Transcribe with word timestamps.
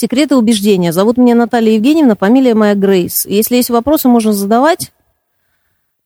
«Секреты 0.00 0.34
убеждения». 0.34 0.94
Зовут 0.94 1.18
меня 1.18 1.34
Наталья 1.34 1.74
Евгеньевна, 1.74 2.16
фамилия 2.16 2.54
моя 2.54 2.74
Грейс. 2.74 3.26
Если 3.26 3.56
есть 3.56 3.68
вопросы, 3.68 4.08
можно 4.08 4.32
задавать. 4.32 4.92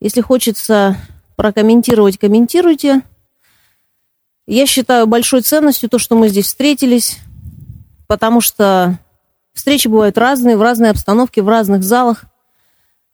Если 0.01 0.21
хочется 0.21 0.97
прокомментировать, 1.37 2.19
комментируйте. 2.19 3.03
Я 4.49 4.67
считаю 4.67 5.07
большой 5.07 5.43
ценностью 5.43 5.89
то, 5.89 6.01
что 6.01 6.17
мы 6.17 6.27
здесь 6.27 6.47
встретились, 6.47 7.19
потому 8.09 8.41
что 8.41 8.99
встречи 9.53 9.87
бывают 9.87 10.19
разные, 10.19 10.57
в 10.57 10.63
разной 10.63 10.91
обстановке, 10.91 11.43
в 11.43 11.49
разных 11.49 11.85
залах, 11.85 12.25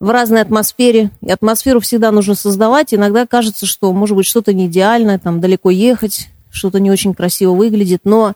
в 0.00 0.08
разной 0.08 0.40
атмосфере. 0.40 1.10
И 1.20 1.30
атмосферу 1.30 1.80
всегда 1.80 2.10
нужно 2.10 2.34
создавать. 2.34 2.94
Иногда 2.94 3.26
кажется, 3.26 3.66
что, 3.66 3.92
может 3.92 4.16
быть, 4.16 4.24
что-то 4.24 4.54
не 4.54 4.66
идеальное, 4.66 5.18
там 5.18 5.42
далеко 5.42 5.68
ехать, 5.68 6.30
что-то 6.50 6.80
не 6.80 6.90
очень 6.90 7.12
красиво 7.12 7.52
выглядит, 7.52 8.00
но 8.04 8.32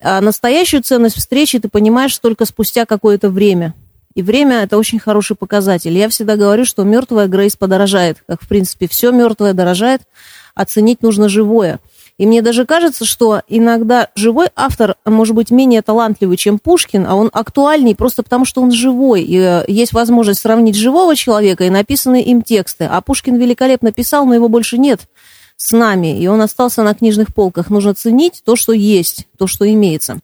а 0.00 0.20
настоящую 0.20 0.82
ценность 0.82 1.16
встречи 1.16 1.58
ты 1.58 1.68
понимаешь 1.68 2.16
только 2.18 2.44
спустя 2.44 2.86
какое-то 2.86 3.30
время. 3.30 3.74
И 4.14 4.22
время– 4.22 4.56
это 4.62 4.78
очень 4.78 4.98
хороший 4.98 5.36
показатель. 5.36 5.96
Я 5.96 6.08
всегда 6.08 6.36
говорю, 6.36 6.64
что 6.64 6.82
мертвая 6.82 7.28
Грейс 7.28 7.56
подорожает. 7.56 8.18
Как, 8.26 8.42
в 8.42 8.48
принципе, 8.48 8.88
все 8.88 9.12
мертвое 9.12 9.52
дорожает, 9.52 10.02
оценить 10.54 11.02
нужно 11.02 11.28
живое. 11.28 11.78
И 12.16 12.26
мне 12.26 12.42
даже 12.42 12.66
кажется, 12.66 13.04
что 13.04 13.42
иногда 13.46 14.08
живой 14.16 14.48
автор 14.56 14.96
может 15.04 15.36
быть 15.36 15.52
менее 15.52 15.82
талантливый, 15.82 16.36
чем 16.36 16.58
Пушкин, 16.58 17.06
а 17.06 17.14
он 17.14 17.30
актуальней 17.32 17.94
просто 17.94 18.24
потому, 18.24 18.44
что 18.44 18.60
он 18.60 18.72
живой. 18.72 19.22
И 19.22 19.38
э, 19.38 19.64
есть 19.68 19.92
возможность 19.92 20.40
сравнить 20.40 20.74
живого 20.74 21.14
человека 21.14 21.62
и 21.62 21.70
написанные 21.70 22.24
им 22.24 22.42
тексты. 22.42 22.88
А 22.90 23.00
Пушкин 23.02 23.36
великолепно 23.36 23.92
писал, 23.92 24.26
но 24.26 24.34
его 24.34 24.48
больше 24.48 24.78
нет 24.78 25.02
с 25.58 25.72
нами, 25.72 26.18
и 26.18 26.26
он 26.28 26.40
остался 26.40 26.82
на 26.82 26.94
книжных 26.94 27.34
полках. 27.34 27.68
Нужно 27.68 27.92
ценить 27.92 28.42
то, 28.44 28.56
что 28.56 28.72
есть, 28.72 29.26
то, 29.36 29.46
что 29.46 29.70
имеется. 29.70 30.20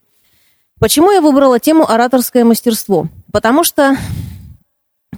Почему 0.79 1.11
я 1.11 1.21
выбрала 1.21 1.59
тему 1.59 1.89
ораторское 1.89 2.45
мастерство? 2.45 3.09
Потому 3.33 3.65
что 3.65 3.97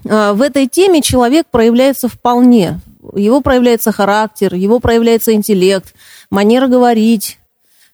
э, 0.04 0.32
в 0.32 0.40
этой 0.40 0.66
теме 0.68 1.02
человек 1.02 1.46
проявляется 1.50 2.08
вполне. 2.08 2.80
Его 3.14 3.42
проявляется 3.42 3.92
характер, 3.92 4.54
его 4.54 4.80
проявляется 4.80 5.34
интеллект, 5.34 5.94
манера 6.30 6.66
говорить, 6.66 7.38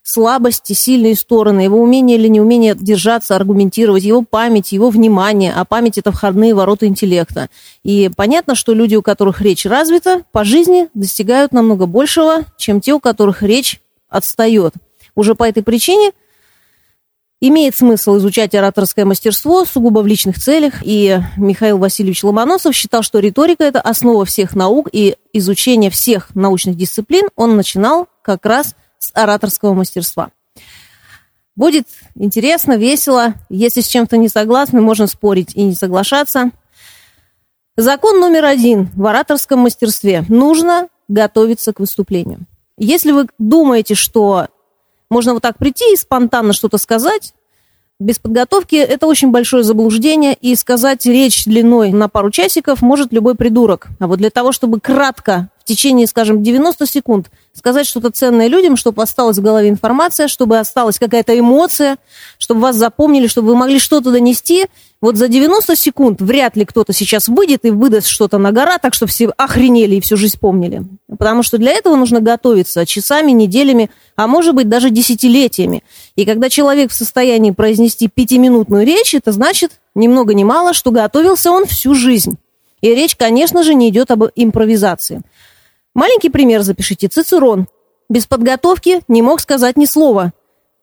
слабости, 0.03 0.73
сильные 0.73 1.15
стороны, 1.15 1.61
его 1.61 1.81
умение 1.81 2.19
или 2.19 2.29
неумение 2.29 2.75
держаться, 2.75 3.37
аргументировать, 3.37 4.03
его 4.03 4.23
память, 4.23 4.73
его 4.73 4.91
внимание, 4.91 5.53
а 5.55 5.65
память– 5.65 5.99
это 5.99 6.11
входные 6.11 6.55
ворота 6.55 6.87
интеллекта. 6.87 7.49
И 7.85 8.11
понятно, 8.17 8.55
что 8.55 8.75
люди, 8.75 8.97
у 8.97 9.03
которых 9.03 9.41
речь 9.41 9.65
развита, 9.65 10.23
по 10.33 10.45
жизни 10.45 10.89
достигают 10.95 11.53
намного 11.53 11.87
большего, 11.87 12.43
чем 12.57 12.81
те, 12.81 12.93
у 12.93 13.01
которых 13.01 13.43
речь 13.43 13.81
отстает. 14.09 14.75
Уже 15.15 15.35
по 15.35 15.49
этой 15.49 15.63
причине 15.63 16.13
имеет 17.41 17.77
смысл 17.77 18.19
изучать 18.19 18.55
ораторское 18.55 19.05
мастерство 19.05 19.65
сугубо 19.65 20.01
в 20.01 20.07
личных 20.07 20.39
целях, 20.39 20.75
и 20.83 21.21
Михаил 21.37 21.79
Васильевич 21.79 22.23
Ломоносов 22.25 22.75
считал, 22.75 23.03
что 23.03 23.19
риторика– 23.19 23.65
это 23.65 23.81
основа 23.81 24.25
всех 24.25 24.55
наук, 24.55 24.89
и 24.93 25.17
изучение 25.33 25.91
всех 25.91 26.35
научных 26.35 26.77
дисциплин 26.77 27.29
он 27.37 27.57
начинал 27.57 28.07
как 28.23 28.47
раз 28.47 28.75
с 29.03 29.11
ораторского 29.15 29.75
мастерства. 29.75 30.31
Будет 31.57 31.89
интересно, 32.15 32.77
весело. 32.77 33.35
Если 33.51 33.81
с 33.81 33.89
чем-то 33.89 34.17
не 34.17 34.29
согласны, 34.29 34.81
можно 34.81 35.07
спорить 35.07 35.55
и 35.55 35.63
не 35.65 35.75
соглашаться. 35.75 36.51
Закон 37.77 38.21
номер 38.21 38.45
один 38.45 38.91
в 38.95 39.05
ораторском 39.07 39.61
мастерстве. 39.61 40.25
Нужно 40.29 40.89
готовиться 41.09 41.73
к 41.73 41.81
выступлению. 41.81 42.47
Если 42.79 43.11
вы 43.11 43.27
думаете, 43.39 43.95
что 43.95 44.47
можно 45.11 45.35
вот 45.35 45.43
так 45.43 45.59
прийти 45.59 45.93
и 45.93 45.97
спонтанно 45.97 46.53
что-то 46.53 46.79
сказать, 46.79 47.35
без 47.99 48.19
подготовки 48.19 48.77
это 48.77 49.07
очень 49.07 49.31
большое 49.31 49.63
заблуждение, 49.63 50.35
и 50.35 50.55
сказать 50.55 51.05
речь 51.07 51.45
длиной 51.45 51.93
на 51.93 52.09
пару 52.09 52.31
часиков 52.31 52.83
может 52.83 53.13
любой 53.13 53.35
придурок. 53.35 53.89
А 53.99 54.07
вот 54.07 54.19
для 54.19 54.31
того, 54.31 54.53
чтобы 54.53 54.81
кратко 54.81 55.51
течение, 55.75 56.07
скажем, 56.07 56.43
90 56.43 56.87
секунд 56.87 57.31
сказать 57.55 57.87
что-то 57.87 58.11
ценное 58.11 58.49
людям, 58.49 58.77
чтобы 58.77 59.03
осталась 59.03 59.39
в 59.39 59.43
голове 59.43 59.69
информация, 59.69 60.29
чтобы 60.29 60.59
осталась 60.59 60.99
какая-то 60.99 61.39
эмоция, 61.39 61.97
чтобы 62.39 62.61
вас 62.61 62.77
запомнили, 62.77 63.27
чтобы 63.27 63.49
вы 63.49 63.57
могли 63.57 63.79
что-то 63.79 64.11
донести. 64.11 64.67
Вот 65.01 65.17
за 65.17 65.29
90 65.29 65.75
секунд 65.77 66.21
вряд 66.21 66.57
ли 66.57 66.65
кто-то 66.65 66.93
сейчас 66.93 67.29
выйдет 67.29 67.65
и 67.65 67.71
выдаст 67.71 68.07
что-то 68.07 68.39
на 68.39 68.53
гора, 68.53 68.79
так 68.79 68.95
что 68.95 69.07
все 69.07 69.29
охренели 69.37 69.97
и 69.97 70.01
всю 70.01 70.17
жизнь 70.17 70.39
помнили. 70.39 70.83
Потому 71.09 71.43
что 71.43 71.59
для 71.59 71.73
этого 71.73 71.97
нужно 71.97 72.21
готовиться 72.21 72.87
часами, 72.87 73.33
неделями, 73.33 73.91
а 74.17 74.27
может 74.27 74.55
быть 74.55 74.69
даже 74.69 74.91
десятилетиями. 74.91 75.83
И 76.15 76.25
когда 76.25 76.49
человек 76.49 76.91
в 76.91 76.95
состоянии 76.95 77.51
произнести 77.51 78.09
пятиминутную 78.09 78.87
речь, 78.87 79.15
это 79.15 79.33
значит 79.33 79.73
ни 79.95 80.09
много 80.09 80.35
ни 80.35 80.45
мало, 80.45 80.73
что 80.73 80.91
готовился 80.91 81.51
он 81.51 81.67
всю 81.67 81.95
жизнь. 81.95 82.37
И 82.83 82.95
речь, 82.95 83.17
конечно 83.17 83.63
же, 83.63 83.75
не 83.75 83.89
идет 83.89 84.11
об 84.11 84.25
импровизации. 84.35 85.23
Маленький 85.95 86.31
пример 86.31 86.63
запишите. 86.63 87.09
Цицерон 87.09 87.67
без 88.09 88.27
подготовки 88.27 89.01
не 89.09 89.23
мог 89.23 89.41
сказать 89.41 89.77
ни 89.77 89.85
слова. 89.85 90.33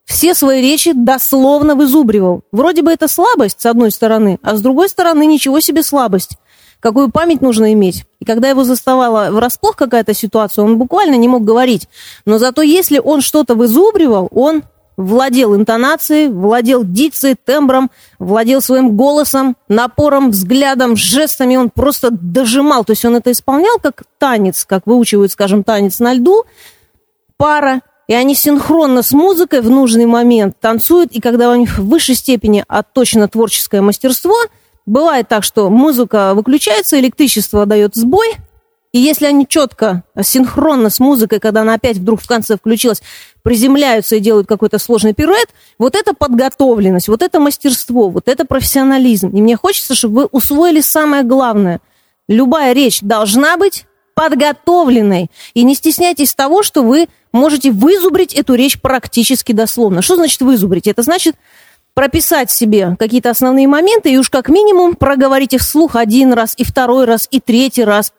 Все 0.05 0.33
свои 0.33 0.61
речи 0.61 0.91
дословно 0.93 1.75
вызубривал. 1.75 2.41
Вроде 2.51 2.81
бы 2.81 2.91
это 2.91 3.07
слабость, 3.07 3.61
с 3.61 3.65
одной 3.65 3.91
стороны, 3.91 4.39
а 4.41 4.55
с 4.55 4.61
другой 4.61 4.89
стороны 4.89 5.25
ничего 5.25 5.59
себе 5.59 5.83
слабость. 5.83 6.37
Какую 6.79 7.11
память 7.11 7.41
нужно 7.41 7.73
иметь. 7.73 8.05
И 8.19 8.25
когда 8.25 8.49
его 8.49 8.63
заставала 8.63 9.29
врасплох 9.31 9.75
какая-то 9.75 10.13
ситуация, 10.13 10.63
он 10.63 10.77
буквально 10.77 11.15
не 11.15 11.27
мог 11.27 11.43
говорить. 11.43 11.87
Но 12.25 12.39
зато 12.39 12.61
если 12.61 12.99
он 12.99 13.21
что-то 13.21 13.53
вызубривал, 13.53 14.29
он 14.31 14.63
владел 14.99 15.55
интонацией, 15.55 16.27
владел 16.27 16.83
дикцией, 16.83 17.35
тембром, 17.35 17.89
владел 18.19 18.61
своим 18.61 18.97
голосом, 18.97 19.55
напором, 19.69 20.31
взглядом, 20.31 20.97
жестами, 20.97 21.55
он 21.55 21.69
просто 21.69 22.09
дожимал. 22.11 22.83
То 22.83 22.91
есть 22.91 23.05
он 23.05 23.15
это 23.15 23.31
исполнял 23.31 23.77
как 23.81 24.03
танец, 24.17 24.65
как 24.65 24.85
выучивают, 24.85 25.31
скажем, 25.31 25.63
танец 25.63 25.99
на 25.99 26.13
льду, 26.13 26.43
пара, 27.37 27.81
и 28.07 28.13
они 28.13 28.35
синхронно 28.35 29.01
с 29.01 29.13
музыкой 29.13 29.61
в 29.61 29.69
нужный 29.69 30.05
момент 30.05 30.59
танцуют, 30.59 31.13
и 31.13 31.21
когда 31.21 31.49
у 31.51 31.55
них 31.55 31.77
в 31.77 31.87
высшей 31.87 32.15
степени 32.15 32.65
отточено 32.67 33.29
творческое 33.29 33.81
мастерство, 33.81 34.35
бывает 34.85 35.29
так, 35.29 35.45
что 35.45 35.69
музыка 35.69 36.33
выключается, 36.33 36.99
электричество 36.99 37.65
дает 37.65 37.95
сбой– 37.95 38.27
и 38.91 38.99
если 38.99 39.27
они 39.27 39.47
четко, 39.47 40.03
синхронно 40.19 40.89
с 40.89 40.99
музыкой, 40.99 41.39
когда 41.39 41.61
она 41.61 41.75
опять 41.75 41.97
вдруг 41.97 42.21
в 42.21 42.27
конце 42.27 42.57
включилась, 42.57 43.03
приземляются 43.43 44.15
и 44.15 44.19
делают 44.19 44.47
какой-то 44.47 44.79
сложный 44.79 45.13
пируэт, 45.13 45.49
вот 45.77 45.95
это 45.95 46.13
подготовленность, 46.13 47.07
вот 47.07 47.21
это 47.21 47.39
мастерство, 47.39 48.09
вот 48.09 48.27
это 48.27 48.45
профессионализм. 48.45 49.29
И 49.29 49.41
мне 49.41 49.55
хочется, 49.55 49.93
чтобы 49.93 50.21
вы 50.21 50.25
усвоили 50.25 50.81
самое 50.81 51.21
главное. 51.21 51.81
Любая 52.27 52.73
речь 52.73 53.01
должна 53.01 53.57
быть 53.57 53.85
подготовленной. 54.15 55.29
И 55.53 55.63
не 55.63 55.75
стесняйтесь 55.75 56.33
того, 56.33 56.63
что 56.63 56.81
вы 56.81 57.09
можете 57.31 57.71
вызубрить 57.71 58.33
эту 58.33 58.55
речь 58.55 58.81
практически 58.81 59.51
дословно. 59.51 60.01
Что 60.01 60.15
значит 60.15 60.41
вызубрить? 60.41 60.87
Это 60.87 61.03
значит 61.03 61.35
прописать 61.93 62.49
себе 62.49 62.95
какие-то 62.97 63.29
основные 63.29 63.67
моменты 63.67 64.11
и 64.11 64.17
уж 64.17 64.29
как 64.29 64.49
минимум 64.49 64.95
проговорить 64.95 65.53
их 65.53 65.61
вслух 65.61 65.95
один 65.95 66.33
раз, 66.33 66.53
и 66.57 66.63
второй 66.63 67.05
раз, 67.05 67.27
и 67.29 67.39
третий 67.39 67.83
раз. 67.83 68.13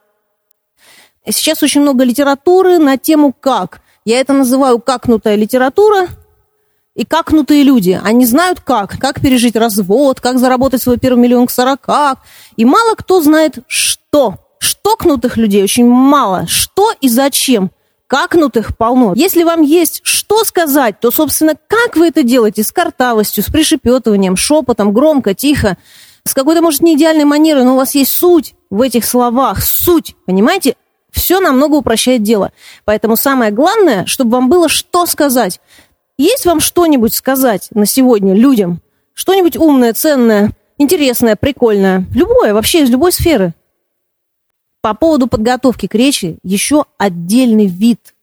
Сейчас 1.26 1.62
очень 1.62 1.82
много 1.82 2.04
литературы 2.04 2.78
на 2.78 2.96
тему 2.96 3.34
«как». 3.38 3.80
Я 4.04 4.20
это 4.20 4.32
называю 4.32 4.80
«какнутая 4.80 5.36
литература», 5.36 6.08
и 6.96 7.04
какнутые 7.04 7.62
люди. 7.62 7.98
Они 8.02 8.26
знают 8.26 8.60
как. 8.60 8.98
Как 8.98 9.20
пережить 9.20 9.56
развод, 9.56 10.20
как 10.20 10.38
заработать 10.38 10.82
свой 10.82 10.98
первый 10.98 11.20
миллион 11.20 11.46
к 11.46 11.50
сорока. 11.50 12.16
И 12.56 12.64
мало 12.64 12.94
кто 12.94 13.22
знает, 13.22 13.60
что. 13.68 14.34
Штокнутых 14.58 15.36
людей 15.36 15.62
очень 15.62 15.86
мало. 15.86 16.46
Что 16.46 16.92
и 17.00 17.08
зачем. 17.08 17.70
Какнутых 18.06 18.76
полно. 18.76 19.14
Если 19.14 19.44
вам 19.44 19.62
есть 19.62 20.00
что 20.30 20.44
сказать, 20.44 21.00
то, 21.00 21.10
собственно, 21.10 21.54
как 21.66 21.96
вы 21.96 22.08
это 22.08 22.22
делаете? 22.22 22.62
С 22.62 22.70
картавостью, 22.70 23.42
с 23.42 23.46
пришепетыванием, 23.46 24.36
шепотом, 24.36 24.92
громко, 24.92 25.34
тихо, 25.34 25.76
с 26.24 26.34
какой-то, 26.34 26.60
может, 26.60 26.82
не 26.82 26.94
идеальной 26.94 27.24
манерой, 27.24 27.64
но 27.64 27.74
у 27.74 27.76
вас 27.76 27.94
есть 27.94 28.12
суть 28.12 28.54
в 28.68 28.80
этих 28.80 29.04
словах. 29.04 29.62
Суть, 29.62 30.14
понимаете? 30.26 30.76
Все 31.12 31.40
намного 31.40 31.76
упрощает 31.76 32.22
дело. 32.22 32.52
Поэтому 32.84 33.16
самое 33.16 33.50
главное, 33.50 34.06
чтобы 34.06 34.32
вам 34.32 34.48
было 34.48 34.68
что 34.68 35.06
сказать. 35.06 35.60
Есть 36.18 36.44
вам 36.44 36.60
что-нибудь 36.60 37.14
сказать 37.14 37.68
на 37.72 37.86
сегодня 37.86 38.34
людям? 38.34 38.80
Что-нибудь 39.14 39.56
умное, 39.56 39.92
ценное, 39.92 40.52
интересное, 40.78 41.36
прикольное? 41.36 42.04
Любое, 42.14 42.54
вообще 42.54 42.82
из 42.82 42.90
любой 42.90 43.12
сферы. 43.12 43.54
По 44.80 44.94
поводу 44.94 45.26
подготовки 45.26 45.86
к 45.86 45.94
речи, 45.94 46.38
еще 46.42 46.84
отдельный 46.96 47.66
вид 47.66 48.14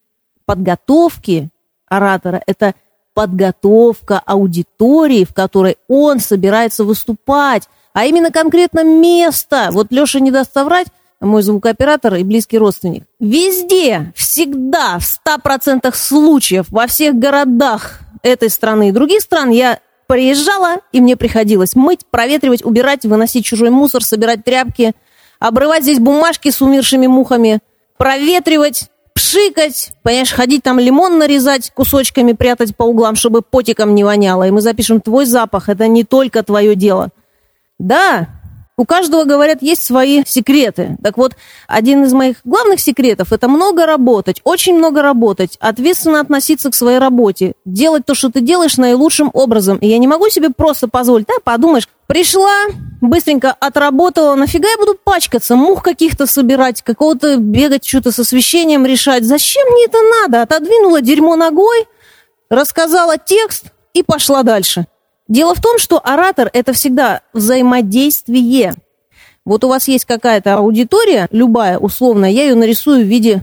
подготовки 0.45 1.49
оратора– 1.87 2.41
это 2.47 2.73
подготовка 3.13 4.19
аудитории, 4.19 5.23
в 5.23 5.33
которой 5.33 5.77
он 5.87 6.19
собирается 6.19 6.83
выступать, 6.83 7.67
а 7.93 8.05
именно 8.05 8.31
конкретно 8.31 8.83
место. 8.83 9.69
Вот 9.71 9.87
Леша 9.89 10.19
не 10.19 10.29
даст 10.29 10.53
соврать, 10.53 10.87
мой 11.19 11.41
звукооператор 11.41 12.15
и 12.15 12.23
близкий 12.23 12.57
родственник. 12.57 13.03
Везде, 13.19 14.13
всегда, 14.15 14.99
в 14.99 15.03
100% 15.03 15.93
случаев, 15.95 16.67
во 16.69 16.87
всех 16.87 17.15
городах 17.15 18.01
этой 18.23 18.49
страны 18.49 18.89
и 18.89 18.91
других 18.91 19.21
стран 19.21 19.49
я 19.49 19.79
приезжала, 20.07 20.77
и 20.91 21.01
мне 21.01 21.17
приходилось 21.17 21.75
мыть, 21.75 22.05
проветривать, 22.09 22.63
убирать, 22.63 23.05
выносить 23.05 23.45
чужой 23.45 23.69
мусор, 23.69 24.03
собирать 24.03 24.43
тряпки, 24.43 24.93
обрывать 25.39 25.83
здесь 25.83 25.99
бумажки 25.99 26.49
с 26.49 26.61
умершими 26.61 27.07
мухами, 27.07 27.59
проветривать, 27.97 28.89
пшикать, 29.13 29.91
понимаешь, 30.03 30.31
ходить 30.31 30.63
там 30.63 30.79
лимон 30.79 31.17
нарезать, 31.17 31.71
кусочками 31.71 32.33
прятать 32.33 32.75
по 32.75 32.83
углам, 32.83 33.15
чтобы 33.15 33.41
потиком 33.41 33.95
не 33.95 34.03
воняло. 34.03 34.47
И 34.47 34.51
мы 34.51 34.61
запишем 34.61 35.01
твой 35.01 35.25
запах, 35.25 35.69
это 35.69 35.87
не 35.87 36.03
только 36.03 36.43
твое 36.43 36.75
дело. 36.75 37.09
Да, 37.79 38.36
у 38.77 38.85
каждого, 38.85 39.23
говорят, 39.23 39.63
есть 39.63 39.83
свои 39.83 40.23
секреты. 40.23 40.97
Так 41.01 41.17
вот, 41.17 41.33
один 41.67 42.03
из 42.03 42.13
моих 42.13 42.37
главных 42.43 42.79
секретов– 42.79 43.31
это 43.33 43.47
много 43.47 43.87
работать, 43.87 44.39
очень 44.43 44.77
много 44.77 45.01
работать, 45.01 45.57
ответственно 45.59 46.19
относиться 46.19 46.69
к 46.69 46.75
своей 46.75 46.99
работе, 46.99 47.53
делать 47.65 48.05
то, 48.05 48.13
что 48.13 48.29
ты 48.29 48.39
делаешь 48.39 48.77
наилучшим 48.77 49.31
образом. 49.33 49.77
И 49.77 49.87
я 49.87 49.97
не 49.97 50.07
могу 50.07 50.29
себе 50.29 50.51
просто 50.51 50.87
позволить, 50.87 51.25
да, 51.25 51.33
подумаешь, 51.43 51.89
пришла, 52.05 52.65
быстренько 53.01 53.51
отработала, 53.51 54.35
нафига 54.35 54.69
я 54.69 54.77
буду 54.77 54.95
пачкаться, 55.03 55.55
мух 55.55 55.81
каких-то 55.81 56.27
собирать, 56.27 56.83
какого-то 56.83 57.37
бегать, 57.37 57.83
что-то 57.83 58.11
с 58.11 58.19
освещением 58.19 58.85
решать. 58.85 59.23
Зачем 59.23 59.67
мне 59.71 59.85
это 59.85 59.97
надо? 60.21 60.43
Отодвинула 60.43 61.01
дерьмо 61.01 61.35
ногой, 61.35 61.87
рассказала 62.49 63.17
текст 63.17 63.65
и 63.93 64.03
пошла 64.03 64.43
дальше. 64.43 64.85
Дело 65.27 65.53
в 65.55 65.61
том, 65.61 65.77
что 65.77 65.99
оратор– 66.03 66.49
это 66.53 66.73
всегда 66.73 67.21
взаимодействие. 67.33 68.75
Вот 69.45 69.63
у 69.63 69.67
вас 69.67 69.87
есть 69.87 70.05
какая-то 70.05 70.55
аудитория, 70.55 71.27
любая, 71.31 71.77
условная, 71.77 72.29
я 72.29 72.43
ее 72.43 72.55
нарисую 72.55 73.03
в 73.03 73.07
виде 73.07 73.41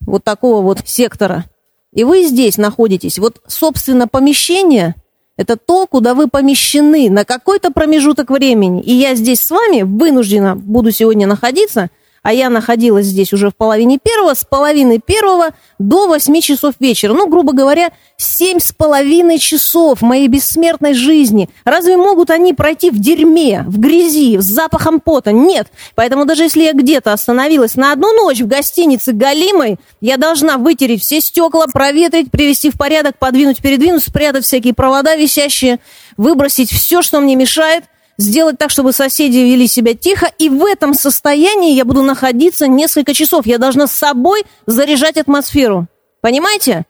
вот 0.00 0.24
такого 0.24 0.62
вот 0.62 0.80
сектора. 0.84 1.44
И 1.92 2.04
вы 2.04 2.24
здесь 2.24 2.58
находитесь. 2.58 3.18
Вот, 3.18 3.40
собственно, 3.46 4.08
помещение– 4.08 4.94
это 5.36 5.56
то, 5.56 5.86
куда 5.86 6.14
вы 6.14 6.28
помещены 6.28 7.10
на 7.10 7.24
какой-то 7.24 7.70
промежуток 7.70 8.30
времени. 8.30 8.82
И 8.82 8.92
я 8.92 9.14
здесь 9.14 9.40
с 9.40 9.50
вами 9.50 9.82
вынуждена 9.82 10.56
буду 10.56 10.90
сегодня 10.90 11.26
находиться– 11.26 11.90
а 12.26 12.32
я 12.32 12.50
находилась 12.50 13.06
здесь 13.06 13.32
уже 13.32 13.50
в 13.50 13.54
половине 13.54 14.00
первого, 14.02 14.34
с 14.34 14.44
половины 14.44 14.98
первого 14.98 15.50
до 15.78 16.08
восьми 16.08 16.42
часов 16.42 16.74
вечера. 16.80 17.14
Ну, 17.14 17.28
грубо 17.28 17.52
говоря, 17.52 17.90
семь 18.16 18.58
с 18.58 18.72
половиной 18.72 19.38
часов 19.38 20.02
моей 20.02 20.26
бессмертной 20.26 20.94
жизни. 20.94 21.48
Разве 21.64 21.96
могут 21.96 22.30
они 22.30 22.52
пройти 22.52 22.90
в 22.90 22.98
дерьме, 22.98 23.62
в 23.68 23.78
грязи, 23.78 24.38
с 24.40 24.52
запахом 24.52 24.98
пота? 24.98 25.30
Нет. 25.30 25.68
Поэтому 25.94 26.24
даже 26.24 26.42
если 26.42 26.64
я 26.64 26.72
где-то 26.72 27.12
остановилась 27.12 27.76
на 27.76 27.92
одну 27.92 28.12
ночь 28.12 28.40
в 28.40 28.48
гостинице 28.48 29.12
Галимой, 29.12 29.76
я 30.00 30.16
должна 30.16 30.58
вытереть 30.58 31.02
все 31.02 31.20
стекла, 31.20 31.66
проветрить, 31.68 32.32
привести 32.32 32.70
в 32.70 32.76
порядок, 32.76 33.20
подвинуть, 33.20 33.62
передвинуть, 33.62 34.02
спрятать 34.02 34.44
всякие 34.44 34.74
провода 34.74 35.14
висящие, 35.14 35.78
выбросить 36.16 36.72
все, 36.72 37.02
что 37.02 37.20
мне 37.20 37.36
мешает– 37.36 37.84
сделать 38.18 38.58
так, 38.58 38.70
чтобы 38.70 38.92
соседи 38.92 39.38
вели 39.38 39.66
себя 39.66 39.94
тихо, 39.94 40.30
и 40.38 40.48
в 40.48 40.64
этом 40.64 40.94
состоянии 40.94 41.74
я 41.74 41.84
буду 41.84 42.02
находиться 42.02 42.66
несколько 42.66 43.14
часов. 43.14 43.46
Я 43.46 43.58
должна 43.58 43.86
с 43.86 43.92
собой 43.92 44.44
заряжать 44.66 45.16
атмосферу. 45.16 45.86
Понимаете? 46.20 46.84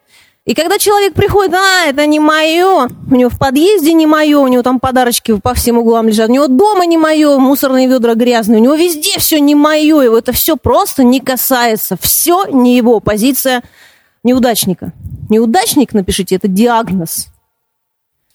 И 0.45 0.55
когда 0.55 0.79
человек 0.79 1.15
приходит, 1.15 1.55
а, 1.55 1.87
это 1.87 2.07
не 2.07 2.21
мое, 2.21 2.89
у 3.11 3.15
него 3.15 3.31
в 3.31 3.37
подъезде 3.37 3.93
не 3.93 4.07
мое, 4.07 4.39
у 4.39 4.47
него 4.47 4.63
там 4.63 4.79
подарочки 4.79 5.37
по 5.41 5.55
всем 5.55 5.79
углам 5.79 6.07
лежат, 6.07 6.31
у 6.31 6.33
него 6.33 6.47
дома 6.47 6.87
не 6.87 6.97
мое, 6.97 7.37
мусорные 7.39 7.89
ведра 7.89 8.15
грязные, 8.15 8.61
у 8.61 8.63
него 8.63 8.75
везде 8.77 9.19
все 9.19 9.41
не 9.41 9.57
мое, 9.57 10.03
его 10.03 10.17
это 10.17 10.31
все 10.31 10.57
просто 10.57 11.03
не 11.03 11.19
касается, 11.19 11.99
все 12.01 12.45
не 12.47 12.77
его, 12.77 13.01
позиция 13.01 13.65
неудачника. 14.23 14.93
Неудачник, 15.29 15.93
напишите, 15.93 16.37
это 16.37 16.47
диагноз. 16.47 17.27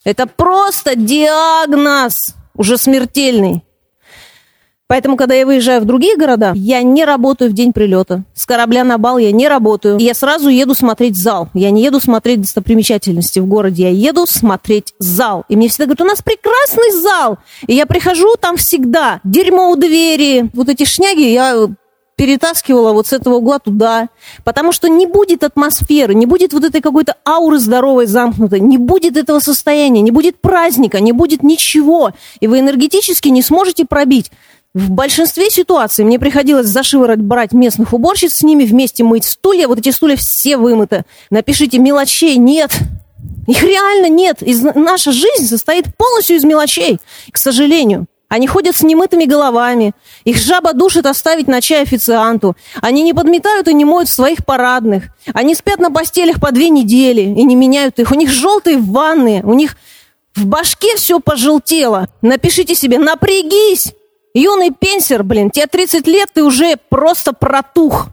Это 0.03 0.27
просто 0.27 0.97
диагноз 0.97 2.35
уже 2.61 2.77
смертельный. 2.77 3.63
Поэтому, 4.87 5.15
когда 5.15 5.33
я 5.35 5.45
выезжаю 5.45 5.81
в 5.81 5.85
другие 5.85 6.17
города, 6.17 6.51
я 6.53 6.81
не 6.81 7.05
работаю 7.05 7.49
в 7.49 7.53
день 7.53 7.71
прилета. 7.71 8.25
С 8.33 8.45
корабля 8.45 8.83
на 8.83 8.97
бал 8.97 9.17
я 9.17 9.31
не 9.31 9.47
работаю. 9.47 9.97
Я 9.99 10.13
сразу 10.13 10.49
еду 10.49 10.75
смотреть 10.75 11.15
зал. 11.15 11.47
Я 11.53 11.71
не 11.71 11.81
еду 11.81 12.01
смотреть 12.01 12.41
достопримечательности 12.41 13.39
в 13.39 13.45
городе, 13.45 13.83
я 13.83 13.89
еду 13.89 14.27
смотреть 14.27 14.93
зал. 14.99 15.45
И 15.47 15.55
мне 15.55 15.69
всегда 15.69 15.85
говорят, 15.85 16.01
у 16.01 16.05
нас 16.05 16.21
прекрасный 16.21 16.91
зал. 17.01 17.37
И 17.67 17.73
я 17.73 17.85
прихожу, 17.85 18.35
там 18.39 18.57
всегда 18.57 19.21
дерьмо 19.23 19.71
у 19.71 19.77
двери. 19.77 20.49
Вот 20.53 20.67
эти 20.67 20.83
шняги 20.83 21.21
я 21.21 21.69
перетаскивала 22.15 22.93
вот 22.93 23.07
с 23.07 23.13
этого 23.13 23.35
угла 23.35 23.59
туда, 23.59 24.09
потому 24.43 24.71
что 24.71 24.87
не 24.87 25.05
будет 25.05 25.43
атмосферы, 25.43 26.13
не 26.13 26.25
будет 26.25 26.53
вот 26.53 26.63
этой 26.63 26.81
какой-то 26.81 27.15
ауры 27.27 27.59
здоровой, 27.59 28.05
замкнутой, 28.05 28.59
не 28.59 28.77
будет 28.77 29.17
этого 29.17 29.39
состояния, 29.39 30.01
не 30.01 30.11
будет 30.11 30.39
праздника, 30.39 30.99
не 30.99 31.11
будет 31.11 31.43
ничего, 31.43 32.11
и 32.39 32.47
вы 32.47 32.59
энергетически 32.59 33.29
не 33.29 33.41
сможете 33.41 33.85
пробить. 33.85 34.31
В 34.73 34.89
большинстве 34.89 35.49
ситуаций 35.49 36.05
мне 36.05 36.17
приходилось 36.17 36.67
за 36.67 36.83
шиворот 36.83 37.19
брать 37.19 37.51
местных 37.51 37.91
уборщиц, 37.91 38.35
с 38.35 38.43
ними 38.43 38.63
вместе 38.63 39.03
мыть 39.03 39.25
стулья, 39.25 39.67
вот 39.67 39.79
эти 39.79 39.89
стулья 39.89 40.15
все 40.15 40.55
вымыты. 40.55 41.03
Напишите 41.29 41.77
мелочей, 41.77 42.37
нет, 42.37 42.71
их 43.47 43.63
реально 43.63 44.07
нет. 44.07 44.41
Из, 44.41 44.61
наша 44.61 45.11
жизнь 45.11 45.47
состоит 45.47 45.85
полностью 45.97 46.37
из 46.37 46.43
мелочей, 46.43 46.99
к 47.31 47.37
сожалению. 47.37 48.05
Они 48.31 48.47
ходят 48.47 48.77
с 48.77 48.81
немытыми 48.81 49.25
головами. 49.25 49.91
Их 50.23 50.37
жаба 50.37 50.71
душит 50.71 51.05
оставить 51.05 51.49
на 51.49 51.59
чай 51.59 51.81
официанту. 51.81 52.55
Они 52.81 53.03
не 53.03 53.13
подметают 53.13 53.67
и 53.67 53.73
не 53.73 53.83
моют 53.83 54.07
своих 54.07 54.45
парадных. 54.45 55.09
Они 55.33 55.53
спят 55.53 55.79
на 55.79 55.91
постелях 55.91 56.39
по 56.39 56.53
две 56.53 56.69
недели 56.69 57.23
и 57.23 57.43
не 57.43 57.57
меняют 57.57 57.99
их. 57.99 58.09
У 58.09 58.15
них 58.15 58.29
желтые 58.29 58.77
ванны. 58.77 59.41
У 59.43 59.53
них 59.53 59.75
в 60.33 60.45
башке 60.45 60.95
все 60.95 61.19
пожелтело. 61.19 62.07
Напишите 62.21 62.73
себе 62.73 62.99
«напрягись». 62.99 63.93
Юный 64.33 64.71
пенсер, 64.71 65.23
блин, 65.23 65.51
тебе 65.51 65.67
30 65.67 66.07
лет, 66.07 66.29
ты 66.33 66.41
уже 66.45 66.77
просто 66.87 67.33
протух. 67.33 68.07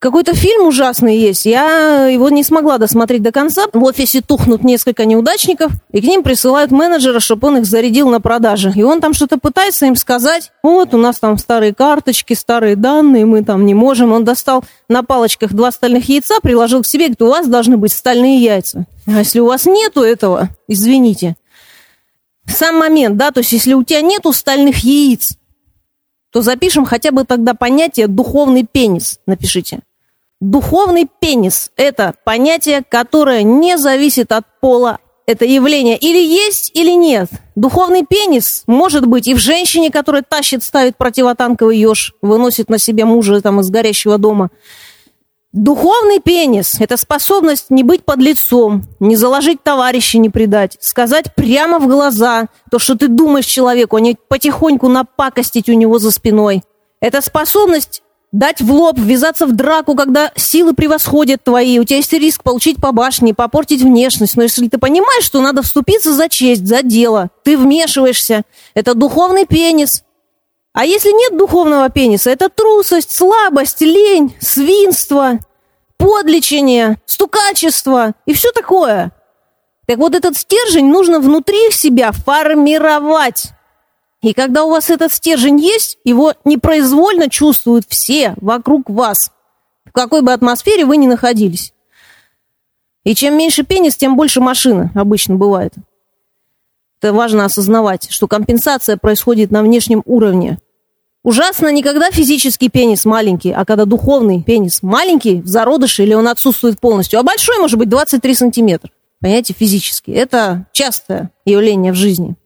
Какой-то 0.00 0.34
фильм 0.34 0.66
ужасный 0.66 1.18
есть. 1.18 1.44
Я 1.44 2.06
его 2.06 2.30
не 2.30 2.42
смогла 2.42 2.78
досмотреть 2.78 3.20
до 3.20 3.32
конца. 3.32 3.66
В 3.74 3.84
офисе 3.84 4.22
тухнут 4.22 4.64
несколько 4.64 5.04
неудачников, 5.04 5.72
и 5.92 6.00
к 6.00 6.04
ним 6.04 6.22
присылают 6.22 6.70
менеджера, 6.70 7.20
чтобы 7.20 7.48
он 7.48 7.58
их 7.58 7.66
зарядил 7.66 8.08
на 8.08 8.18
продаже. 8.18 8.72
И 8.74 8.82
он 8.82 9.02
там 9.02 9.12
что-то 9.12 9.36
пытается 9.36 9.84
им 9.84 9.96
сказать. 9.96 10.52
Вот, 10.62 10.94
у 10.94 10.96
нас 10.96 11.18
там 11.18 11.36
старые 11.36 11.74
карточки, 11.74 12.32
старые 12.32 12.76
данные, 12.76 13.26
мы 13.26 13.44
там 13.44 13.66
не 13.66 13.74
можем. 13.74 14.12
Он 14.12 14.24
достал 14.24 14.64
на 14.88 15.02
палочках 15.02 15.52
два 15.52 15.70
стальных 15.70 16.08
яйца, 16.08 16.40
приложил 16.40 16.80
к 16.80 16.86
себе, 16.86 17.08
говорит, 17.08 17.20
у 17.20 17.28
вас 17.28 17.46
должны 17.46 17.76
быть 17.76 17.92
стальные 17.92 18.38
яйца. 18.38 18.86
А 19.06 19.18
если 19.18 19.40
у 19.40 19.46
вас 19.46 19.66
нету 19.66 20.00
этого, 20.00 20.48
извините. 20.66 21.36
Сам 22.46 22.78
момент, 22.78 23.18
да, 23.18 23.32
то 23.32 23.40
есть 23.40 23.52
если 23.52 23.74
у 23.74 23.84
тебя 23.84 24.00
нету 24.00 24.32
стальных 24.32 24.78
яиц, 24.78 25.36
то 26.32 26.40
запишем 26.40 26.86
хотя 26.86 27.10
бы 27.10 27.24
тогда 27.24 27.52
понятие 27.52 28.06
«духовный 28.06 28.64
пенис». 28.64 29.20
Напишите. 29.26 29.80
Духовный 30.40 31.06
пенис– 31.20 31.70
это 31.76 32.14
понятие, 32.24 32.82
которое 32.88 33.42
не 33.42 33.76
зависит 33.76 34.32
от 34.32 34.46
пола. 34.60 34.98
Это 35.26 35.44
явление 35.44 35.98
или 35.98 36.18
есть, 36.18 36.70
или 36.74 36.92
нет. 36.92 37.28
Духовный 37.54 38.06
пенис 38.08 38.64
может 38.66 39.06
быть 39.06 39.28
и 39.28 39.34
в 39.34 39.38
женщине, 39.38 39.90
которая 39.90 40.22
тащит, 40.22 40.62
ставит 40.62 40.96
противотанковый 40.96 41.78
еж, 41.78 42.14
выносит 42.22 42.70
на 42.70 42.78
себе 42.78 43.04
мужа 43.04 43.40
там, 43.42 43.60
из 43.60 43.68
горящего 43.68 44.16
дома. 44.16 44.48
Духовный 45.52 46.20
пенис– 46.20 46.76
это 46.80 46.96
способность 46.96 47.66
не 47.68 47.82
быть 47.82 48.04
под 48.04 48.20
лицом, 48.20 48.84
не 48.98 49.16
заложить 49.16 49.62
товарища, 49.62 50.16
не 50.16 50.30
предать, 50.30 50.78
сказать 50.80 51.34
прямо 51.34 51.78
в 51.78 51.86
глаза 51.86 52.46
то, 52.70 52.78
что 52.78 52.96
ты 52.96 53.08
думаешь 53.08 53.46
человеку, 53.46 53.96
а 53.96 54.00
не 54.00 54.16
потихоньку 54.28 54.88
напакостить 54.88 55.68
у 55.68 55.74
него 55.74 55.98
за 55.98 56.12
спиной. 56.12 56.62
Это 57.00 57.20
способность 57.20 58.02
дать 58.32 58.60
в 58.60 58.72
лоб, 58.72 58.98
ввязаться 58.98 59.46
в 59.46 59.52
драку, 59.52 59.94
когда 59.94 60.30
силы 60.36 60.72
превосходят 60.72 61.42
твои, 61.42 61.78
у 61.78 61.84
тебя 61.84 61.96
есть 61.96 62.12
риск 62.12 62.42
получить 62.42 62.80
по 62.80 62.92
башне, 62.92 63.34
попортить 63.34 63.82
внешность. 63.82 64.36
Но 64.36 64.44
если 64.44 64.68
ты 64.68 64.78
понимаешь, 64.78 65.24
что 65.24 65.40
надо 65.40 65.62
вступиться 65.62 66.12
за 66.12 66.28
честь, 66.28 66.66
за 66.66 66.82
дело, 66.82 67.30
ты 67.42 67.56
вмешиваешься. 67.56 68.42
Это 68.74 68.94
духовный 68.94 69.46
пенис. 69.46 70.04
А 70.72 70.84
если 70.84 71.10
нет 71.10 71.36
духовного 71.36 71.88
пениса, 71.88 72.30
это 72.30 72.48
трусость, 72.48 73.10
слабость, 73.10 73.80
лень, 73.80 74.36
свинство, 74.40 75.40
подлечение, 75.96 77.00
стукачество 77.06 78.14
и 78.24 78.32
все 78.32 78.52
такое. 78.52 79.10
Так 79.86 79.98
вот 79.98 80.14
этот 80.14 80.36
стержень 80.36 80.88
нужно 80.88 81.18
внутри 81.18 81.72
себя 81.72 82.12
формировать. 82.12 83.50
И 84.22 84.34
когда 84.34 84.64
у 84.64 84.70
вас 84.70 84.90
этот 84.90 85.12
стержень 85.12 85.58
есть, 85.58 85.98
его 86.04 86.34
непроизвольно 86.44 87.30
чувствуют 87.30 87.86
все 87.88 88.34
вокруг 88.36 88.90
вас, 88.90 89.30
в 89.86 89.92
какой 89.92 90.20
бы 90.22 90.32
атмосфере 90.32 90.84
вы 90.84 90.98
ни 90.98 91.06
находились. 91.06 91.72
И 93.04 93.14
чем 93.14 93.38
меньше 93.38 93.62
пенис, 93.62 93.96
тем 93.96 94.16
больше 94.16 94.40
машина 94.40 94.90
обычно 94.94 95.36
бывает. 95.36 95.72
Это 97.00 97.14
важно 97.14 97.46
осознавать, 97.46 98.10
что 98.10 98.28
компенсация 98.28 98.98
происходит 98.98 99.50
на 99.50 99.62
внешнем 99.62 100.02
уровне. 100.04 100.58
Ужасно 101.22 101.72
не 101.72 101.82
когда 101.82 102.10
физический 102.10 102.68
пенис 102.68 103.06
маленький, 103.06 103.52
а 103.52 103.64
когда 103.64 103.86
духовный 103.86 104.42
пенис 104.42 104.82
маленький, 104.82 105.40
в 105.40 105.46
зародыше 105.46 106.02
или 106.02 106.12
он 106.12 106.28
отсутствует 106.28 106.78
полностью, 106.78 107.18
а 107.18 107.22
большой 107.22 107.58
может 107.58 107.78
быть 107.78 107.88
23 107.88 108.34
сантиметра. 108.34 108.90
Понимаете, 109.18 109.54
физически. 109.54 110.10
Это 110.10 110.66
частое 110.72 111.30
явление 111.46 111.92
в 111.92 111.96
жизни. 111.96 112.36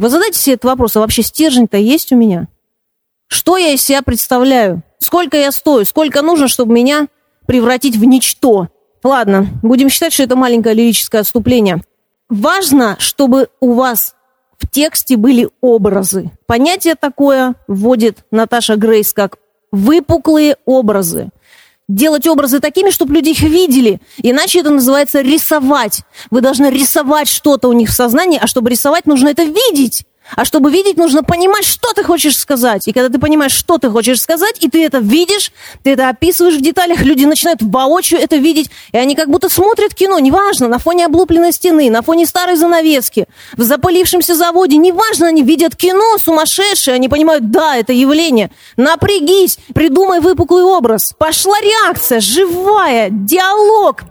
Вы 0.00 0.08
задайте 0.08 0.40
себе 0.40 0.54
этот 0.54 0.64
вопрос, 0.64 0.96
а 0.96 1.00
вообще 1.00 1.22
стержень-то 1.22 1.76
есть 1.76 2.10
у 2.10 2.16
меня? 2.16 2.48
Что 3.26 3.58
я 3.58 3.74
из 3.74 3.82
себя 3.82 4.00
представляю? 4.00 4.82
Сколько 4.98 5.36
я 5.36 5.52
стою? 5.52 5.84
Сколько 5.84 6.22
нужно, 6.22 6.48
чтобы 6.48 6.72
меня 6.72 7.08
превратить 7.46 7.96
в 7.96 8.04
ничто? 8.04 8.68
Ладно, 9.04 9.48
будем 9.62 9.90
считать, 9.90 10.14
что 10.14 10.22
это 10.22 10.36
маленькое 10.36 10.74
лирическое 10.74 11.20
отступление. 11.20 11.82
Важно, 12.30 12.96
чтобы 12.98 13.50
у 13.60 13.74
вас 13.74 14.14
в 14.56 14.70
тексте 14.70 15.18
были 15.18 15.50
образы. 15.60 16.30
Понятие 16.46 16.94
такое 16.94 17.56
вводит 17.68 18.24
Наташа 18.30 18.76
Грейс 18.76 19.12
как 19.12 19.36
выпуклые 19.70 20.56
образы. 20.64 21.28
Делать 21.90 22.24
образы 22.28 22.60
такими, 22.60 22.90
чтобы 22.90 23.14
люди 23.14 23.30
их 23.30 23.40
видели. 23.40 24.00
Иначе 24.18 24.60
это 24.60 24.70
называется 24.70 25.22
рисовать. 25.22 26.02
Вы 26.30 26.40
должны 26.40 26.70
рисовать 26.70 27.26
что-то 27.26 27.66
у 27.66 27.72
них 27.72 27.88
в 27.88 27.92
сознании, 27.92 28.38
а 28.40 28.46
чтобы 28.46 28.70
рисовать, 28.70 29.06
нужно 29.06 29.26
это 29.26 29.42
видеть. 29.42 30.04
А 30.36 30.44
чтобы 30.44 30.70
видеть, 30.70 30.96
нужно 30.96 31.22
понимать, 31.22 31.64
что 31.64 31.92
ты 31.92 32.04
хочешь 32.04 32.36
сказать. 32.36 32.86
И 32.88 32.92
когда 32.92 33.08
ты 33.08 33.18
понимаешь, 33.18 33.52
что 33.52 33.78
ты 33.78 33.90
хочешь 33.90 34.20
сказать, 34.20 34.56
и 34.60 34.68
ты 34.68 34.84
это 34.84 34.98
видишь, 34.98 35.52
ты 35.82 35.90
это 35.90 36.08
описываешь 36.08 36.54
в 36.56 36.60
деталях, 36.60 37.00
люди 37.02 37.24
начинают 37.24 37.60
воочию 37.62 38.20
это 38.20 38.36
видеть, 38.36 38.70
и 38.92 38.98
они 38.98 39.14
как 39.14 39.28
будто 39.28 39.48
смотрят 39.48 39.94
кино, 39.94 40.18
неважно, 40.18 40.68
на 40.68 40.78
фоне 40.78 41.06
облупленной 41.06 41.52
стены, 41.52 41.90
на 41.90 42.02
фоне 42.02 42.26
старой 42.26 42.56
занавески, 42.56 43.26
в 43.56 43.62
запылившемся 43.62 44.34
заводе, 44.34 44.76
неважно, 44.76 45.28
они 45.28 45.42
видят 45.42 45.76
кино 45.76 46.18
сумасшедшее, 46.18 46.94
они 46.94 47.08
понимают, 47.08 47.50
да, 47.50 47.76
это 47.76 47.92
явление. 47.92 48.50
Напрягись, 48.76 49.58
придумай 49.74 50.20
выпуклый 50.20 50.64
образ. 50.64 51.14
Пошла 51.18 51.60
реакция, 51.60 52.20
живая, 52.20 53.08
диалог, 53.10 54.02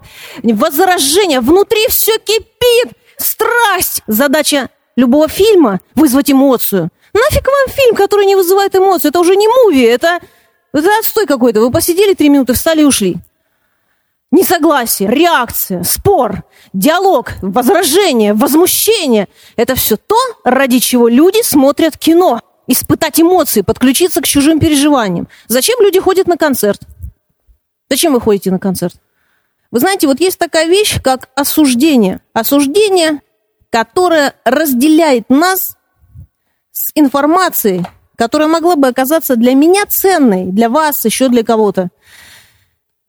возражение, 0.43 1.39
внутри 1.39 1.87
все 1.87 2.17
кипит, 2.17 2.93
страсть. 3.17 4.01
Задача 4.07 4.69
любого 4.99 5.27
фильма 5.27 5.79
вызвать 5.95 6.31
эмоцию. 6.31 6.89
Нафиг 7.13 7.47
вам 7.47 7.75
фильм, 7.75 7.95
который 7.95 8.25
не 8.25 8.35
вызывает 8.35 8.75
эмоцию? 8.75 9.09
Это 9.09 9.19
уже 9.19 9.35
не 9.35 9.47
муви, 9.47 9.81
это, 9.81 10.19
это 10.73 10.89
отстой 10.99 11.25
какой-то. 11.25 11.61
Вы 11.61 11.71
посидели 11.71 12.13
три 12.13 12.29
минуты, 12.29 12.53
встали 12.53 12.81
и 12.81 12.85
ушли. 12.85 13.17
Несогласие, 14.31 15.09
реакция, 15.09 15.83
спор, 15.83 16.43
диалог, 16.71 17.31
возражение, 17.41 18.35
возмущение– 18.35 19.27
это 19.55 19.73
все 19.73 19.97
то, 19.97 20.15
ради 20.43 20.77
чего 20.77 21.07
люди 21.07 21.41
смотрят 21.43 21.97
кино. 21.97 22.41
Испытать 22.67 23.19
эмоции, 23.19 23.61
подключиться 23.61 24.21
к 24.21 24.27
чужим 24.27 24.59
переживаниям. 24.59 25.27
Зачем 25.47 25.81
люди 25.81 25.99
ходят 25.99 26.27
на 26.27 26.37
концерт? 26.37 26.79
Зачем 27.89 28.13
вы 28.13 28.21
ходите 28.21 28.51
на 28.51 28.59
концерт? 28.59 28.93
Вы 29.71 29.79
знаете, 29.79 30.05
вот 30.05 30.19
есть 30.19 30.37
такая 30.37 30.67
вещь, 30.67 31.01
как 31.01 31.29
осуждение. 31.33 32.21
Осуждение 32.33 33.21
которая 33.69 34.33
разделяет 34.45 35.29
нас 35.29 35.77
с 36.71 36.91
информацией, 36.95 37.85
которая 38.15 38.47
могла 38.47 38.75
бы 38.75 38.87
оказаться 38.87 39.35
для 39.35 39.53
меня 39.53 39.85
ценной, 39.87 40.45
для 40.45 40.69
вас, 40.69 41.05
еще 41.05 41.29
для 41.29 41.43
кого-то. 41.43 41.89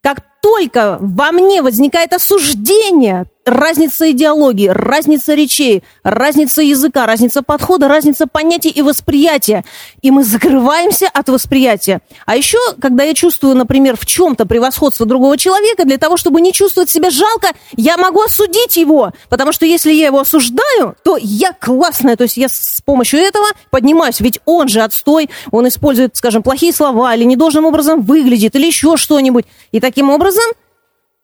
Как 0.02 0.22
только 0.40 0.98
во 1.00 1.32
мне 1.32 1.62
возникает 1.62 2.12
осуждение, 2.12 3.26
разница 3.44 4.11
идеологии, 4.11 4.68
разница 4.68 5.35
речей, 5.35 5.82
разница 6.02 6.62
языка, 6.62 7.06
разница 7.06 7.42
подхода, 7.42 7.88
разница 7.88 8.26
понятий 8.26 8.70
и 8.70 8.82
восприятия. 8.82 9.64
И 10.02 10.11
мы 10.11 10.25
закрываемся 10.25 11.09
от 11.09 11.28
восприятия. 11.28 12.00
А 12.26 12.37
еще, 12.37 12.59
когда 12.80 13.04
я 13.04 13.14
чувствую, 13.14 13.56
например, 13.56 13.97
в 13.97 14.06
чем-то 14.06 14.47
превосходство 14.47 15.06
другого 15.06 15.37
человека, 15.37 15.85
для 15.85 15.99
того, 15.99 16.16
чтобы 16.16 16.40
не 16.40 16.52
чувствовать 16.52 16.90
себя 16.90 17.11
жалко, 17.11 17.49
я 17.76 17.97
могу 17.97 18.23
осудить 18.23 18.76
его. 18.76 19.12
Потому 19.28 19.52
что 19.52 19.66
если 19.66 19.92
я 19.92 20.06
его 20.06 20.20
осуждаю, 20.20 20.94
то 21.02 21.16
я 21.20 21.52
классная. 21.52 22.16
То 22.16 22.25
есть 22.25 22.37
я 22.37 22.49
с 22.49 22.80
помощью 22.85 23.20
этого 23.20 23.47
поднимаюсь. 23.70 24.20
Ведь 24.20 24.40
он 24.44 24.68
же 24.68 24.80
отстой, 24.80 25.30
он 25.50 25.66
использует, 25.68 26.16
скажем, 26.16 26.42
плохие 26.42 26.73
слова 26.73 27.14
или 27.14 27.25
недолжным 27.25 27.64
образом 27.64 28.02
выглядит, 28.02 28.54
или 28.54 28.66
еще 28.66 28.97
что-нибудь. 28.97 29.47
И 29.73 29.80
таким 29.80 30.11
образом 30.11 30.44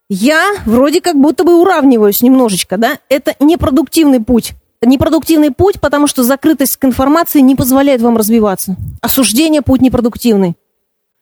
я 0.08 0.54
вроде 0.66 1.00
как 1.00 1.16
будто 1.16 1.44
бы 1.44 1.60
уравниваюсь 1.60 2.22
немножечко, 2.22 2.76
да? 2.76 2.98
Это 3.08 3.34
непродуктивный 3.40 4.20
путь. 4.20 4.52
Непродуктивный 4.82 5.50
путь, 5.50 5.80
потому 5.80 6.06
что 6.06 6.22
закрытость 6.22 6.76
к 6.76 6.84
информации 6.84 7.40
не 7.40 7.56
позволяет 7.56 8.02
вам 8.02 8.16
развиваться. 8.16 8.76
Осуждение– 9.00 9.62
путь 9.62 9.80
непродуктивный. 9.80 10.54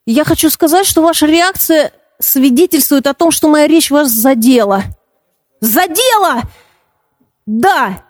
Я 0.06 0.24
хочу 0.24 0.50
сказать, 0.50 0.86
что 0.86 1.02
ваша 1.02 1.26
реакция 1.26 1.92
свидетельствует 2.18 3.06
о 3.06 3.14
том, 3.14 3.30
что 3.30 3.48
моя 3.48 3.66
речь 3.66 3.90
вас 3.90 4.10
задела. 4.10 4.82
Задела! 5.60 6.42
Да! 7.46 8.04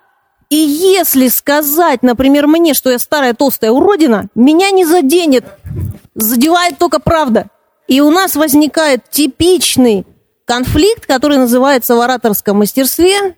И 0.50 0.56
если 0.56 1.28
сказать, 1.28 2.02
например, 2.02 2.46
мне, 2.46 2.74
что 2.74 2.90
я 2.90 2.98
старая 2.98 3.34
толстая 3.34 3.70
уродина, 3.70 4.28
меня 4.34 4.70
не 4.70 4.84
заденет. 4.84 5.44
Задевает 6.14 6.78
только 6.78 6.98
правда. 6.98 7.46
И 7.86 8.00
у 8.00 8.10
нас 8.10 8.34
возникает 8.34 9.08
типичный 9.10 10.06
конфликт, 10.44 11.06
который 11.06 11.38
называется 11.38 11.94
в 11.96 12.00
ораторском 12.00 12.58
мастерстве 12.58 13.36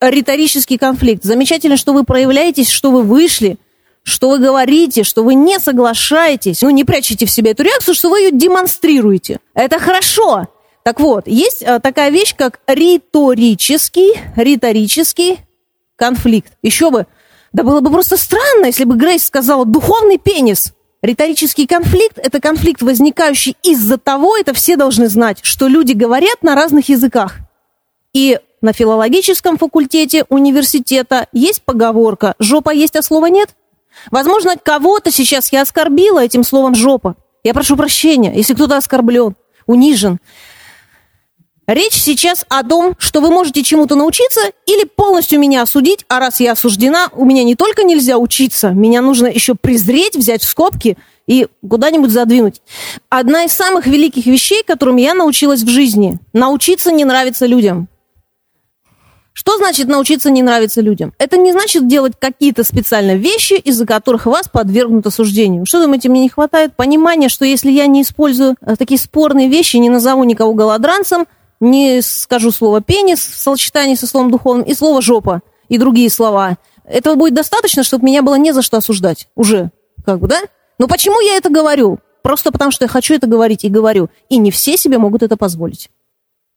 риторический 0.00 0.78
конфликт. 0.78 1.24
Замечательно, 1.24 1.76
что 1.76 1.92
вы 1.92 2.04
проявляетесь, 2.04 2.70
что 2.70 2.90
вы 2.90 3.02
вышли, 3.02 3.58
что 4.02 4.30
вы 4.30 4.38
говорите, 4.38 5.02
что 5.02 5.22
вы 5.22 5.34
не 5.34 5.58
соглашаетесь, 5.58 6.62
ну, 6.62 6.70
не 6.70 6.84
прячете 6.84 7.26
в 7.26 7.30
себе 7.30 7.50
эту 7.50 7.64
реакцию, 7.64 7.94
что 7.94 8.10
вы 8.10 8.20
ее 8.20 8.30
демонстрируете. 8.30 9.38
Это 9.54 9.78
хорошо. 9.78 10.46
Так 10.82 11.00
вот, 11.00 11.26
есть 11.26 11.62
а, 11.62 11.80
такая 11.80 12.10
вещь, 12.10 12.34
как 12.34 12.60
риторический, 12.66 14.14
риторический 14.36 15.40
конфликт. 15.96 16.52
Еще 16.62 16.90
бы, 16.90 17.06
да 17.52 17.62
было 17.62 17.80
бы 17.80 17.90
просто 17.90 18.16
странно, 18.16 18.66
если 18.66 18.84
бы 18.84 18.96
Грейс 18.96 19.24
сказала 19.24 19.66
«духовный 19.66 20.18
пенис». 20.18 20.72
Риторический 21.00 21.66
конфликт– 21.66 22.18
это 22.22 22.40
конфликт, 22.40 22.82
возникающий 22.82 23.56
из-за 23.62 23.98
того, 23.98 24.36
это 24.36 24.52
все 24.52 24.76
должны 24.76 25.08
знать, 25.08 25.38
что 25.42 25.68
люди 25.68 25.92
говорят 25.92 26.42
на 26.42 26.56
разных 26.56 26.88
языках. 26.88 27.36
И 28.12 28.40
на 28.60 28.72
филологическом 28.72 29.58
факультете 29.58 30.24
университета 30.28 31.28
есть 31.32 31.62
поговорка 31.62 32.34
«жопа 32.40 32.70
есть, 32.70 32.96
а 32.96 33.02
слова 33.02 33.26
нет». 33.26 33.50
Возможно, 34.10 34.56
кого-то 34.56 35.12
сейчас 35.12 35.52
я 35.52 35.62
оскорбила 35.62 36.24
этим 36.24 36.42
словом 36.42 36.74
«жопа». 36.74 37.14
Я 37.44 37.54
прошу 37.54 37.76
прощения, 37.76 38.32
если 38.34 38.54
кто-то 38.54 38.76
оскорблен, 38.76 39.36
унижен. 39.66 40.18
Речь 41.68 41.92
сейчас 41.92 42.46
о 42.48 42.64
том, 42.64 42.94
что 42.96 43.20
вы 43.20 43.30
можете 43.30 43.62
чему-то 43.62 43.94
научиться 43.94 44.40
или 44.64 44.84
полностью 44.84 45.38
меня 45.38 45.60
осудить, 45.60 46.06
а 46.08 46.18
раз 46.18 46.40
я 46.40 46.52
осуждена, 46.52 47.10
у 47.12 47.26
меня 47.26 47.44
не 47.44 47.56
только 47.56 47.84
нельзя 47.84 48.16
учиться, 48.16 48.70
меня 48.70 49.02
нужно 49.02 49.26
еще 49.26 49.54
презреть, 49.54 50.16
взять 50.16 50.42
в 50.42 50.48
скобки 50.48 50.96
и 51.26 51.46
куда-нибудь 51.68 52.10
задвинуть. 52.10 52.62
Одна 53.10 53.44
из 53.44 53.52
самых 53.52 53.86
великих 53.86 54.24
вещей, 54.24 54.62
которым 54.66 54.96
я 54.96 55.12
научилась 55.12 55.60
в 55.60 55.68
жизни, 55.68 56.18
научиться 56.32 56.90
не 56.90 57.04
нравиться 57.04 57.44
людям. 57.44 57.88
Что 59.34 59.58
значит 59.58 59.88
научиться 59.88 60.30
не 60.30 60.42
нравиться 60.42 60.80
людям? 60.80 61.12
Это 61.18 61.36
не 61.36 61.52
значит 61.52 61.86
делать 61.86 62.14
какие-то 62.18 62.64
специальные 62.64 63.18
вещи, 63.18 63.52
из-за 63.52 63.84
которых 63.84 64.24
вас 64.24 64.48
подвергнут 64.48 65.06
осуждению. 65.06 65.66
Что 65.66 65.82
думаете, 65.82 66.08
мне 66.08 66.22
не 66.22 66.28
хватает 66.30 66.74
понимания, 66.74 67.28
что 67.28 67.44
если 67.44 67.70
я 67.70 67.86
не 67.86 68.02
использую 68.02 68.56
э, 68.62 68.74
такие 68.76 68.98
спорные 68.98 69.48
вещи, 69.48 69.76
не 69.76 69.90
назову 69.90 70.24
никого 70.24 70.54
голодранцем, 70.54 71.26
не 71.60 72.02
скажу 72.02 72.50
слово 72.50 72.80
пенис 72.80 73.20
в 73.20 73.38
сочетании 73.38 73.94
со 73.94 74.06
словом 74.06 74.30
духовным 74.30 74.64
и 74.64 74.74
слово 74.74 75.02
жопа 75.02 75.42
и 75.68 75.78
другие 75.78 76.10
слова. 76.10 76.58
Этого 76.84 77.14
будет 77.16 77.34
достаточно, 77.34 77.82
чтобы 77.82 78.06
меня 78.06 78.22
было 78.22 78.36
не 78.36 78.52
за 78.52 78.62
что 78.62 78.78
осуждать. 78.78 79.28
Уже. 79.34 79.70
Как 80.04 80.20
бы, 80.20 80.28
да? 80.28 80.40
Но 80.78 80.88
почему 80.88 81.20
я 81.20 81.36
это 81.36 81.50
говорю? 81.50 81.98
Просто 82.22 82.50
потому, 82.50 82.70
что 82.70 82.84
я 82.84 82.88
хочу 82.88 83.14
это 83.14 83.26
говорить 83.26 83.64
и 83.64 83.68
говорю. 83.68 84.08
И 84.28 84.38
не 84.38 84.50
все 84.50 84.76
себе 84.76 84.98
могут 84.98 85.22
это 85.22 85.36
позволить. 85.36 85.90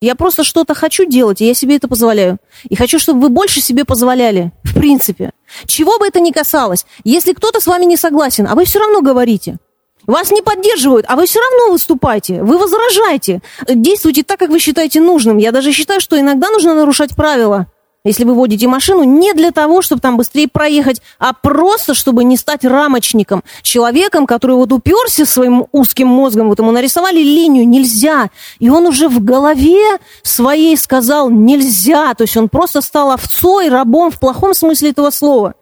Я 0.01 0.15
просто 0.15 0.43
что-то 0.43 0.73
хочу 0.73 1.05
делать, 1.05 1.41
и 1.41 1.45
я 1.45 1.53
себе 1.53 1.75
это 1.75 1.87
позволяю. 1.87 2.37
И 2.67 2.75
хочу, 2.75 2.97
чтобы 2.97 3.21
вы 3.21 3.29
больше 3.29 3.61
себе 3.61 3.85
позволяли, 3.85 4.51
в 4.63 4.73
принципе. 4.73 5.31
Чего 5.67 5.99
бы 5.99 6.07
это 6.07 6.19
ни 6.19 6.31
касалось. 6.31 6.85
Если 7.03 7.33
кто-то 7.33 7.59
с 7.59 7.67
вами 7.67 7.85
не 7.85 7.97
согласен, 7.97 8.47
а 8.47 8.55
вы 8.55 8.65
все 8.65 8.79
равно 8.79 9.01
говорите– 9.01 9.57
вас 10.07 10.31
не 10.31 10.41
поддерживают, 10.41 11.05
а 11.07 11.15
вы 11.15 11.25
все 11.25 11.39
равно 11.39 11.71
выступаете, 11.71 12.43
вы 12.43 12.57
возражаете. 12.57 13.41
Действуйте 13.67 14.23
так, 14.23 14.39
как 14.39 14.49
вы 14.49 14.59
считаете 14.59 14.99
нужным. 15.01 15.37
Я 15.37 15.51
даже 15.51 15.71
считаю, 15.71 16.01
что 16.01 16.19
иногда 16.19 16.49
нужно 16.49 16.73
нарушать 16.73 17.15
правила. 17.15 17.67
Если 18.03 18.23
вы 18.23 18.33
водите 18.33 18.67
машину, 18.67 19.03
не 19.03 19.31
для 19.33 19.51
того, 19.51 19.83
чтобы 19.83 20.01
там 20.01 20.17
быстрее 20.17 20.47
проехать, 20.47 21.03
а 21.19 21.33
просто, 21.33 21.93
чтобы 21.93 22.23
не 22.23 22.35
стать 22.35 22.65
рамочником. 22.65 23.43
Человеком, 23.61 24.25
который 24.25 24.55
вот 24.55 24.71
уперся 24.71 25.23
своим 25.23 25.67
узким 25.71 26.07
мозгом, 26.07 26.49
вот 26.49 26.57
ему 26.57 26.71
нарисовали 26.71 27.19
линию, 27.19 27.67
нельзя. 27.67 28.31
И 28.57 28.71
он 28.71 28.87
уже 28.87 29.07
в 29.07 29.23
голове 29.23 29.99
своей 30.23 30.75
сказал 30.77 31.29
нельзя. 31.29 32.15
То 32.15 32.23
есть 32.23 32.35
он 32.35 32.49
просто 32.49 32.81
стал 32.81 33.11
овцой, 33.11 33.69
рабом 33.69 34.09
в 34.09 34.19
плохом 34.19 34.55
смысле 34.55 34.89
этого 34.89 35.11
слова. 35.11 35.53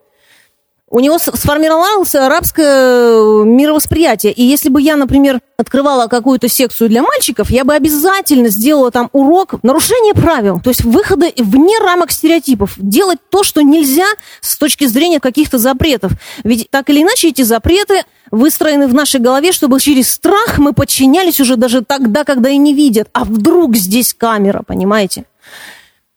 У 0.92 1.00
него 1.00 1.18
сформировалось 1.20 2.16
арабское 2.16 3.44
мировосприятие. 3.44 4.34
И 4.34 4.44
если 4.44 4.70
бы 4.70 4.82
я, 4.82 4.96
например, 4.96 5.40
открывала 5.58 6.08
какую-то 6.08 6.48
секцию 6.48 6.90
для 6.90 7.04
мальчиков, 7.04 7.52
я 7.52 7.64
бы 7.64 7.74
обязательно 7.74 8.50
сделала 8.50 8.90
там 8.90 9.10
урок 9.14 9.62
нарушения 9.62 10.14
правил, 10.14 10.60
то 10.64 10.70
есть 10.70 10.84
выхода 10.84 11.32
вне 11.38 11.78
рамок 11.80 12.12
стереотипов, 12.12 12.74
делать 12.78 13.20
то, 13.30 13.44
что 13.44 13.62
нельзя 13.62 14.08
с 14.42 14.58
точки 14.58 14.86
зрения 14.86 15.20
каких-то 15.20 15.58
запретов. 15.58 16.14
Ведь 16.44 16.70
так 16.70 16.90
или 16.90 17.04
иначе 17.04 17.30
эти 17.30 17.44
запреты 17.44 18.04
выстроены 18.32 18.88
в 18.88 18.94
нашей 18.94 19.20
голове, 19.20 19.52
чтобы 19.52 19.80
через 19.80 20.10
страх 20.10 20.58
мы 20.58 20.74
подчинялись 20.74 21.40
уже 21.40 21.56
даже 21.56 21.84
тогда, 21.84 22.24
когда 22.24 22.50
и 22.50 22.58
не 22.58 22.74
видят. 22.74 23.10
А 23.14 23.26
вдруг 23.26 23.76
здесь 23.76 24.14
камера, 24.14 24.64
понимаете? 24.66 25.26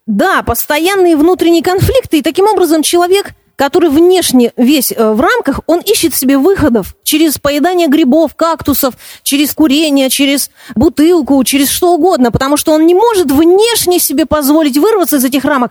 Да, 0.06 0.42
постоянные 0.42 1.16
внутренние 1.16 1.62
конфликты, 1.62 2.18
и 2.18 2.22
таким 2.22 2.46
образом 2.46 2.82
человек– 2.82 3.30
который 3.62 3.90
внешне 3.90 4.52
весь 4.56 4.90
э, 4.90 5.12
в 5.12 5.20
рамках, 5.20 5.60
он 5.68 5.78
ищет 5.82 6.16
себе 6.16 6.36
выходов 6.36 6.96
через 7.04 7.38
поедание 7.38 7.86
грибов, 7.86 8.34
кактусов, 8.34 8.94
через 9.22 9.52
курение, 9.52 10.10
через 10.10 10.50
бутылку, 10.74 11.44
через 11.44 11.70
что 11.70 11.94
угодно, 11.94 12.32
потому 12.32 12.56
что 12.56 12.72
он 12.72 12.86
не 12.86 12.94
может 12.96 13.30
внешне 13.30 14.00
себе 14.00 14.26
позволить 14.26 14.78
вырваться 14.78 15.18
из 15.18 15.24
этих 15.24 15.44
рамок. 15.44 15.70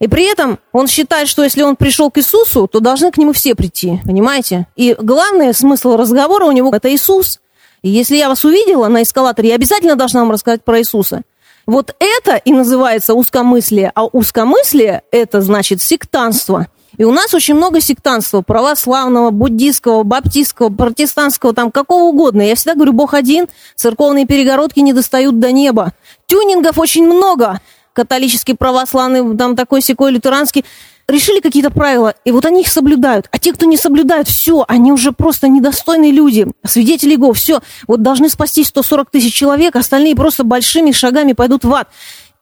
И 0.00 0.08
при 0.08 0.24
этом 0.24 0.58
он 0.72 0.88
считает, 0.88 1.28
что 1.28 1.44
если 1.44 1.62
он 1.62 1.76
пришел 1.76 2.10
к 2.10 2.18
Иисусу, 2.18 2.66
то 2.66 2.80
должны 2.80 3.12
к 3.12 3.16
нему 3.16 3.32
все 3.32 3.54
прийти, 3.54 4.00
понимаете? 4.04 4.66
И 4.74 4.96
главный 5.00 5.54
смысл 5.54 5.96
разговора 5.96 6.46
у 6.46 6.50
него– 6.50 6.70
это 6.74 6.92
Иисус. 6.92 7.38
И 7.82 7.90
если 7.90 8.16
я 8.16 8.28
вас 8.28 8.44
увидела 8.44 8.88
на 8.88 9.04
эскалаторе, 9.04 9.50
я 9.50 9.54
обязательно 9.54 9.94
должна 9.94 10.22
вам 10.22 10.32
рассказать 10.32 10.64
про 10.64 10.80
Иисуса. 10.80 11.22
Вот 11.64 11.94
это 12.00 12.34
и 12.38 12.50
называется 12.50 13.14
узкомыслие, 13.14 13.92
а 13.94 14.06
узкомыслие– 14.06 15.02
это 15.12 15.40
значит 15.42 15.80
сектанство– 15.80 16.66
и 16.98 17.04
у 17.04 17.12
нас 17.12 17.32
очень 17.34 17.54
много 17.54 17.80
сектанства, 17.80 18.42
православного, 18.42 19.30
буддийского, 19.30 20.02
баптистского, 20.02 20.70
протестантского, 20.70 21.54
там 21.54 21.70
какого 21.70 22.04
угодно. 22.04 22.42
Я 22.42 22.54
всегда 22.54 22.74
говорю, 22.74 22.92
Бог 22.92 23.14
один, 23.14 23.46
церковные 23.76 24.26
перегородки 24.26 24.80
не 24.80 24.92
достают 24.92 25.38
до 25.38 25.52
неба. 25.52 25.92
Тюнингов 26.26 26.78
очень 26.78 27.06
много. 27.06 27.60
Католический, 27.92 28.54
православный, 28.54 29.36
там 29.36 29.56
такой 29.56 29.82
секой, 29.82 30.12
лютеранский. 30.12 30.64
Решили 31.08 31.40
какие-то 31.40 31.70
правила, 31.70 32.14
и 32.24 32.30
вот 32.30 32.46
они 32.46 32.60
их 32.60 32.68
соблюдают. 32.68 33.26
А 33.32 33.38
те, 33.38 33.52
кто 33.52 33.66
не 33.66 33.76
соблюдают, 33.76 34.28
все, 34.28 34.64
они 34.68 34.92
уже 34.92 35.10
просто 35.10 35.48
недостойные 35.48 36.12
люди, 36.12 36.46
свидетели 36.64 37.14
Иеговы, 37.14 37.34
все. 37.34 37.60
Вот 37.88 38.02
должны 38.02 38.28
спасти 38.28 38.62
140 38.62 39.10
тысяч 39.10 39.34
человек, 39.34 39.74
остальные 39.74 40.14
просто 40.14 40.44
большими 40.44 40.92
шагами 40.92 41.32
пойдут 41.32 41.64
в 41.64 41.74
ад. 41.74 41.88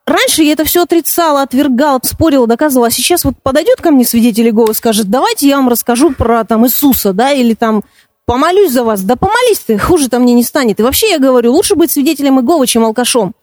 Раньше 0.08 0.42
я 0.42 0.54
это 0.54 0.64
все 0.64 0.84
отрицала, 0.84 1.42
отвергала, 1.42 2.00
спорила, 2.02 2.46
доказывала. 2.46 2.86
А 2.86 2.90
сейчас 2.90 3.24
вот 3.24 3.34
подойдет 3.42 3.82
ко 3.82 3.90
мне 3.90 4.06
свидетель 4.06 4.46
Иеговы 4.46 4.72
и 4.72 4.74
скажет, 4.74 5.10
давайте 5.10 5.46
я 5.46 5.56
вам 5.56 5.68
расскажу 5.68 6.12
про 6.12 6.44
там 6.44 6.66
Иисуса, 6.66 7.12
да, 7.12 7.30
или 7.30 7.52
там 7.52 7.84
помолюсь 8.24 8.72
за 8.72 8.84
вас. 8.84 9.02
Да 9.02 9.16
помолись 9.16 9.58
ты, 9.58 9.76
хуже-то 9.78 10.18
мне 10.18 10.32
не 10.32 10.42
станет. 10.42 10.80
И 10.80 10.82
вообще 10.82 11.10
я 11.10 11.18
говорю, 11.18 11.52
лучше 11.52 11.74
быть 11.74 11.90
свидетелем 11.90 12.38
Иеговы, 12.38 12.66
чем 12.66 12.86
алкашом. 12.86 13.34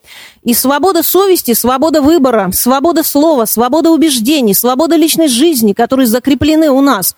И 0.46 0.54
свобода 0.54 1.02
совести, 1.02 1.54
свобода 1.54 2.04
выбора, 2.04 2.52
свобода 2.54 3.04
слова, 3.04 3.46
свобода 3.46 3.90
убеждений, 3.90 4.54
свобода 4.54 4.96
личной 4.96 5.28
жизни, 5.28 5.74
которые 5.74 6.06
закреплены 6.06 6.70
у 6.70 6.82
нас 6.82 7.16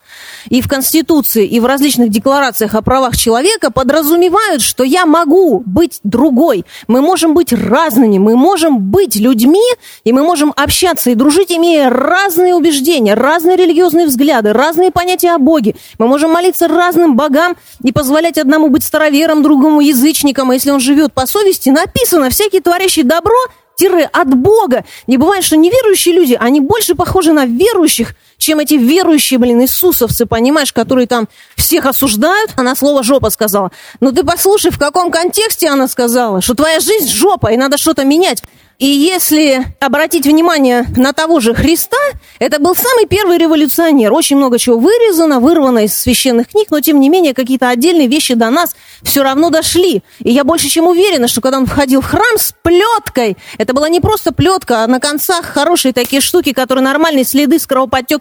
и 0.49 0.61
в 0.61 0.69
Конституции, 0.69 1.45
и 1.45 1.59
в 1.59 1.65
различных 1.65 2.09
декларациях 2.09 2.73
о 2.73 2.81
правах 2.81 3.17
человека, 3.17 3.69
подразумевают, 3.69 4.61
что 4.61 4.85
я 4.85 5.05
могу 5.05 5.61
быть 5.65 5.99
другой. 6.03 6.65
Мы 6.87 7.01
можем 7.01 7.33
быть 7.33 7.51
разными, 7.51 8.17
мы 8.17 8.37
можем 8.37 8.79
быть 8.79 9.17
людьми, 9.17 9.61
и 10.05 10.13
мы 10.13 10.23
можем 10.23 10.53
общаться 10.55 11.09
и 11.09 11.15
дружить, 11.15 11.51
имея 11.51 11.89
разные 11.89 12.55
убеждения, 12.55 13.13
разные 13.13 13.57
религиозные 13.57 14.07
взгляды, 14.07 14.53
разные 14.53 14.89
понятия 14.89 15.31
о 15.31 15.37
Боге. 15.37 15.75
Мы 15.99 16.07
можем 16.07 16.31
молиться 16.31 16.69
разным 16.69 17.17
богам 17.17 17.57
и 17.83 17.91
позволять 17.91 18.37
одному 18.37 18.69
быть 18.69 18.85
старовером, 18.85 19.43
другому 19.43 19.81
язычником, 19.81 20.51
а 20.51 20.53
если 20.53 20.71
он 20.71 20.79
живет 20.79 21.11
по 21.11 21.27
совести, 21.27 21.69
написано, 21.71 22.29
всякий 22.29 22.61
творящий 22.61 23.03
добро 23.17 23.35
тире 23.75 24.09
от 24.11 24.35
Бога. 24.35 24.83
Не 25.07 25.17
бывает, 25.17 25.43
что 25.43 25.55
неверующие 25.55 26.15
люди, 26.15 26.37
они 26.39 26.61
больше 26.61 26.95
похожи 26.95 27.33
на 27.33 27.45
верующих, 27.45 28.13
чем 28.37 28.59
эти 28.59 28.75
верующие, 28.75 29.39
блин, 29.39 29.61
иисусовцы, 29.61 30.25
понимаешь, 30.25 30.73
которые 30.73 31.07
там 31.07 31.27
всех 31.55 31.85
осуждают. 31.85 32.51
Она 32.55 32.75
слово 32.75 33.03
«жопа» 33.03 33.29
сказала. 33.29 33.71
Ну 33.99 34.11
ты 34.11 34.23
послушай, 34.23 34.71
в 34.71 34.79
каком 34.79 35.11
контексте 35.11 35.67
она 35.69 35.87
сказала, 35.87 36.41
что 36.41 36.53
твоя 36.53 36.79
жизнь 36.79 37.09
жопа, 37.09 37.51
и 37.51 37.57
надо 37.57 37.77
что-то 37.77 38.05
менять. 38.05 38.43
И 38.79 38.85
если 38.85 39.65
обратить 39.79 40.27
внимание 40.27 40.85
на 40.95 41.11
того 41.11 41.39
же 41.39 41.55
Христа, 41.55 41.97
это 42.37 42.59
был 42.59 42.75
самый 42.75 43.07
первый 43.07 43.39
революционер. 43.39 44.13
Очень 44.13 44.37
много 44.37 44.59
чего 44.59 44.77
вырезано, 44.77 45.39
вырвано 45.39 45.85
из 45.85 45.95
священных 45.95 46.49
книг, 46.49 46.67
но 46.69 46.79
тем 46.79 46.99
не 46.99 47.09
менее 47.09 47.33
какие-то 47.33 47.69
отдельные 47.69 48.07
вещи 48.07 48.35
до 48.35 48.51
нас 48.51 48.75
все 49.01 49.23
равно 49.23 49.49
дошли. 49.49 50.03
И 50.19 50.31
я 50.31 50.43
больше 50.43 50.69
чем 50.69 50.85
уверена, 50.85 51.27
что 51.27 51.41
когда 51.41 51.57
он 51.57 51.65
входил 51.65 52.01
в 52.01 52.05
храм 52.05 52.37
с 52.37 52.53
плеткой, 52.61 53.35
это 53.57 53.73
была 53.73 53.89
не 53.89 53.99
просто 53.99 54.31
плетка, 54.31 54.83
а 54.83 54.87
на 54.87 54.99
концах 54.99 55.45
хорошие 55.45 55.91
такие 55.91 56.21
штуки, 56.21 56.53
которые 56.53 56.83
нормальные 56.83 57.25
следы 57.25 57.57
с 57.57 57.65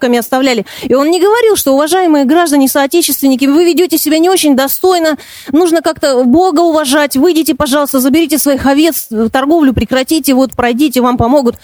кровоподтеками 0.06 0.18
оставляли. 0.18 0.66
И 0.82 0.94
он 0.94 1.10
не 1.10 1.20
говорил, 1.20 1.56
что, 1.56 1.72
уважаемые 1.72 2.24
граждане, 2.24 2.68
соотечественники, 2.68 3.46
вы 3.46 3.64
ведете 3.64 3.98
себя 3.98 4.18
не 4.18 4.30
очень 4.30 4.56
достойно, 4.56 5.18
нужно 5.52 5.82
как-то 5.82 6.24
Бога 6.24 6.60
уважать, 6.60 7.16
выйдите, 7.16 7.54
пожалуйста, 7.54 8.00
заберите 8.00 8.38
своих 8.38 8.66
овец, 8.66 9.08
торговлю 9.32 9.72
прекратите, 9.72 10.34
вот 10.34 10.52
пройдите, 10.52 11.00
вам 11.00 11.16
помогут. 11.16 11.56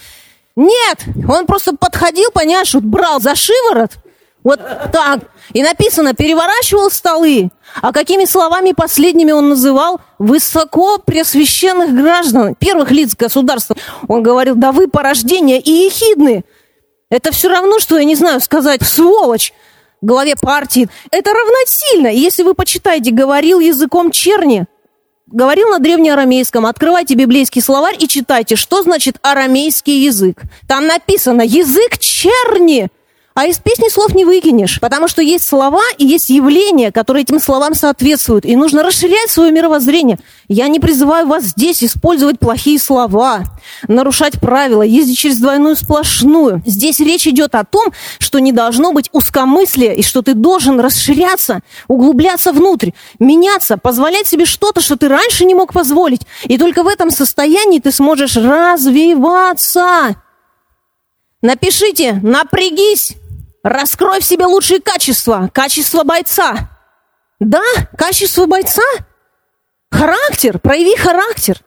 Нет, 0.57 0.99
он 1.29 1.47
просто 1.47 1.75
подходил, 1.75 2.31
понимаешь, 2.33 2.75
вот 2.75 2.85
брал 2.85 3.21
за 3.21 3.35
шиворот, 3.35 3.93
вот 4.45 4.61
так. 4.93 5.21
И 5.55 5.63
написано, 5.63 6.15
переворачивал 6.15 6.91
столы. 6.91 7.51
А 7.81 7.93
какими 7.93 8.27
словами 8.27 8.73
последними 8.73 9.33
он 9.33 9.49
называл 9.49 10.01
высоко 10.19 10.99
пресвященных 10.99 11.95
граждан, 11.95 12.55
первых 12.55 12.91
лиц 12.91 13.17
государства? 13.17 13.77
Он 14.09 14.23
говорил, 14.23 14.55
да 14.57 14.73
вы 14.73 14.89
порождение 14.89 15.59
и 15.61 15.71
ехидны. 15.71 16.45
Это 17.13 17.31
все 17.31 17.49
равно, 17.49 17.79
что, 17.79 17.99
я 17.99 18.05
не 18.05 18.15
знаю, 18.15 18.41
сказать, 18.41 18.83
сволочь 18.83 19.53
главе 20.01 20.35
партии. 20.35 20.89
Это 21.11 21.31
равносильно. 21.35 22.07
Если 22.09 22.43
вы 22.43 22.55
почитаете, 22.55 23.11
говорил 23.11 23.61
языком 23.61 24.11
черни, 24.11 24.65
говорил 25.27 25.69
на 25.69 25.79
древнеарамейском. 25.79 26.65
Открывайте 26.65 27.15
библейский 27.15 27.61
словарь 27.61 27.97
и 27.99 28.09
читайте, 28.09 28.57
что 28.57 28.83
значит 28.83 29.19
арамейский 29.21 30.03
язык. 30.05 30.41
Там 30.67 30.87
написано 30.87 31.43
«язык 31.43 31.99
черни». 31.99 32.89
А 33.35 33.47
из 33.47 33.59
песни 33.59 33.89
слов 33.89 34.15
не 34.15 34.27
выкинешь, 34.27 34.79
потому 34.79 35.09
что 35.09 35.23
есть 35.23 35.47
слова 35.47 35.83
и 35.97 36.05
есть 36.05 36.29
явления, 36.29 36.93
которые 36.93 37.23
этим 37.23 37.41
словам 37.41 37.75
соответствуют. 37.75 38.45
И 38.45 38.57
нужно 38.57 38.83
расширять 38.83 39.31
свое 39.31 39.51
мировоззрение. 39.51 40.19
Я 40.49 40.69
не 40.69 40.81
призываю 40.81 41.27
вас 41.27 41.45
здесь 41.45 41.83
использовать 41.83 42.39
плохие 42.39 42.79
слова, 42.79 43.45
нарушать 43.89 44.39
правила, 44.39 44.83
ездить 44.83 45.19
через 45.19 45.39
двойную 45.39 45.77
сплошную. 45.77 46.63
Здесь 46.67 47.01
речь 47.01 47.27
идет 47.27 47.55
о 47.55 47.65
том, 47.65 47.93
что 48.19 48.39
не 48.39 48.53
должно 48.53 48.93
быть 48.93 49.09
узкомыслия, 49.13 49.93
и 49.93 50.03
что 50.03 50.21
ты 50.21 50.35
должен 50.35 50.79
расширяться, 50.79 51.61
углубляться 51.89 52.53
внутрь, 52.53 52.91
меняться, 53.19 53.79
позволять 53.79 54.27
себе 54.27 54.45
что-то, 54.45 54.83
что 54.83 54.97
ты 54.97 55.09
раньше 55.09 55.47
не 55.47 55.55
мог 55.55 55.73
позволить. 55.73 56.23
И 56.45 56.59
только 56.59 56.83
в 56.83 56.87
этом 56.87 57.11
состоянии 57.11 57.79
ты 57.79 57.93
сможешь 57.93 58.37
развиваться. 58.37 60.17
Напишите, 61.41 62.21
напрягись, 62.23 63.17
Раскрой 63.63 64.21
в 64.21 64.25
себе 64.25 64.47
лучшие 64.47 64.81
качества. 64.81 65.49
Качество 65.53 66.03
бойца. 66.03 66.71
Да, 67.39 67.63
качество 67.97 68.47
бойца. 68.47 68.83
Характер. 69.91 70.59
Прояви 70.59 70.97
характер. 70.97 71.61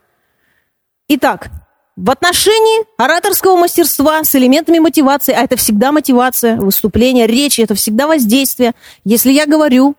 Итак, 1.07 1.47
в 1.95 2.11
отношении 2.11 2.85
ораторского 2.97 3.55
мастерства 3.55 4.23
с 4.23 4.35
элементами 4.35 4.79
мотивации, 4.79 5.33
а 5.33 5.43
это 5.43 5.55
всегда 5.55 5.93
мотивация, 5.93 6.57
выступление, 6.57 7.27
речи, 7.27 7.61
это 7.61 7.75
всегда 7.75 8.07
воздействие. 8.07 8.73
Если 9.05 9.31
я 9.31 9.45
говорю, 9.45 9.95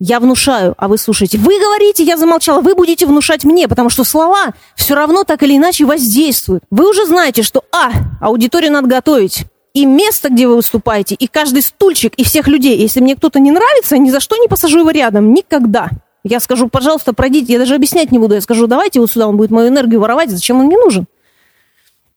я 0.00 0.18
внушаю, 0.18 0.74
а 0.76 0.88
вы 0.88 0.98
слушаете. 0.98 1.38
Вы 1.38 1.60
говорите, 1.60 2.02
я 2.02 2.16
замолчала, 2.16 2.60
вы 2.60 2.74
будете 2.74 3.06
внушать 3.06 3.44
мне, 3.44 3.68
потому 3.68 3.90
что 3.90 4.02
слова 4.02 4.54
все 4.74 4.94
равно 4.94 5.22
так 5.22 5.42
или 5.44 5.56
иначе 5.56 5.84
воздействуют. 5.84 6.64
Вы 6.70 6.90
уже 6.90 7.06
знаете, 7.06 7.42
что, 7.42 7.62
а, 7.72 7.92
аудиторию 8.20 8.72
надо 8.72 8.88
готовить 8.88 9.46
и 9.76 9.84
место, 9.84 10.30
где 10.30 10.48
вы 10.48 10.56
выступаете, 10.56 11.14
и 11.14 11.26
каждый 11.26 11.60
стульчик, 11.60 12.14
и 12.14 12.24
всех 12.24 12.48
людей. 12.48 12.78
Если 12.78 13.00
мне 13.00 13.14
кто-то 13.14 13.38
не 13.38 13.50
нравится, 13.50 13.98
ни 13.98 14.08
за 14.08 14.20
что 14.20 14.38
не 14.38 14.48
посажу 14.48 14.78
его 14.78 14.88
рядом. 14.88 15.34
Никогда. 15.34 15.90
Я 16.24 16.40
скажу, 16.40 16.68
пожалуйста, 16.68 17.12
пройдите. 17.12 17.52
Я 17.52 17.58
даже 17.58 17.74
объяснять 17.74 18.10
не 18.10 18.18
буду. 18.18 18.36
Я 18.36 18.40
скажу, 18.40 18.66
давайте 18.66 19.00
вот 19.00 19.10
сюда, 19.10 19.28
он 19.28 19.36
будет 19.36 19.50
мою 19.50 19.68
энергию 19.68 20.00
воровать. 20.00 20.30
Зачем 20.30 20.60
он 20.60 20.66
мне 20.68 20.78
нужен? 20.78 21.04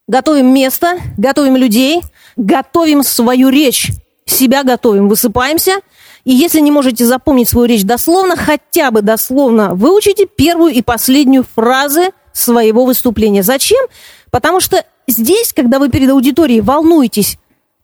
Готовим 0.08 0.54
место, 0.54 1.00
готовим 1.18 1.58
людей, 1.58 2.02
готовим 2.38 3.04
свою 3.04 3.50
речь. 3.50 3.92
Себя 4.26 4.64
готовим, 4.64 5.10
высыпаемся. 5.10 5.82
И 6.24 6.32
если 6.32 6.62
не 6.62 6.72
можете 6.72 7.04
запомнить 7.04 7.50
свою 7.50 7.68
речь 7.68 7.84
дословно, 7.84 8.38
хотя 8.38 8.90
бы 8.90 9.02
дословно 9.02 9.76
выучите 9.76 10.28
первую 10.28 10.72
и 10.72 10.82
последнюю 10.82 11.46
фразы 11.56 12.12
своего 12.32 12.86
выступления. 12.86 13.44
Зачем? 13.44 13.86
Потому 14.32 14.62
что 14.62 14.86
здесь, 15.08 15.52
когда 15.52 15.78
вы 15.78 15.90
перед 15.90 16.10
аудиторией 16.10 16.62
волнуетесь, 16.62 17.38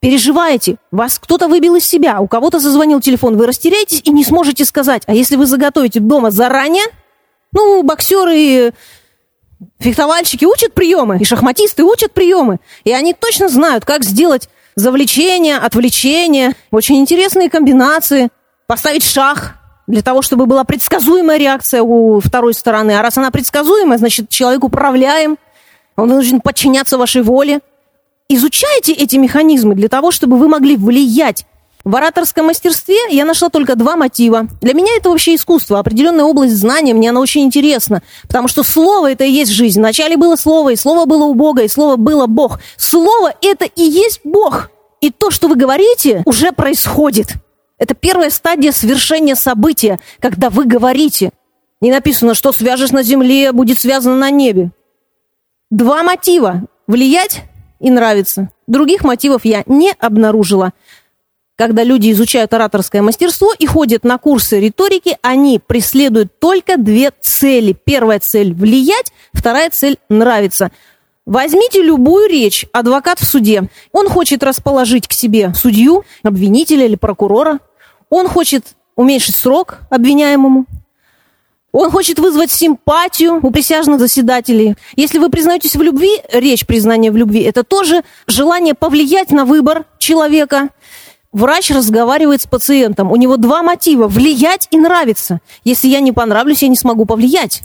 переживаете, 0.05 0.75
вас 0.91 1.17
кто-то 1.17 1.47
выбил 1.47 1.73
из 1.77 1.83
себя, 1.83 2.19
у 2.21 2.27
кого-то 2.27 2.59
зазвонил 2.59 3.01
телефон, 3.01 3.37
вы 3.37 3.47
растеряетесь 3.47 4.01
и 4.03 4.11
не 4.11 4.23
сможете 4.23 4.63
сказать. 4.63 5.01
А 5.07 5.15
если 5.15 5.35
вы 5.35 5.47
заготовите 5.47 5.99
дома 5.99 6.29
заранее, 6.29 6.83
ну, 7.51 7.81
боксеры 7.81 8.71
фехтовальщики 9.79 10.45
учат 10.45 10.75
приемы, 10.75 11.17
и 11.17 11.23
шахматисты 11.23 11.83
учат 11.83 12.11
приемы, 12.11 12.59
и 12.83 12.91
они 12.91 13.15
точно 13.15 13.49
знают, 13.49 13.83
как 13.83 14.03
сделать 14.03 14.47
завлечение, 14.75 15.57
отвлечение, 15.57 16.51
очень 16.69 16.97
интересные 16.97 17.49
комбинации, 17.49 18.29
поставить 18.67 19.03
шах 19.03 19.55
для 19.87 20.03
того, 20.03 20.21
чтобы 20.21 20.45
была 20.45 20.65
предсказуемая 20.65 21.39
реакция 21.39 21.81
у 21.81 22.19
второй 22.19 22.53
стороны. 22.53 22.91
А 22.91 23.01
раз 23.01 23.17
она 23.17 23.31
предсказуемая, 23.31 23.97
значит, 23.97 24.29
человек 24.29 24.63
управляем, 24.65 25.39
он 25.95 26.09
должен 26.09 26.41
подчиняться 26.41 26.99
вашей 26.99 27.23
воле. 27.23 27.61
Изучайте 28.27 28.91
эти 28.91 29.17
механизмы 29.17 29.75
для 29.75 29.87
того, 29.87 30.11
чтобы 30.11 30.37
вы 30.37 30.47
могли 30.47 30.77
влиять. 30.77 31.45
В 31.83 31.95
ораторском 31.95 32.47
мастерстве 32.47 32.97
я 33.11 33.23
нашла 33.23 33.49
только 33.49 33.75
два 33.75 33.95
мотива. 33.95 34.47
Для 34.61 34.73
меня 34.73 34.91
это 34.97 35.11
вообще 35.11 35.35
искусство, 35.35 35.77
определенная 35.77 36.25
область 36.25 36.55
знания, 36.55 36.95
мне 36.95 37.11
она 37.11 37.19
очень 37.19 37.43
интересна, 37.43 38.01
потому 38.23 38.47
что 38.47 38.63
слово 38.63 39.11
это 39.11 39.23
и 39.23 39.29
есть 39.29 39.51
жизнь. 39.51 39.79
Вначале 39.79 40.17
было 40.17 40.35
слово, 40.35 40.71
и 40.71 40.75
слово 40.75 41.05
было 41.05 41.25
у 41.25 41.35
Бога, 41.35 41.61
и 41.61 41.67
слово 41.67 41.97
было 41.97 42.25
Бог. 42.25 42.59
Слово 42.77 43.35
это 43.43 43.65
и 43.65 43.83
есть 43.83 44.21
Бог. 44.23 44.71
И 45.01 45.11
то, 45.11 45.29
что 45.29 45.47
вы 45.47 45.55
говорите, 45.55 46.23
уже 46.25 46.51
происходит. 46.51 47.33
Это 47.77 47.93
первая 47.93 48.31
стадия 48.31 48.71
свершения 48.71 49.35
события, 49.35 49.99
когда 50.19 50.49
вы 50.49 50.65
говорите. 50.65 51.31
Не 51.81 51.91
написано, 51.91 52.33
что 52.33 52.51
свяжешь 52.51 52.91
на 52.91 53.03
земле, 53.03 53.51
будет 53.51 53.77
связано 53.77 54.15
на 54.15 54.31
небе. 54.31 54.71
Два 55.69 56.01
мотива– 56.01 56.63
влиять 56.87 57.43
и 57.79 57.89
нравиться. 57.89 58.49
Других 58.67 59.03
мотивов 59.03 59.45
я 59.45 59.63
не 59.65 59.91
обнаружила. 59.99 60.73
Когда 61.57 61.83
люди 61.83 62.11
изучают 62.11 62.53
ораторское 62.53 63.01
мастерство 63.01 63.53
и 63.57 63.65
ходят 63.65 64.03
на 64.03 64.17
курсы 64.17 64.59
риторики, 64.59 65.17
они 65.21 65.59
преследуют 65.65 66.37
только 66.39 66.77
две 66.77 67.11
цели. 67.21 67.71
Первая 67.71 68.19
цель– 68.19 68.53
влиять, 68.55 69.13
вторая 69.31 69.69
цель– 69.69 69.97
нравиться. 70.09 70.71
Возьмите 71.25 71.81
любую 71.81 72.29
речь, 72.29 72.65
адвокат 72.73 73.19
в 73.19 73.25
суде. 73.25 73.69
Он 73.93 74.09
хочет 74.09 74.43
расположить 74.43 75.07
к 75.07 75.13
себе 75.13 75.53
судью, 75.55 76.03
обвинителя 76.23 76.85
или 76.85 76.95
прокурора. 76.95 77.59
Он 78.09 78.27
хочет 78.27 78.75
уменьшить 78.95 79.35
срок 79.35 79.79
обвиняемому. 79.89 80.65
Он 81.77 81.91
хочет 81.91 82.19
вызвать 82.19 82.53
симпатию 82.53 83.41
у 83.43 83.51
присяжных 83.51 83.99
заседателей. 83.99 84.75
Если 84.95 85.17
вы 85.17 85.29
признаетесь 85.29 85.75
в 85.75 85.81
любви, 85.81 86.21
речь 86.31 86.65
признания 86.65 87.11
в 87.11 87.17
любви, 87.17 87.41
это 87.41 87.65
тоже 87.65 88.03
желание 88.27 88.73
повлиять 88.73 89.31
на 89.31 89.43
выбор 89.43 89.83
человека. 89.97 90.69
Врач 91.33 91.71
разговаривает 91.71 92.41
с 92.41 92.47
пациентом. 92.47 93.11
У 93.11 93.17
него 93.17 93.35
два 93.35 93.61
мотива– 93.61 94.07
влиять 94.07 94.69
и 94.71 94.77
нравиться. 94.77 95.41
Если 95.65 95.89
я 95.89 95.99
не 95.99 96.13
понравлюсь, 96.13 96.63
я 96.63 96.69
не 96.69 96.77
смогу 96.77 97.03
повлиять. 97.05 97.63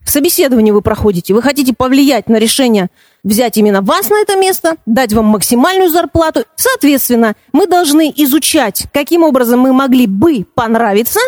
В 0.00 0.10
собеседовании 0.10 0.70
вы 0.70 0.82
проходите, 0.82 1.32
вы 1.32 1.40
хотите 1.40 1.72
повлиять 1.74 2.28
на 2.28 2.36
решение 2.36 2.90
взять 3.24 3.56
именно 3.56 3.80
вас 3.80 4.10
на 4.10 4.20
это 4.20 4.36
место, 4.36 4.76
дать 4.84 5.14
вам 5.14 5.24
максимальную 5.24 5.88
зарплату. 5.88 6.44
Соответственно, 6.56 7.36
мы 7.54 7.66
должны 7.66 8.12
изучать, 8.16 8.84
каким 8.92 9.22
образом 9.22 9.60
мы 9.60 9.72
могли 9.72 10.06
бы 10.06 10.44
понравиться 10.54 11.20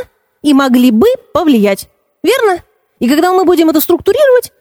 и 0.43 0.53
могли 0.53 0.91
бы 0.91 1.07
повлиять. 1.33 1.89
Верно? 2.23 2.63
И 2.99 3.09
когда 3.09 3.33
мы 3.33 3.45
будем 3.45 3.71
это 3.71 3.81
структурировать, 3.81 4.53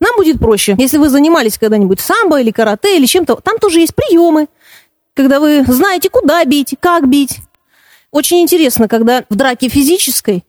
нам 0.00 0.16
будет 0.16 0.38
проще. 0.38 0.74
Если 0.78 0.98
вы 0.98 1.08
занимались 1.08 1.58
когда-нибудь 1.58 2.00
самбо 2.00 2.40
или 2.40 2.50
карате 2.50 2.96
или 2.96 3.06
чем-то, 3.06 3.36
там 3.36 3.58
тоже 3.58 3.80
есть 3.80 3.94
приемы, 3.94 4.48
когда 5.14 5.40
вы 5.40 5.64
знаете, 5.66 6.10
куда 6.10 6.44
бить, 6.44 6.74
как 6.80 7.08
бить. 7.08 7.38
Очень 8.10 8.42
интересно, 8.42 8.88
когда 8.88 9.24
в 9.28 9.34
драке 9.34 9.68
физической 9.68 10.44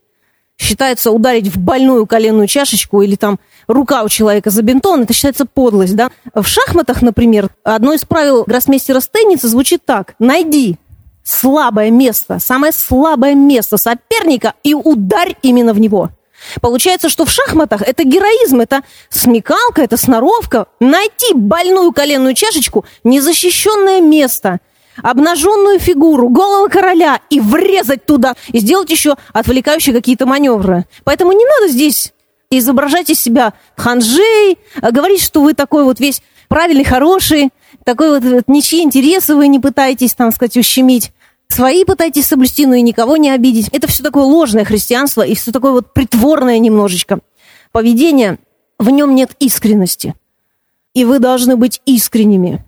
считается 0.58 1.12
ударить 1.12 1.48
в 1.48 1.58
больную 1.58 2.06
коленную 2.06 2.48
чашечку 2.48 3.02
или 3.02 3.16
там 3.16 3.40
рука 3.68 4.04
у 4.04 4.10
человека 4.10 4.50
забинтована, 4.50 5.04
это 5.04 5.14
считается 5.14 5.46
подлость, 5.46 5.96
да? 5.96 6.10
В 6.34 6.46
шахматах, 6.46 7.02
например, 7.02 7.50
одно 7.64 7.94
из 7.94 8.06
правил 8.06 8.44
гроссмейстера 8.46 9.00
Стейница 9.00 9.48
звучит 9.48 9.86
так. 9.86 10.16
Найди 10.20 10.78
слабое 11.24 11.92
место, 11.92 12.40
самое 12.40 12.72
слабое 12.72 13.36
место 13.36 13.78
соперника 13.78 14.54
и 14.64 14.74
ударь 14.74 15.36
именно 15.42 15.74
в 15.74 15.80
него. 15.80 16.12
Получается, 16.62 17.10
что 17.10 17.26
в 17.26 17.32
шахматах 17.32 17.82
это 17.82 18.04
героизм, 18.04 18.62
это 18.62 18.82
смекалка, 19.10 19.82
это 19.82 19.98
сноровка. 19.98 20.68
Найти 20.80 21.34
больную 21.34 21.92
коленную 21.92 22.34
чашечку, 22.34 22.86
незащищенное 23.04 24.02
место– 24.02 24.60
обнаженную 25.02 25.80
фигуру, 25.80 26.30
голову 26.30 26.70
короля 26.70 27.20
и 27.30 27.40
врезать 27.40 28.06
туда, 28.06 28.36
и 28.52 28.60
сделать 28.60 28.90
еще 28.90 29.16
отвлекающие 29.34 29.94
какие-то 29.94 30.26
маневры. 30.26 30.86
Поэтому 31.04 31.32
не 31.34 31.46
надо 31.46 31.72
здесь 31.72 32.14
изображать 32.50 33.10
из 33.10 33.20
себя 33.20 33.54
ханжей, 33.76 34.58
а 34.82 34.92
говорить, 34.92 35.22
что 35.22 35.42
вы 35.42 35.54
такой 35.54 35.84
вот 35.84 36.00
весь 36.00 36.22
правильный, 36.48 36.84
хороший, 36.84 37.50
такой 37.84 38.10
вот, 38.12 38.24
вот 38.24 38.48
ничьи 38.48 38.82
интересы 38.82 39.36
вы 39.36 39.48
не 39.48 39.60
пытаетесь, 39.60 40.14
там 40.14 40.32
сказать, 40.32 40.58
ущемить. 40.58 41.12
Свои 41.48 41.86
пытаетесь 41.86 42.28
соблюсти, 42.28 42.66
но 42.66 42.76
и 42.76 42.82
никого 42.82 43.18
не 43.18 43.30
обидеть. 43.30 43.70
Это 43.70 43.88
все 43.88 44.04
такое 44.04 44.24
ложное 44.24 44.66
христианство 44.66 45.22
и 45.22 45.36
все 45.36 45.52
такое 45.52 45.72
вот 45.72 45.94
притворное 45.94 46.60
немножечко. 46.60 47.20
Поведение, 47.72 48.40
в 48.80 48.90
нем 48.90 49.16
нет 49.16 49.32
искренности. 49.40 50.16
И 50.94 51.06
вы 51.06 51.20
должны 51.20 51.56
быть 51.56 51.82
искренними 51.86 52.66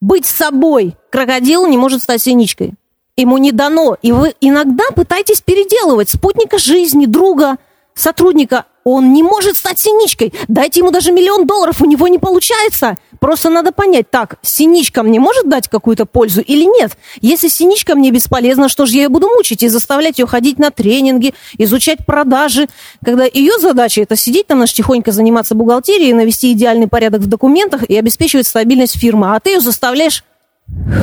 быть 0.00 0.26
собой. 0.26 0.96
Крокодил 1.10 1.66
не 1.66 1.76
может 1.76 2.02
стать 2.02 2.22
синичкой. 2.22 2.74
Ему 3.16 3.38
не 3.38 3.52
дано. 3.52 3.96
И 4.02 4.12
вы 4.12 4.34
иногда 4.40 4.84
пытаетесь 4.94 5.40
переделывать 5.40 6.10
спутника 6.10 6.58
жизни, 6.58 7.06
друга, 7.06 7.56
сотрудника. 7.94 8.66
Он 8.84 9.12
не 9.12 9.22
может 9.22 9.56
стать 9.56 9.78
синичкой. 9.78 10.32
Дайте 10.48 10.80
ему 10.80 10.90
даже 10.90 11.12
миллион 11.12 11.46
долларов, 11.46 11.82
у 11.82 11.84
него 11.84 12.08
не 12.08 12.18
получается. 12.18 12.96
Просто 13.20 13.50
надо 13.50 13.72
понять, 13.72 14.10
так, 14.10 14.36
синичка 14.42 15.02
мне 15.02 15.20
может 15.20 15.48
дать 15.48 15.68
какую-то 15.68 16.06
пользу 16.06 16.40
или 16.40 16.64
нет? 16.64 16.92
Если 17.20 17.48
синичка 17.48 17.94
мне 17.94 18.10
бесполезна, 18.10 18.68
что 18.68 18.86
же 18.86 18.94
я 18.94 19.02
ее 19.02 19.08
буду 19.08 19.28
мучить 19.28 19.62
и 19.62 19.68
заставлять 19.68 20.18
ее 20.18 20.26
ходить 20.26 20.58
на 20.58 20.70
тренинги, 20.70 21.34
изучать 21.58 22.06
продажи, 22.06 22.68
когда 23.04 23.24
ее 23.24 23.58
задача 23.58 24.02
это 24.02 24.16
сидеть 24.16 24.46
там 24.46 24.60
наш 24.60 24.72
тихонько 24.72 25.12
заниматься 25.12 25.54
бухгалтерией, 25.54 26.12
навести 26.12 26.52
идеальный 26.52 26.88
порядок 26.88 27.22
в 27.22 27.26
документах 27.26 27.82
и 27.84 27.96
обеспечивать 27.96 28.46
стабильность 28.46 28.98
фирмы, 28.98 29.34
а 29.34 29.40
ты 29.40 29.50
ее 29.50 29.60
заставляешь 29.60 30.24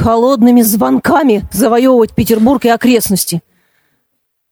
холодными 0.04 0.62
звонками 0.62 1.44
завоевывать 1.52 2.14
Петербург 2.16 2.64
и 2.66 2.70
окрестности. 2.70 3.42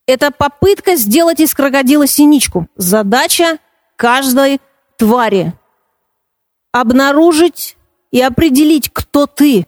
Это 0.05 0.31
попытка 0.31 0.95
сделать 0.95 1.39
из 1.39 1.53
крокодила 1.53 2.07
синичку. 2.07 2.67
Задача 2.75 3.57
каждой 3.95 4.59
твари. 4.97 5.53
Обнаружить 6.71 7.77
и 8.11 8.21
определить, 8.21 8.89
кто 8.91 9.27
ты. 9.27 9.65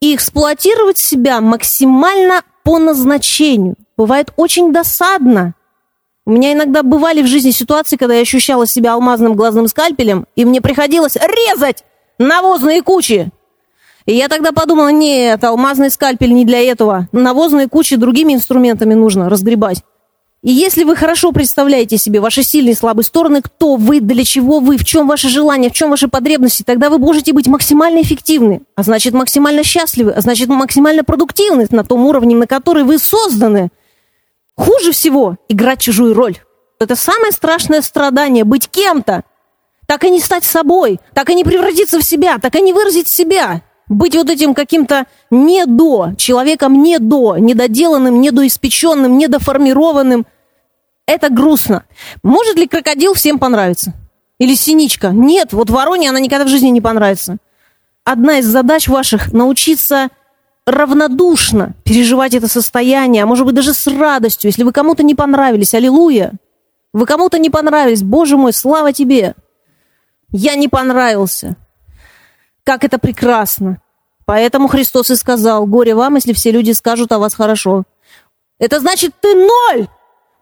И 0.00 0.14
эксплуатировать 0.14 0.98
себя 0.98 1.40
максимально 1.40 2.42
по 2.62 2.78
назначению. 2.78 3.74
Бывает 3.96 4.32
очень 4.36 4.72
досадно. 4.72 5.54
У 6.24 6.32
меня 6.32 6.52
иногда 6.52 6.82
бывали 6.82 7.22
в 7.22 7.26
жизни 7.26 7.50
ситуации, 7.50 7.96
когда 7.96 8.14
я 8.14 8.20
ощущала 8.20 8.66
себя 8.66 8.94
алмазным 8.94 9.34
глазным 9.34 9.66
скальпелем, 9.66 10.26
и 10.36 10.44
мне 10.44 10.60
приходилось 10.60 11.16
резать 11.16 11.84
навозные 12.18 12.82
кучи. 12.82 13.30
И 14.06 14.14
я 14.14 14.28
тогда 14.28 14.52
подумала, 14.52 14.88
нет, 14.88 15.42
алмазный 15.44 15.90
скальпель 15.90 16.32
не 16.32 16.44
для 16.44 16.60
этого. 16.60 17.08
Навозные 17.12 17.68
кучи 17.68 17.96
другими 17.96 18.34
инструментами 18.34 18.94
нужно 18.94 19.28
разгребать. 19.28 19.82
И 20.42 20.50
если 20.50 20.84
вы 20.84 20.96
хорошо 20.96 21.32
представляете 21.32 21.98
себе 21.98 22.18
ваши 22.18 22.42
сильные 22.42 22.72
и 22.72 22.76
слабые 22.76 23.04
стороны, 23.04 23.42
кто 23.42 23.76
вы, 23.76 24.00
для 24.00 24.24
чего 24.24 24.60
вы, 24.60 24.78
в 24.78 24.84
чем 24.86 25.06
ваши 25.06 25.28
желания, 25.28 25.68
в 25.68 25.74
чем 25.74 25.90
ваши 25.90 26.08
потребности, 26.08 26.62
тогда 26.62 26.88
вы 26.88 26.98
можете 26.98 27.34
быть 27.34 27.46
максимально 27.46 28.00
эффективны, 28.00 28.62
а 28.74 28.82
значит 28.82 29.12
максимально 29.12 29.64
счастливы, 29.64 30.12
а 30.12 30.20
значит 30.22 30.48
максимально 30.48 31.04
продуктивны 31.04 31.66
на 31.70 31.84
том 31.84 32.06
уровне, 32.06 32.34
на 32.34 32.46
который 32.46 32.84
вы 32.84 32.98
созданы. 32.98 33.68
Хуже 34.56 34.92
всего 34.92 35.36
играть 35.50 35.82
чужую 35.82 36.14
роль. 36.14 36.38
Это 36.78 36.96
самое 36.96 37.32
страшное 37.32 37.82
страдание, 37.82 38.44
быть 38.44 38.70
кем-то. 38.70 39.24
Так 39.86 40.04
и 40.04 40.10
не 40.10 40.20
стать 40.20 40.44
собой, 40.44 41.00
так 41.12 41.28
и 41.28 41.34
не 41.34 41.44
превратиться 41.44 41.98
в 41.98 42.02
себя, 42.02 42.38
так 42.38 42.54
и 42.54 42.62
не 42.62 42.72
выразить 42.72 43.08
себя 43.08 43.60
быть 43.90 44.14
вот 44.14 44.30
этим 44.30 44.54
каким-то 44.54 45.06
не 45.30 45.66
до, 45.66 46.12
человеком 46.16 46.80
не 46.80 46.98
до, 46.98 47.36
недоделанным, 47.36 48.20
недоиспеченным, 48.20 49.18
недоформированным, 49.18 50.26
это 51.06 51.28
грустно. 51.28 51.84
Может 52.22 52.56
ли 52.56 52.68
крокодил 52.68 53.14
всем 53.14 53.40
понравиться? 53.40 53.92
Или 54.38 54.54
синичка? 54.54 55.08
Нет, 55.08 55.52
вот 55.52 55.70
вороне 55.70 56.08
она 56.08 56.20
никогда 56.20 56.44
в 56.44 56.48
жизни 56.48 56.68
не 56.68 56.80
понравится. 56.80 57.38
Одна 58.04 58.38
из 58.38 58.46
задач 58.46 58.86
ваших– 58.86 59.32
научиться 59.34 60.08
равнодушно 60.66 61.74
переживать 61.84 62.34
это 62.34 62.46
состояние, 62.46 63.24
а 63.24 63.26
может 63.26 63.44
быть 63.44 63.56
даже 63.56 63.74
с 63.74 63.86
радостью. 63.88 64.50
Если 64.50 64.62
вы 64.62 64.72
кому-то 64.72 65.02
не 65.02 65.16
понравились, 65.16 65.74
аллилуйя, 65.74 66.32
вы 66.92 67.06
кому-то 67.06 67.38
не 67.38 67.50
понравились, 67.50 68.02
Боже 68.02 68.36
мой, 68.36 68.52
слава 68.52 68.92
тебе. 68.92 69.34
Я 70.30 70.54
не 70.54 70.68
понравился. 70.68 71.56
Как 72.64 72.84
это 72.84 72.98
прекрасно. 72.98 73.80
Поэтому 74.26 74.68
Христос 74.68 75.10
и 75.10 75.16
сказал, 75.16 75.66
горе 75.66 75.94
вам, 75.94 76.14
если 76.14 76.32
все 76.32 76.50
люди 76.52 76.70
скажут 76.72 77.10
о 77.12 77.18
вас 77.18 77.34
хорошо. 77.34 77.84
Это 78.58 78.78
значит, 78.78 79.12
ты 79.20 79.34
ноль. 79.34 79.88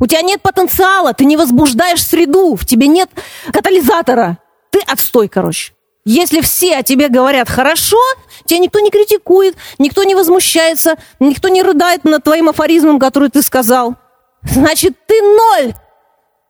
У 0.01 0.07
тебя 0.07 0.23
нет 0.23 0.43
потенциала, 0.43 1.15
ты 1.15 1.25
не 1.25 1.37
возбуждаешь 1.37 2.05
среду, 2.05 2.55
в 2.55 2.67
тебе 2.67 2.87
нет 2.87 3.11
катализатора. 3.53 4.39
Ты 4.71 4.81
отстой, 4.81 5.29
короче. 5.29 5.73
Если 6.05 6.41
все 6.41 6.77
о 6.77 6.83
тебе 6.83 7.09
говорят 7.09 7.49
хорошо, 7.49 7.99
тебя 8.45 8.61
никто 8.61 8.81
не 8.81 8.91
критикует, 8.91 9.57
никто 9.79 10.05
не 10.05 10.15
возмущается, 10.15 10.97
никто 11.21 11.49
не 11.49 11.63
рыдает 11.63 12.05
над 12.05 12.25
твоим 12.25 12.49
афоризмом, 12.49 12.99
который 12.99 13.29
ты 13.29 13.43
сказал, 13.43 13.97
значит, 14.43 14.97
ты 15.07 15.21
ноль. 15.21 15.75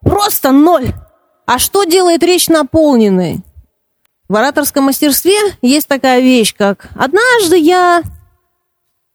Просто 0.03 0.53
ноль. 0.53 0.93
А 1.47 1.59
что 1.59 1.85
делает 1.85 2.23
речь 2.23 2.49
наполненной? 2.49 3.43
В 4.29 4.37
ораторском 4.37 4.85
мастерстве 4.85 5.39
есть 5.63 5.89
такая 5.89 6.21
вещь, 6.21 6.55
как 6.57 6.91
«однажды 6.95 7.57
я...» 7.57 8.03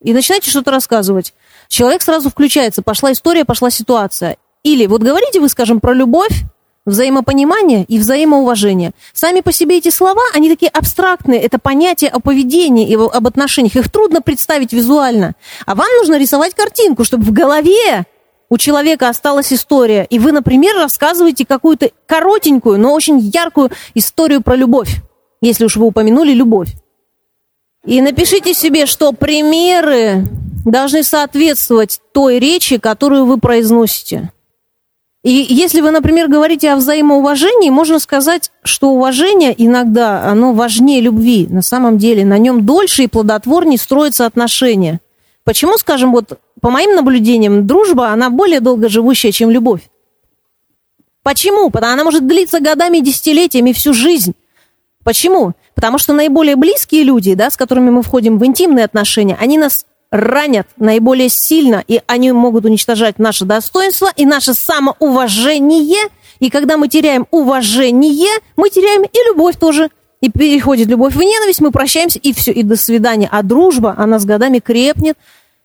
И 0.01 0.11
начинаете 0.11 0.49
что-то 0.49 0.71
рассказывать. 0.71 1.33
Человек 1.67 2.01
сразу 2.01 2.29
включается, 2.29 2.81
пошла 2.81 3.11
история, 3.11 3.45
пошла 3.45 3.69
ситуация. 3.69 4.37
Или 4.63 4.87
вот 4.87 5.01
говорите 5.01 5.39
вы, 5.39 5.49
скажем, 5.49 5.79
про 5.79 5.93
любовь, 5.93 6.43
взаимопонимание 6.85 7.85
и 7.85 7.99
взаимоуважение. 7.99 8.91
Сами 9.13 9.41
по 9.41 9.51
себе 9.51 9.77
эти 9.77 9.89
слова, 9.89 10.21
они 10.33 10.49
такие 10.49 10.69
абстрактные, 10.69 11.39
это 11.41 11.59
понятие 11.59 12.09
о 12.09 12.19
поведении 12.19 12.89
и 12.89 12.95
об 12.95 13.27
отношениях. 13.27 13.75
Их 13.75 13.91
трудно 13.91 14.21
представить 14.21 14.73
визуально. 14.73 15.35
А 15.65 15.75
вам 15.75 15.87
нужно 15.99 16.17
рисовать 16.17 16.55
картинку, 16.55 17.05
чтобы 17.05 17.23
в 17.23 17.31
голове 17.31 18.05
у 18.49 18.57
человека 18.57 19.09
осталась 19.09 19.51
история, 19.51 20.05
и 20.09 20.19
вы, 20.19 20.31
например, 20.31 20.75
рассказываете 20.75 21.45
какую-то 21.45 21.91
коротенькую, 22.05 22.79
но 22.79 22.93
очень 22.93 23.19
яркую 23.19 23.71
историю 23.95 24.41
про 24.41 24.55
любовь, 24.55 25.01
если 25.41 25.65
уж 25.65 25.77
вы 25.77 25.87
упомянули 25.87 26.33
любовь. 26.33 26.69
И 27.85 28.01
напишите 28.01 28.53
себе, 28.53 28.85
что 28.85 29.11
примеры 29.11 30.27
должны 30.65 31.03
соответствовать 31.03 31.99
той 32.13 32.39
речи, 32.39 32.77
которую 32.77 33.25
вы 33.25 33.37
произносите. 33.39 34.31
И 35.23 35.31
если 35.31 35.79
вы, 35.79 35.91
например, 35.91 36.27
говорите 36.27 36.69
о 36.71 36.75
взаимоуважении, 36.75 37.69
можно 37.69 37.99
сказать, 37.99 38.51
что 38.63 38.89
уважение 38.89 39.55
иногда, 39.57 40.25
оно 40.25 40.53
важнее 40.53 40.99
любви. 40.99 41.47
На 41.49 41.61
самом 41.61 41.97
деле, 41.97 42.25
на 42.25 42.37
нем 42.37 42.65
дольше 42.65 43.03
и 43.03 43.07
плодотворнее 43.07 43.79
строятся 43.79 44.25
отношения. 44.25 44.99
Почему, 45.45 45.77
скажем, 45.77 46.11
вот 46.11 46.39
по 46.63 46.69
моим 46.69 46.95
наблюдениям, 46.95 47.67
дружба, 47.67 48.11
она 48.11 48.29
более 48.29 48.61
долгоживущая, 48.61 49.33
чем 49.33 49.49
любовь? 49.49 49.81
Почему? 51.21 51.69
Потому 51.69 51.89
что 51.89 51.93
она 51.93 52.03
может 52.05 52.25
длиться 52.25 52.61
годами, 52.61 52.99
десятилетиями, 52.99 53.73
всю 53.73 53.93
жизнь. 53.93 54.33
Почему? 55.03 55.51
Потому 55.75 55.97
что 55.97 56.13
наиболее 56.13 56.55
близкие 56.55 57.03
люди, 57.03 57.33
да, 57.33 57.49
с 57.49 57.57
которыми 57.57 57.89
мы 57.89 58.01
входим 58.01 58.39
в 58.39 58.45
интимные 58.45 58.85
отношения, 58.85 59.37
они 59.41 59.57
нас 59.57 59.85
ранят 60.09 60.65
наиболее 60.77 61.27
сильно, 61.27 61.83
и 61.85 61.99
они 62.07 62.31
могут 62.31 62.63
уничтожать 62.63 63.19
наше 63.19 63.43
достоинство 63.43 64.09
и 64.15 64.25
наше 64.25 64.53
самоуважение. 64.53 66.09
И 66.39 66.49
когда 66.49 66.77
мы 66.77 66.87
теряем 66.87 67.27
уважение, 67.31 68.39
мы 68.55 68.69
теряем 68.69 69.03
и 69.03 69.17
любовь 69.27 69.57
тоже. 69.59 69.89
И 70.21 70.31
переходит 70.31 70.87
любовь 70.87 71.13
в 71.13 71.19
ненависть, 71.19 71.59
мы 71.59 71.71
прощаемся, 71.71 72.19
и 72.19 72.31
все, 72.31 72.53
и 72.53 72.63
до 72.63 72.77
свидания. 72.77 73.27
А 73.29 73.43
дружба, 73.43 73.95
она 73.97 74.17
с 74.17 74.23
годами 74.23 74.59
крепнет, 74.59 75.17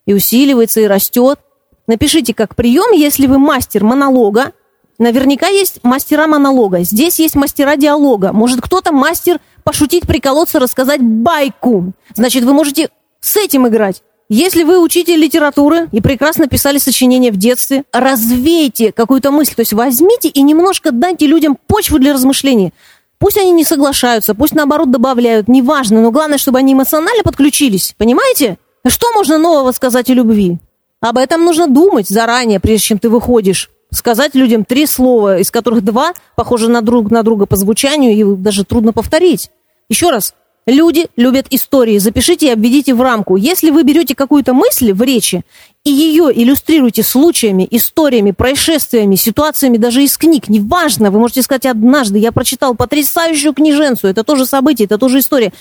и 0.09 0.15
усиливается, 0.15 0.81
и 0.81 0.87
растет. 0.87 1.39
Напишите 1.87 2.33
как 2.33 2.57
прием, 2.57 2.93
если 2.93 3.27
вы 3.27 3.39
мастер 3.39 3.85
монолога, 3.85 4.53
Наверняка 4.99 5.47
есть 5.47 5.79
мастера 5.85 6.27
монолога. 6.27 6.83
Здесь 6.83 7.21
есть 7.21 7.37
мастера 7.37 7.77
диалога. 7.77 8.33
Может, 8.33 8.61
кто-то 8.61 8.91
мастер 8.91 9.39
пошутить, 9.63 10.09
приколоться, 10.09 10.59
рассказать 10.59 11.01
байку. 11.01 11.93
Значит, 12.17 12.43
вы 12.43 12.53
можете 12.53 12.89
с 13.21 13.37
этим 13.37 13.69
играть. 13.69 14.03
Если 14.29 14.65
вы 14.65 14.81
учитель 14.81 15.17
литературы 15.17 15.89
и 15.93 16.01
прекрасно 16.01 16.49
писали 16.49 16.79
сочинения 16.79 17.31
в 17.31 17.37
детстве, 17.37 17.85
развейте 17.93 18.91
какую-то 18.91 19.31
мысль, 19.31 19.55
то 19.55 19.61
есть 19.61 19.73
возьмите 19.73 20.31
и 20.31 20.43
немножко 20.43 20.91
дайте 20.91 21.29
людям 21.29 21.57
почву 21.69 22.01
для 22.01 22.13
размышлений. 22.13 22.75
Пусть 23.21 23.39
они 23.39 23.53
не 23.53 23.65
соглашаются, 23.65 24.35
пусть 24.35 24.55
наоборот 24.55 24.91
добавляют, 24.91 25.47
неважно, 25.47 26.03
но 26.03 26.11
главное, 26.11 26.39
чтобы 26.39 26.59
они 26.59 26.73
эмоционально 26.73 27.23
подключились, 27.23 27.95
понимаете? 27.97 28.59
Что 28.89 29.13
можно 29.13 29.39
нового 29.39 29.73
сказать 29.73 30.11
о 30.11 30.15
любви? 30.15 30.59
Об 31.01 31.19
этом 31.19 31.45
нужно 31.45 31.69
думать 31.69 32.09
заранее, 32.09 32.61
прежде 32.61 32.87
чем 32.87 32.99
ты 32.99 33.09
выходишь. 33.09 33.71
Сказать 33.91 34.35
людям 34.35 34.65
три 34.65 34.87
слова, 34.87 35.39
из 35.39 35.51
которых 35.51 35.83
два 35.83 36.13
похожи 36.37 36.69
на 36.69 36.83
друг 36.83 37.11
на 37.11 37.23
друга 37.23 37.47
по 37.47 37.57
звучанию, 37.57 38.13
и 38.13 38.37
даже 38.37 38.65
трудно 38.65 38.93
повторить. 38.93 39.51
Еще 39.89 40.11
раз, 40.11 40.35
Люди 40.69 41.07
любят 41.17 41.47
истории. 41.49 41.97
Запишите 41.97 42.49
и 42.49 42.51
обведите 42.51 42.93
в 42.93 43.01
рамку. 43.01 43.37
Если 43.37 43.71
вы 43.71 43.85
берете 43.85 44.15
какую-то 44.15 44.53
мысль 44.53 44.93
в 44.93 45.01
речи 45.01 45.43
и 45.83 45.91
ее 45.91 46.31
иллюстрируете 46.31 47.03
случаями, 47.03 47.67
историями, 47.71 48.33
происшествиями, 48.33 49.15
ситуациями 49.15 49.79
даже 49.79 50.05
из 50.05 50.19
книг, 50.19 50.51
неважно, 50.51 51.11
вы 51.11 51.21
можете 51.21 51.41
сказать 51.41 51.65
однажды, 51.65 52.19
я 52.19 52.33
прочитал 52.33 52.75
потрясающую 52.75 53.55
книженцу, 53.55 54.09
это 54.09 54.25
тоже 54.25 54.45
событие, 54.45 54.85
это 54.85 54.99
тоже 54.99 55.21
история. 55.21 55.55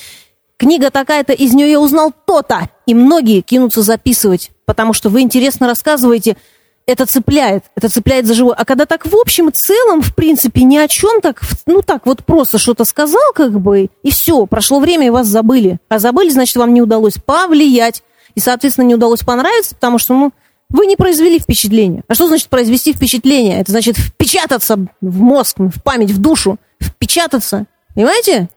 Книга 0.57 0.89
такая-то, 0.89 1.33
из 1.33 1.53
нее 1.53 1.71
я 1.71 1.79
узнал 1.79 2.11
то-то. 2.25 2.69
И 2.85 2.93
многие 2.93 3.41
кинутся 3.41 3.81
записывать, 3.81 4.51
потому 4.65 4.93
что 4.93 5.09
вы 5.09 5.21
интересно 5.21 5.67
рассказываете– 5.67 6.37
это 6.87 7.05
цепляет, 7.05 7.65
это 7.75 7.89
цепляет 7.89 8.25
за 8.25 8.33
живое. 8.33 8.55
А 8.55 8.63
когда 8.63 8.85
так 8.85 9.05
в 9.05 9.15
общем 9.15 9.49
и 9.49 9.51
целом, 9.51 10.01
в 10.01 10.15
принципе, 10.15 10.63
ни 10.63 10.77
о 10.77 10.87
чем 10.87 11.21
так, 11.21 11.41
ну 11.65 11.81
так 11.81 12.05
вот 12.05 12.25
просто 12.25 12.57
что-то 12.57 12.85
сказал, 12.85 13.33
как 13.35 13.59
бы, 13.59 13.89
и 14.03 14.09
все, 14.09 14.45
прошло 14.45 14.79
время, 14.79 15.07
и 15.07 15.09
вас 15.09 15.27
забыли. 15.27 15.79
А 15.89 15.99
забыли, 15.99 16.29
значит, 16.29 16.55
вам 16.55 16.73
не 16.73 16.81
удалось 16.81 17.15
повлиять, 17.15 18.03
и, 18.35 18.39
соответственно, 18.39 18.85
не 18.85 18.95
удалось 18.95 19.19
понравиться, 19.19 19.75
потому 19.75 19.99
что, 19.99 20.13
ну, 20.13 20.31
вы 20.69 20.85
не 20.85 20.95
произвели 20.95 21.39
впечатление. 21.39 22.03
А 22.07 22.15
что 22.15 22.27
значит 22.27 22.47
произвести 22.47 22.93
впечатление? 22.93 23.59
Это 23.59 23.71
значит 23.71 23.97
впечататься 23.97 24.77
в 25.01 25.19
мозг, 25.21 25.57
в 25.59 25.81
память, 25.81 26.11
в 26.11 26.19
душу. 26.19 26.57
Впечататься. 26.81 27.65
Понимаете? 27.95 28.49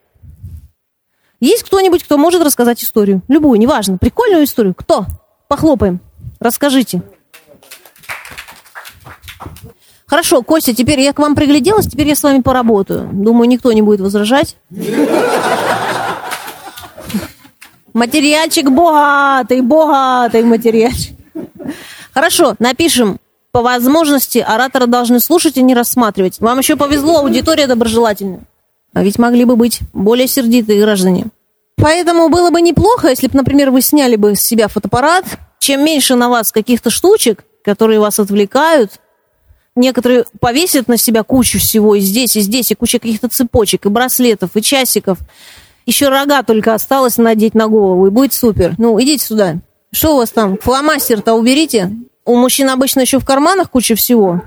Есть 1.41 1.63
кто-нибудь, 1.63 2.05
кто 2.05 2.19
может 2.19 2.43
рассказать 2.43 2.83
историю? 2.85 3.23
Любую, 3.29 3.59
неважно. 3.59 3.97
Прикольную 3.97 4.45
историю. 4.45 4.75
Кто? 4.75 5.07
Похлопаем. 5.49 6.01
Расскажите. 6.39 7.03
Хорошо, 10.07 10.43
Костя, 10.43 10.75
теперь 10.75 11.01
я 11.01 11.13
к 11.13 11.19
вам 11.19 11.35
пригляделась, 11.35 11.87
теперь 11.87 12.09
я 12.09 12.17
с 12.17 12.23
вами 12.23 12.43
поработаю. 12.43 13.09
Думаю, 13.13 13.49
никто 13.49 13.73
не 13.73 13.81
будет 13.81 14.01
возражать. 14.01 14.57
Материальчик 17.93 18.71
богатый, 18.71 19.63
богатый 19.63 20.43
материальчик. 20.43 21.17
Хорошо, 22.13 22.55
напишем. 22.59 23.19
По 23.53 23.63
возможности 23.63 24.39
оратора 24.39 24.87
должны 24.87 25.21
слушать 25.21 25.57
и 25.57 25.63
не 25.63 25.75
рассматривать. 25.75 26.39
Вам 26.41 26.59
еще 26.59 26.77
повезло, 26.77 27.19
аудитория 27.19 27.67
доброжелательная. 27.67 28.41
А 28.93 29.03
ведь 29.03 29.19
могли 29.19 29.45
бы 29.45 29.57
быть 29.57 29.81
более 29.93 30.27
сердитые 30.27 30.81
граждане. 30.81 31.27
Поэтому 31.77 32.29
было 32.29 32.51
бы 32.51 32.61
неплохо, 32.61 33.09
если 33.09 33.29
бы, 33.29 33.37
например, 33.37 33.71
вы 33.71 33.81
сняли 33.81 34.17
бы 34.17 34.35
с 34.35 34.41
себя 34.41 34.69
фотоаппарат. 34.69 35.25
Чем 35.59 35.85
меньше 35.85 36.15
на 36.15 36.29
вас 36.29 36.53
каких-то 36.53 36.91
штучек, 36.91 37.45
которые 37.65 38.01
вас 38.01 38.19
отвлекают, 38.19 39.01
Некоторые 39.77 40.25
повесят 40.41 40.89
на 40.89 40.97
себя 40.97 41.23
кучу 41.23 41.59
всего 41.59 41.95
и 41.95 42.01
здесь, 42.01 42.37
и 42.37 42.41
здесь, 42.41 42.71
и 42.71 42.75
куча 42.75 42.99
каких-то 42.99 43.29
цепочек, 43.29 43.87
и 43.87 43.89
браслетов, 43.89 44.51
и 44.55 44.63
часиков. 44.63 45.19
Еще 45.87 46.09
рога 46.09 46.43
только 46.43 46.75
осталось 46.75 47.19
надеть 47.19 47.55
на 47.55 47.69
голову, 47.69 48.07
и 48.07 48.11
будет 48.11 48.35
супер. 48.35 48.75
Ну, 48.79 49.01
идите 49.01 49.25
сюда. 49.25 49.57
Что 49.93 50.15
у 50.15 50.17
вас 50.19 50.31
там? 50.31 50.59
Фломастер-то 50.59 51.35
уберите. 51.35 51.93
У 52.25 52.37
мужчин 52.37 52.69
обычно 52.69 53.01
еще 53.01 53.19
в 53.19 53.25
карманах 53.25 53.71
куча 53.71 53.95
всего. 53.95 54.43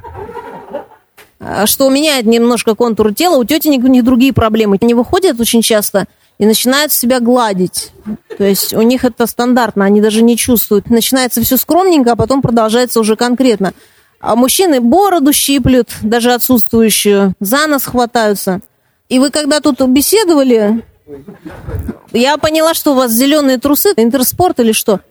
А 1.45 1.65
что 1.67 1.89
меняет 1.89 2.25
немножко 2.25 2.75
контур 2.75 3.13
тела, 3.13 3.38
у 3.38 3.43
тетенек 3.43 3.84
у 3.84 3.88
них 3.88 4.03
другие 4.03 4.34
проблемы. 4.34 4.77
Они 4.82 4.93
выходят 4.93 5.39
очень 5.39 5.62
часто 5.62 6.08
и 6.38 6.45
начинают 6.45 6.91
себя 6.91 7.19
гладить. 7.19 7.91
То 8.38 8.43
есть 8.43 8.73
у 8.73 8.82
них 8.82 9.03
это 9.03 9.27
стандартно, 9.27 9.86
они 9.86 10.01
даже 10.01 10.23
не 10.23 10.38
чувствуют. 10.38 10.89
Начинается 10.89 11.41
все 11.41 11.58
скромненько, 11.58 12.13
а 12.13 12.15
потом 12.15 12.41
продолжается 12.41 12.99
уже 12.99 13.15
конкретно. 13.15 13.73
А 14.19 14.36
мужчины 14.36 14.79
бороду 14.79 15.34
щиплют, 15.34 15.89
даже 16.01 16.34
отсутствующую, 16.34 17.34
за 17.39 17.67
нос 17.67 17.84
хватаются. 17.84 18.62
И 19.10 19.19
вы 19.19 19.29
когда 19.29 19.60
тут 19.60 19.82
беседовали, 19.82 20.84
я 22.13 22.38
поняла, 22.38 22.73
что 22.73 22.93
у 22.93 22.95
вас 22.95 23.12
зеленые 23.12 23.58
трусы, 23.58 23.93
интерспорт 23.97 24.60
или 24.62 24.71
что. 24.71 25.01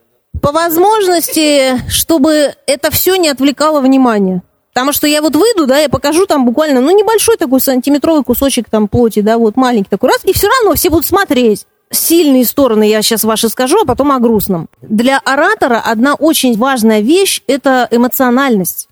По 0.40 0.50
возможности, 0.50 1.78
чтобы 1.90 2.54
это 2.66 2.90
все 2.90 3.16
не 3.16 3.28
отвлекало 3.28 3.80
внимание. 3.80 4.42
Потому 4.72 4.92
что 4.92 5.06
я 5.06 5.20
вот 5.20 5.37
выйду, 5.37 5.66
да, 5.66 5.78
я 5.78 5.88
покажу 5.88 6.26
там 6.26 6.46
буквально, 6.46 6.80
ну, 6.80 6.96
небольшой 6.96 7.37
такой 7.37 7.61
сантиметровый 7.61 8.24
кусочек 8.24 8.70
там 8.70 8.88
плоти, 8.88 9.20
да, 9.20 9.37
вот 9.37 9.56
маленький 9.56 9.90
такой 9.90 10.11
раз, 10.11 10.20
и 10.24 10.32
все 10.32 10.48
равно 10.48 10.74
все 10.74 10.88
будут 10.88 11.06
смотреть. 11.06 11.66
Сильные 11.90 12.46
стороны 12.46 12.88
я 12.88 13.02
сейчас 13.02 13.22
ваши 13.22 13.50
скажу, 13.50 13.82
а 13.82 13.85
потом 13.85 14.12
о 14.12 14.18
грустном. 14.18 14.70
Для 14.80 15.18
оратора 15.18 15.82
одна 15.85 16.14
очень 16.14 16.56
важная 16.56 17.00
вещь– 17.00 17.42
это 17.46 17.87
эмоциональность. 17.90 18.88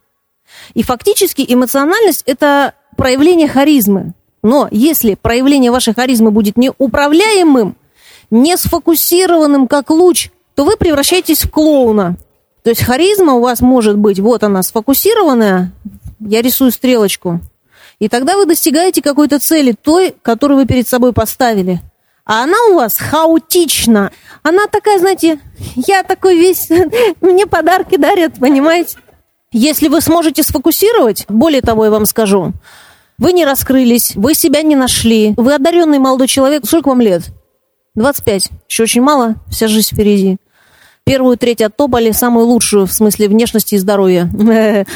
И 0.74 0.82
фактически 0.82 1.44
эмоциональность– 1.48 2.24
это 2.26 2.74
проявление 2.98 3.48
харизмы. 3.48 4.12
Но 4.42 4.68
если 4.70 5.14
проявление 5.14 5.70
вашей 5.70 5.94
харизмы 5.94 6.30
будет 6.30 6.58
неуправляемым, 6.58 7.76
не 8.30 8.56
сфокусированным, 8.58 9.66
как 9.66 9.88
луч, 9.88 10.28
то 10.54 10.64
вы 10.64 10.76
превращаетесь 10.76 11.44
в 11.44 11.50
клоуна. 11.50 12.16
То 12.62 12.70
есть 12.70 12.82
харизма 12.82 13.34
у 13.34 13.40
вас 13.40 13.60
может 13.60 13.96
быть, 13.96 14.20
вот 14.20 14.42
она, 14.42 14.62
сфокусированная, 14.62 15.72
я 16.20 16.42
рисую 16.42 16.72
стрелочку, 16.72 17.40
и 17.98 18.08
тогда 18.08 18.36
вы 18.36 18.46
достигаете 18.46 19.02
какой-то 19.02 19.38
цели, 19.38 19.72
той, 19.72 20.14
которую 20.22 20.60
вы 20.60 20.66
перед 20.66 20.88
собой 20.88 21.12
поставили. 21.12 21.80
А 22.24 22.44
она 22.44 22.56
у 22.70 22.74
вас 22.74 22.96
хаотична. 22.96 24.12
Она 24.42 24.66
такая, 24.66 24.98
знаете, 24.98 25.38
я 25.74 26.02
такой 26.02 26.38
весь, 26.38 26.68
мне 27.20 27.46
подарки 27.46 27.96
дарят, 27.96 28.34
понимаете? 28.38 28.98
Если 29.52 29.88
вы 29.88 30.00
сможете 30.00 30.42
сфокусировать, 30.42 31.26
более 31.28 31.60
того, 31.60 31.84
я 31.84 31.90
вам 31.90 32.06
скажу, 32.06 32.52
вы 33.18 33.32
не 33.32 33.44
раскрылись, 33.44 34.14
вы 34.14 34.34
себя 34.34 34.62
не 34.62 34.76
нашли, 34.76 35.34
вы 35.36 35.54
одаренный 35.54 35.98
молодой 35.98 36.28
человек. 36.28 36.64
Сколько 36.64 36.88
вам 36.88 37.00
лет? 37.00 37.24
25. 37.96 38.50
Еще 38.68 38.82
очень 38.82 39.02
мало, 39.02 39.34
вся 39.50 39.66
жизнь 39.68 39.88
впереди. 39.92 40.38
Первую 41.04 41.36
треть 41.36 41.62
оттопали, 41.62 42.12
самую 42.12 42.46
лучшую 42.46 42.86
в 42.86 42.92
смысле 42.92 43.28
внешности 43.28 43.74
и 43.74 43.78
здоровья. 43.78 44.28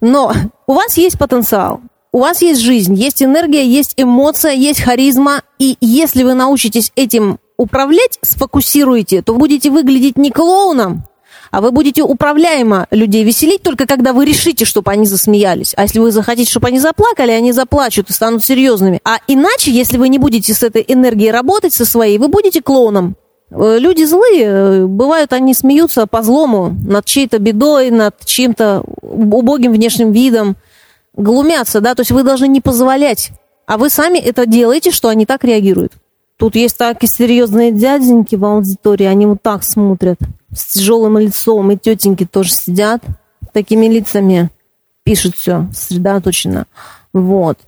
Но 0.00 0.32
у 0.66 0.72
вас 0.72 0.96
есть 0.96 1.18
потенциал, 1.18 1.80
у 2.12 2.20
вас 2.20 2.42
есть 2.42 2.60
жизнь, 2.60 2.94
есть 2.94 3.22
энергия, 3.22 3.64
есть 3.66 3.94
эмоция, 3.96 4.52
есть 4.52 4.80
харизма. 4.80 5.42
И 5.58 5.76
если 5.80 6.22
вы 6.22 6.34
научитесь 6.34 6.92
этим 6.96 7.38
управлять, 7.56 8.18
сфокусируете, 8.22 9.22
то 9.22 9.34
будете 9.34 9.70
выглядеть 9.70 10.18
не 10.18 10.30
клоуном, 10.30 11.04
а 11.50 11.60
вы 11.60 11.70
будете 11.70 12.02
управляемо 12.02 12.86
людей 12.90 13.24
веселить 13.24 13.62
только 13.62 13.86
когда 13.86 14.12
вы 14.12 14.24
решите, 14.24 14.64
чтобы 14.64 14.90
они 14.90 15.06
засмеялись. 15.06 15.74
А 15.76 15.82
если 15.82 15.98
вы 15.98 16.10
захотите, 16.10 16.50
чтобы 16.50 16.68
они 16.68 16.78
заплакали, 16.78 17.30
они 17.32 17.52
заплачут 17.52 18.10
и 18.10 18.12
станут 18.12 18.44
серьезными. 18.44 19.00
А 19.04 19.18
иначе, 19.26 19.70
если 19.70 19.96
вы 19.96 20.08
не 20.08 20.18
будете 20.18 20.54
с 20.54 20.62
этой 20.62 20.84
энергией 20.86 21.30
работать, 21.30 21.72
со 21.72 21.84
своей, 21.84 22.18
вы 22.18 22.28
будете 22.28 22.62
клоуном. 22.62 23.16
Э, 23.50 23.78
люди 23.78 24.04
злые, 24.04 24.44
э, 24.44 24.86
бывают, 24.86 25.32
они 25.32 25.54
смеются 25.54 26.06
по 26.06 26.22
злому 26.22 26.74
над 26.86 27.04
чьей-то 27.04 27.38
бедой, 27.38 27.90
над 27.90 28.24
чьим-то 28.24 28.82
убогим 29.02 29.72
внешним 29.72 30.12
видом, 30.12 30.56
глумятся, 31.14 31.80
да, 31.80 31.94
то 31.94 32.00
есть 32.00 32.10
вы 32.10 32.22
должны 32.22 32.48
не 32.48 32.60
позволять, 32.60 33.30
а 33.66 33.78
вы 33.78 33.88
сами 33.88 34.18
это 34.18 34.46
делаете, 34.46 34.90
что 34.90 35.08
они 35.08 35.26
так 35.26 35.44
реагируют. 35.44 35.92
Тут 36.36 36.54
есть 36.54 36.76
такие 36.76 37.08
серьезные 37.08 37.72
дяденьки 37.72 38.34
в 38.34 38.44
аудитории, 38.44 39.06
они 39.06 39.26
вот 39.26 39.40
так 39.42 39.64
смотрят 39.64 40.18
с 40.54 40.74
тяжелым 40.74 41.18
лицом, 41.18 41.70
и 41.70 41.78
тетеньки 41.78 42.26
тоже 42.26 42.50
сидят 42.50 43.02
такими 43.52 43.86
лицами, 43.86 44.50
пишут 45.02 45.36
все 45.36 45.66
сосредоточенно. 45.72 46.66
Вот. 47.14 47.58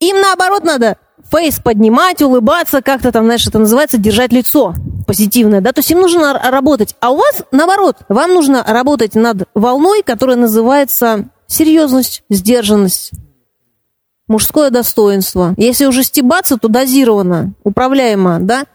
Им 0.00 0.20
наоборот 0.20 0.64
надо 0.64 0.96
фейс 1.32 1.58
поднимать, 1.58 2.20
улыбаться, 2.20 2.82
как-то 2.82 3.10
там, 3.10 3.24
знаешь, 3.24 3.46
это 3.46 3.58
называется 3.58 3.96
держать 3.96 4.32
лицо 4.32 4.74
позитивное, 5.06 5.60
да, 5.60 5.72
то 5.72 5.80
есть 5.80 5.90
им 5.90 6.00
нужно 6.00 6.34
работать. 6.34 6.94
А 7.00 7.10
у 7.10 7.16
вас, 7.16 7.42
наоборот, 7.50 7.96
вам 8.08 8.34
нужно 8.34 8.62
работать 8.62 9.14
над 9.14 9.48
волной, 9.54 10.02
которая 10.02 10.36
называется 10.36 11.28
серьезность, 11.46 12.22
сдержанность, 12.30 13.10
мужское 14.28 14.70
достоинство. 14.70 15.54
Если 15.56 15.86
уже 15.86 16.02
стебаться, 16.02 16.56
то 16.56 16.68
дозированно, 16.68 17.54
управляемо, 17.64 18.38
да? 18.40 18.66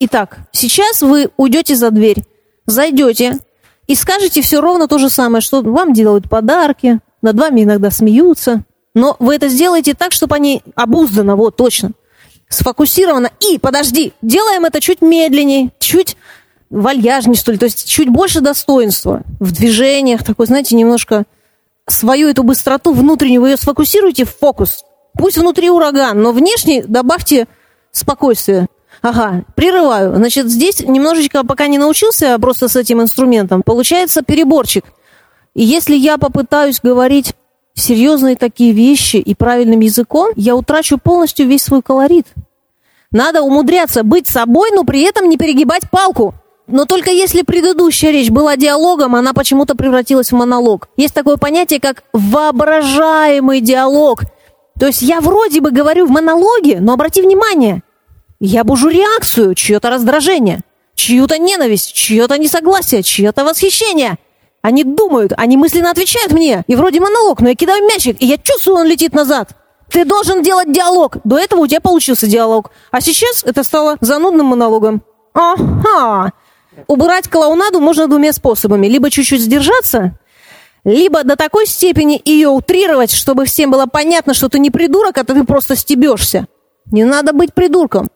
Итак, 0.00 0.38
сейчас 0.52 1.02
вы 1.02 1.30
уйдете 1.36 1.74
за 1.74 1.90
дверь, 1.90 2.24
зайдете 2.66 3.38
и 3.86 3.94
скажете 3.94 4.42
все 4.42 4.60
ровно 4.60 4.86
то 4.86 4.98
же 4.98 5.10
самое, 5.10 5.40
что 5.40 5.62
вам 5.62 5.92
делают 5.92 6.28
подарки, 6.28 7.00
над 7.20 7.36
вами 7.38 7.64
иногда 7.64 7.90
смеются, 7.90 8.64
но 8.98 9.16
вы 9.20 9.36
это 9.36 9.48
сделаете 9.48 9.94
так, 9.94 10.12
чтобы 10.12 10.34
они 10.34 10.62
обузданы, 10.74 11.36
вот 11.36 11.56
точно, 11.56 11.92
сфокусировано. 12.48 13.30
И, 13.40 13.58
подожди, 13.58 14.12
делаем 14.22 14.64
это 14.64 14.80
чуть 14.80 15.00
медленнее, 15.00 15.70
чуть 15.78 16.16
вальяжнее, 16.68 17.36
что 17.36 17.52
ли, 17.52 17.58
то 17.58 17.66
есть 17.66 17.88
чуть 17.88 18.08
больше 18.08 18.40
достоинства 18.40 19.22
в 19.38 19.52
движениях, 19.52 20.24
такой, 20.24 20.46
знаете, 20.46 20.74
немножко 20.74 21.24
свою 21.86 22.28
эту 22.28 22.42
быстроту 22.42 22.92
внутреннюю, 22.92 23.40
вы 23.40 23.50
ее 23.50 23.56
сфокусируете 23.56 24.24
в 24.24 24.36
фокус. 24.36 24.84
Пусть 25.14 25.38
внутри 25.38 25.70
ураган, 25.70 26.20
но 26.20 26.32
внешне 26.32 26.84
добавьте 26.84 27.46
спокойствие. 27.92 28.66
Ага, 29.00 29.44
прерываю. 29.54 30.16
Значит, 30.16 30.50
здесь 30.50 30.80
немножечко, 30.80 31.44
пока 31.44 31.68
не 31.68 31.78
научился 31.78 32.36
просто 32.40 32.68
с 32.68 32.74
этим 32.74 33.00
инструментом, 33.00 33.62
получается 33.62 34.22
переборчик. 34.22 34.84
И 35.54 35.62
если 35.62 35.94
я 35.94 36.18
попытаюсь 36.18 36.80
говорить 36.82 37.32
серьезные 37.78 38.36
такие 38.36 38.72
вещи 38.72 39.16
и 39.16 39.34
правильным 39.34 39.80
языком, 39.80 40.32
я 40.36 40.54
утрачу 40.54 40.98
полностью 40.98 41.46
весь 41.46 41.62
свой 41.62 41.82
колорит. 41.82 42.26
Надо 43.10 43.42
умудряться 43.42 44.02
быть 44.02 44.26
собой, 44.26 44.70
но 44.72 44.84
при 44.84 45.02
этом 45.02 45.28
не 45.28 45.38
перегибать 45.38 45.88
палку. 45.90 46.34
Но 46.66 46.84
только 46.84 47.10
если 47.10 47.40
предыдущая 47.40 48.10
речь 48.10 48.28
была 48.28 48.56
диалогом, 48.56 49.16
она 49.16 49.32
почему-то 49.32 49.74
превратилась 49.74 50.30
в 50.30 50.34
монолог. 50.34 50.88
Есть 50.98 51.14
такое 51.14 51.38
понятие, 51.38 51.80
как 51.80 52.04
воображаемый 52.12 53.62
диалог. 53.62 54.24
То 54.78 54.86
есть 54.86 55.00
я 55.00 55.22
вроде 55.22 55.62
бы 55.62 55.70
говорю 55.70 56.06
в 56.06 56.10
монологе, 56.10 56.78
но 56.80 56.92
обрати 56.92 57.22
внимание, 57.22 57.82
я 58.38 58.62
бужу 58.64 58.88
реакцию, 58.90 59.54
чье-то 59.54 59.88
раздражение, 59.88 60.60
чью-то 60.94 61.38
ненависть, 61.38 61.92
чье-то 61.94 62.36
несогласие, 62.38 63.02
чье-то 63.02 63.44
восхищение. 63.44 64.18
Они 64.62 64.84
думают, 64.84 65.32
они 65.36 65.56
мысленно 65.56 65.90
отвечают 65.90 66.32
мне. 66.32 66.64
И 66.66 66.76
вроде 66.76 67.00
монолог, 67.00 67.40
но 67.40 67.50
я 67.50 67.54
кидаю 67.54 67.84
мячик, 67.86 68.16
и 68.20 68.26
я 68.26 68.36
чувствую, 68.38 68.78
он 68.78 68.86
летит 68.86 69.14
назад. 69.14 69.50
Ты 69.90 70.04
должен 70.04 70.42
делать 70.42 70.72
диалог. 70.72 71.16
До 71.24 71.38
этого 71.38 71.60
у 71.60 71.66
тебя 71.66 71.80
получился 71.80 72.26
диалог. 72.26 72.70
А 72.90 73.00
сейчас 73.00 73.42
это 73.44 73.64
стало 73.64 73.96
занудным 74.00 74.46
монологом. 74.46 75.02
Ага. 75.32 76.32
Убрать 76.86 77.28
клоунаду 77.28 77.80
можно 77.80 78.06
двумя 78.06 78.32
способами. 78.32 78.86
Либо 78.86 79.10
чуть-чуть 79.10 79.40
сдержаться, 79.40 80.18
либо 80.84 81.24
до 81.24 81.36
такой 81.36 81.66
степени 81.66 82.20
ее 82.24 82.48
утрировать, 82.48 83.12
чтобы 83.12 83.44
всем 83.46 83.70
было 83.70 83.86
понятно, 83.86 84.34
что 84.34 84.48
ты 84.48 84.58
не 84.58 84.70
придурок, 84.70 85.18
а 85.18 85.24
ты 85.24 85.44
просто 85.44 85.76
стебешься. 85.76 86.46
Не 86.90 87.04
надо 87.04 87.32
быть 87.32 87.54
придурком. 87.54 88.08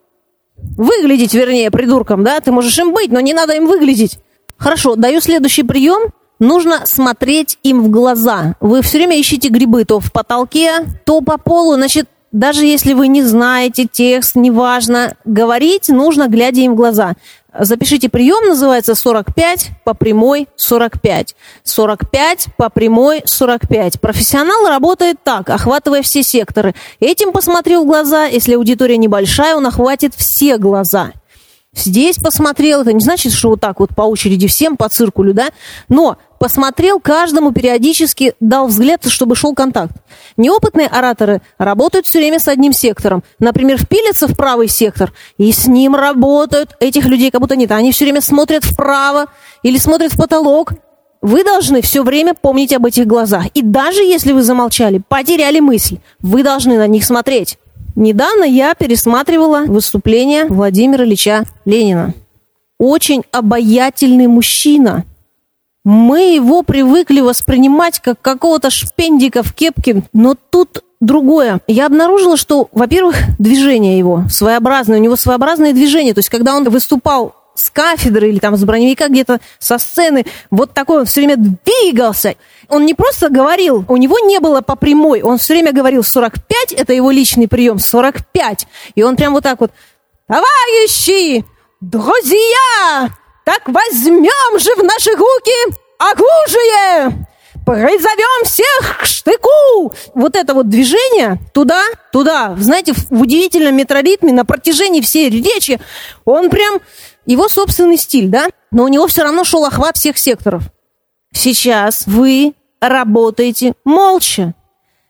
Выглядеть, 0.57 1.35
вернее, 1.35 1.71
придурком, 1.71 2.23
да? 2.23 2.41
Ты 2.41 2.53
можешь 2.53 2.79
им 2.79 2.93
быть, 2.93 3.11
но 3.11 3.21
не 3.21 3.35
надо 3.35 3.55
им 3.55 3.67
выглядеть. 3.67 4.19
Хорошо, 4.57 4.95
даю 4.95 5.21
следующий 5.21 5.65
прием. 5.65 6.13
Нужно 6.43 6.87
смотреть 6.87 7.57
им 7.63 7.85
в 7.85 7.89
глаза. 7.89 8.57
Вы 8.59 8.83
все 8.83 8.99
время 8.99 9.17
ищете 9.17 9.49
грибы 9.49 9.85
то 9.85 10.01
в 10.01 10.11
потолке, 10.11 10.85
то 11.07 11.21
по 11.21 11.39
полу. 11.39 11.75
Значит, 11.75 12.09
даже 12.33 12.67
если 12.67 12.95
вы 12.95 13.07
не 13.07 13.23
знаете 13.23 13.87
текст, 13.87 14.35
неважно, 14.35 15.15
говорить 15.25 15.89
нужно, 15.89 16.27
глядя 16.27 16.63
им 16.63 16.73
в 16.73 16.75
глаза. 16.75 17.13
Запишите 17.57 18.09
прием, 18.09 18.49
называется 18.49 18.97
45 18.97 19.71
по 19.85 19.95
прямой 19.95 20.49
45. 20.57 21.37
45 21.63 22.49
по 22.57 22.71
прямой 22.71 23.23
45. 23.25 24.01
Профессионал 24.01 24.67
работает 24.67 25.19
так, 25.23 25.49
охватывая 25.49 26.03
все 26.03 26.25
секторы. 26.25 26.75
Этим 26.99 27.31
посмотрел 27.31 27.85
глаза, 27.85 28.25
если 28.25 28.55
аудитория 28.55 28.97
небольшая, 28.97 29.55
он 29.55 29.69
охватит 29.69 30.15
все 30.17 30.59
глаза. 30.59 31.13
Здесь 31.75 32.17
посмотрел, 32.19 32.83
это 32.83 32.93
не 32.93 33.01
значит, 33.01 33.33
что 33.33 33.49
вот 33.49 33.61
так 33.61 33.81
вот 33.81 33.95
по 33.95 34.03
очереди 34.03 34.47
всем, 34.47 34.77
по 34.77 34.91
циркулю, 34.91 35.33
да, 35.33 35.49
но 35.89 36.19
посмотрел 36.39 37.01
каждому 37.01 37.51
периодически, 37.51 38.35
дал 38.41 38.67
взгляд, 38.67 39.07
чтобы 39.07 39.37
шел 39.37 39.55
контакт. 39.55 39.97
Неопытные 40.37 40.87
ораторы 40.87 41.41
работают 41.57 42.07
все 42.07 42.19
время 42.19 42.41
с 42.41 42.49
одним 42.49 42.75
сектором. 42.75 43.25
Например, 43.39 43.79
впилятся 43.79 44.29
в 44.29 44.37
правый 44.37 44.69
сектор, 44.69 45.15
и 45.39 45.51
с 45.51 45.67
ним 45.67 45.95
работают. 45.95 46.77
Этих 46.79 47.07
людей 47.07 47.31
как 47.31 47.41
будто 47.41 47.57
нет. 47.57 47.73
Они 47.73 47.91
все 47.91 48.05
время 48.05 48.21
смотрят 48.21 48.65
вправо 48.65 49.27
или 49.63 49.79
смотрят 49.79 50.13
в 50.13 50.19
потолок. 50.19 50.73
Вы 51.23 51.43
должны 51.43 51.81
все 51.81 52.03
время 52.03 52.35
помнить 52.35 52.75
об 52.75 52.85
этих 52.85 53.07
глазах. 53.07 53.47
И 53.55 53.63
даже 53.63 54.03
если 54.03 54.33
вы 54.33 54.43
замолчали, 54.43 55.01
потеряли 55.09 55.61
мысль, 55.61 55.99
вы 56.19 56.43
должны 56.43 56.77
на 56.77 56.87
них 56.87 57.05
смотреть. 57.05 57.59
Недавно 57.95 58.45
я 58.45 58.75
пересматривала 58.75 59.65
выступление 59.67 60.47
Владимира 60.47 61.05
Ильича 61.05 61.45
Ленина. 61.65 62.15
Очень 62.79 63.23
обаятельный 63.31 64.27
мужчина– 64.27 65.05
мы 65.85 66.35
его 66.35 66.63
привыкли 66.63 67.21
воспринимать 67.21 67.99
как 67.99 68.21
какого-то 68.21 68.71
шпендика 68.71 69.43
в 69.43 69.53
кепке, 69.53 70.05
но 70.13 70.37
тут 70.51 70.85
другое. 71.01 71.61
Я 71.67 71.87
обнаружила, 71.87 72.37
что, 72.37 72.69
во-первых, 72.71 73.17
движение 73.41 73.99
его 73.99 74.23
своеобразное, 74.31 74.99
у 74.99 75.03
него 75.03 75.17
своеобразное 75.17 75.73
движение. 75.73 76.15
То 76.15 76.21
есть, 76.21 76.29
когда 76.29 76.55
он 76.57 76.69
выступал 76.71 77.35
с 77.55 77.71
кафедры 77.71 78.31
или 78.31 78.39
там 78.39 78.57
с 78.57 78.65
броневика 78.65 79.09
где-то 79.09 79.41
со 79.59 79.79
сцены, 79.79 80.25
вот 80.51 80.73
такой 80.73 81.01
он 81.01 81.07
все 81.07 81.21
время 81.21 81.37
двигался. 81.37 82.37
Он 82.69 82.87
не 82.87 82.95
просто 82.95 83.29
говорил, 83.29 83.85
у 83.89 83.97
него 83.97 84.19
не 84.21 84.41
было 84.41 84.61
по 84.63 84.77
прямой, 84.77 85.23
он 85.23 85.39
все 85.39 85.55
время 85.55 85.73
говорил 85.73 86.03
45, 86.03 86.73
это 86.73 86.93
его 86.93 87.11
личный 87.11 87.49
прием, 87.49 87.79
45. 87.79 88.67
И 88.95 89.03
он 89.03 89.17
прям 89.17 89.35
вот 89.35 89.43
так 89.43 89.61
вот, 89.61 89.73
товарищи, 90.27 91.45
друзья, 91.81 93.11
так 93.45 93.69
возьмем 93.69 94.59
же 94.59 94.75
в 94.77 94.83
наши 94.83 95.11
руки 95.11 95.77
оружие! 95.99 97.27
призовем 97.65 98.45
всех 98.45 98.99
к 99.01 99.05
штыку. 99.05 99.95
Вот 100.15 100.37
это 100.37 100.55
вот 100.55 100.69
движение 100.69 101.39
туда, 101.55 101.83
туда, 102.11 102.57
знаете, 102.59 102.93
в 102.93 103.21
удивительном 103.21 103.77
метроритме 103.77 104.33
на 104.33 104.45
протяжении 104.45 105.01
всей 105.01 105.31
речи, 105.31 105.81
он 106.25 106.51
прям 106.51 106.81
его 107.27 107.49
собственный 107.49 107.97
стиль, 107.97 108.29
да? 108.29 108.49
Но 108.71 108.85
у 108.85 108.89
него 108.89 109.07
все 109.07 109.23
равно 109.23 109.45
шел 109.45 109.65
охват 109.65 109.97
всех 109.97 110.19
секторов. 110.19 110.65
Сейчас 111.33 112.07
вы 112.07 112.55
работаете 112.81 113.75
молча. 113.85 114.55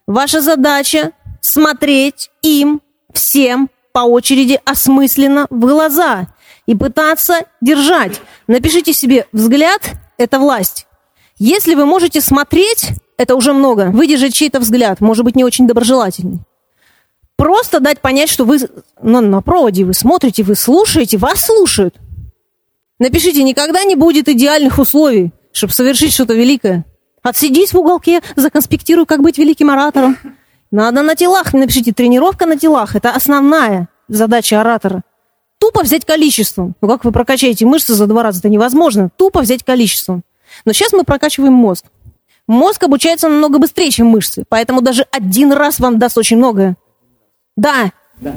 Ваша 0.06 0.40
задача 0.40 1.12
смотреть 1.40 2.30
им 2.42 2.80
всем 3.12 3.70
по 3.92 4.00
очереди 4.00 4.60
осмысленно 4.64 5.46
в 5.50 5.60
глаза 5.60 6.28
и 6.66 6.74
пытаться 6.74 7.44
держать. 7.60 8.20
Напишите 8.46 8.92
себе 8.92 9.26
взгляд– 9.32 9.82
это 10.18 10.38
власть. 10.38 10.86
Если 11.38 11.74
вы 11.74 11.86
можете 11.86 12.20
смотреть, 12.20 12.90
это 13.18 13.34
уже 13.34 13.52
много. 13.52 13.90
Выдержать 13.92 14.34
чей-то 14.34 14.60
взгляд, 14.60 15.00
может 15.00 15.24
быть, 15.24 15.36
не 15.36 15.44
очень 15.44 15.66
доброжелательный. 15.66 16.40
Просто 17.37 17.80
дать 17.80 18.01
понять, 18.01 18.28
что 18.28 18.45
вы 18.45 18.59
на, 19.01 19.20
на 19.20 19.43
проводе, 19.43 19.85
вы 19.85 19.95
смотрите, 19.95 20.43
вы 20.43 20.55
слушаете, 20.55 21.18
вас 21.18 21.41
слушают. 21.41 21.97
Напишите, 22.99 23.43
никогда 23.43 23.83
не 23.85 23.97
будет 23.97 24.28
идеальных 24.28 24.78
условий, 24.78 25.33
чтобы 25.53 25.72
совершить 25.72 26.12
что-то 26.12 26.35
великое. 26.35 26.85
Отсидись 27.22 27.72
в 27.72 27.78
уголке, 27.78 28.20
законспектируй, 28.37 29.07
как 29.07 29.22
быть 29.22 29.39
великим 29.39 29.70
оратором. 29.70 30.16
Надо 30.70 31.03
на 31.03 31.14
телах, 31.14 31.53
напишите, 31.53 31.93
тренировка 31.93 32.47
на 32.47 32.57
телах. 32.57 32.97
Это 32.97 33.11
основная 33.11 33.89
задача 34.09 34.61
оратора. 34.61 35.03
Тупо 35.59 35.83
взять 35.83 36.05
количеством. 36.05 36.74
Ну 36.80 36.89
как 36.89 37.05
вы 37.05 37.12
прокачаете 37.12 37.66
мышцы 37.66 37.95
за 37.95 38.07
два 38.07 38.22
раза? 38.22 38.41
Это 38.41 38.49
невозможно. 38.49 39.11
Тупо 39.16 39.41
взять 39.41 39.62
количеством. 39.62 40.22
Но 40.64 40.72
сейчас 40.72 40.93
мы 40.93 41.05
прокачиваем 41.05 41.53
мозг. 41.53 41.87
Мозг 42.49 42.83
обучается 42.83 43.28
намного 43.28 43.59
быстрее, 43.59 43.91
чем 43.91 44.09
мышцы. 44.09 44.45
Поэтому 44.49 44.80
даже 44.80 45.07
один 45.12 45.53
раз 45.53 45.78
вам 45.78 45.99
даст 45.99 46.18
очень 46.18 46.37
многое. 46.37 46.76
Да. 47.57 47.92
да. 48.20 48.34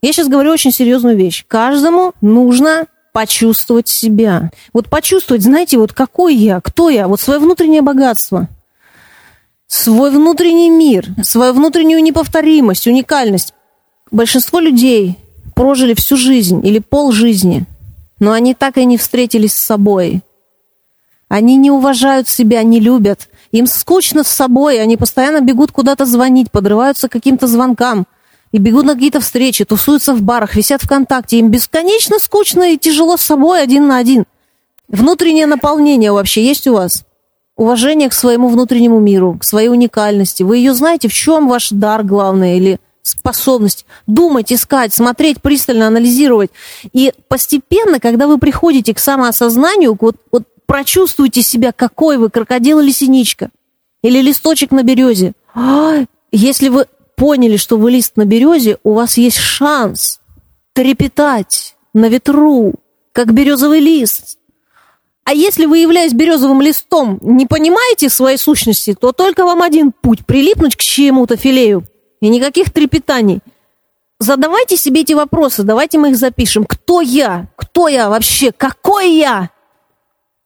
Я 0.00 0.12
сейчас 0.12 0.28
говорю 0.28 0.50
очень 0.50 0.72
серьезную 0.72 1.16
вещь. 1.16 1.44
Каждому 1.48 2.12
нужно 2.20 2.86
почувствовать 3.12 3.88
себя. 3.88 4.50
Вот 4.72 4.88
почувствовать, 4.88 5.42
знаете, 5.42 5.78
вот 5.78 5.92
какой 5.92 6.34
я, 6.34 6.60
кто 6.60 6.88
я, 6.88 7.08
вот 7.08 7.20
свое 7.20 7.38
внутреннее 7.38 7.82
богатство, 7.82 8.48
свой 9.66 10.10
внутренний 10.10 10.70
мир, 10.70 11.06
свою 11.22 11.52
внутреннюю 11.52 12.02
неповторимость, 12.02 12.86
уникальность. 12.86 13.54
Большинство 14.10 14.60
людей 14.60 15.18
прожили 15.54 15.94
всю 15.94 16.16
жизнь 16.16 16.66
или 16.66 16.78
пол 16.78 17.12
жизни, 17.12 17.66
но 18.18 18.32
они 18.32 18.54
так 18.54 18.78
и 18.78 18.84
не 18.84 18.96
встретились 18.98 19.54
с 19.54 19.62
собой. 19.62 20.22
Они 21.28 21.56
не 21.56 21.70
уважают 21.70 22.28
себя, 22.28 22.62
не 22.62 22.80
любят. 22.80 23.28
Им 23.52 23.66
скучно 23.66 24.24
с 24.24 24.28
собой, 24.28 24.80
они 24.80 24.96
постоянно 24.96 25.40
бегут 25.40 25.70
куда-то 25.70 26.04
звонить, 26.06 26.50
подрываются 26.50 27.08
к 27.08 27.12
каким-то 27.12 27.46
звонкам– 27.46 28.06
и 28.52 28.58
бегут 28.58 28.84
на 28.84 28.94
какие-то 28.94 29.20
встречи, 29.20 29.64
тусуются 29.64 30.14
в 30.14 30.22
барах, 30.22 30.54
висят 30.54 30.82
ВКонтакте. 30.82 31.38
Им 31.38 31.50
бесконечно 31.50 32.18
скучно 32.18 32.72
и 32.72 32.78
тяжело 32.78 33.16
с 33.16 33.22
собой 33.22 33.62
один 33.62 33.88
на 33.88 33.96
один. 33.96 34.26
Внутреннее 34.88 35.46
наполнение 35.46 36.12
вообще 36.12 36.44
есть 36.44 36.66
у 36.66 36.74
вас? 36.74 37.04
Уважение 37.56 38.10
к 38.10 38.14
своему 38.14 38.48
внутреннему 38.48 39.00
миру, 39.00 39.38
к 39.40 39.44
своей 39.44 39.68
уникальности. 39.68 40.42
Вы 40.42 40.58
ее 40.58 40.74
знаете, 40.74 41.08
в 41.08 41.14
чем 41.14 41.48
ваш 41.48 41.70
дар 41.70 42.02
главный 42.04 42.58
или 42.58 42.78
способность 43.02 43.84
думать, 44.06 44.52
искать, 44.52 44.92
смотреть, 44.92 45.40
пристально 45.40 45.86
анализировать. 45.86 46.50
И 46.92 47.12
постепенно, 47.28 48.00
когда 48.00 48.26
вы 48.26 48.38
приходите 48.38 48.94
к 48.94 48.98
самоосознанию, 48.98 49.96
вот, 49.98 50.16
вот 50.30 50.44
прочувствуйте 50.72 51.42
себя, 51.42 51.70
какой 51.70 52.16
вы, 52.16 52.30
крокодил 52.30 52.80
или 52.80 52.90
синичка, 52.90 53.50
или 54.02 54.22
листочек 54.22 54.70
на 54.70 54.82
березе. 54.82 55.34
А, 55.54 56.06
если 56.30 56.70
вы 56.70 56.86
поняли, 57.14 57.58
что 57.58 57.76
вы 57.76 57.90
лист 57.90 58.16
на 58.16 58.24
березе, 58.24 58.78
у 58.82 58.94
вас 58.94 59.18
есть 59.18 59.36
шанс 59.36 60.20
трепетать 60.72 61.76
на 61.92 62.08
ветру, 62.08 62.72
как 63.12 63.34
березовый 63.34 63.80
лист. 63.80 64.38
А 65.24 65.34
если 65.34 65.66
вы, 65.66 65.76
являясь 65.76 66.14
березовым 66.14 66.62
листом, 66.62 67.18
не 67.20 67.44
понимаете 67.44 68.08
своей 68.08 68.38
сущности, 68.38 68.94
то 68.98 69.12
только 69.12 69.44
вам 69.44 69.60
один 69.60 69.92
путь– 69.92 70.24
прилипнуть 70.26 70.76
к 70.76 70.80
чему-то 70.80 71.36
филею. 71.36 71.84
И 72.22 72.30
никаких 72.30 72.72
трепетаний. 72.72 73.40
Задавайте 74.18 74.78
себе 74.78 75.02
эти 75.02 75.12
вопросы, 75.12 75.64
давайте 75.64 75.98
мы 75.98 76.12
их 76.12 76.16
запишем. 76.16 76.64
Кто 76.64 77.02
я? 77.02 77.48
Кто 77.56 77.88
я 77.88 78.08
вообще? 78.08 78.52
Какой 78.52 79.18
я? 79.18 79.50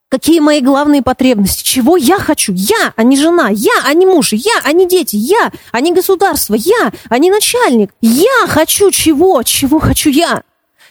Какие 0.09 0.39
мои 0.39 0.61
главные 0.61 1.03
потребности? 1.03 1.65
Чего 1.65 1.97
я 1.97 2.19
хочу? 2.19 2.53
Я, 2.55 2.93
а 2.95 3.03
не 3.03 3.17
жена. 3.17 3.49
Я, 3.51 3.83
а 3.85 3.93
не 3.93 4.07
муж. 4.07 4.33
Я, 4.33 4.61
а 4.63 4.73
не 4.73 4.87
дети. 4.87 5.17
Я, 5.17 5.51
а 5.73 5.81
не 5.81 5.93
государство. 5.93 6.55
Я, 6.55 6.93
а 7.09 7.19
не 7.19 7.31
начальник. 7.31 7.91
Я 8.01 8.47
хочу 8.47 8.93
чего? 8.93 9.43
Чего 9.43 9.81
хочу 9.81 10.11
я? 10.11 10.43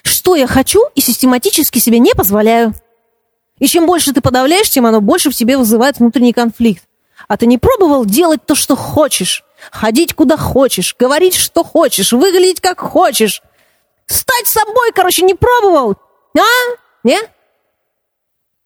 Что 0.04 0.36
я 0.36 0.48
хочу 0.48 0.82
и 0.96 1.02
систематически 1.02 1.80
себе 1.80 2.00
не 2.00 2.14
позволяю. 2.14 2.74
И 3.60 3.68
чем 3.68 3.86
больше 3.86 4.12
ты 4.12 4.20
подавляешь, 4.20 4.70
тем 4.70 4.86
оно 4.86 5.00
больше 5.00 5.32
в 5.32 5.36
тебе 5.36 5.58
вызывает 5.58 6.00
внутренний 6.00 6.34
конфликт. 6.34 6.84
А 7.30 7.38
ты 7.38 7.46
не 7.46 7.58
пробовал 7.58 8.06
делать 8.06 8.46
то, 8.46 8.54
что 8.54 8.76
хочешь? 8.76 9.46
Ходить 9.72 10.14
куда 10.14 10.36
хочешь, 10.36 10.94
говорить, 11.00 11.36
что 11.36 11.64
хочешь, 11.64 12.12
выглядеть 12.12 12.60
как 12.60 12.82
хочешь. 12.82 13.42
Стать 14.08 14.48
собой, 14.48 14.92
короче, 14.94 15.24
не 15.24 15.34
пробовал? 15.34 15.96
А? 16.38 16.42
Нет? 17.04 17.30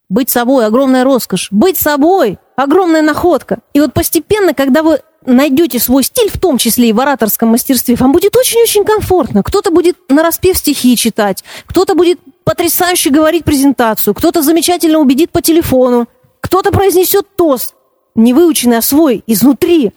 Быть 0.10 0.30
собой– 0.32 0.66
огромная 0.68 1.04
роскошь. 1.04 1.50
Быть 1.52 1.78
собой– 1.78 2.40
огромная 2.56 3.04
находка. 3.04 3.60
И 3.74 3.80
вот 3.80 3.94
постепенно, 3.94 4.56
когда 4.56 4.82
вы 4.82 5.02
найдете 5.26 5.80
свой 5.80 6.04
стиль, 6.04 6.30
в 6.30 6.40
том 6.40 6.58
числе 6.58 6.90
и 6.90 6.94
в 6.94 7.00
ораторском 7.00 7.50
мастерстве, 7.50 7.96
вам 7.96 8.12
будет 8.12 8.36
очень-очень 8.36 8.84
комфортно. 8.86 9.44
Кто-то 9.44 9.70
будет 9.70 9.98
на 10.10 10.24
распев 10.24 10.58
стихи 10.58 10.98
читать, 10.98 11.44
кто-то 11.68 11.94
будет 11.94 12.20
потрясающе 12.44 13.12
говорить 13.12 13.44
презентацию, 13.44 14.16
кто-то 14.16 14.42
замечательно 14.42 14.98
убедит 15.00 15.32
по 15.32 15.42
телефону, 15.42 16.08
кто-то 16.42 16.72
произнесет 16.72 17.28
тост, 17.36 17.76
не 18.16 18.34
выученный, 18.34 18.78
а 18.78 18.82
свой, 18.82 19.24
изнутри. 19.28 19.92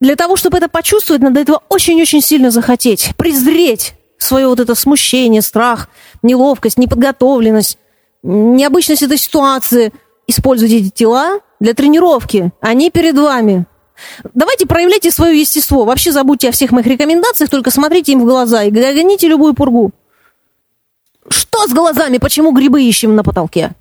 Для 0.00 0.16
того, 0.16 0.36
чтобы 0.36 0.58
это 0.58 0.68
почувствовать, 0.68 1.22
надо 1.22 1.40
этого 1.40 1.62
очень-очень 1.70 2.20
сильно 2.20 2.50
захотеть, 2.50 3.12
презреть 3.16 3.94
свое 4.18 4.46
вот 4.46 4.60
это 4.60 4.74
смущение, 4.74 5.40
страх, 5.40 5.88
неловкость, 6.22 6.76
неподготовленность, 6.76 7.78
необычность 8.22 9.02
этой 9.02 9.18
ситуации. 9.18 9.92
Используйте 10.26 10.78
эти 10.78 10.90
тела 10.90 11.40
для 11.60 11.74
тренировки. 11.74 12.52
Они 12.60 12.90
перед 12.90 13.18
вами. 13.18 13.66
Давайте 14.34 14.66
проявляйте 14.66 15.10
свое 15.10 15.40
естество. 15.40 15.84
Вообще 15.84 16.12
забудьте 16.12 16.48
о 16.48 16.52
всех 16.52 16.72
моих 16.72 16.86
рекомендациях, 16.86 17.50
только 17.50 17.70
смотрите 17.70 18.12
им 18.12 18.20
в 18.22 18.24
глаза 18.24 18.64
и 18.64 18.70
гоните 18.70 19.28
любую 19.28 19.54
пургу. 19.54 19.92
Что 21.28 21.66
с 21.66 21.72
глазами? 21.72 22.18
Почему 22.18 22.52
грибы 22.52 22.82
ищем 22.82 23.14
на 23.14 23.22
потолке? 23.22 23.72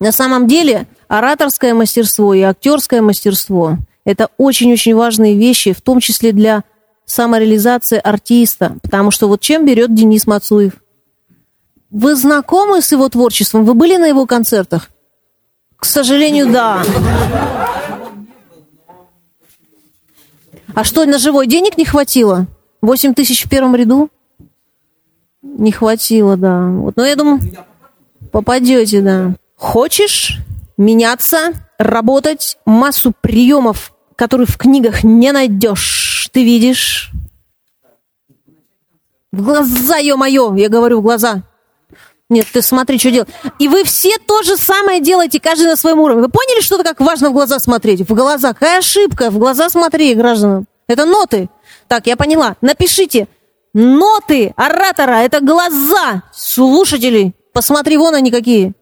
На 0.00 0.12
самом 0.12 0.46
деле, 0.46 0.86
ораторское 1.08 1.74
мастерство 1.74 2.34
и 2.34 2.42
актерское 2.42 3.02
мастерство– 3.02 3.78
это 4.04 4.28
очень-очень 4.38 4.94
важные 4.94 5.36
вещи, 5.36 5.72
в 5.72 5.80
том 5.80 6.00
числе 6.00 6.32
для 6.32 6.62
самореализации 7.06 7.98
артиста. 7.98 8.76
Потому 8.82 9.10
что 9.10 9.28
вот 9.28 9.40
чем 9.40 9.66
берет 9.66 9.94
Денис 9.94 10.26
Мацуев? 10.26 10.74
Вы 11.94 12.16
знакомы 12.16 12.82
с 12.82 12.90
его 12.90 13.08
творчеством? 13.08 13.64
Вы 13.64 13.74
были 13.74 13.96
на 13.96 14.06
его 14.06 14.26
концертах? 14.26 14.90
К 15.76 15.84
сожалению, 15.84 16.50
да. 16.50 16.82
А 20.74 20.82
что, 20.82 21.04
на 21.04 21.18
живой 21.18 21.46
денег 21.46 21.78
не 21.78 21.84
хватило? 21.84 22.48
8 22.82 23.14
тысяч 23.14 23.44
в 23.44 23.48
первом 23.48 23.76
ряду? 23.76 24.10
Не 25.40 25.70
хватило, 25.70 26.36
да. 26.36 26.66
Вот, 26.66 26.96
но 26.96 27.06
я 27.06 27.14
думаю, 27.14 27.38
попадете, 28.32 29.00
да. 29.00 29.36
Хочешь 29.54 30.38
меняться, 30.76 31.52
работать, 31.78 32.58
массу 32.66 33.12
приемов, 33.20 33.94
которые 34.16 34.48
в 34.48 34.58
книгах 34.58 35.04
не 35.04 35.30
найдешь, 35.30 36.28
ты 36.32 36.42
видишь? 36.42 37.12
В 39.30 39.44
глаза, 39.44 39.98
ё-моё, 39.98 40.56
я 40.56 40.68
говорю, 40.68 40.98
в 40.98 41.02
глаза. 41.02 41.44
Нет, 42.30 42.46
ты 42.52 42.62
смотри, 42.62 42.98
что 42.98 43.10
делать. 43.10 43.28
И 43.58 43.68
вы 43.68 43.84
все 43.84 44.16
то 44.18 44.42
же 44.42 44.56
самое 44.56 45.00
делаете, 45.00 45.40
каждый 45.40 45.66
на 45.66 45.76
своем 45.76 46.00
уровне. 46.00 46.22
Вы 46.22 46.28
поняли, 46.30 46.62
что 46.62 46.82
как 46.82 47.00
важно 47.00 47.30
в 47.30 47.32
глаза 47.34 47.58
смотреть? 47.58 48.00
В 48.08 48.14
глаза. 48.14 48.54
Какая 48.54 48.78
ошибка? 48.78 49.30
В 49.30 49.38
глаза 49.38 49.68
смотри, 49.68 50.14
гражданам. 50.14 50.66
Это 50.88 51.04
ноты. 51.04 51.50
Так, 51.86 52.06
я 52.06 52.16
поняла. 52.16 52.56
Напишите. 52.60 53.28
Ноты 53.74 54.54
оратора– 54.56 55.12
это 55.24 55.40
глаза 55.40 56.22
слушателей. 56.32 57.34
Посмотри, 57.52 57.96
вон 57.96 58.14
они 58.14 58.30
какие. 58.30 58.72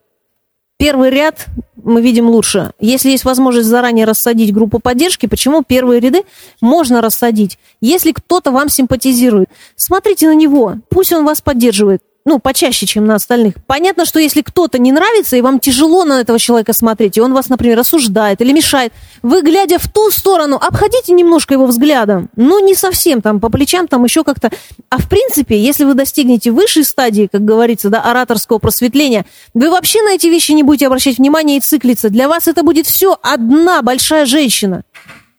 Первый 0.77 1.09
ряд 1.09 1.47
мы 1.75 2.01
видим 2.01 2.29
лучше. 2.29 2.73
Если 2.79 3.09
есть 3.09 3.25
возможность 3.25 3.67
заранее 3.67 4.05
рассадить 4.05 4.53
группу 4.53 4.79
поддержки, 4.79 5.25
почему 5.25 5.63
первые 5.63 5.99
ряды 5.99 6.23
можно 6.61 7.01
рассадить? 7.01 7.57
Если 7.81 8.11
кто-то 8.11 8.51
вам 8.51 8.69
симпатизирует, 8.69 9.49
смотрите 9.75 10.27
на 10.27 10.35
него, 10.35 10.75
пусть 10.89 11.11
он 11.11 11.25
вас 11.25 11.41
поддерживает. 11.41 12.03
Ну, 12.25 12.39
почаще, 12.39 12.85
чем 12.85 13.05
на 13.05 13.15
остальных. 13.15 13.55
Понятно, 13.67 14.05
что 14.05 14.17
если 14.17 14.41
кто-то 14.41 14.79
не 14.79 14.93
нравится, 14.93 15.35
и 15.35 15.41
вам 15.41 15.59
тяжело 15.59 16.05
на 16.05 16.21
этого 16.21 16.39
человека 16.39 16.71
смотреть, 16.71 17.17
и 17.17 17.21
он 17.21 17.33
вас, 17.33 17.49
например, 17.49 17.77
осуждает 17.79 18.39
или 18.39 18.53
мешает, 18.53 18.93
вы, 19.21 19.41
глядя 19.41 19.77
в 19.77 19.91
ту 19.91 20.09
сторону, 20.09 20.55
обходите 20.55 21.11
немножко 21.11 21.53
его 21.53 21.65
взглядом. 21.65 22.29
Ну, 22.37 22.65
не 22.65 22.75
совсем, 22.75 23.21
там, 23.21 23.41
по 23.41 23.49
плечам, 23.49 23.87
там, 23.87 24.05
еще 24.05 24.23
как-то. 24.23 24.51
А 24.89 24.99
в 24.99 25.09
принципе, 25.09 25.59
если 25.59 25.83
вы 25.83 25.95
достигнете 25.95 26.51
высшей 26.51 26.85
стадии, 26.85 27.27
как 27.29 27.43
говорится, 27.43 27.89
да, 27.89 28.01
ораторского 28.01 28.59
просветления, 28.59 29.25
вы 29.53 29.69
вообще 29.69 30.01
на 30.01 30.13
эти 30.13 30.27
вещи 30.27 30.53
не 30.53 30.63
будете 30.63 30.87
обращать 30.87 31.17
внимания 31.17 31.57
и 31.57 31.61
циклиться. 31.61 32.09
Для 32.09 32.29
вас 32.29 32.47
это 32.47 32.63
будет 32.63 32.87
все 32.87 33.17
одна 33.21 33.81
большая 33.81 34.25
женщина, 34.25 34.83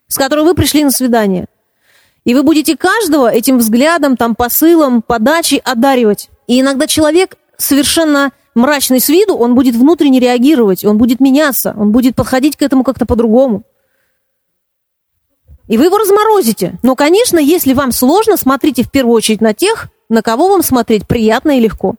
с 0.09 0.17
которой 0.17 0.45
вы 0.45 0.55
пришли 0.55 0.85
на 0.85 0.91
свидание. 0.91 1.47
И 2.27 2.35
вы 2.35 2.43
будете 2.43 2.77
каждого 2.77 3.31
этим 3.31 3.59
взглядом, 3.59 4.17
там, 4.19 4.35
посылом, 4.35 5.01
подачей 5.01 5.59
одаривать. 5.59 6.29
И 6.47 6.61
иногда 6.61 6.87
человек 6.87 7.37
совершенно 7.57 8.33
мрачный 8.55 9.01
с 9.01 9.09
виду, 9.09 9.35
он 9.37 9.55
будет 9.55 9.75
внутренне 9.75 10.21
реагировать, 10.21 10.85
он 10.85 10.99
будет 10.99 11.21
меняться, 11.21 11.75
он 11.77 11.91
будет 11.91 12.15
подходить 12.15 12.57
к 12.57 12.63
этому 12.63 12.85
как-то 12.85 13.07
по-другому. 13.07 13.65
И 15.67 15.79
вы 15.79 15.85
его 15.85 15.97
разморозите. 15.97 16.79
Но, 16.83 16.95
конечно, 16.95 17.39
если 17.39 17.73
вам 17.73 17.91
сложно, 17.91 18.37
смотрите 18.37 18.83
в 18.83 18.91
первую 18.91 19.15
очередь 19.15 19.41
на 19.41 19.55
тех, 19.55 19.89
на 20.09 20.23
кого 20.23 20.49
вам 20.49 20.63
смотреть 20.63 21.07
приятно 21.07 21.57
и 21.57 21.61
легко. 21.61 21.95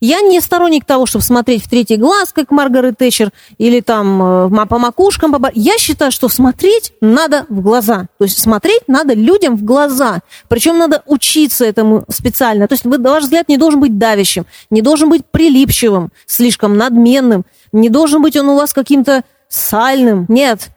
Я 0.00 0.20
не 0.20 0.40
сторонник 0.42 0.84
того, 0.84 1.06
чтобы 1.06 1.24
смотреть 1.24 1.64
в 1.64 1.70
третий 1.70 1.96
глаз, 1.96 2.32
как 2.34 2.50
Маргарет 2.50 2.98
Тэтчер, 2.98 3.30
или 3.56 3.80
там 3.80 4.52
э, 4.52 4.66
по 4.66 4.78
макушкам. 4.78 5.34
Я 5.54 5.78
считаю, 5.78 6.12
что 6.12 6.28
смотреть 6.28 6.92
надо 7.00 7.46
в 7.48 7.62
глаза. 7.62 8.06
То 8.18 8.24
есть 8.24 8.38
смотреть 8.38 8.82
надо 8.88 9.14
людям 9.14 9.56
в 9.56 9.64
глаза. 9.64 10.20
Причем 10.48 10.76
надо 10.76 11.02
учиться 11.06 11.64
этому 11.64 12.04
специально. 12.10 12.68
То 12.68 12.74
есть 12.74 12.84
ваш 12.84 13.22
взгляд 13.22 13.48
не 13.48 13.56
должен 13.56 13.80
быть 13.80 13.96
давящим, 13.96 14.44
не 14.68 14.82
должен 14.82 15.08
быть 15.08 15.24
прилипчивым, 15.24 16.12
слишком 16.26 16.76
надменным, 16.76 17.46
не 17.72 17.88
должен 17.88 18.20
быть 18.20 18.36
он 18.36 18.50
у 18.50 18.56
вас 18.56 18.74
каким-то 18.74 19.24
сальным. 19.48 20.26
Нет. 20.28 20.68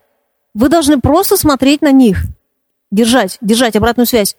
Вы 0.53 0.69
должны 0.69 1.01
просто 1.01 1.35
смотреть 1.35 1.81
на 1.81 1.91
них. 1.91 2.19
Держать, 2.89 3.37
держать 3.41 3.75
обратную 3.75 4.07
связь. 4.07 4.37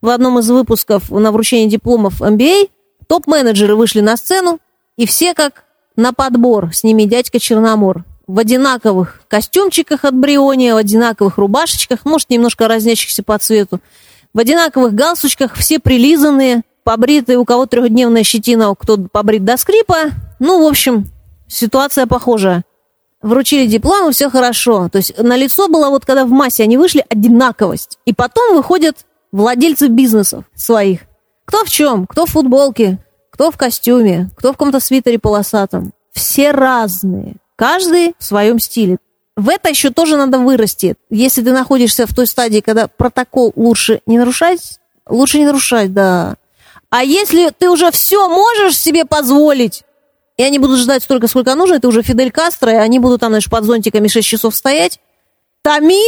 В 0.00 0.08
одном 0.08 0.38
из 0.38 0.48
выпусков 0.48 1.10
на 1.10 1.30
вручении 1.30 1.68
дипломов 1.68 2.22
MBA 2.22 2.70
Топ-менеджеры 3.06 3.76
вышли 3.76 4.00
на 4.00 4.16
сцену, 4.16 4.58
и 4.96 5.06
все 5.06 5.34
как 5.34 5.64
на 5.96 6.12
подбор, 6.12 6.74
с 6.74 6.84
ними 6.84 7.04
дядька 7.04 7.38
Черномор. 7.38 8.04
В 8.26 8.38
одинаковых 8.38 9.20
костюмчиках 9.28 10.04
от 10.04 10.14
Бриония, 10.14 10.74
в 10.74 10.78
одинаковых 10.78 11.38
рубашечках, 11.38 12.04
может, 12.04 12.28
немножко 12.30 12.66
разнящихся 12.66 13.22
по 13.22 13.38
цвету, 13.38 13.80
в 14.34 14.38
одинаковых 14.38 14.94
галстучках, 14.94 15.54
все 15.54 15.78
прилизанные, 15.78 16.62
побритые, 16.82 17.38
у 17.38 17.44
кого 17.44 17.66
трехдневная 17.66 18.22
щетина, 18.22 18.74
кто 18.78 18.98
побрит 18.98 19.44
до 19.44 19.56
скрипа. 19.56 20.10
Ну, 20.38 20.64
в 20.64 20.68
общем, 20.68 21.06
ситуация 21.48 22.06
похожая. 22.06 22.64
Вручили 23.22 23.66
диплом, 23.66 24.10
и 24.10 24.12
все 24.12 24.28
хорошо. 24.28 24.88
То 24.88 24.98
есть 24.98 25.16
на 25.18 25.36
лицо 25.36 25.68
было 25.68 25.88
вот, 25.88 26.04
когда 26.04 26.24
в 26.24 26.30
массе 26.30 26.64
они 26.64 26.76
вышли, 26.76 27.04
одинаковость. 27.08 27.98
И 28.04 28.12
потом 28.12 28.54
выходят 28.54 29.06
владельцы 29.32 29.88
бизнесов 29.88 30.44
своих. 30.54 31.00
Кто 31.46 31.64
в 31.64 31.70
чем? 31.70 32.06
Кто 32.06 32.26
в 32.26 32.30
футболке, 32.30 32.98
кто 33.30 33.50
в 33.50 33.56
костюме, 33.56 34.28
кто 34.36 34.48
в 34.48 34.52
каком-то 34.52 34.80
свитере 34.80 35.18
полосатом. 35.18 35.92
Все 36.12 36.50
разные. 36.50 37.36
Каждый 37.56 38.14
в 38.18 38.24
своем 38.24 38.58
стиле. 38.58 38.98
В 39.36 39.48
это 39.48 39.68
еще 39.68 39.90
тоже 39.90 40.16
надо 40.16 40.38
вырасти. 40.38 40.96
Если 41.10 41.42
ты 41.42 41.52
находишься 41.52 42.06
в 42.06 42.14
той 42.14 42.26
стадии, 42.26 42.60
когда 42.60 42.88
протокол 42.88 43.52
лучше 43.54 44.00
не 44.06 44.18
нарушать, 44.18 44.80
лучше 45.08 45.38
не 45.38 45.44
нарушать, 45.44 45.92
да. 45.92 46.36
А 46.90 47.04
если 47.04 47.50
ты 47.50 47.68
уже 47.68 47.90
все 47.90 48.28
можешь 48.28 48.78
себе 48.78 49.04
позволить, 49.04 49.84
и 50.36 50.42
они 50.42 50.58
будут 50.58 50.78
ждать 50.78 51.02
столько, 51.02 51.28
сколько 51.28 51.54
нужно, 51.54 51.74
это 51.74 51.88
уже 51.88 52.02
Фидель 52.02 52.30
Кастро, 52.30 52.72
и 52.72 52.76
они 52.76 52.98
будут 52.98 53.20
там, 53.20 53.30
знаешь, 53.30 53.48
под 53.50 53.64
зонтиками 53.64 54.08
6 54.08 54.26
часов 54.26 54.56
стоять, 54.56 55.00
томи, 55.62 56.02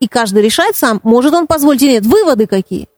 и 0.00 0.08
каждый 0.08 0.42
решает 0.42 0.76
сам, 0.76 1.00
может 1.04 1.32
он 1.32 1.46
позволить 1.46 1.82
или 1.82 1.92
нет. 1.92 2.06
Выводы 2.06 2.46
какие? 2.46 2.88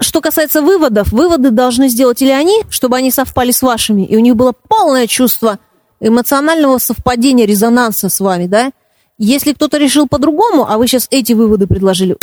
Что 0.00 0.20
касается 0.22 0.62
выводов, 0.62 1.12
выводы 1.12 1.50
должны 1.50 1.88
сделать 1.88 2.22
или 2.22 2.30
они, 2.30 2.62
чтобы 2.70 2.96
они 2.96 3.10
совпали 3.10 3.50
с 3.50 3.60
вашими, 3.60 4.02
и 4.02 4.16
у 4.16 4.20
них 4.20 4.34
было 4.34 4.52
полное 4.52 5.06
чувство 5.06 5.58
эмоционального 6.00 6.78
совпадения, 6.78 7.46
резонанса 7.46 8.08
с 8.08 8.18
вами, 8.20 8.46
да? 8.46 8.72
Если 9.18 9.52
кто-то 9.52 9.76
решил 9.76 10.08
по-другому, 10.08 10.66
а 10.66 10.78
вы 10.78 10.88
сейчас 10.88 11.06
эти 11.10 11.34
выводы 11.34 11.66
предложили, 11.66 12.16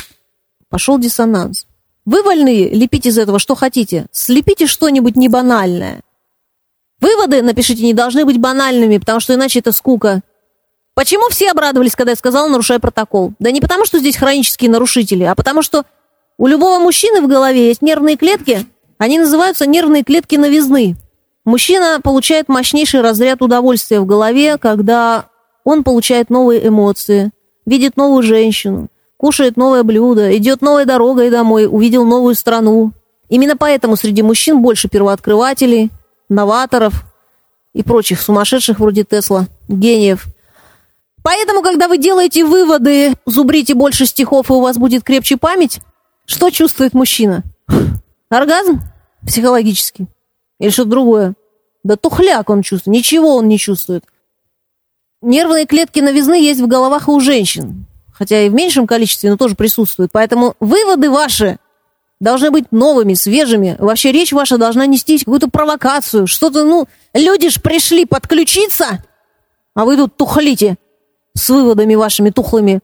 пошел 0.70 0.98
диссонанс. 0.98 1.68
Вы 2.06 2.24
лепить 2.34 3.06
из 3.06 3.20
этого 3.20 3.38
что 3.38 3.54
хотите. 3.54 4.08
Слепите 4.12 4.66
что-нибудь 4.66 5.16
небанальное. 5.16 6.02
Выводы, 7.00 7.44
напишите, 7.44 7.84
не 7.84 7.94
должны 7.94 8.26
быть 8.26 8.40
банальными, 8.40 8.98
потому 8.98 9.20
что 9.20 9.36
иначе 9.36 9.60
это 9.60 9.72
скука. 9.72 10.22
Почему 10.96 11.30
все 11.30 11.52
обрадовались, 11.52 11.96
когда 11.96 12.14
я 12.14 12.16
сказала 12.16 12.48
«нарушай 12.48 12.80
протокол»? 12.80 13.34
Да 13.38 13.52
не 13.52 13.62
потому, 13.62 13.86
что 13.86 14.00
здесь 14.00 14.18
хронические 14.18 14.72
нарушители, 14.72 15.26
а 15.26 15.36
потому 15.36 15.62
что 15.62 15.84
у 16.38 16.48
любого 16.48 16.80
мужчины 16.80 17.22
в 17.22 17.28
голове 17.28 17.68
есть 17.68 17.82
нервные 17.82 18.16
клетки, 18.16 18.66
они 18.98 19.20
называются 19.20 19.66
нервные 19.66 20.04
клетки 20.04 20.36
новизны. 20.36 20.96
Мужчина 21.46 22.00
получает 22.04 22.50
мощнейший 22.50 23.02
разряд 23.02 23.42
удовольствия 23.42 24.00
в 24.00 24.06
голове, 24.06 24.58
когда 24.58 25.26
он 25.64 25.84
получает 25.84 26.30
новые 26.30 26.68
эмоции, 26.68 27.32
видит 27.66 27.98
новую 27.98 28.24
женщину, 28.24 28.88
кушает 29.18 29.58
новое 29.58 29.84
блюдо, 29.84 30.36
идет 30.38 30.62
новой 30.62 30.86
дорогой 30.86 31.30
домой, 31.30 31.68
увидел 31.70 32.06
новую 32.06 32.36
страну. 32.36 32.92
Именно 33.30 33.58
поэтому 33.58 33.96
среди 33.96 34.22
мужчин 34.22 34.62
больше 34.62 34.88
первооткрывателей, 34.88 35.90
новаторов 36.30 37.06
и 37.74 37.84
прочих 37.84 38.22
сумасшедших 38.22 38.80
вроде 38.80 39.04
Тесла, 39.04 39.48
гениев. 39.68 40.26
Поэтому, 41.24 41.62
когда 41.62 41.88
вы 41.88 41.98
делаете 41.98 42.46
выводы, 42.46 43.14
зубрите 43.26 43.74
больше 43.74 44.06
стихов, 44.06 44.50
и 44.50 44.54
у 44.54 44.62
вас 44.62 44.78
будет 44.78 45.04
крепче 45.04 45.36
память, 45.36 45.82
что 46.28 46.52
чувствует 46.52 46.94
мужчина? 46.94 47.44
Оргазм? 48.30 48.82
Психологический. 49.26 50.08
Или 50.60 50.70
что-то 50.70 50.90
другое? 50.90 51.34
Да 51.84 51.96
тухляк 51.96 52.50
он 52.50 52.62
чувствует. 52.62 52.98
Ничего 52.98 53.38
он 53.38 53.48
не 53.48 53.58
чувствует. 53.58 54.04
Нервные 55.22 55.66
клетки 55.66 56.00
новизны 56.00 56.40
есть 56.40 56.60
в 56.60 56.68
головах 56.68 57.08
и 57.08 57.12
у 57.12 57.20
женщин. 57.22 57.86
Хотя 58.12 58.42
и 58.42 58.50
в 58.50 58.54
меньшем 58.54 58.88
количестве, 58.88 59.30
но 59.30 59.38
тоже 59.38 59.56
присутствуют. 59.56 60.12
Поэтому 60.12 60.56
выводы 60.60 61.10
ваши 61.10 61.60
должны 62.20 62.52
быть 62.52 62.72
новыми, 62.72 63.14
свежими. 63.14 63.78
Вообще 63.80 64.12
речь 64.12 64.34
ваша 64.34 64.58
должна 64.58 64.86
нести 64.86 65.18
какую-то 65.20 65.50
провокацию. 65.50 66.28
Что-то, 66.28 66.64
ну, 66.64 66.88
люди 67.14 67.50
ж 67.50 67.62
пришли 67.62 68.06
подключиться, 68.06 69.04
а 69.76 69.86
вы 69.86 69.96
тут 69.96 70.18
тухлите 70.18 70.76
с 71.36 71.50
выводами 71.50 71.96
вашими 71.96 72.32
тухлыми. 72.32 72.82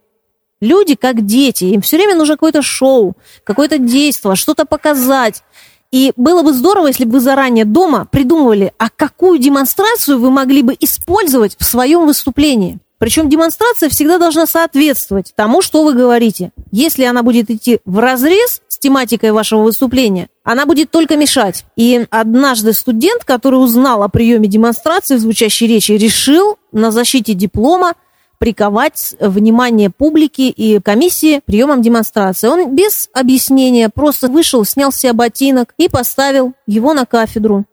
Люди 0.64 0.96
как 0.96 1.26
дети, 1.26 1.66
им 1.66 1.82
все 1.82 1.98
время 1.98 2.16
нужно 2.16 2.36
какое-то 2.36 2.62
шоу, 2.62 3.18
какое-то 3.44 3.80
действие, 3.80 4.38
что-то 4.38 4.64
показать. 4.64 5.44
И 5.92 6.14
было 6.16 6.42
бы 6.42 6.54
здорово, 6.54 6.88
если 6.88 7.04
бы 7.04 7.12
вы 7.12 7.20
заранее 7.20 7.66
дома 7.66 8.08
придумывали, 8.10 8.72
а 8.78 8.90
какую 8.90 9.40
демонстрацию 9.40 10.20
вы 10.20 10.32
могли 10.32 10.62
бы 10.62 10.74
использовать 10.80 11.58
в 11.60 11.66
своем 11.66 12.06
выступлении. 12.06 12.80
Причем 12.98 13.28
демонстрация 13.28 13.90
всегда 13.90 14.18
должна 14.18 14.46
соответствовать 14.46 15.34
тому, 15.36 15.62
что 15.62 15.84
вы 15.84 15.94
говорите. 15.94 16.54
Если 16.72 17.04
она 17.04 17.24
будет 17.24 17.52
идти 17.52 17.80
в 17.84 18.00
разрез 18.00 18.62
с 18.70 18.80
тематикой 18.80 19.34
вашего 19.34 19.64
выступления, 19.64 20.30
она 20.46 20.66
будет 20.66 20.92
только 20.92 21.18
мешать. 21.18 21.66
И 21.76 22.08
однажды 22.10 22.72
студент, 22.72 23.26
который 23.26 23.56
узнал 23.56 24.02
о 24.02 24.08
приеме 24.08 24.48
демонстрации 24.48 25.18
в 25.18 25.20
звучащей 25.20 25.68
речи, 25.68 25.92
решил 25.92 26.58
на 26.72 26.90
защите 26.92 27.34
диплома 27.34 27.96
приковать 28.44 29.16
внимание 29.22 29.90
публики 29.90 30.42
и 30.42 30.82
комиссии 30.82 31.40
приемом 31.46 31.82
демонстрации. 31.82 32.50
Он 32.50 32.76
без 32.76 33.10
объяснения 33.14 33.88
просто 33.88 34.28
вышел, 34.28 34.66
снял 34.66 34.92
с 34.92 34.98
себя 34.98 35.14
ботинок 35.14 35.74
и 35.78 35.88
поставил 35.88 36.52
его 36.68 36.94
на 36.94 37.06
кафедру. 37.06 37.64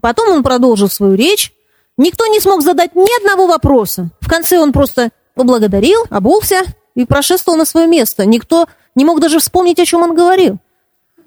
Потом 0.00 0.28
он 0.28 0.44
продолжил 0.44 0.88
свою 0.88 1.14
речь. 1.14 1.52
Никто 1.96 2.28
не 2.28 2.38
смог 2.38 2.62
задать 2.62 2.94
ни 2.94 3.20
одного 3.20 3.48
вопроса. 3.48 4.10
В 4.20 4.28
конце 4.28 4.60
он 4.60 4.70
просто 4.70 5.10
поблагодарил, 5.34 6.04
обулся 6.10 6.62
и 6.94 7.04
прошествовал 7.06 7.58
на 7.58 7.64
свое 7.64 7.88
место. 7.88 8.24
Никто 8.24 8.68
не 8.94 9.04
мог 9.04 9.18
даже 9.18 9.40
вспомнить, 9.40 9.80
о 9.80 9.84
чем 9.84 10.02
он 10.02 10.14
говорил. 10.14 10.58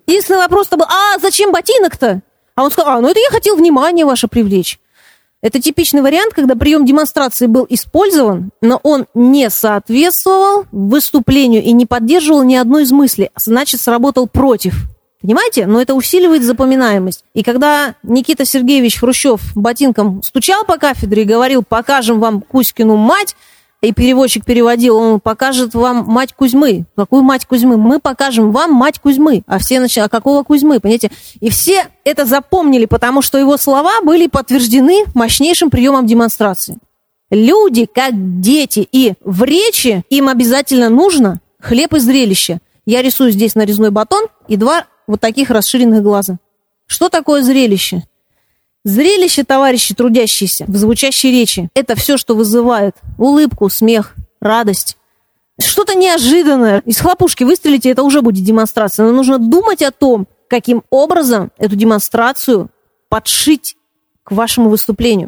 Единственный 0.05 0.37
вопрос-то 0.37 0.77
был, 0.77 0.85
а 0.85 1.19
зачем 1.19 1.51
ботинок-то? 1.51 2.21
А 2.55 2.63
он 2.63 2.71
сказал, 2.71 2.93
а, 2.93 3.01
ну 3.01 3.09
это 3.09 3.19
я 3.19 3.31
хотел 3.31 3.57
внимание 3.57 4.05
ваше 4.05 4.29
привлечь. 4.29 4.79
Это 5.41 5.61
типичный 5.61 6.01
вариант, 6.01 6.33
когда 6.33 6.55
прием 6.55 6.85
демонстрации 6.85 7.45
был 7.45 7.67
использован, 7.69 8.49
но 8.61 8.79
он 8.81 9.05
не 9.13 9.49
соответствовал 9.51 10.65
выступлению 10.71 11.63
и 11.63 11.71
не 11.73 11.85
поддерживал 11.85 12.43
ни 12.43 12.55
одной 12.55 12.83
из 12.83 12.91
мыслей, 12.91 13.29
значит, 13.35 13.79
сработал 13.79 14.27
против. 14.27 14.73
Понимаете? 15.21 15.65
Но 15.65 15.81
это 15.81 15.93
усиливает 15.93 16.43
запоминаемость. 16.43 17.23
И 17.33 17.43
когда 17.43 17.95
Никита 18.03 18.45
Сергеевич 18.45 18.99
Хрущев 18.99 19.41
ботинком 19.55 20.21
стучал 20.23 20.63
по 20.63 20.77
кафедре 20.77 21.23
и 21.23 21.25
говорил, 21.25 21.63
покажем 21.63 22.19
вам 22.19 22.41
Кузькину 22.41 22.95
мать, 22.95 23.35
и 23.81 23.93
переводчик 23.93 24.43
переводил, 24.43 24.97
он 24.97 25.19
покажет 25.19 25.75
вам 25.75 26.05
мать 26.05 26.33
Кузьмы. 26.33 26.85
Какую 26.95 27.21
мать 27.21 27.45
Кузьмы? 27.45 27.77
Мы 27.77 27.99
покажем 27.99 28.51
вам 28.51 28.73
мать 28.73 28.99
Кузьмы. 28.99 29.43
А 29.45 29.59
все 29.59 29.79
начали, 29.79 30.03
а 30.03 30.09
какого 30.09 30.43
Кузьмы, 30.43 30.79
понимаете? 30.79 31.11
И 31.41 31.49
все 31.49 31.87
это 32.03 32.25
запомнили, 32.25 32.85
потому 32.85 33.21
что 33.21 33.37
его 33.37 33.55
слова 33.57 34.01
были 34.01 34.27
подтверждены 34.27 35.05
мощнейшим 35.13 35.69
приемом 35.69 36.07
демонстрации. 36.07 36.79
Люди, 37.29 37.85
как 37.85 38.13
дети, 38.39 38.87
и 38.91 39.13
в 39.23 39.43
речи 39.43 40.03
им 40.09 40.29
обязательно 40.29 40.89
нужно 40.89 41.39
хлеб 41.59 41.93
и 41.93 41.99
зрелище. 41.99 42.59
Я 42.85 43.01
рисую 43.01 43.31
здесь 43.31 43.53
нарезной 43.53 43.91
батон 43.91 44.27
и 44.47 44.55
два 44.55 44.85
вот 45.05 45.21
таких 45.21 45.51
расширенных 45.51 46.01
глаза. 46.01 46.37
Что 46.87 47.09
такое 47.09 47.43
зрелище? 47.43 48.03
Зрелище, 48.87 49.43
товарищи 49.43 49.93
трудящиеся, 49.93 50.63
в 50.65 50.77
звучащей 50.77 51.29
речи, 51.29 51.67
это 51.73 51.97
все, 51.97 52.15
что 52.15 52.35
вызывает 52.35 52.95
улыбку, 53.17 53.67
смех, 53.69 54.15
радость. 54.39 54.95
Что-то 55.59 55.93
неожиданное. 55.93 56.81
Из 56.85 56.97
хлопушки 56.97 57.43
выстрелите, 57.43 57.89
это 57.89 58.03
уже 58.03 58.21
будет 58.21 58.45
демонстрация. 58.45 59.05
Но 59.05 59.11
нужно 59.11 59.39
думать 59.39 59.81
о 59.81 59.91
том, 59.91 60.25
каким 60.47 60.83
образом 60.89 61.51
эту 61.57 61.75
демонстрацию 61.75 62.69
подшить 63.09 63.75
к 64.23 64.31
вашему 64.31 64.69
выступлению. 64.69 65.27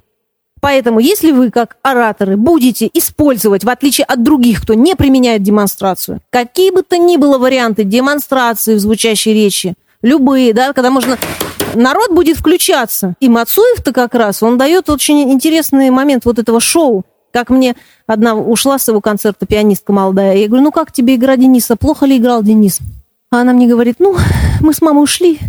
Поэтому, 0.62 1.02
если 1.02 1.32
вы, 1.32 1.52
как 1.52 1.76
ораторы, 1.82 2.38
будете 2.38 2.90
использовать, 2.94 3.66
в 3.66 3.70
отличие 3.70 4.06
от 4.06 4.24
других, 4.24 4.62
кто 4.62 4.74
не 4.74 4.96
применяет 4.96 5.44
демонстрацию, 5.44 6.22
какие 6.30 6.72
бы 6.72 6.82
то 6.82 6.98
ни 6.98 7.18
было 7.18 7.38
варианты 7.38 7.84
демонстрации 7.84 8.76
в 8.76 8.80
звучащей 8.80 9.34
речи, 9.34 9.74
любые, 10.02 10.54
да, 10.54 10.74
когда 10.74 10.90
можно 10.90 11.18
народ 11.76 12.12
будет 12.12 12.38
включаться. 12.38 13.16
И 13.20 13.30
Мацуев-то 13.30 13.92
как 13.92 14.16
раз, 14.16 14.44
он 14.44 14.58
дает 14.58 14.90
очень 14.90 15.32
интересный 15.32 15.90
момент 15.90 16.26
вот 16.26 16.40
этого 16.40 16.60
шоу. 16.60 17.06
Как 17.32 17.50
мне 17.50 17.76
одна 18.08 18.34
ушла 18.36 18.80
с 18.80 18.88
его 18.88 19.02
концерта 19.02 19.46
пианистка 19.46 19.94
молодая. 19.94 20.36
Я 20.36 20.48
говорю, 20.48 20.64
ну 20.64 20.72
как 20.72 20.92
тебе 20.92 21.16
игра 21.16 21.38
Дениса? 21.38 21.76
Плохо 21.76 22.08
ли 22.08 22.18
играл 22.18 22.42
Денис? 22.42 22.80
А 23.32 23.42
она 23.42 23.54
мне 23.54 23.68
говорит, 23.68 23.98
ну, 24.00 24.18
мы 24.62 24.74
с 24.74 24.82
мамой 24.82 25.04
ушли, 25.04 25.40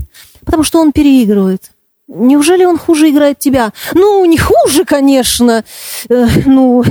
потому 0.45 0.63
что 0.63 0.81
он 0.81 0.93
переигрывает. 0.93 1.71
Неужели 2.07 2.65
он 2.65 2.77
хуже 2.77 3.09
играет 3.09 3.39
тебя? 3.39 3.73
Ну, 3.95 4.25
не 4.25 4.37
хуже, 4.37 4.85
конечно. 4.85 5.65
Э, 6.09 6.27
ну, 6.45 6.85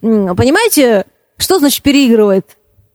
понимаете, 0.00 1.06
что 1.38 1.58
значит 1.58 1.82
переигрывает? 1.82 2.46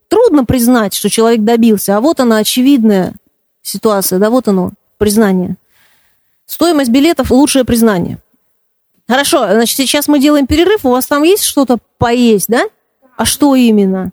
Трудно 0.08 0.44
признать, 0.44 0.94
что 0.94 1.10
человек 1.10 1.42
добился, 1.42 1.96
а 1.96 2.00
вот 2.00 2.20
она 2.20 2.36
очевидная 2.36 3.14
ситуация, 3.62 4.18
да, 4.18 4.30
вот 4.30 4.48
оно, 4.48 4.72
признание. 4.98 5.56
Стоимость 6.46 6.90
билетов– 6.90 7.30
лучшее 7.30 7.64
признание. 7.64 8.18
Хорошо, 9.08 9.46
значит, 9.48 9.76
сейчас 9.76 10.08
мы 10.08 10.20
делаем 10.20 10.46
перерыв. 10.46 10.84
У 10.84 10.90
вас 10.90 11.06
там 11.06 11.22
есть 11.22 11.44
что-то 11.44 11.78
поесть, 11.98 12.48
да? 12.48 12.64
А 13.16 13.24
что 13.24 13.54
именно? 13.54 14.12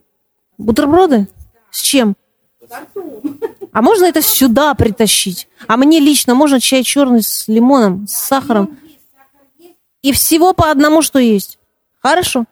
Бутерброды? 0.57 1.27
С 1.71 1.81
чем? 1.81 2.15
А 3.71 3.81
можно 3.81 4.05
это 4.05 4.21
сюда 4.21 4.73
притащить? 4.73 5.47
А 5.67 5.77
мне 5.77 5.99
лично 5.99 6.35
можно 6.35 6.59
чай 6.59 6.83
черный 6.83 7.23
с 7.23 7.47
лимоном, 7.47 8.07
с 8.07 8.13
сахаром? 8.13 8.77
И 10.01 10.11
всего 10.11 10.53
по 10.53 10.71
одному, 10.71 11.01
что 11.01 11.19
есть. 11.19 11.59
Хорошо. 12.01 12.45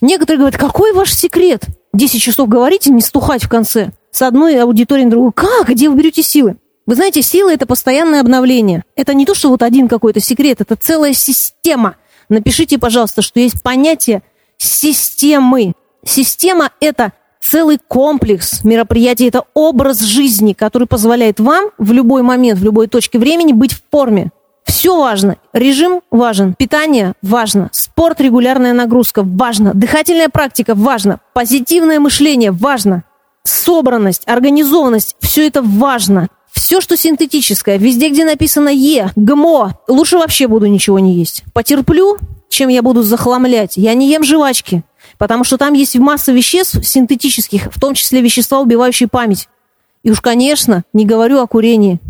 Некоторые 0.00 0.38
говорят, 0.38 0.60
какой 0.60 0.92
ваш 0.92 1.12
секрет? 1.12 1.64
Десять 1.92 2.22
часов 2.22 2.48
говорите, 2.48 2.90
не 2.90 3.00
стухать 3.00 3.44
в 3.44 3.48
конце. 3.48 3.90
С 4.10 4.22
одной 4.22 4.60
аудиторией 4.60 5.04
на 5.06 5.10
другую. 5.10 5.32
Как? 5.32 5.68
Где 5.68 5.88
вы 5.88 5.96
берете 5.96 6.22
силы? 6.22 6.56
Вы 6.86 6.94
знаете, 6.96 7.22
сила– 7.22 7.52
это 7.52 7.66
постоянное 7.66 8.20
обновление. 8.20 8.84
Это 8.96 9.14
не 9.14 9.24
то, 9.24 9.34
что 9.34 9.48
вот 9.48 9.62
один 9.62 9.88
какой-то 9.88 10.18
секрет, 10.20 10.60
это 10.60 10.74
целая 10.76 11.12
система. 11.12 11.96
Напишите, 12.28 12.78
пожалуйста, 12.78 13.22
что 13.22 13.38
есть 13.38 13.62
понятие 13.62 14.22
системы. 14.56 15.74
Система– 16.04 16.70
это 16.80 17.12
целый 17.40 17.78
комплекс 17.86 18.64
мероприятий, 18.64 19.26
это 19.28 19.44
образ 19.54 20.00
жизни, 20.00 20.52
который 20.52 20.88
позволяет 20.88 21.40
вам 21.40 21.70
в 21.78 21.92
любой 21.92 22.22
момент, 22.22 22.58
в 22.58 22.64
любой 22.64 22.88
точке 22.88 23.18
времени 23.18 23.52
быть 23.52 23.72
в 23.72 23.82
форме. 23.90 24.30
Все 24.64 24.96
важно. 24.96 25.36
Режим 25.52 26.00
важен, 26.10 26.54
питание 26.54 27.14
важно, 27.22 27.70
спорт, 27.72 28.20
регулярная 28.20 28.72
нагрузка 28.72 29.22
важно, 29.24 29.74
дыхательная 29.74 30.28
практика 30.28 30.74
важно, 30.74 31.20
позитивное 31.34 31.98
мышление 31.98 32.52
важно, 32.52 33.04
собранность, 33.44 34.22
организованность– 34.26 35.16
все 35.20 35.46
это 35.46 35.62
важно. 35.62 36.28
Все, 36.52 36.80
что 36.80 36.96
синтетическое, 36.96 37.78
везде, 37.78 38.08
где 38.08 38.24
написано 38.24 38.68
«Е», 38.68 39.12
«ГМО», 39.16 39.78
лучше 39.88 40.18
вообще 40.18 40.48
буду 40.48 40.66
ничего 40.66 40.98
не 40.98 41.14
есть. 41.14 41.44
Потерплю, 41.52 42.18
чем 42.48 42.68
я 42.68 42.82
буду 42.82 43.02
захламлять. 43.02 43.76
Я 43.76 43.94
не 43.94 44.10
ем 44.10 44.24
жвачки, 44.24 44.82
потому 45.16 45.44
что 45.44 45.56
там 45.56 45.74
есть 45.74 45.96
масса 45.96 46.32
веществ 46.32 46.84
синтетических, 46.84 47.72
в 47.72 47.80
том 47.80 47.94
числе 47.94 48.20
вещества, 48.20 48.60
убивающие 48.60 49.08
память. 49.08 49.48
И 50.02 50.10
уж, 50.10 50.20
конечно, 50.20 50.82
не 50.92 51.06
говорю 51.06 51.40
о 51.40 51.46
курении. 51.46 52.00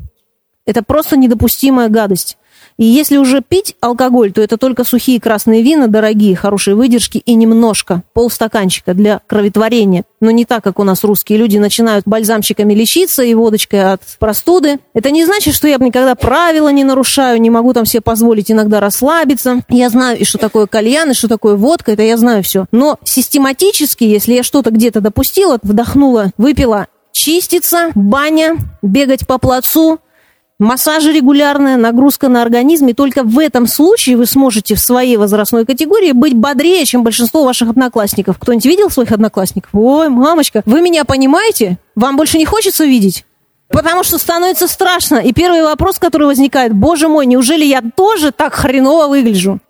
Это 0.64 0.82
просто 0.82 1.16
недопустимая 1.16 1.88
гадость. 1.88 2.38
И 2.80 2.84
если 2.86 3.18
уже 3.18 3.42
пить 3.42 3.76
алкоголь, 3.82 4.32
то 4.32 4.40
это 4.40 4.56
только 4.56 4.84
сухие 4.84 5.20
красные 5.20 5.60
вина, 5.60 5.86
дорогие, 5.86 6.34
хорошие 6.34 6.74
выдержки 6.74 7.18
и 7.18 7.34
немножко, 7.34 8.04
полстаканчика 8.14 8.94
для 8.94 9.20
кроветворения. 9.26 10.04
Но 10.22 10.30
не 10.30 10.46
так, 10.46 10.64
как 10.64 10.78
у 10.78 10.84
нас 10.84 11.04
русские 11.04 11.38
люди 11.38 11.58
начинают 11.58 12.06
бальзамчиками 12.06 12.72
лечиться 12.72 13.22
и 13.22 13.34
водочкой 13.34 13.92
от 13.92 14.00
простуды. 14.18 14.78
Это 14.94 15.10
не 15.10 15.26
значит, 15.26 15.54
что 15.54 15.68
я 15.68 15.76
никогда 15.76 16.14
правила 16.14 16.70
не 16.70 16.84
нарушаю, 16.84 17.38
не 17.38 17.50
могу 17.50 17.74
там 17.74 17.84
себе 17.84 18.00
позволить 18.00 18.50
иногда 18.50 18.80
расслабиться. 18.80 19.60
Я 19.68 19.90
знаю 19.90 20.18
и 20.18 20.24
что 20.24 20.38
такое 20.38 20.66
кальян, 20.66 21.10
и 21.10 21.14
что 21.14 21.28
такое 21.28 21.56
водка, 21.56 21.92
это 21.92 22.02
я 22.02 22.16
знаю 22.16 22.42
все. 22.42 22.64
Но 22.72 22.98
систематически, 23.04 24.04
если 24.04 24.32
я 24.32 24.42
что-то 24.42 24.70
где-то 24.70 25.02
допустила, 25.02 25.58
вдохнула, 25.62 26.30
выпила, 26.38 26.86
чиститься, 27.12 27.90
баня, 27.94 28.56
бегать 28.80 29.26
по 29.26 29.36
плацу, 29.36 30.00
Массажи 30.60 31.10
регулярная, 31.10 31.78
нагрузка 31.78 32.28
на 32.28 32.42
организм, 32.42 32.88
и 32.88 32.92
только 32.92 33.22
в 33.22 33.38
этом 33.38 33.66
случае 33.66 34.18
вы 34.18 34.26
сможете 34.26 34.74
в 34.74 34.80
своей 34.80 35.16
возрастной 35.16 35.64
категории 35.64 36.12
быть 36.12 36.36
бодрее, 36.36 36.84
чем 36.84 37.02
большинство 37.02 37.44
ваших 37.44 37.70
одноклассников. 37.70 38.36
Кто-нибудь 38.38 38.66
видел 38.66 38.90
своих 38.90 39.10
одноклассников? 39.10 39.70
Ой, 39.72 40.10
мамочка, 40.10 40.62
вы 40.66 40.82
меня 40.82 41.06
понимаете? 41.06 41.78
Вам 41.96 42.18
больше 42.18 42.36
не 42.36 42.44
хочется 42.44 42.84
видеть? 42.84 43.24
Потому 43.70 44.02
что 44.02 44.18
становится 44.18 44.68
страшно. 44.68 45.16
И 45.16 45.32
первый 45.32 45.62
вопрос, 45.62 45.98
который 45.98 46.26
возникает, 46.26 46.74
боже 46.74 47.08
мой, 47.08 47.24
неужели 47.24 47.64
я 47.64 47.80
тоже 47.80 48.30
так 48.30 48.52
хреново 48.52 49.08
выгляжу? 49.08 49.60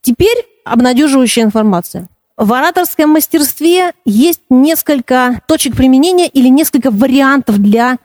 Теперь 0.00 0.46
обнадеживающая 0.64 1.42
информация. 1.42 2.06
В 2.36 2.52
ораторском 2.52 3.10
мастерстве 3.10 3.94
есть 4.04 4.42
несколько 4.48 5.40
точек 5.48 5.74
применения 5.74 6.28
или 6.28 6.46
несколько 6.48 6.92
вариантов 6.92 7.58
для 7.58 7.96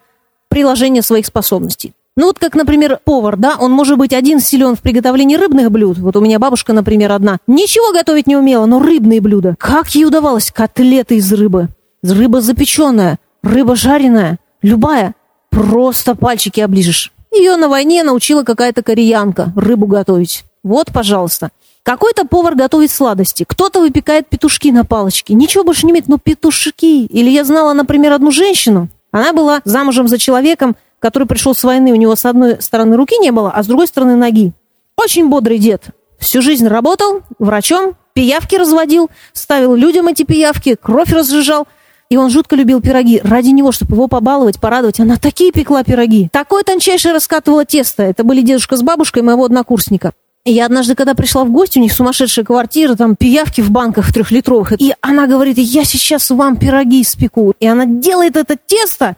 приложение 0.51 1.01
своих 1.01 1.25
способностей. 1.25 1.93
Ну 2.17 2.25
вот 2.25 2.39
как, 2.39 2.55
например, 2.55 2.99
повар, 3.05 3.37
да, 3.37 3.55
он 3.57 3.71
может 3.71 3.97
быть 3.97 4.13
один 4.13 4.41
силен 4.41 4.75
в 4.75 4.81
приготовлении 4.81 5.37
рыбных 5.37 5.71
блюд. 5.71 5.97
Вот 5.97 6.17
у 6.17 6.21
меня 6.21 6.39
бабушка, 6.39 6.73
например, 6.73 7.13
одна. 7.13 7.37
Ничего 7.47 7.93
готовить 7.93 8.27
не 8.27 8.35
умела, 8.35 8.65
но 8.65 8.79
рыбные 8.79 9.21
блюда. 9.21 9.55
Как 9.57 9.87
ей 9.95 10.05
удавалось? 10.05 10.51
Котлеты 10.51 11.15
из 11.15 11.31
рыбы. 11.31 11.69
Рыба 12.03 12.41
запеченная, 12.41 13.17
рыба 13.41 13.77
жареная, 13.77 14.39
любая. 14.61 15.15
Просто 15.49 16.13
пальчики 16.13 16.59
оближешь. 16.59 17.13
Ее 17.31 17.55
на 17.55 17.69
войне 17.69 18.03
научила 18.03 18.43
какая-то 18.43 18.83
кореянка 18.83 19.53
рыбу 19.55 19.87
готовить. 19.87 20.43
Вот, 20.63 20.91
пожалуйста. 20.91 21.49
Какой-то 21.83 22.27
повар 22.27 22.55
готовит 22.55 22.91
сладости, 22.91 23.45
кто-то 23.47 23.79
выпекает 23.79 24.27
петушки 24.27 24.69
на 24.71 24.83
палочке. 24.83 25.33
Ничего 25.33 25.63
больше 25.63 25.85
не 25.85 25.93
имеет, 25.93 26.09
но 26.09 26.17
петушки. 26.17 27.05
Или 27.05 27.29
я 27.29 27.43
знала, 27.43 27.73
например, 27.73 28.11
одну 28.11 28.31
женщину, 28.31 28.89
она 29.11 29.33
была 29.33 29.61
замужем 29.65 30.07
за 30.07 30.17
человеком, 30.17 30.75
который 30.99 31.27
пришел 31.27 31.53
с 31.53 31.63
войны, 31.63 31.91
у 31.91 31.95
него 31.95 32.15
с 32.15 32.25
одной 32.25 32.61
стороны 32.61 32.95
руки 32.95 33.17
не 33.17 33.31
было, 33.31 33.51
а 33.51 33.63
с 33.63 33.67
другой 33.67 33.87
стороны 33.87 34.15
ноги. 34.15 34.53
Очень 34.95 35.29
бодрый 35.29 35.57
дед. 35.57 35.85
Всю 36.19 36.41
жизнь 36.41 36.67
работал 36.67 37.21
врачом, 37.39 37.95
пиявки 38.13 38.55
разводил, 38.55 39.09
ставил 39.33 39.75
людям 39.75 40.07
эти 40.07 40.23
пиявки, 40.23 40.75
кровь 40.75 41.11
разжижал. 41.11 41.67
И 42.09 42.17
он 42.17 42.29
жутко 42.29 42.57
любил 42.57 42.81
пироги. 42.81 43.21
Ради 43.23 43.49
него, 43.49 43.71
чтобы 43.71 43.95
его 43.95 44.07
побаловать, 44.09 44.59
порадовать, 44.59 44.99
она 44.99 45.15
такие 45.15 45.53
пекла 45.53 45.83
пироги. 45.83 46.27
Такое 46.31 46.63
тончайшее 46.63 47.13
раскатывала 47.13 47.63
тесто. 47.63 48.03
Это 48.03 48.25
были 48.25 48.41
дедушка 48.41 48.75
с 48.75 48.83
бабушкой 48.83 49.23
моего 49.23 49.45
однокурсника. 49.45 50.11
Я 50.43 50.65
однажды, 50.65 50.95
когда 50.95 51.13
пришла 51.13 51.43
в 51.43 51.51
гости, 51.51 51.77
у 51.77 51.81
них 51.81 51.93
сумасшедшая 51.93 52.43
квартира, 52.43 52.95
там 52.95 53.15
пиявки 53.15 53.61
в 53.61 53.69
банках 53.69 54.11
трехлитровых. 54.11 54.73
И 54.81 54.93
она 55.01 55.27
говорит, 55.27 55.59
я 55.59 55.83
сейчас 55.83 56.31
вам 56.31 56.57
пироги 56.57 57.03
испеку. 57.03 57.53
И 57.59 57.67
она 57.67 57.85
делает 57.85 58.35
это 58.35 58.57
тесто. 58.57 59.15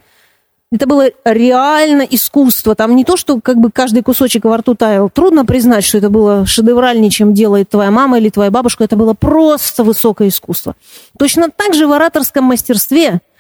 Это 0.69 0.85
было 0.85 1.11
реально 1.23 2.01
искусство. 2.01 2.75
Там 2.75 2.95
не 2.95 3.05
то, 3.05 3.15
что 3.15 3.39
как 3.39 3.57
бы 3.57 3.71
каждый 3.71 4.03
кусочек 4.03 4.43
во 4.43 4.57
рту 4.57 4.75
таял. 4.75 5.09
Трудно 5.09 5.45
признать, 5.45 5.85
что 5.85 5.99
это 5.99 6.09
было 6.09 6.45
шедевральнее, 6.45 7.11
чем 7.11 7.33
делает 7.33 7.69
твоя 7.69 7.91
мама 7.91 8.17
или 8.17 8.29
твоя 8.29 8.51
бабушка. 8.51 8.83
Это 8.83 8.97
было 8.97 9.13
просто 9.13 9.85
высокое 9.85 10.27
искусство. 10.27 10.75
Точно 11.17 11.49
так 11.49 11.73
же 11.73 11.87
в 11.87 11.93
ораторском 11.93 12.43
мастерстве– 12.45 13.21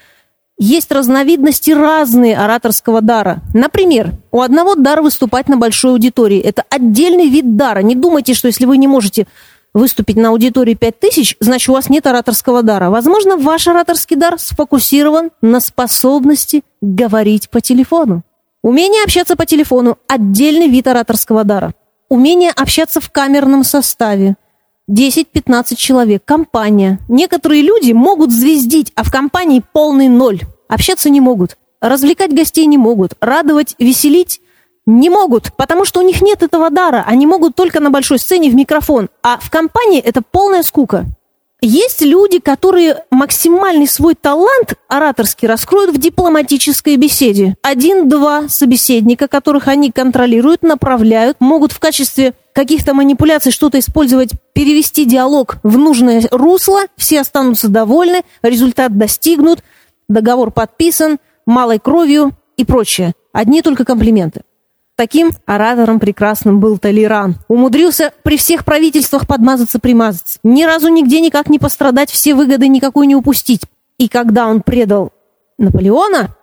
есть 0.57 0.91
разновидности 0.91 1.71
разные 1.71 2.37
ораторского 2.37 3.01
дара. 3.01 3.41
Например, 3.53 4.11
у 4.31 4.41
одного 4.41 4.75
дар 4.75 5.01
выступать 5.01 5.49
на 5.49 5.57
большой 5.57 5.91
аудитории. 5.91 6.39
Это 6.39 6.63
отдельный 6.69 7.27
вид 7.27 7.55
дара. 7.57 7.79
Не 7.79 7.95
думайте, 7.95 8.33
что 8.33 8.47
если 8.47 8.65
вы 8.65 8.77
не 8.77 8.87
можете 8.87 9.27
выступить 9.73 10.17
на 10.17 10.29
аудитории 10.29 10.75
5000, 10.75 11.37
значит, 11.39 11.69
у 11.69 11.73
вас 11.73 11.89
нет 11.89 12.05
ораторского 12.05 12.61
дара. 12.61 12.89
Возможно, 12.89 13.37
ваш 13.37 13.67
ораторский 13.67 14.15
дар 14.15 14.39
сфокусирован 14.39 15.31
на 15.41 15.59
способности 15.59 16.63
говорить 16.81 17.49
по 17.49 17.59
телефону. 17.59 18.23
Умение 18.61 19.03
общаться 19.03 19.35
по 19.35 19.45
телефону– 19.45 19.97
отдельный 20.07 20.67
вид 20.67 20.87
ораторского 20.87 21.43
дара. 21.43 21.73
Умение 22.09 22.51
общаться 22.51 23.01
в 23.01 23.09
камерном 23.09 23.63
составе. 23.63 24.35
10-15 24.93 25.75
человек, 25.75 26.23
компания. 26.23 26.99
Некоторые 27.09 27.63
люди 27.63 27.91
могут 27.93 28.31
звездить, 28.31 28.91
а 28.95 29.03
в 29.03 29.11
компании 29.11 29.63
полный 29.73 30.07
ноль. 30.07 30.41
Общаться 30.67 31.09
не 31.09 31.19
могут, 31.19 31.57
развлекать 31.81 32.33
гостей 32.33 32.65
не 32.67 32.77
могут, 32.77 33.13
радовать, 33.19 33.75
веселить 33.79 34.39
не 34.85 35.09
могут, 35.09 35.53
потому 35.55 35.85
что 35.85 36.01
у 36.01 36.03
них 36.03 36.21
нет 36.21 36.43
этого 36.43 36.69
дара. 36.69 37.03
Они 37.07 37.25
могут 37.25 37.55
только 37.55 37.79
на 37.79 37.89
большой 37.89 38.19
сцене 38.19 38.49
в 38.49 38.55
микрофон. 38.55 39.09
А 39.23 39.39
в 39.39 39.49
компании 39.49 39.99
это 39.99 40.21
полная 40.21 40.61
скука. 40.61 41.05
Есть 41.65 42.01
люди, 42.01 42.39
которые 42.39 43.05
максимальный 43.09 43.87
свой 43.87 44.15
талант 44.15 44.73
ораторский 44.89 45.47
раскроют 45.47 45.95
в 45.95 45.97
дипломатической 45.97 46.97
беседе. 46.97 47.55
Один-два 47.61 48.49
собеседника, 48.49 49.29
которых 49.29 49.69
они 49.69 49.89
контролируют, 49.89 50.61
направляют, 50.61 51.37
могут 51.39 51.71
в 51.71 51.79
качестве 51.79 52.33
каких-то 52.51 52.93
манипуляций 52.93 53.53
что-то 53.53 53.79
использовать, 53.79 54.31
перевести 54.51 55.05
диалог 55.05 55.55
в 55.63 55.77
нужное 55.77 56.27
русло, 56.31 56.81
все 56.97 57.21
останутся 57.21 57.69
довольны, 57.69 58.23
результат 58.41 58.97
достигнут, 58.97 59.63
договор 60.09 60.51
подписан, 60.51 61.17
малой 61.45 61.79
кровью 61.79 62.33
и 62.57 62.65
прочее. 62.65 63.13
Одни 63.31 63.61
только 63.61 63.85
комплименты. 63.85 64.41
Таким 64.95 65.31
оратором 65.47 65.99
прекрасным 65.99 66.59
был 66.59 66.77
Толеран. 66.77 67.37
Умудрился 67.47 68.13
при 68.21 68.37
всех 68.37 68.63
правительствах 68.63 69.25
подмазаться-примазаться. 69.25 70.39
Ни 70.43 70.63
разу 70.63 70.89
нигде 70.89 71.19
никак 71.19 71.49
не 71.49 71.57
пострадать, 71.57 72.11
все 72.11 72.35
выгоды 72.35 72.67
никакой 72.67 73.07
не 73.07 73.15
упустить. 73.15 73.61
И 73.97 74.07
когда 74.07 74.47
он 74.47 74.61
предал 74.61 75.11
Наполеона, 75.57 76.35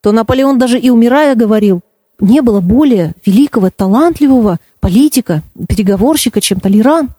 то 0.00 0.10
Наполеон 0.10 0.58
даже 0.58 0.78
и 0.80 0.90
умирая 0.90 1.36
говорил, 1.36 1.80
не 2.18 2.42
было 2.42 2.60
более 2.60 3.14
великого, 3.24 3.70
талантливого 3.70 4.58
политика, 4.80 5.42
переговорщика, 5.68 6.40
чем 6.40 6.58
Толеран. 6.58 7.10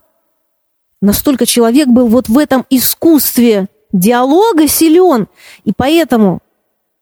Настолько 1.01 1.45
человек 1.45 1.87
был 1.87 2.07
вот 2.07 2.27
в 2.27 2.37
этом 2.37 2.65
искусстве 2.69 3.67
диалога 3.93 4.67
силен. 4.67 5.27
И 5.63 5.71
поэтому 5.75 6.39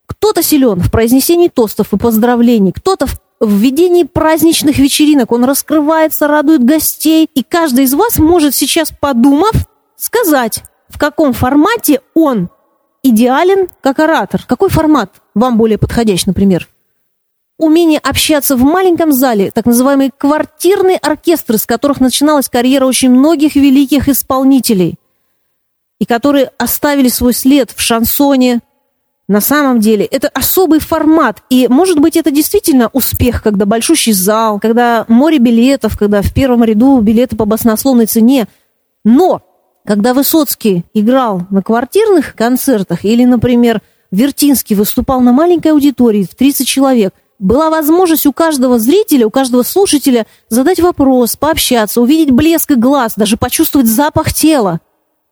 кто-то 0.05 0.43
силен 0.43 0.79
в 0.79 0.91
произнесении 0.91 1.49
тостов 1.49 1.93
и 1.93 1.97
поздравлений, 1.97 2.71
кто-то 2.71 3.07
в 3.07 3.19
в 3.39 3.53
ведении 3.53 4.03
праздничных 4.03 4.77
вечеринок. 4.77 5.31
Он 5.31 5.43
раскрывается, 5.45 6.27
радует 6.27 6.63
гостей. 6.63 7.29
И 7.33 7.43
каждый 7.43 7.85
из 7.85 7.93
вас 7.93 8.19
может 8.19 8.53
сейчас, 8.53 8.91
подумав, 8.91 9.53
сказать, 9.95 10.63
в 10.89 10.97
каком 10.97 11.33
формате 11.33 12.01
он 12.13 12.49
идеален 13.03 13.69
как 13.81 13.99
оратор. 13.99 14.43
Какой 14.45 14.69
формат 14.69 15.21
вам 15.35 15.57
более 15.57 15.77
подходящий, 15.77 16.25
например? 16.27 16.67
Умение 17.57 17.99
общаться 17.99 18.55
в 18.55 18.61
маленьком 18.61 19.11
зале, 19.11 19.51
так 19.51 19.65
называемые 19.65 20.11
квартирные 20.17 20.97
оркестры, 20.97 21.57
с 21.57 21.65
которых 21.65 21.99
начиналась 21.99 22.47
карьера 22.47 22.85
очень 22.85 23.09
многих 23.09 23.55
великих 23.55 24.07
исполнителей, 24.07 24.95
и 25.99 26.05
которые 26.05 26.51
оставили 26.57 27.09
свой 27.09 27.33
след 27.33 27.71
в 27.71 27.81
шансоне, 27.81 28.61
на 29.29 29.41
самом 29.41 29.79
деле 29.79 30.05
это 30.05 30.27
особый 30.29 30.79
формат. 30.79 31.43
И, 31.51 31.67
может 31.69 31.99
быть, 31.99 32.17
это 32.17 32.31
действительно 32.31 32.89
успех, 32.93 33.43
когда 33.43 33.67
большущий 33.67 34.11
зал, 34.11 34.59
когда 34.59 35.05
море 35.07 35.37
билетов, 35.37 35.99
когда 35.99 36.23
в 36.23 36.33
первом 36.33 36.63
ряду 36.63 36.99
билеты 36.99 37.35
по 37.35 37.45
баснословной 37.45 38.07
цене. 38.07 38.47
Но 39.05 39.43
когда 39.85 40.15
Высоцкий 40.15 40.83
играл 40.95 41.43
на 41.51 41.61
квартирных 41.61 42.33
концертах 42.33 43.05
или, 43.05 43.23
например, 43.23 43.83
Вертинский 44.09 44.75
выступал 44.75 45.21
на 45.21 45.31
маленькой 45.31 45.73
аудитории 45.73 46.23
в 46.23 46.33
30 46.33 46.67
человек, 46.67 47.13
была 47.37 47.69
возможность 47.69 48.25
у 48.25 48.33
каждого 48.33 48.79
зрителя, 48.79 49.27
у 49.27 49.29
каждого 49.29 49.61
слушателя 49.61 50.25
задать 50.49 50.79
вопрос, 50.79 51.35
пообщаться, 51.35 52.01
увидеть 52.01 52.31
блеск 52.31 52.71
глаз, 52.71 53.13
даже 53.15 53.37
почувствовать 53.37 53.87
запах 53.87 54.33
тела. 54.33 54.79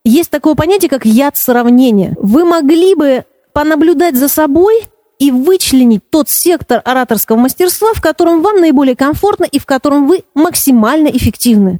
Есть 0.05 0.29
такое 0.29 0.53
понятие, 0.53 0.89
как 0.89 1.03
яд 1.03 1.35
сравнения. 1.35 2.15
Вы 2.21 2.45
могли 2.45 2.93
бы 2.93 3.25
понаблюдать 3.57 4.15
за 4.15 4.27
собой 4.27 4.83
и 5.17 5.31
вычленить 5.31 6.07
тот 6.11 6.29
сектор 6.29 6.79
ораторского 6.85 7.37
мастерства, 7.37 7.91
в 7.95 8.01
котором 8.03 8.43
вам 8.43 8.61
наиболее 8.61 8.95
комфортно 8.95 9.45
и 9.45 9.57
в 9.57 9.65
котором 9.65 10.07
вы 10.07 10.25
максимально 10.35 11.07
эффективны. 11.07 11.79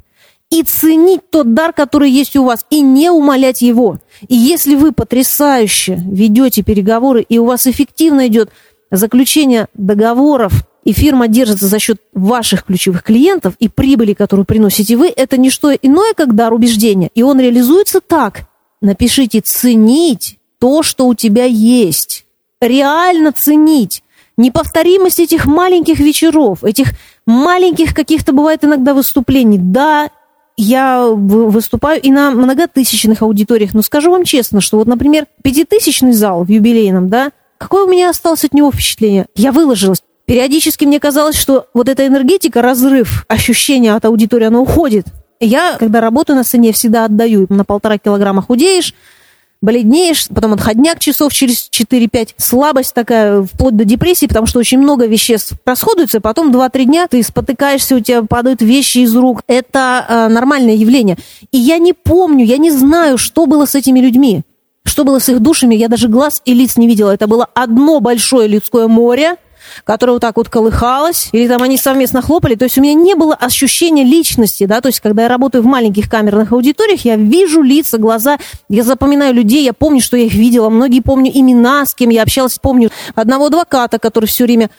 И 0.50 0.64
ценить 0.64 1.30
тот 1.30 1.54
дар, 1.54 1.72
который 1.72 2.10
есть 2.10 2.34
у 2.34 2.42
вас, 2.42 2.66
и 2.68 2.80
не 2.80 3.10
умалять 3.10 3.62
его. 3.62 3.98
И 4.26 4.34
если 4.34 4.74
вы 4.74 4.90
потрясающе 4.90 6.00
ведете 6.04 6.64
переговоры, 6.64 7.22
и 7.22 7.38
у 7.38 7.44
вас 7.44 7.68
эффективно 7.68 8.26
идет 8.26 8.50
заключение 8.90 9.68
договоров, 9.74 10.52
и 10.82 10.90
фирма 10.90 11.28
держится 11.28 11.68
за 11.68 11.78
счет 11.78 11.98
ваших 12.12 12.64
ключевых 12.64 13.04
клиентов 13.04 13.54
и 13.60 13.68
прибыли, 13.68 14.14
которую 14.14 14.46
приносите 14.46 14.96
вы, 14.96 15.12
это 15.14 15.36
не 15.36 15.48
что 15.48 15.72
иное, 15.72 16.12
как 16.14 16.34
дар 16.34 16.52
убеждения. 16.52 17.10
И 17.14 17.22
он 17.22 17.38
реализуется 17.38 18.00
так. 18.00 18.48
Напишите 18.80 19.38
«ценить 19.42 20.37
то, 20.58 20.82
что 20.82 21.06
у 21.06 21.14
тебя 21.14 21.44
есть. 21.44 22.24
Реально 22.60 23.32
ценить 23.32 24.02
неповторимость 24.36 25.20
этих 25.20 25.44
маленьких 25.46 25.98
вечеров, 25.98 26.64
этих 26.64 26.92
маленьких 27.26 27.94
каких-то 27.94 28.32
бывает 28.32 28.64
иногда 28.64 28.94
выступлений. 28.94 29.58
Да, 29.58 30.10
я 30.56 31.06
выступаю 31.06 32.00
и 32.00 32.10
на 32.10 32.30
многотысячных 32.30 33.22
аудиториях, 33.22 33.74
но 33.74 33.82
скажу 33.82 34.10
вам 34.10 34.24
честно, 34.24 34.60
что 34.60 34.78
вот, 34.78 34.86
например, 34.86 35.26
пятитысячный 35.42 36.12
зал 36.12 36.44
в 36.44 36.48
юбилейном, 36.48 37.08
да, 37.08 37.30
какое 37.58 37.84
у 37.84 37.88
меня 37.88 38.10
осталось 38.10 38.44
от 38.44 38.54
него 38.54 38.72
впечатление? 38.72 39.26
Я 39.34 39.52
выложилась. 39.52 40.02
Периодически 40.24 40.84
мне 40.84 41.00
казалось, 41.00 41.36
что 41.36 41.66
вот 41.74 41.88
эта 41.88 42.06
энергетика, 42.06 42.60
разрыв, 42.60 43.24
ощущение 43.28 43.94
от 43.94 44.04
аудитории, 44.04 44.46
оно 44.46 44.60
уходит. 44.60 45.06
Я, 45.40 45.76
когда 45.78 46.00
работаю 46.00 46.36
на 46.36 46.44
сцене, 46.44 46.72
всегда 46.72 47.04
отдаю. 47.04 47.46
На 47.48 47.64
полтора 47.64 47.96
килограмма 47.96 48.42
худеешь, 48.42 48.94
бледнеешь, 49.60 50.28
потом 50.28 50.52
отходняк 50.52 50.98
часов 50.98 51.32
через 51.32 51.68
4-5, 51.70 52.34
слабость 52.36 52.94
такая, 52.94 53.42
вплоть 53.42 53.76
до 53.76 53.84
депрессии, 53.84 54.26
потому 54.26 54.46
что 54.46 54.58
очень 54.58 54.78
много 54.78 55.06
веществ 55.06 55.54
расходуется, 55.64 56.20
потом 56.20 56.52
2-3 56.52 56.84
дня 56.84 57.06
ты 57.08 57.22
спотыкаешься, 57.22 57.96
у 57.96 58.00
тебя 58.00 58.22
падают 58.22 58.62
вещи 58.62 58.98
из 58.98 59.14
рук. 59.16 59.42
Это 59.48 60.06
э, 60.08 60.28
нормальное 60.28 60.74
явление. 60.74 61.16
И 61.50 61.58
я 61.58 61.78
не 61.78 61.92
помню, 61.92 62.44
я 62.44 62.58
не 62.58 62.70
знаю, 62.70 63.18
что 63.18 63.46
было 63.46 63.66
с 63.66 63.74
этими 63.74 64.00
людьми. 64.00 64.42
Что 64.84 65.04
было 65.04 65.18
с 65.18 65.28
их 65.28 65.40
душами, 65.40 65.74
я 65.74 65.88
даже 65.88 66.08
глаз 66.08 66.40
и 66.44 66.54
лиц 66.54 66.76
не 66.76 66.86
видела. 66.86 67.10
Это 67.10 67.26
было 67.26 67.46
одно 67.54 68.00
большое 68.00 68.48
людское 68.48 68.86
море, 68.86 69.36
которая 69.84 70.14
вот 70.14 70.20
так 70.20 70.36
вот 70.36 70.48
колыхалась, 70.48 71.28
или 71.32 71.48
там 71.48 71.62
они 71.62 71.76
совместно 71.76 72.22
хлопали. 72.22 72.54
То 72.54 72.64
есть 72.64 72.78
у 72.78 72.82
меня 72.82 72.94
не 72.94 73.14
было 73.14 73.34
ощущения 73.34 74.04
личности, 74.04 74.66
да, 74.66 74.80
то 74.80 74.88
есть 74.88 75.00
когда 75.00 75.22
я 75.22 75.28
работаю 75.28 75.62
в 75.62 75.66
маленьких 75.66 76.10
камерных 76.10 76.52
аудиториях, 76.52 77.04
я 77.04 77.16
вижу 77.16 77.62
лица, 77.62 77.98
глаза, 77.98 78.38
я 78.68 78.82
запоминаю 78.82 79.34
людей, 79.34 79.64
я 79.64 79.72
помню, 79.72 80.00
что 80.00 80.16
я 80.16 80.24
их 80.24 80.34
видела, 80.34 80.68
многие 80.68 81.00
помню 81.00 81.30
имена, 81.34 81.86
с 81.86 81.94
кем 81.94 82.10
я 82.10 82.22
общалась, 82.22 82.58
помню 82.58 82.90
одного 83.14 83.46
адвоката, 83.46 83.98
который 83.98 84.26
все 84.26 84.44
время 84.44 84.70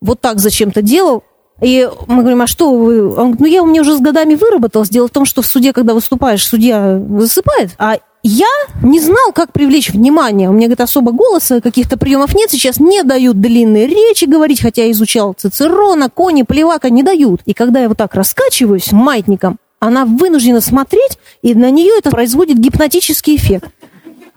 вот 0.00 0.20
так 0.20 0.40
зачем-то 0.40 0.82
делал, 0.82 1.24
и 1.60 1.88
мы 2.08 2.22
говорим, 2.22 2.42
а 2.42 2.46
что 2.46 2.74
вы? 2.74 3.08
Он 3.08 3.32
говорит, 3.32 3.40
ну 3.40 3.46
я 3.46 3.62
у 3.62 3.66
меня 3.66 3.82
уже 3.82 3.96
с 3.96 4.00
годами 4.00 4.34
выработалась. 4.34 4.88
Дело 4.88 5.08
в 5.08 5.12
том, 5.12 5.24
что 5.24 5.40
в 5.40 5.46
суде, 5.46 5.72
когда 5.72 5.94
выступаешь, 5.94 6.44
судья 6.44 7.00
засыпает, 7.18 7.70
а 7.78 7.98
я 8.26 8.48
не 8.82 9.00
знал, 9.00 9.32
как 9.34 9.52
привлечь 9.52 9.90
внимание. 9.90 10.48
У 10.48 10.52
меня, 10.52 10.66
говорит, 10.66 10.80
особо 10.80 11.12
голоса, 11.12 11.60
каких-то 11.60 11.98
приемов 11.98 12.34
нет. 12.34 12.50
Сейчас 12.50 12.80
не 12.80 13.02
дают 13.02 13.38
длинные 13.38 13.86
речи 13.86 14.24
говорить, 14.24 14.62
хотя 14.62 14.84
я 14.84 14.90
изучал 14.92 15.34
Цицерона, 15.34 16.08
Кони, 16.08 16.42
Плевака, 16.42 16.88
не 16.88 17.02
дают. 17.02 17.42
И 17.44 17.52
когда 17.52 17.80
я 17.80 17.88
вот 17.88 17.98
так 17.98 18.14
раскачиваюсь 18.14 18.92
маятником, 18.92 19.58
она 19.78 20.06
вынуждена 20.06 20.62
смотреть, 20.62 21.18
и 21.42 21.54
на 21.54 21.70
нее 21.70 21.92
это 21.98 22.10
производит 22.10 22.58
гипнотический 22.58 23.36
эффект. 23.36 23.68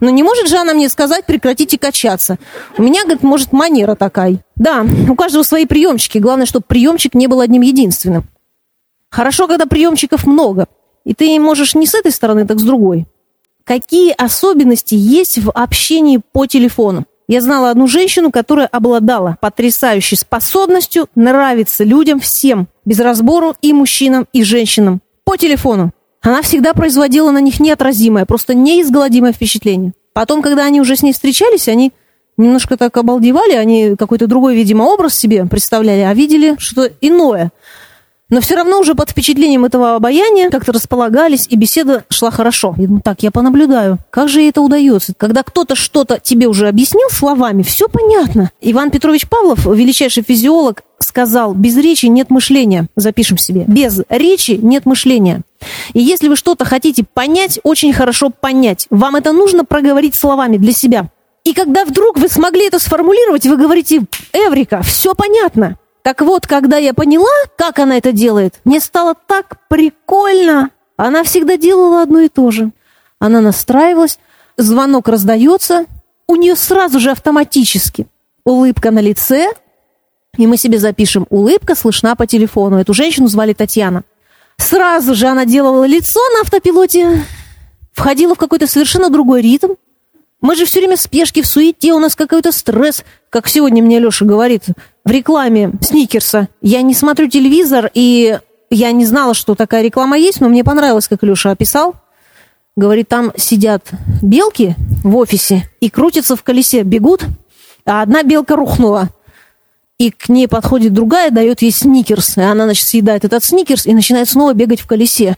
Но 0.00 0.10
не 0.10 0.22
может 0.22 0.48
же 0.48 0.58
она 0.58 0.74
мне 0.74 0.90
сказать, 0.90 1.24
прекратите 1.24 1.78
качаться. 1.78 2.36
У 2.76 2.82
меня, 2.82 3.04
говорит, 3.04 3.22
может, 3.22 3.52
манера 3.52 3.94
такая. 3.94 4.44
Да, 4.54 4.86
у 5.08 5.14
каждого 5.14 5.42
свои 5.42 5.64
приемчики. 5.64 6.18
Главное, 6.18 6.44
чтобы 6.44 6.66
приемчик 6.68 7.14
не 7.14 7.26
был 7.26 7.40
одним 7.40 7.62
единственным. 7.62 8.24
Хорошо, 9.10 9.48
когда 9.48 9.64
приемчиков 9.64 10.26
много. 10.26 10.66
И 11.06 11.14
ты 11.14 11.40
можешь 11.40 11.74
не 11.74 11.86
с 11.86 11.94
этой 11.94 12.12
стороны, 12.12 12.46
так 12.46 12.60
с 12.60 12.62
другой. 12.62 13.06
Какие 13.68 14.14
особенности 14.16 14.94
есть 14.94 15.36
в 15.36 15.50
общении 15.50 16.22
по 16.32 16.46
телефону? 16.46 17.04
Я 17.28 17.42
знала 17.42 17.68
одну 17.68 17.86
женщину, 17.86 18.30
которая 18.32 18.66
обладала 18.66 19.36
потрясающей 19.42 20.16
способностью 20.16 21.08
нравиться 21.14 21.84
людям 21.84 22.18
всем, 22.18 22.68
без 22.86 22.98
разбору 22.98 23.54
и 23.60 23.74
мужчинам, 23.74 24.26
и 24.32 24.42
женщинам, 24.42 25.02
по 25.24 25.36
телефону. 25.36 25.92
Она 26.22 26.40
всегда 26.40 26.72
производила 26.72 27.30
на 27.30 27.42
них 27.42 27.60
неотразимое, 27.60 28.24
просто 28.24 28.54
неизгладимое 28.54 29.34
впечатление. 29.34 29.92
Потом, 30.14 30.40
когда 30.40 30.64
они 30.64 30.80
уже 30.80 30.96
с 30.96 31.02
ней 31.02 31.12
встречались, 31.12 31.68
они 31.68 31.92
немножко 32.38 32.78
так 32.78 32.96
обалдевали, 32.96 33.52
они 33.52 33.96
какой-то 33.98 34.26
другой, 34.26 34.56
видимо, 34.56 34.84
образ 34.84 35.14
себе 35.14 35.44
представляли, 35.44 36.00
а 36.00 36.14
видели 36.14 36.54
что 36.58 36.88
иное. 37.02 37.52
Но 38.30 38.42
все 38.42 38.56
равно 38.56 38.78
уже 38.78 38.94
под 38.94 39.10
впечатлением 39.10 39.64
этого 39.64 39.94
обаяния 39.94 40.50
как-то 40.50 40.72
располагались, 40.72 41.46
и 41.48 41.56
беседа 41.56 42.04
шла 42.10 42.30
хорошо. 42.30 42.74
Я 42.76 42.86
думаю, 42.86 43.00
так, 43.02 43.22
я 43.22 43.30
понаблюдаю, 43.30 43.98
как 44.10 44.28
же 44.28 44.42
это 44.42 44.60
удается. 44.60 45.14
Когда 45.16 45.42
кто-то 45.42 45.74
что-то 45.74 46.20
тебе 46.22 46.46
уже 46.46 46.68
объяснил 46.68 47.08
словами, 47.10 47.62
все 47.62 47.88
понятно. 47.88 48.50
Иван 48.60 48.90
Петрович 48.90 49.26
Павлов, 49.26 49.64
величайший 49.64 50.22
физиолог, 50.22 50.82
сказал, 50.98 51.54
без 51.54 51.76
речи 51.78 52.04
нет 52.06 52.28
мышления. 52.28 52.88
Запишем 52.96 53.38
себе. 53.38 53.64
Без 53.66 54.02
речи 54.10 54.58
нет 54.60 54.84
мышления. 54.84 55.40
И 55.94 56.00
если 56.00 56.28
вы 56.28 56.36
что-то 56.36 56.66
хотите 56.66 57.04
понять, 57.04 57.58
очень 57.62 57.94
хорошо 57.94 58.28
понять, 58.28 58.86
вам 58.90 59.16
это 59.16 59.32
нужно 59.32 59.64
проговорить 59.64 60.14
словами 60.14 60.58
для 60.58 60.72
себя. 60.72 61.08
И 61.44 61.54
когда 61.54 61.86
вдруг 61.86 62.18
вы 62.18 62.28
смогли 62.28 62.66
это 62.66 62.78
сформулировать, 62.78 63.46
вы 63.46 63.56
говорите, 63.56 64.02
Эврика, 64.34 64.82
все 64.82 65.14
понятно. 65.14 65.78
Так 66.08 66.22
вот, 66.22 66.46
когда 66.46 66.78
я 66.78 66.94
поняла, 66.94 67.28
как 67.58 67.78
она 67.78 67.98
это 67.98 68.12
делает, 68.12 68.60
мне 68.64 68.80
стало 68.80 69.14
так 69.14 69.58
прикольно. 69.68 70.70
Она 70.96 71.22
всегда 71.22 71.58
делала 71.58 72.00
одно 72.00 72.20
и 72.20 72.30
то 72.30 72.50
же. 72.50 72.70
Она 73.18 73.42
настраивалась, 73.42 74.18
звонок 74.56 75.06
раздается, 75.08 75.84
у 76.26 76.36
нее 76.36 76.56
сразу 76.56 76.98
же 76.98 77.10
автоматически 77.10 78.06
улыбка 78.44 78.90
на 78.90 79.00
лице, 79.00 79.52
и 80.38 80.46
мы 80.46 80.56
себе 80.56 80.78
запишем, 80.78 81.26
улыбка 81.28 81.74
слышна 81.74 82.16
по 82.16 82.26
телефону. 82.26 82.78
Эту 82.78 82.94
женщину 82.94 83.26
звали 83.26 83.52
Татьяна. 83.52 84.02
Сразу 84.56 85.14
же 85.14 85.26
она 85.26 85.44
делала 85.44 85.84
лицо 85.84 86.20
на 86.36 86.40
автопилоте, 86.40 87.22
входила 87.92 88.34
в 88.34 88.38
какой-то 88.38 88.66
совершенно 88.66 89.10
другой 89.10 89.42
ритм, 89.42 89.72
мы 90.40 90.54
же 90.54 90.64
все 90.64 90.78
время 90.78 90.96
в 90.96 91.00
спешке, 91.00 91.42
в 91.42 91.46
суете, 91.46 91.92
у 91.92 91.98
нас 91.98 92.14
какой-то 92.14 92.52
стресс. 92.52 93.04
Как 93.28 93.48
сегодня 93.48 93.82
мне 93.82 93.98
Леша 93.98 94.24
говорит 94.24 94.64
в 95.04 95.10
рекламе 95.10 95.72
Сникерса. 95.80 96.48
Я 96.62 96.82
не 96.82 96.94
смотрю 96.94 97.28
телевизор, 97.28 97.90
и 97.92 98.38
я 98.70 98.92
не 98.92 99.04
знала, 99.04 99.34
что 99.34 99.54
такая 99.54 99.82
реклама 99.82 100.16
есть, 100.16 100.40
но 100.40 100.48
мне 100.48 100.62
понравилось, 100.62 101.08
как 101.08 101.22
Леша 101.22 101.50
описал. 101.50 101.94
Говорит, 102.76 103.08
там 103.08 103.32
сидят 103.36 103.90
белки 104.22 104.76
в 105.02 105.16
офисе 105.16 105.68
и 105.80 105.90
крутятся 105.90 106.36
в 106.36 106.44
колесе, 106.44 106.82
бегут, 106.82 107.24
а 107.84 108.02
одна 108.02 108.22
белка 108.22 108.54
рухнула. 108.54 109.08
И 109.98 110.12
к 110.12 110.28
ней 110.28 110.46
подходит 110.46 110.92
другая, 110.92 111.32
дает 111.32 111.60
ей 111.62 111.72
сникерс. 111.72 112.36
И 112.36 112.40
она, 112.40 112.64
значит, 112.64 112.86
съедает 112.86 113.24
этот 113.24 113.42
сникерс 113.42 113.86
и 113.86 113.94
начинает 113.94 114.28
снова 114.28 114.54
бегать 114.54 114.80
в 114.80 114.86
колесе. 114.86 115.36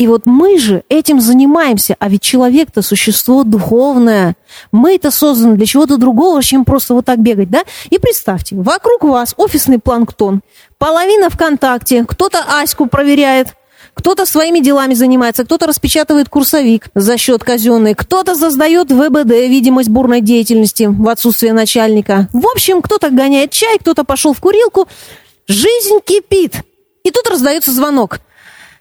И 0.00 0.06
вот 0.06 0.24
мы 0.24 0.58
же 0.58 0.82
этим 0.88 1.20
занимаемся, 1.20 1.94
а 1.98 2.08
ведь 2.08 2.22
человек-то 2.22 2.80
существо 2.80 3.44
духовное. 3.44 4.34
Мы-то 4.72 5.10
созданы 5.10 5.56
для 5.56 5.66
чего-то 5.66 5.98
другого, 5.98 6.42
чем 6.42 6.64
просто 6.64 6.94
вот 6.94 7.04
так 7.04 7.18
бегать, 7.18 7.50
да? 7.50 7.64
И 7.90 7.98
представьте, 7.98 8.56
вокруг 8.56 9.04
вас 9.04 9.34
офисный 9.36 9.78
планктон, 9.78 10.40
половина 10.78 11.28
ВКонтакте, 11.28 12.06
кто-то 12.08 12.38
Аську 12.48 12.86
проверяет, 12.86 13.48
кто-то 13.92 14.24
своими 14.24 14.60
делами 14.60 14.94
занимается, 14.94 15.44
кто-то 15.44 15.66
распечатывает 15.66 16.30
курсовик 16.30 16.86
за 16.94 17.18
счет 17.18 17.44
казенный, 17.44 17.94
кто-то 17.94 18.34
создает 18.34 18.90
ВБД, 18.90 19.28
видимость 19.50 19.90
бурной 19.90 20.22
деятельности 20.22 20.84
в 20.84 21.10
отсутствие 21.10 21.52
начальника. 21.52 22.26
В 22.32 22.46
общем, 22.46 22.80
кто-то 22.80 23.10
гоняет 23.10 23.50
чай, 23.50 23.76
кто-то 23.78 24.04
пошел 24.04 24.32
в 24.32 24.40
курилку. 24.40 24.88
Жизнь 25.46 25.98
кипит. 26.06 26.54
И 27.04 27.10
тут 27.10 27.28
раздается 27.28 27.70
звонок. 27.70 28.20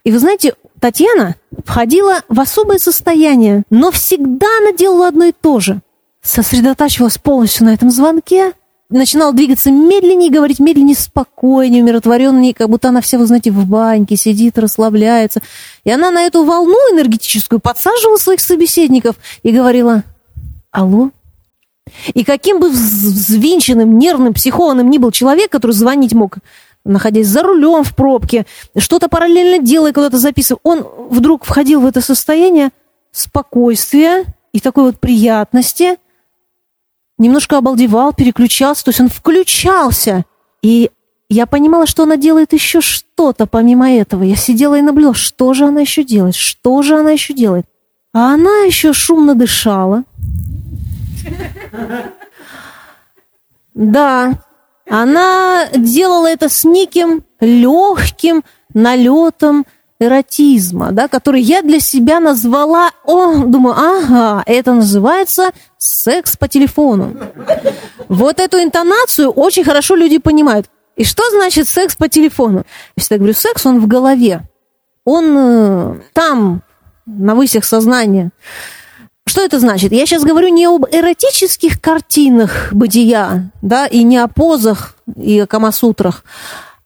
И 0.06 0.12
вы 0.12 0.20
знаете, 0.20 0.56
Татьяна 0.80 1.36
входила 1.66 2.24
в 2.30 2.40
особое 2.40 2.78
состояние, 2.78 3.64
но 3.70 3.92
всегда 3.92 4.48
она 4.62 4.72
делала 4.72 5.08
одно 5.08 5.26
и 5.26 5.34
то 5.34 5.60
же. 5.60 5.82
Сосредотачивалась 6.22 7.18
полностью 7.18 7.66
на 7.66 7.74
этом 7.74 7.90
звонке, 7.90 8.54
начинала 8.90 9.34
двигаться 9.34 9.72
медленнее, 9.72 10.32
говорить 10.32 10.60
медленнее, 10.60 10.96
спокойнее, 10.96 11.84
умиротвореннее, 11.84 12.54
как 12.54 12.70
будто 12.70 12.90
она 12.90 13.02
вся, 13.02 13.18
вы 13.18 13.26
знаете, 13.26 13.52
в 13.52 13.66
баньке 13.66 14.16
сидит, 14.16 14.58
расслабляется. 14.58 15.42
И 15.84 15.92
она 15.92 16.12
на 16.12 16.24
эту 16.24 16.44
волну 16.44 16.78
энергетическую 16.92 17.60
подсаживала 17.60 18.18
своих 18.18 18.40
собеседников 18.40 19.16
и 19.44 19.52
говорила 19.52 20.04
«Алло?» 20.72 21.12
И 22.14 22.24
каким 22.24 22.60
бы 22.60 22.70
взвинченным, 22.70 23.98
нервным, 23.98 24.34
психованным 24.34 24.90
ни 24.90 25.00
был 25.00 25.12
человек, 25.12 25.52
который 25.52 25.72
звонить 25.72 26.14
мог 26.14 26.38
находясь 26.90 27.28
за 27.28 27.44
рулем 27.44 27.84
в 27.84 27.96
пробке, 27.96 28.46
что-то 28.78 29.10
параллельно 29.10 29.64
делая, 29.64 29.94
куда-то 29.94 30.18
записывая, 30.18 30.60
он 30.64 30.88
вдруг 31.10 31.46
входил 31.46 31.82
в 31.82 31.86
это 31.86 32.02
состояние 32.02 32.70
спокойствия 33.12 34.26
и 34.52 34.60
такой 34.60 34.86
вот 34.86 35.00
приятности, 35.00 35.98
немножко 37.18 37.58
обалдевал, 37.58 38.14
переключался, 38.14 38.86
то 38.86 38.90
есть 38.90 39.02
он 39.02 39.10
включался. 39.10 40.26
И 40.62 40.92
я 41.30 41.46
понимала, 41.46 41.86
что 41.86 42.04
она 42.04 42.18
делает 42.18 42.54
еще 42.54 42.82
что-то 42.82 43.46
помимо 43.46 43.92
этого. 43.92 44.24
Я 44.24 44.36
сидела 44.36 44.78
и 44.78 44.82
наблюдала, 44.82 45.14
что 45.14 45.54
же 45.54 45.66
она 45.66 45.82
еще 45.82 46.04
делает, 46.04 46.36
что 46.36 46.82
же 46.82 46.96
она 46.96 47.12
еще 47.12 47.34
делает. 47.34 47.66
А 48.14 48.34
она 48.34 48.64
еще 48.66 48.94
шумно 48.94 49.36
дышала. 49.36 50.04
Да, 53.76 54.44
она 54.90 55.68
делала 55.74 56.28
это 56.28 56.50
с 56.50 56.64
неким 56.64 57.24
легким 57.40 58.44
налетом 58.74 59.66
эротизма, 60.00 60.92
да, 60.92 61.08
который 61.08 61.42
я 61.42 61.62
для 61.62 61.80
себя 61.80 62.20
назвала, 62.20 62.92
о, 63.04 63.44
думаю, 63.44 63.76
ага, 63.78 64.44
это 64.46 64.74
называется 64.74 65.52
секс 65.78 66.38
по 66.38 66.48
телефону. 66.48 67.18
Вот 68.08 68.40
эту 68.40 68.62
интонацию 68.64 69.30
очень 69.30 69.64
хорошо 69.64 69.96
люди 69.96 70.18
понимают. 70.18 70.68
И 70.96 71.04
что 71.04 71.30
значит 71.30 71.68
секс 71.68 71.96
по 71.96 72.08
телефону? 72.08 72.64
Я 72.98 73.18
говорю 73.18 73.34
секс, 73.34 73.66
он 73.66 73.80
в 73.80 73.88
голове. 73.88 74.42
Он 75.06 75.38
э, 75.38 75.96
там, 76.14 76.62
на 77.06 77.36
высях 77.36 77.64
сознания. 77.66 78.32
Что 79.30 79.46
это 79.46 79.60
значит? 79.60 79.92
Я 79.92 80.08
сейчас 80.08 80.24
говорю 80.24 80.48
не 80.48 80.66
об 80.66 80.86
эротических 80.92 81.80
картинах 81.80 82.74
бытия, 82.74 83.52
да, 83.62 83.86
и 83.86 84.02
не 84.02 84.18
о 84.18 84.28
позах 84.28 84.96
и 85.16 85.42
о 85.42 85.46
камасутрах. 85.46 86.24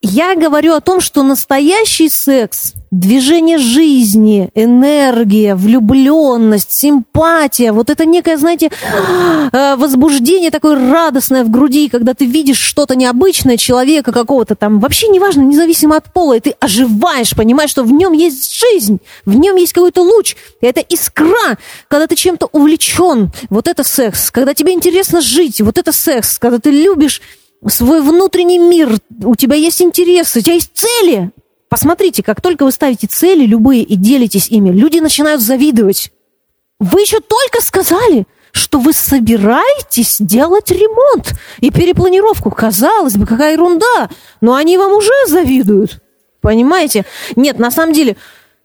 Я 0.01 0.35
говорю 0.35 0.73
о 0.73 0.81
том, 0.81 0.99
что 0.99 1.23
настоящий 1.23 2.09
секс 2.09 2.73
движение 2.93 3.57
жизни, 3.57 4.51
энергия, 4.53 5.55
влюбленность, 5.55 6.71
симпатия, 6.71 7.71
вот 7.71 7.89
это 7.89 8.05
некое, 8.05 8.37
знаете, 8.37 8.69
э, 9.51 9.75
возбуждение 9.77 10.51
такое 10.51 10.75
радостное 10.91 11.43
в 11.43 11.49
груди, 11.49 11.89
когда 11.89 12.13
ты 12.13 12.25
видишь 12.25 12.59
что-то 12.59 12.95
необычное, 12.95 13.57
человека 13.57 14.11
какого-то 14.11 14.55
там, 14.55 14.79
вообще 14.79 15.07
неважно, 15.07 15.41
независимо 15.41 15.97
от 15.97 16.13
пола, 16.13 16.37
и 16.37 16.39
ты 16.39 16.55
оживаешь, 16.59 17.35
понимаешь, 17.35 17.71
что 17.71 17.83
в 17.83 17.91
нем 17.91 18.13
есть 18.13 18.55
жизнь, 18.55 18.99
в 19.25 19.35
нем 19.35 19.55
есть 19.55 19.73
какой-то 19.73 20.03
луч, 20.03 20.35
это 20.61 20.79
искра, 20.81 21.57
когда 21.87 22.05
ты 22.05 22.15
чем-то 22.15 22.47
увлечен, 22.51 23.31
вот 23.49 23.67
это 23.67 23.83
секс, 23.83 24.29
когда 24.29 24.53
тебе 24.53 24.73
интересно 24.73 25.19
жить, 25.19 25.61
вот 25.61 25.79
это 25.79 25.91
секс, 25.91 26.37
когда 26.37 26.59
ты 26.59 26.69
любишь 26.69 27.21
свой 27.67 28.01
внутренний 28.03 28.59
мир, 28.59 28.99
у 29.23 29.35
тебя 29.35 29.55
есть 29.55 29.81
интересы, 29.81 30.39
у 30.39 30.41
тебя 30.43 30.55
есть 30.55 30.71
цели, 30.75 31.31
Посмотрите, 31.73 32.21
как 32.21 32.39
только 32.39 32.65
вы 32.65 32.71
ставите 32.71 33.07
цели 33.07 33.47
любые 33.47 33.81
и 33.81 33.95
делитесь 33.95 34.47
ими, 34.49 34.69
люди 34.69 34.99
начинают 34.99 35.41
завидовать. 35.41 36.11
Вы 36.79 37.01
еще 37.01 37.19
только 37.19 37.63
сказали, 37.63 38.27
что 38.51 38.77
вы 38.77 38.93
собираетесь 38.93 40.17
делать 40.19 40.69
ремонт 40.69 41.33
и 41.61 41.71
перепланировку. 41.71 42.51
Казалось 42.51 43.15
бы, 43.15 43.25
какая 43.25 43.53
ерунда, 43.53 44.11
но 44.39 44.53
они 44.53 44.77
вам 44.77 44.91
уже 44.93 45.09
завидуют. 45.25 45.99
Понимаете? 46.41 47.05
Нет, 47.35 47.57
на 47.57 47.71
самом 47.71 47.93
деле. 47.93 48.17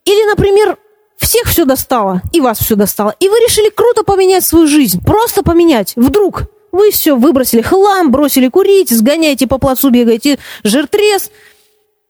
Или, 0.05 0.29
например, 0.29 0.77
всех 1.17 1.45
все 1.47 1.65
достало, 1.65 2.21
и 2.35 2.43
вас 2.43 2.59
все 2.59 2.75
достало, 2.75 3.15
и 3.21 3.31
вы 3.31 3.37
решили 3.39 3.71
круто 3.71 4.05
поменять 4.05 4.45
свою 4.45 4.67
жизнь. 4.67 5.01
Просто 5.03 5.43
поменять. 5.43 5.95
Вдруг 5.97 6.43
вы 6.73 6.91
все 6.91 7.17
выбросили 7.17 7.63
хлам, 7.63 8.11
бросили 8.11 8.49
курить, 8.49 8.91
сгоняете 8.91 9.47
по 9.47 9.57
плацу, 9.57 9.89
бегаете 9.89 10.39
жиртрез, 10.63 11.31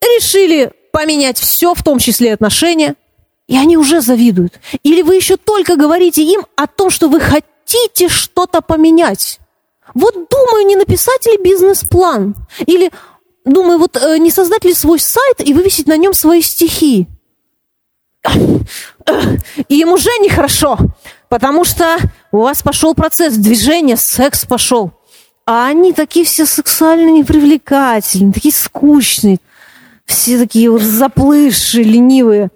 решили 0.02 0.72
поменять 0.92 1.38
все, 1.38 1.74
в 1.74 1.82
том 1.82 1.98
числе 1.98 2.32
отношения, 2.32 2.94
и 3.46 3.56
они 3.56 3.76
уже 3.76 4.00
завидуют. 4.00 4.60
Или 4.82 5.02
вы 5.02 5.16
еще 5.16 5.36
только 5.36 5.76
говорите 5.76 6.22
им 6.22 6.46
о 6.56 6.66
том, 6.66 6.90
что 6.90 7.08
вы 7.08 7.20
хотите 7.20 8.08
что-то 8.08 8.60
поменять. 8.60 9.40
Вот 9.94 10.14
думаю, 10.14 10.66
не 10.66 10.76
написать 10.76 11.24
ли 11.26 11.38
бизнес-план? 11.38 12.34
Или 12.66 12.90
думаю, 13.44 13.78
вот 13.78 13.96
э, 13.96 14.18
не 14.18 14.30
создать 14.30 14.64
ли 14.64 14.74
свой 14.74 14.98
сайт 14.98 15.40
и 15.40 15.54
вывесить 15.54 15.86
на 15.86 15.96
нем 15.96 16.12
свои 16.12 16.42
стихи? 16.42 17.06
И 19.68 19.80
им 19.80 19.92
уже 19.92 20.10
нехорошо, 20.20 20.76
потому 21.30 21.64
что 21.64 21.96
у 22.32 22.38
вас 22.38 22.62
пошел 22.62 22.94
процесс 22.94 23.34
движения, 23.34 23.96
секс 23.96 24.44
пошел. 24.44 24.92
А 25.46 25.66
они 25.66 25.94
такие 25.94 26.26
все 26.26 26.44
сексуально 26.44 27.08
непривлекательные, 27.10 28.34
такие 28.34 28.52
скучные 28.52 29.38
все 30.08 30.38
такие 30.38 30.76
заплывшие, 30.78 31.84
ленивые. 31.84 32.48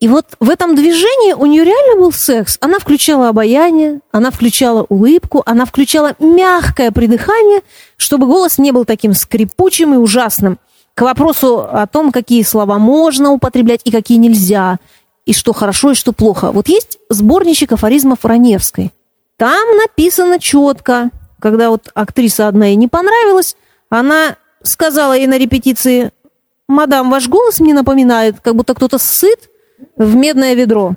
И 0.00 0.08
вот 0.08 0.26
в 0.40 0.48
этом 0.48 0.74
движении 0.74 1.34
у 1.34 1.46
нее 1.46 1.62
реально 1.62 2.00
был 2.00 2.12
секс. 2.12 2.56
Она 2.60 2.78
включала 2.78 3.28
обаяние, 3.28 4.00
она 4.12 4.30
включала 4.30 4.84
улыбку, 4.88 5.42
она 5.44 5.66
включала 5.66 6.14
мягкое 6.18 6.90
придыхание, 6.90 7.60
чтобы 7.96 8.26
голос 8.26 8.58
не 8.58 8.72
был 8.72 8.84
таким 8.84 9.14
скрипучим 9.14 9.94
и 9.94 9.98
ужасным. 9.98 10.58
к 10.94 11.02
вопросу 11.02 11.60
о 11.60 11.86
том, 11.86 12.12
какие 12.12 12.42
слова 12.42 12.78
можно 12.78 13.30
употреблять 13.30 13.80
и 13.84 13.90
какие 13.90 14.18
нельзя, 14.18 14.78
и 15.24 15.32
что 15.32 15.52
хорошо, 15.52 15.92
и 15.92 15.94
что 15.94 16.12
плохо. 16.12 16.50
Вот 16.50 16.68
есть 16.68 16.98
сборничек 17.08 17.72
афоризмов 17.72 18.24
Раневской. 18.24 18.92
Там 19.36 19.76
написано 19.76 20.38
четко, 20.38 21.10
когда 21.38 21.70
вот 21.70 21.90
актриса 21.94 22.48
одна 22.48 22.66
ей 22.66 22.76
не 22.76 22.88
понравилась, 22.88 23.56
она 23.88 24.36
сказала 24.62 25.16
ей 25.16 25.26
на 25.26 25.38
репетиции, 25.38 26.10
«Мадам, 26.70 27.10
ваш 27.10 27.28
голос 27.28 27.58
мне 27.58 27.74
напоминает, 27.74 28.36
как 28.40 28.54
будто 28.54 28.74
кто-то 28.74 28.96
сыт 28.98 29.50
в 29.96 30.14
медное 30.14 30.54
ведро». 30.54 30.94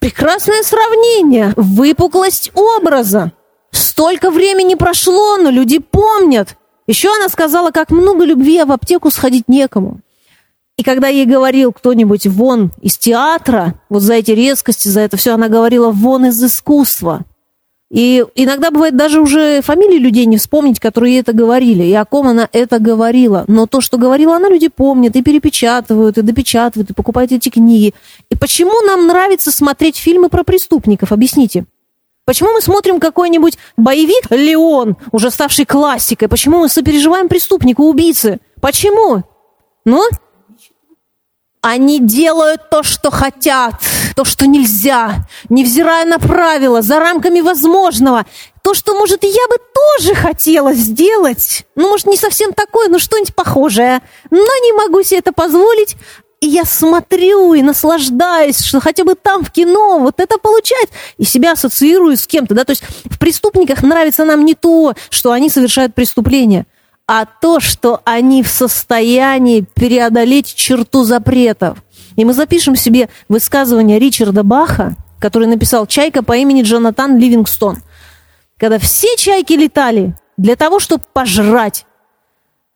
Прекрасное 0.00 0.62
сравнение, 0.64 1.52
выпуклость 1.56 2.50
образа. 2.54 3.30
Столько 3.70 4.32
времени 4.32 4.74
прошло, 4.74 5.36
но 5.36 5.50
люди 5.50 5.78
помнят. 5.78 6.56
Еще 6.88 7.14
она 7.14 7.28
сказала, 7.28 7.70
как 7.70 7.90
много 7.90 8.24
любви, 8.24 8.58
а 8.58 8.66
в 8.66 8.72
аптеку 8.72 9.10
сходить 9.10 9.44
некому. 9.46 10.00
И 10.76 10.82
когда 10.82 11.06
ей 11.06 11.26
говорил 11.26 11.72
кто-нибудь 11.72 12.26
вон 12.26 12.72
из 12.82 12.98
театра, 12.98 13.80
вот 13.88 14.02
за 14.02 14.14
эти 14.14 14.32
резкости, 14.32 14.88
за 14.88 15.00
это 15.02 15.16
все, 15.16 15.34
она 15.34 15.46
говорила 15.46 15.90
вон 15.90 16.26
из 16.26 16.42
искусства. 16.42 17.20
И 17.90 18.24
иногда 18.36 18.70
бывает 18.70 18.96
даже 18.96 19.20
уже 19.20 19.62
фамилии 19.62 19.98
людей 19.98 20.24
не 20.24 20.36
вспомнить, 20.36 20.78
которые 20.78 21.18
это 21.18 21.32
говорили, 21.32 21.82
и 21.82 21.92
о 21.92 22.04
ком 22.04 22.28
она 22.28 22.48
это 22.52 22.78
говорила. 22.78 23.44
Но 23.48 23.66
то, 23.66 23.80
что 23.80 23.98
говорила 23.98 24.36
она, 24.36 24.48
люди 24.48 24.68
помнят, 24.68 25.16
и 25.16 25.22
перепечатывают, 25.22 26.16
и 26.16 26.22
допечатывают, 26.22 26.90
и 26.90 26.94
покупают 26.94 27.32
эти 27.32 27.48
книги. 27.48 27.92
И 28.30 28.36
почему 28.36 28.80
нам 28.82 29.08
нравится 29.08 29.50
смотреть 29.50 29.96
фильмы 29.96 30.28
про 30.28 30.44
преступников? 30.44 31.10
Объясните. 31.10 31.64
Почему 32.26 32.52
мы 32.52 32.60
смотрим 32.60 33.00
какой-нибудь 33.00 33.58
боевик 33.76 34.30
«Леон», 34.30 34.96
уже 35.10 35.32
ставший 35.32 35.64
классикой? 35.64 36.28
Почему 36.28 36.60
мы 36.60 36.68
сопереживаем 36.68 37.28
преступнику, 37.28 37.82
убийце? 37.88 38.38
Почему? 38.60 39.24
Ну, 39.84 40.04
они 41.60 41.98
делают 41.98 42.70
то, 42.70 42.84
что 42.84 43.10
хотят, 43.10 43.74
то, 44.14 44.24
что 44.24 44.46
нельзя, 44.46 45.26
невзирая 45.48 46.04
на 46.04 46.18
правила, 46.18 46.82
за 46.82 46.98
рамками 46.98 47.40
возможного. 47.40 48.26
То, 48.62 48.74
что, 48.74 48.94
может, 48.94 49.24
я 49.24 49.48
бы 49.48 49.56
тоже 49.74 50.14
хотела 50.14 50.72
сделать. 50.74 51.64
Ну, 51.76 51.88
может, 51.88 52.06
не 52.06 52.16
совсем 52.16 52.52
такое, 52.52 52.88
но 52.88 52.98
что-нибудь 52.98 53.34
похожее. 53.34 54.00
Но 54.30 54.38
не 54.38 54.72
могу 54.72 55.02
себе 55.02 55.18
это 55.18 55.32
позволить. 55.32 55.96
И 56.40 56.46
я 56.46 56.64
смотрю 56.64 57.54
и 57.54 57.62
наслаждаюсь, 57.62 58.60
что 58.60 58.80
хотя 58.80 59.04
бы 59.04 59.14
там 59.14 59.44
в 59.44 59.50
кино 59.50 59.98
вот 59.98 60.20
это 60.20 60.38
получать. 60.38 60.88
И 61.18 61.24
себя 61.24 61.52
ассоциирую 61.52 62.16
с 62.16 62.26
кем-то, 62.26 62.54
да. 62.54 62.64
То 62.64 62.70
есть 62.70 62.82
в 63.04 63.18
преступниках 63.18 63.82
нравится 63.82 64.24
нам 64.24 64.44
не 64.44 64.54
то, 64.54 64.94
что 65.10 65.32
они 65.32 65.50
совершают 65.50 65.94
преступление– 65.94 66.66
а 67.12 67.24
то, 67.24 67.58
что 67.58 68.02
они 68.04 68.44
в 68.44 68.48
состоянии 68.48 69.62
преодолеть 69.74 70.54
черту 70.54 71.02
запретов. 71.02 71.78
И 72.20 72.24
мы 72.26 72.34
запишем 72.34 72.76
себе 72.76 73.08
высказывание 73.30 73.98
Ричарда 73.98 74.42
Баха, 74.42 74.94
который 75.18 75.48
написал 75.48 75.86
«Чайка 75.86 76.22
по 76.22 76.36
имени 76.36 76.60
Джонатан 76.60 77.16
Ливингстон». 77.16 77.78
Когда 78.58 78.78
все 78.78 79.16
чайки 79.16 79.54
летали 79.54 80.14
для 80.36 80.54
того, 80.54 80.80
чтобы 80.80 81.02
пожрать, 81.14 81.86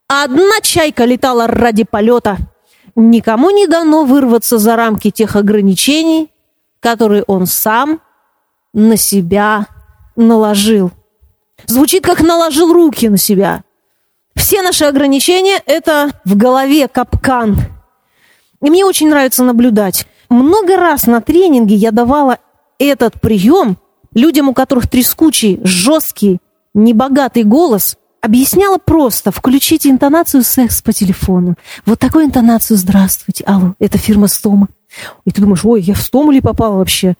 а 0.08 0.24
одна 0.24 0.62
чайка 0.62 1.04
летала 1.04 1.46
ради 1.46 1.84
полета, 1.84 2.38
никому 2.96 3.50
не 3.50 3.66
дано 3.66 4.04
вырваться 4.04 4.56
за 4.56 4.76
рамки 4.76 5.10
тех 5.10 5.36
ограничений, 5.36 6.30
которые 6.80 7.22
он 7.24 7.44
сам 7.44 8.00
на 8.72 8.96
себя 8.96 9.66
наложил. 10.16 10.90
Звучит, 11.66 12.02
как 12.02 12.22
наложил 12.22 12.72
руки 12.72 13.10
на 13.10 13.18
себя– 13.18 13.62
все 14.34 14.62
наши 14.62 14.84
ограничения– 14.84 15.62
это 15.66 16.10
в 16.24 16.36
голове 16.36 16.88
капкан. 16.88 17.73
И 18.64 18.70
мне 18.70 18.84
очень 18.84 19.10
нравится 19.10 19.44
наблюдать. 19.44 20.06
Много 20.30 20.76
раз 20.76 21.06
на 21.06 21.20
тренинге 21.20 21.74
я 21.74 21.90
давала 21.90 22.38
этот 22.78 23.20
прием 23.20 23.76
людям, 24.14 24.48
у 24.48 24.54
которых 24.54 24.88
трескучий, 24.88 25.60
жесткий, 25.62 26.38
небогатый 26.72 27.44
голос, 27.44 27.98
объясняла 28.22 28.78
просто, 28.78 29.30
включите 29.30 29.90
интонацию 29.90 30.42
секс 30.42 30.80
по 30.80 30.94
телефону. 30.94 31.56
Вот 31.84 31.98
такую 31.98 32.24
интонацию 32.24 32.78
«Здравствуйте, 32.78 33.44
алло, 33.44 33.74
это 33.80 33.98
фирма 33.98 34.28
Стома». 34.28 34.68
И 35.26 35.30
ты 35.30 35.42
думаешь, 35.42 35.64
ой, 35.64 35.82
я 35.82 35.92
в 35.92 36.00
Стому 36.00 36.30
ли 36.30 36.40
попала 36.40 36.78
вообще? 36.78 37.16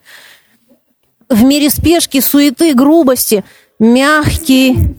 В 1.28 1.44
мире 1.44 1.68
спешки, 1.68 2.20
суеты, 2.20 2.72
грубости, 2.72 3.44
мягкий, 3.78 4.96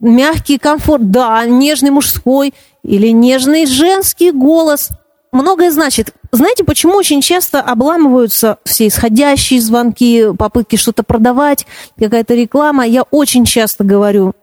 мягкий 0.00 0.58
комфорт, 0.58 1.10
да, 1.10 1.44
нежный 1.44 1.90
мужской 1.90 2.54
или 2.82 3.08
нежный 3.08 3.66
женский 3.66 4.30
голос. 4.30 4.90
Многое 5.32 5.70
значит. 5.70 6.14
Знаете, 6.30 6.64
почему 6.64 6.94
очень 6.94 7.20
часто 7.20 7.60
обламываются 7.60 8.58
все 8.64 8.86
исходящие 8.86 9.60
звонки, 9.60 10.26
попытки 10.38 10.76
что-то 10.76 11.02
продавать, 11.02 11.66
какая-то 11.98 12.34
реклама? 12.34 12.86
Я 12.86 13.02
очень 13.02 13.44
часто 13.44 13.82
говорю, 13.84 14.34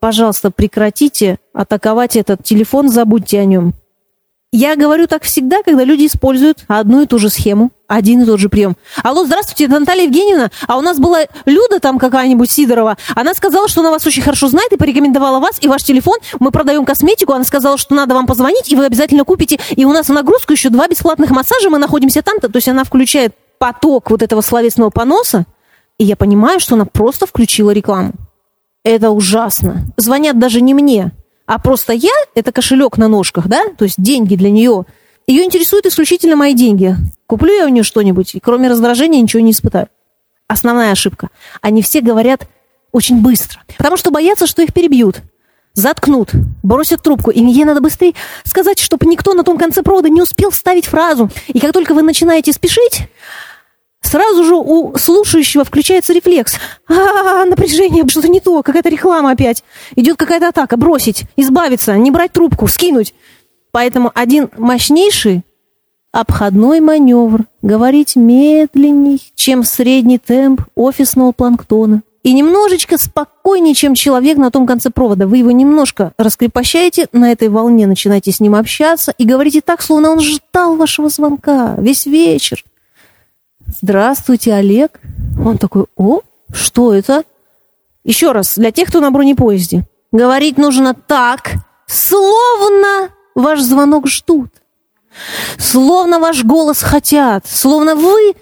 пожалуйста, 0.00 0.50
прекратите 0.50 1.38
атаковать 1.52 2.16
этот 2.16 2.44
телефон, 2.44 2.88
забудьте 2.88 3.40
о 3.40 3.44
нем. 3.44 3.74
Я 4.50 4.76
говорю 4.76 5.06
так 5.06 5.24
всегда, 5.24 5.62
когда 5.62 5.84
люди 5.84 6.06
используют 6.06 6.64
одну 6.68 7.02
и 7.02 7.06
ту 7.06 7.18
же 7.18 7.28
схему, 7.28 7.70
один 7.88 8.22
и 8.22 8.26
тот 8.26 8.38
же 8.38 8.48
прием. 8.48 8.76
Алло, 9.02 9.24
здравствуйте, 9.24 9.64
это 9.64 9.80
Наталья 9.80 10.04
Евгеньевна. 10.04 10.50
А 10.66 10.76
у 10.76 10.82
нас 10.82 10.98
была 10.98 11.20
Люда 11.46 11.80
там 11.80 11.98
какая-нибудь 11.98 12.50
Сидорова. 12.50 12.96
Она 13.16 13.34
сказала, 13.34 13.66
что 13.66 13.80
она 13.80 13.90
вас 13.90 14.06
очень 14.06 14.22
хорошо 14.22 14.48
знает 14.48 14.70
и 14.72 14.76
порекомендовала 14.76 15.40
вас 15.40 15.56
и 15.60 15.68
ваш 15.68 15.82
телефон. 15.82 16.18
Мы 16.38 16.50
продаем 16.50 16.84
косметику. 16.84 17.32
Она 17.32 17.44
сказала, 17.44 17.78
что 17.78 17.94
надо 17.94 18.14
вам 18.14 18.26
позвонить, 18.26 18.70
и 18.70 18.76
вы 18.76 18.84
обязательно 18.84 19.24
купите. 19.24 19.58
И 19.70 19.84
у 19.84 19.92
нас 19.92 20.08
нагрузку 20.08 20.52
еще 20.52 20.68
два 20.68 20.86
бесплатных 20.86 21.30
массажа. 21.30 21.70
Мы 21.70 21.78
находимся 21.78 22.22
там-то. 22.22 22.48
То 22.48 22.58
есть 22.58 22.68
она 22.68 22.84
включает 22.84 23.34
поток 23.58 24.10
вот 24.10 24.22
этого 24.22 24.42
словесного 24.42 24.90
поноса. 24.90 25.46
И 25.96 26.04
я 26.04 26.14
понимаю, 26.14 26.60
что 26.60 26.74
она 26.74 26.84
просто 26.84 27.26
включила 27.26 27.70
рекламу. 27.70 28.12
Это 28.84 29.10
ужасно. 29.10 29.86
Звонят 29.96 30.38
даже 30.38 30.60
не 30.60 30.74
мне, 30.74 31.12
а 31.46 31.58
просто 31.58 31.94
я– 31.94 32.12
это 32.34 32.52
кошелек 32.52 32.98
на 32.98 33.08
ножках, 33.08 33.48
да, 33.48 33.64
то 33.76 33.84
есть 33.84 34.00
деньги 34.00 34.36
для 34.36 34.50
нее. 34.50 34.84
Ее 35.28 35.44
интересуют 35.44 35.86
исключительно 35.86 36.36
мои 36.36 36.54
деньги. 36.54 36.96
Куплю 37.26 37.54
я 37.54 37.66
у 37.66 37.68
нее 37.68 37.84
что-нибудь, 37.84 38.34
и 38.34 38.40
кроме 38.40 38.68
раздражения 38.68 39.20
ничего 39.20 39.40
не 39.40 39.52
испытаю. 39.52 39.88
Основная 40.48 40.90
ошибка. 40.90 41.28
Они 41.60 41.82
все 41.82 42.00
говорят 42.00 42.48
очень 42.90 43.20
быстро, 43.20 43.60
потому 43.76 43.98
что 43.98 44.10
боятся, 44.10 44.46
что 44.46 44.62
их 44.62 44.72
перебьют 44.72 45.22
заткнут, 45.74 46.30
бросят 46.64 47.02
трубку, 47.02 47.30
и 47.30 47.40
ей 47.40 47.64
надо 47.64 47.80
быстрее 47.80 48.14
сказать, 48.44 48.80
чтобы 48.80 49.06
никто 49.06 49.32
на 49.34 49.44
том 49.44 49.56
конце 49.58 49.82
провода 49.82 50.08
не 50.08 50.20
успел 50.20 50.50
вставить 50.50 50.86
фразу. 50.86 51.30
И 51.46 51.60
как 51.60 51.72
только 51.72 51.94
вы 51.94 52.02
начинаете 52.02 52.52
спешить, 52.52 53.02
сразу 54.00 54.44
же 54.44 54.56
у 54.56 54.96
слушающего 54.98 55.64
включается 55.64 56.12
рефлекс. 56.12 56.56
А, 56.88 57.44
напряжение, 57.44 58.04
что-то 58.08 58.28
не 58.28 58.40
то, 58.40 58.62
какая-то 58.62 58.88
реклама 58.88 59.30
опять. 59.30 59.62
Идет 59.94 60.16
какая-то 60.16 60.48
атака, 60.48 60.76
бросить, 60.76 61.24
избавиться, 61.36 61.96
не 61.96 62.10
брать 62.10 62.32
трубку, 62.32 62.66
скинуть. 62.66 63.14
Поэтому 63.78 64.10
один 64.12 64.50
мощнейший 64.56 65.44
обходной 66.10 66.80
маневр. 66.80 67.44
Говорить 67.62 68.16
медленней, 68.16 69.22
чем 69.36 69.62
средний 69.62 70.18
темп 70.18 70.62
офисного 70.74 71.30
планктона. 71.30 72.02
И 72.24 72.32
немножечко 72.32 72.98
спокойнее, 72.98 73.74
чем 73.74 73.94
человек 73.94 74.36
на 74.36 74.50
том 74.50 74.66
конце 74.66 74.90
провода. 74.90 75.28
Вы 75.28 75.36
его 75.36 75.52
немножко 75.52 76.12
раскрепощаете, 76.18 77.06
на 77.12 77.30
этой 77.30 77.50
волне 77.50 77.86
начинаете 77.86 78.32
с 78.32 78.40
ним 78.40 78.56
общаться 78.56 79.14
и 79.16 79.24
говорите 79.24 79.60
так, 79.60 79.80
словно 79.80 80.10
он 80.10 80.18
ждал 80.18 80.74
вашего 80.74 81.08
звонка 81.08 81.76
весь 81.78 82.04
вечер. 82.04 82.64
Здравствуйте, 83.80 84.54
Олег. 84.54 84.98
Он 85.40 85.56
такой, 85.56 85.84
о, 85.96 86.22
что 86.52 86.92
это? 86.92 87.22
Еще 88.02 88.32
раз, 88.32 88.54
для 88.56 88.72
тех, 88.72 88.88
кто 88.88 88.98
на 88.98 89.12
бронепоезде. 89.12 89.84
Говорить 90.10 90.58
нужно 90.58 90.94
так, 90.94 91.52
словно 91.86 93.10
ваш 93.38 93.60
звонок 93.60 94.06
ждут. 94.06 94.50
Словно 95.58 96.18
ваш 96.18 96.44
голос 96.44 96.82
хотят. 96.82 97.46
Словно 97.46 97.94
вы 97.94 98.34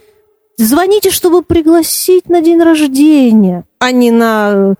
звоните, 0.58 1.10
чтобы 1.10 1.42
пригласить 1.42 2.28
на 2.28 2.40
день 2.40 2.60
рождения, 2.60 3.64
а 3.78 3.92
не 3.92 4.10
на 4.10 4.74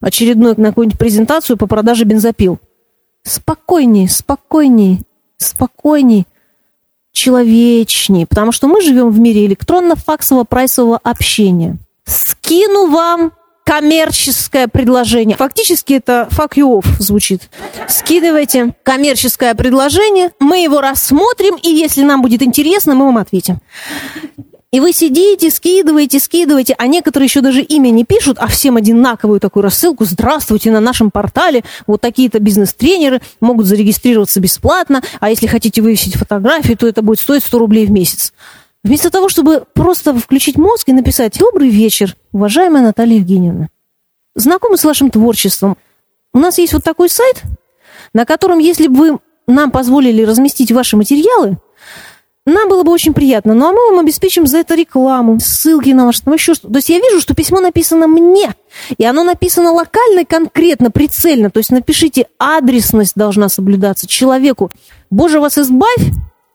очередную 0.00 0.60
на 0.60 0.68
какую-нибудь 0.68 0.98
презентацию 0.98 1.56
по 1.56 1.66
продаже 1.66 2.04
бензопил. 2.04 2.58
Спокойнее, 3.24 4.08
спокойнее, 4.08 5.02
спокойнее 5.36 6.26
человечнее, 7.12 8.26
потому 8.26 8.52
что 8.52 8.66
мы 8.66 8.80
живем 8.80 9.10
в 9.10 9.20
мире 9.20 9.46
электронно-факсово-прайсового 9.46 10.98
общения. 11.02 11.76
Скину 12.04 12.90
вам 12.90 13.32
коммерческое 13.64 14.68
предложение. 14.68 15.36
Фактически 15.36 15.94
это 15.94 16.28
fuck 16.30 16.54
you 16.56 16.80
off 16.80 16.86
звучит. 16.98 17.48
Скидывайте 17.88 18.74
коммерческое 18.82 19.54
предложение, 19.54 20.30
мы 20.40 20.62
его 20.62 20.80
рассмотрим, 20.80 21.56
и 21.56 21.68
если 21.68 22.02
нам 22.02 22.22
будет 22.22 22.42
интересно, 22.42 22.94
мы 22.94 23.06
вам 23.06 23.18
ответим. 23.18 23.60
И 24.72 24.80
вы 24.80 24.94
сидите, 24.94 25.50
скидываете, 25.50 26.18
скидываете, 26.18 26.74
а 26.78 26.86
некоторые 26.86 27.26
еще 27.26 27.42
даже 27.42 27.60
имя 27.60 27.90
не 27.90 28.06
пишут, 28.06 28.38
а 28.40 28.46
всем 28.46 28.76
одинаковую 28.76 29.38
такую 29.38 29.64
рассылку. 29.64 30.06
Здравствуйте, 30.06 30.70
на 30.70 30.80
нашем 30.80 31.10
портале 31.10 31.62
вот 31.86 32.00
такие-то 32.00 32.38
бизнес-тренеры 32.38 33.20
могут 33.42 33.66
зарегистрироваться 33.66 34.40
бесплатно, 34.40 35.02
а 35.20 35.28
если 35.28 35.46
хотите 35.46 35.82
вывесить 35.82 36.16
фотографию, 36.16 36.78
то 36.78 36.88
это 36.88 37.02
будет 37.02 37.20
стоить 37.20 37.44
100 37.44 37.58
рублей 37.58 37.84
в 37.84 37.90
месяц. 37.90 38.32
Вместо 38.84 39.10
того, 39.10 39.28
чтобы 39.28 39.64
просто 39.74 40.12
включить 40.14 40.56
мозг 40.56 40.88
и 40.88 40.92
написать 40.92 41.38
«Добрый 41.38 41.68
вечер, 41.68 42.16
уважаемая 42.32 42.82
Наталья 42.82 43.16
Евгеньевна, 43.16 43.68
знакомы 44.34 44.76
с 44.76 44.84
вашим 44.84 45.10
творчеством. 45.10 45.76
У 46.34 46.40
нас 46.40 46.58
есть 46.58 46.72
вот 46.72 46.82
такой 46.82 47.08
сайт, 47.08 47.42
на 48.12 48.24
котором, 48.24 48.58
если 48.58 48.88
бы 48.88 48.96
вы 48.96 49.18
нам 49.46 49.70
позволили 49.70 50.24
разместить 50.24 50.72
ваши 50.72 50.96
материалы, 50.96 51.58
нам 52.44 52.68
было 52.68 52.82
бы 52.82 52.90
очень 52.90 53.14
приятно. 53.14 53.54
Ну, 53.54 53.68
а 53.68 53.72
мы 53.72 53.90
вам 53.90 54.00
обеспечим 54.00 54.48
за 54.48 54.58
это 54.58 54.74
рекламу, 54.74 55.38
ссылки 55.38 55.90
на 55.90 56.06
ваш, 56.06 56.18
там 56.18 56.34
еще 56.34 56.54
что 56.54 56.68
То 56.68 56.76
есть 56.76 56.88
я 56.88 56.98
вижу, 56.98 57.20
что 57.20 57.34
письмо 57.34 57.60
написано 57.60 58.08
мне, 58.08 58.52
и 58.98 59.04
оно 59.04 59.22
написано 59.22 59.70
локально, 59.70 60.24
конкретно, 60.24 60.90
прицельно. 60.90 61.50
То 61.50 61.58
есть 61.58 61.70
напишите, 61.70 62.26
адресность 62.38 63.14
должна 63.14 63.48
соблюдаться 63.48 64.08
человеку. 64.08 64.72
Боже, 65.08 65.38
вас 65.38 65.56
избавь 65.56 66.10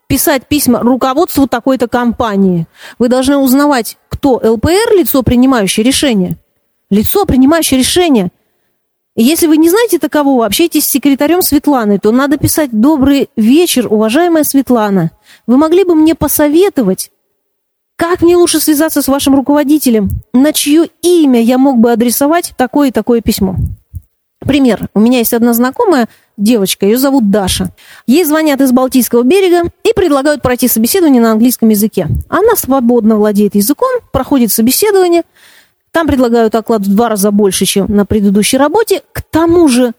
писать 0.07 0.47
письма 0.47 0.79
руководству 0.79 1.47
такой-то 1.47 1.87
компании. 1.87 2.67
Вы 2.97 3.09
должны 3.09 3.37
узнавать, 3.37 3.97
кто 4.09 4.41
ЛПР, 4.43 4.95
лицо, 4.97 5.21
принимающее 5.21 5.85
решение. 5.85 6.37
Лицо, 6.89 7.25
принимающее 7.25 7.79
решение. 7.79 8.29
И 9.15 9.23
если 9.23 9.47
вы 9.47 9.57
не 9.57 9.69
знаете 9.69 9.99
такового, 9.99 10.45
общайтесь 10.45 10.85
с 10.85 10.89
секретарем 10.89 11.41
Светланы, 11.41 11.99
то 11.99 12.11
надо 12.11 12.37
писать 12.37 12.69
«Добрый 12.71 13.29
вечер, 13.35 13.91
уважаемая 13.91 14.43
Светлана. 14.43 15.11
Вы 15.47 15.57
могли 15.57 15.83
бы 15.83 15.95
мне 15.95 16.13
посоветовать, 16.13 17.11
как 17.95 18.21
мне 18.21 18.35
лучше 18.37 18.59
связаться 18.59 19.01
с 19.01 19.07
вашим 19.07 19.35
руководителем? 19.35 20.09
На 20.33 20.53
чье 20.53 20.89
имя 21.01 21.41
я 21.41 21.57
мог 21.57 21.79
бы 21.79 21.91
адресовать 21.91 22.53
такое 22.57 22.89
и 22.89 22.91
такое 22.91 23.21
письмо?» 23.21 23.55
Пример. 24.39 24.87
У 24.93 24.99
меня 24.99 25.17
есть 25.17 25.33
одна 25.33 25.53
знакомая 25.53 26.07
девочка, 26.37 26.85
ее 26.85 26.97
зовут 26.97 27.29
Даша. 27.29 27.71
Ей 28.05 28.23
звонят 28.23 28.61
из 28.61 28.71
Балтийского 28.71 29.23
берега 29.23 29.69
и 29.83 29.93
предлагают 29.93 30.41
пройти 30.41 30.67
собеседование 30.67 31.21
на 31.21 31.31
английском 31.31 31.69
языке. 31.69 32.07
Она 32.29 32.55
свободно 32.55 33.17
владеет 33.17 33.55
языком, 33.55 33.89
проходит 34.11 34.51
собеседование– 34.51 35.23
там 35.97 36.05
предлагают 36.05 36.53
оклад 36.53 36.81
в 36.81 36.95
два 36.95 37.09
раза 37.09 37.31
больше, 37.31 37.65
чем 37.65 37.87
на 37.87 38.05
предыдущей 38.05 38.57
работе. 38.57 39.01
К 39.13 39.23
тому 39.23 39.67
же 39.67 39.93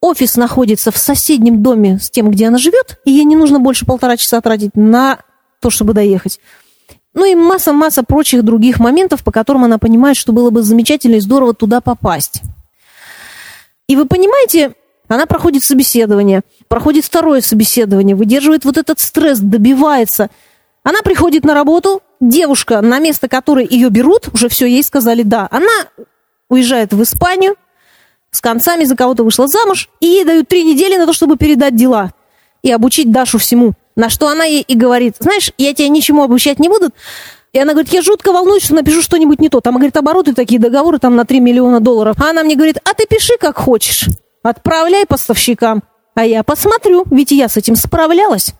офис 0.00 0.36
находится 0.36 0.90
в 0.90 0.96
соседнем 0.96 1.62
доме 1.62 2.00
с 2.00 2.10
тем, 2.10 2.32
где 2.32 2.48
она 2.48 2.58
живет, 2.58 2.98
и 3.04 3.12
ей 3.12 3.24
не 3.24 3.36
нужно 3.36 3.60
больше 3.60 3.86
полтора 3.86 4.16
часа 4.16 4.40
тратить 4.40 4.74
на 4.74 5.20
то, 5.60 5.70
чтобы 5.70 5.92
доехать. 5.92 6.40
Ну 7.14 7.24
и 7.24 7.36
масса-масса 7.36 8.02
прочих 8.02 8.42
других 8.42 8.80
моментов, 8.80 9.22
по 9.22 9.30
которым 9.30 9.62
она 9.62 9.78
понимает, 9.78 10.16
что 10.16 10.32
было 10.32 10.50
бы 10.50 10.62
замечательно 10.62 11.14
и 11.14 11.20
здорово 11.20 11.54
туда 11.54 11.80
попасть. 11.80 12.42
И 13.86 13.94
вы 13.94 14.06
понимаете, 14.06 14.72
она 15.10 15.26
проходит 15.26 15.64
собеседование, 15.64 16.42
проходит 16.68 17.04
второе 17.04 17.40
собеседование, 17.40 18.14
выдерживает 18.14 18.64
вот 18.64 18.78
этот 18.78 19.00
стресс, 19.00 19.40
добивается. 19.40 20.30
Она 20.84 21.02
приходит 21.02 21.44
на 21.44 21.52
работу, 21.52 22.00
девушка, 22.20 22.80
на 22.80 23.00
место 23.00 23.28
которой 23.28 23.66
ее 23.68 23.88
берут, 23.88 24.28
уже 24.32 24.48
все, 24.48 24.66
ей 24.66 24.84
сказали 24.84 25.22
«да». 25.22 25.48
Она 25.50 25.66
уезжает 26.48 26.92
в 26.92 27.02
Испанию, 27.02 27.56
с 28.30 28.40
концами 28.40 28.84
за 28.84 28.94
кого-то 28.94 29.24
вышла 29.24 29.48
замуж, 29.48 29.88
и 29.98 30.06
ей 30.06 30.24
дают 30.24 30.46
три 30.46 30.62
недели 30.62 30.96
на 30.96 31.06
то, 31.06 31.12
чтобы 31.12 31.36
передать 31.36 31.74
дела 31.74 32.12
и 32.62 32.70
обучить 32.70 33.10
Дашу 33.10 33.38
всему. 33.38 33.72
На 33.96 34.10
что 34.10 34.28
она 34.28 34.44
ей 34.44 34.62
и 34.62 34.76
говорит, 34.76 35.16
знаешь, 35.18 35.52
я 35.58 35.74
тебя 35.74 35.88
ничему 35.88 36.22
обучать 36.22 36.60
не 36.60 36.68
буду. 36.68 36.90
И 37.52 37.58
она 37.58 37.72
говорит, 37.72 37.92
я 37.92 38.00
жутко 38.00 38.30
волнуюсь, 38.32 38.64
что 38.64 38.76
напишу 38.76 39.02
что-нибудь 39.02 39.40
не 39.40 39.48
то. 39.48 39.60
Там, 39.60 39.74
говорит, 39.74 39.96
обороты 39.96 40.34
такие, 40.34 40.60
договоры 40.60 41.00
там 41.00 41.16
на 41.16 41.24
3 41.24 41.40
миллиона 41.40 41.80
долларов. 41.80 42.16
А 42.20 42.30
она 42.30 42.44
мне 42.44 42.54
говорит, 42.54 42.78
а 42.84 42.94
ты 42.94 43.06
пиши 43.06 43.32
как 43.40 43.58
хочешь. 43.58 44.06
Отправляй 44.42 45.06
поставщикам. 45.06 45.82
А 46.14 46.24
я 46.24 46.42
посмотрю, 46.42 47.04
ведь 47.10 47.30
я 47.30 47.48
с 47.48 47.56
этим 47.56 47.76
справлялась. 47.76 48.54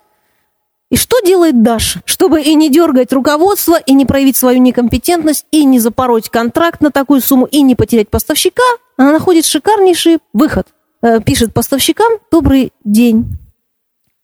И 0.91 0.97
что 0.97 1.21
делает 1.21 1.63
Даша? 1.63 2.03
Чтобы 2.05 2.43
и 2.43 2.55
не 2.55 2.69
дергать 2.69 3.13
руководство, 3.13 3.79
и 3.79 3.93
не 3.93 4.07
проявить 4.07 4.37
свою 4.37 4.59
некомпетентность, 4.59 5.47
и 5.53 5.65
не 5.65 5.79
запороть 5.79 6.29
контракт 6.29 6.81
на 6.81 6.91
такую 6.91 7.21
сумму, 7.21 7.47
и 7.47 7.63
не 7.63 7.77
потерять 7.77 8.09
поставщика, 8.09 8.63
она 8.97 9.13
находит 9.13 9.47
шикарнейший 9.47 10.19
выход. 10.33 10.69
Э, 11.03 11.21
пишет 11.21 11.55
поставщикам 11.55 12.19
«Добрый 12.31 12.73
день. 12.85 13.39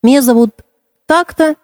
Меня 0.03 0.23
зовут 0.23 0.51
так-то. 1.07 1.57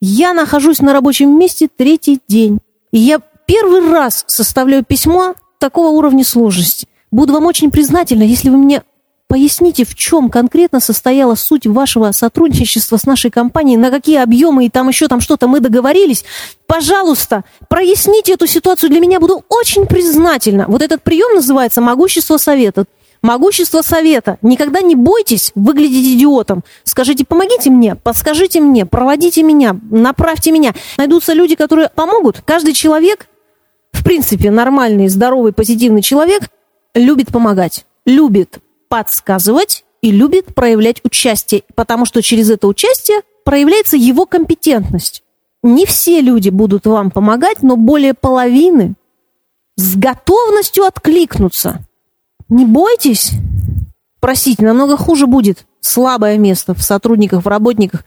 Я 0.00 0.34
нахожусь 0.34 0.80
на 0.80 0.92
рабочем 0.92 1.38
месте 1.38 1.68
третий 1.68 2.20
день. 2.28 2.58
И 2.90 2.98
я 2.98 3.20
первый 3.46 3.88
раз 3.90 4.24
составляю 4.26 4.84
письмо 4.84 5.34
такого 5.58 5.88
уровня 5.88 6.24
сложности. 6.24 6.88
Буду 7.14 7.32
вам 7.32 7.46
очень 7.46 7.70
признательна, 7.70 8.24
если 8.24 8.48
вы 8.50 8.56
мне 8.56 8.82
Поясните, 9.26 9.84
в 9.84 9.94
чем 9.94 10.28
конкретно 10.28 10.80
состояла 10.80 11.34
суть 11.34 11.66
вашего 11.66 12.12
сотрудничества 12.12 12.98
с 12.98 13.06
нашей 13.06 13.30
компанией, 13.30 13.78
на 13.78 13.90
какие 13.90 14.18
объемы 14.18 14.66
и 14.66 14.68
там 14.68 14.88
еще 14.88 15.08
там 15.08 15.20
что-то 15.20 15.48
мы 15.48 15.60
договорились. 15.60 16.24
Пожалуйста, 16.66 17.42
проясните 17.68 18.34
эту 18.34 18.46
ситуацию 18.46 18.90
для 18.90 19.00
меня, 19.00 19.20
буду 19.20 19.42
очень 19.48 19.86
признательна. 19.86 20.66
Вот 20.68 20.82
этот 20.82 21.02
прием 21.02 21.34
называется 21.34 21.80
«могущество 21.80 22.36
совета». 22.36 22.84
Могущество 23.22 23.80
совета. 23.80 24.36
Никогда 24.42 24.82
не 24.82 24.94
бойтесь 24.94 25.52
выглядеть 25.54 26.18
идиотом. 26.18 26.62
Скажите, 26.82 27.24
помогите 27.24 27.70
мне, 27.70 27.94
подскажите 27.94 28.60
мне, 28.60 28.84
проводите 28.84 29.42
меня, 29.42 29.76
направьте 29.90 30.52
меня. 30.52 30.74
Найдутся 30.98 31.32
люди, 31.32 31.54
которые 31.54 31.88
помогут. 31.88 32.42
Каждый 32.44 32.74
человек, 32.74 33.26
в 33.92 34.04
принципе, 34.04 34.50
нормальный, 34.50 35.08
здоровый, 35.08 35.52
позитивный 35.52 36.02
человек, 36.02 36.50
любит 36.94 37.32
помогать, 37.32 37.86
любит 38.06 38.58
подсказывать 38.88 39.84
и 40.02 40.10
любит 40.10 40.54
проявлять 40.54 41.00
участие, 41.04 41.62
потому 41.74 42.04
что 42.06 42.22
через 42.22 42.50
это 42.50 42.66
участие 42.66 43.22
проявляется 43.44 43.96
его 43.96 44.26
компетентность. 44.26 45.22
Не 45.62 45.86
все 45.86 46.20
люди 46.20 46.50
будут 46.50 46.86
вам 46.86 47.10
помогать, 47.10 47.62
но 47.62 47.76
более 47.76 48.14
половины 48.14 48.94
с 49.76 49.96
готовностью 49.96 50.84
откликнуться. 50.84 51.80
Не 52.48 52.66
бойтесь 52.66 53.32
просить, 54.20 54.60
намного 54.60 54.96
хуже 54.96 55.26
будет 55.26 55.66
слабое 55.80 56.38
место 56.38 56.74
в 56.74 56.82
сотрудниках, 56.82 57.44
в 57.44 57.48
работниках, 57.48 58.04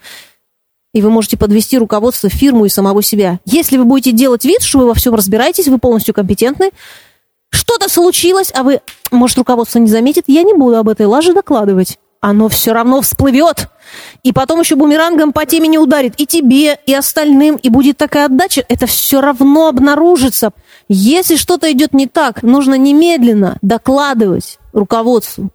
и 0.94 1.02
вы 1.02 1.10
можете 1.10 1.38
подвести 1.38 1.78
руководство, 1.78 2.30
фирму 2.30 2.66
и 2.66 2.70
самого 2.70 3.04
себя. 3.04 3.40
Если 3.46 3.78
вы 3.78 3.86
будете 3.86 4.12
делать 4.12 4.46
вид, 4.46 4.62
что 4.62 4.80
вы 4.80 4.88
во 4.88 4.94
всем 4.94 5.14
разбираетесь, 5.14 5.68
вы 5.68 5.78
полностью 5.78 6.14
компетентны, 6.14 6.72
что-то 7.50 7.89
случилось, 7.89 8.52
а 8.54 8.64
вы, 8.64 8.82
может, 9.12 9.38
руководство 9.38 9.80
не 9.80 9.89
заметит, 9.89 10.26
я 10.28 10.43
не 10.43 10.54
буду 10.54 10.78
об 10.78 10.89
этой 10.89 11.06
лаже 11.06 11.34
докладывать. 11.34 11.98
Оно 12.20 12.50
все 12.50 12.74
равно 12.74 13.02
всплывет. 13.02 13.68
И 14.24 14.34
потом 14.34 14.60
еще 14.60 14.76
бумерангом 14.76 15.34
по 15.34 15.45
теме 15.45 15.68
не 15.68 15.78
ударит. 15.78 16.16
И 16.18 16.26
тебе, 16.26 16.80
и 16.86 16.93
остальным. 16.93 17.58
И 17.58 17.70
будет 17.70 17.98
такая 17.98 18.26
отдача. 18.26 18.66
Это 18.68 18.88
все 18.88 19.22
равно 19.22 19.68
обнаружится. 19.68 20.52
Если 20.89 21.36
что-то 21.36 21.72
идет 21.72 21.93
не 21.93 22.08
так, 22.08 22.41
нужно 22.41 22.76
немедленно 22.76 23.58
докладывать 23.62 24.58
руководству. 24.74 25.52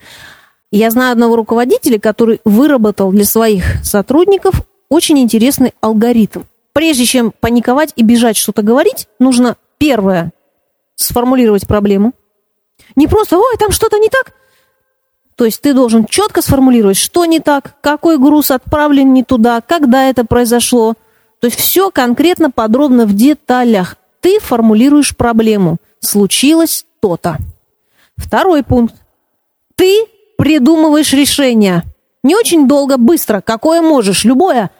Я 0.70 0.90
знаю 0.90 1.12
одного 1.12 1.36
руководителя, 1.36 1.98
который 1.98 2.40
выработал 2.44 3.10
для 3.10 3.24
своих 3.24 3.84
сотрудников 3.84 4.62
очень 4.88 5.18
интересный 5.18 5.74
алгоритм. 5.80 6.42
Прежде 6.72 7.04
чем 7.04 7.32
паниковать 7.40 7.92
и 7.96 8.02
бежать 8.02 8.36
что-то 8.36 8.62
говорить, 8.62 9.08
нужно 9.18 9.56
первое 9.78 10.32
сформулировать 10.94 11.66
проблему. 11.66 12.12
Не 12.96 13.06
просто, 13.06 13.38
ой, 13.38 13.56
там 13.58 13.70
что-то 13.70 13.98
не 13.98 14.08
так. 14.08 14.32
То 15.36 15.44
есть 15.44 15.60
ты 15.62 15.72
должен 15.72 16.04
четко 16.04 16.42
сформулировать, 16.42 16.96
что 16.96 17.24
не 17.24 17.40
так, 17.40 17.74
какой 17.80 18.18
груз 18.18 18.50
отправлен 18.50 19.12
не 19.12 19.24
туда, 19.24 19.60
когда 19.60 20.08
это 20.08 20.24
произошло. 20.24 20.94
То 21.40 21.46
есть 21.46 21.58
все 21.58 21.90
конкретно, 21.90 22.50
подробно 22.50 23.06
в 23.06 23.14
деталях. 23.14 23.96
Ты 24.20 24.38
формулируешь 24.38 25.16
проблему. 25.16 25.78
Случилось 25.98 26.86
то-то. 27.00 27.38
Второй 28.16 28.62
пункт. 28.62 28.94
Ты 29.74 30.06
придумываешь 30.38 31.12
решение. 31.12 31.82
Не 32.22 32.36
очень 32.36 32.68
долго, 32.68 32.98
быстро, 32.98 33.40
какое 33.40 33.82
можешь, 33.82 34.24
любое. 34.24 34.70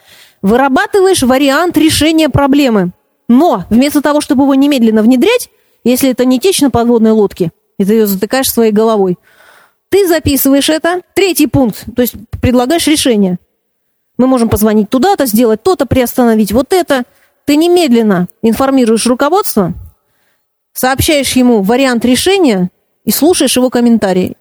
Вырабатываешь 0.42 1.22
вариант 1.22 1.76
решения 1.76 2.28
проблемы. 2.28 2.92
Но 3.28 3.64
вместо 3.70 4.02
того, 4.02 4.20
чтобы 4.20 4.44
его 4.44 4.54
немедленно 4.54 5.02
внедрять, 5.02 5.50
если 5.84 6.10
это 6.10 6.24
не 6.24 6.38
течь 6.38 6.60
на 6.60 6.70
подводной 6.70 7.10
лодке, 7.12 7.52
и 7.78 7.84
ты 7.84 7.94
ее 7.94 8.06
затыкаешь 8.06 8.50
своей 8.50 8.72
головой, 8.72 9.18
ты 9.88 10.08
записываешь 10.08 10.70
это. 10.70 11.02
Третий 11.14 11.46
пункт, 11.46 11.84
то 11.94 12.02
есть 12.02 12.14
предлагаешь 12.40 12.86
решение. 12.86 13.38
Мы 14.16 14.26
можем 14.26 14.48
позвонить 14.48 14.88
туда-то, 14.88 15.26
сделать 15.26 15.62
то-то, 15.62 15.86
приостановить 15.86 16.52
вот 16.52 16.72
это. 16.72 17.04
Ты 17.44 17.56
немедленно 17.56 18.28
информируешь 18.40 19.06
руководство, 19.06 19.74
сообщаешь 20.72 21.32
ему 21.32 21.62
вариант 21.62 22.04
решения 22.04 22.70
и 23.04 23.10
слушаешь 23.10 23.56
его 23.56 23.68
комментарии. 23.68 24.36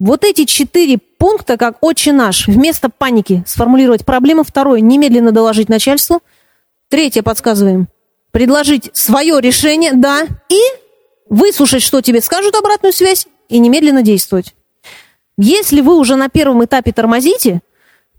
Вот 0.00 0.24
эти 0.24 0.44
четыре 0.46 0.98
пункта, 0.98 1.56
как 1.56 1.76
отче 1.80 2.12
наш, 2.12 2.48
вместо 2.48 2.88
паники 2.88 3.44
сформулировать 3.46 4.04
проблему. 4.04 4.42
Второе, 4.42 4.80
немедленно 4.80 5.30
доложить 5.30 5.68
начальству. 5.68 6.22
Третье, 6.88 7.22
подсказываем, 7.22 7.86
предложить 8.32 8.90
свое 8.94 9.40
решение, 9.40 9.92
да, 9.94 10.26
и 10.48 10.60
выслушать, 11.28 11.82
что 11.82 12.00
тебе 12.00 12.20
скажут 12.20 12.54
обратную 12.56 12.92
связь, 12.92 13.28
и 13.48 13.58
немедленно 13.58 14.02
действовать. 14.02 14.54
Если 15.38 15.80
вы 15.80 15.96
уже 15.96 16.16
на 16.16 16.28
первом 16.28 16.64
этапе 16.64 16.92
тормозите, 16.92 17.60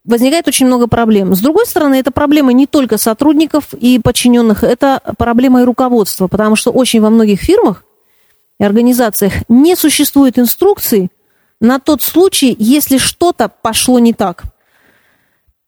возникает 0.05 0.47
очень 0.47 0.67
много 0.67 0.87
проблем. 0.87 1.35
С 1.35 1.39
другой 1.39 1.65
стороны, 1.65 1.95
это 1.95 2.11
проблема 2.11 2.53
не 2.53 2.67
только 2.67 2.97
сотрудников 2.97 3.73
и 3.73 3.99
подчиненных, 3.99 4.63
это 4.63 5.01
проблема 5.17 5.61
и 5.61 5.65
руководства, 5.65 6.27
потому 6.27 6.55
что 6.55 6.71
очень 6.71 7.01
во 7.01 7.09
многих 7.09 7.41
фирмах 7.41 7.83
и 8.59 8.63
организациях 8.63 9.33
не 9.49 9.75
существует 9.75 10.37
инструкции 10.37 11.09
на 11.59 11.79
тот 11.79 12.01
случай, 12.01 12.55
если 12.59 12.97
что-то 12.97 13.49
пошло 13.49 13.99
не 13.99 14.13
так. 14.13 14.43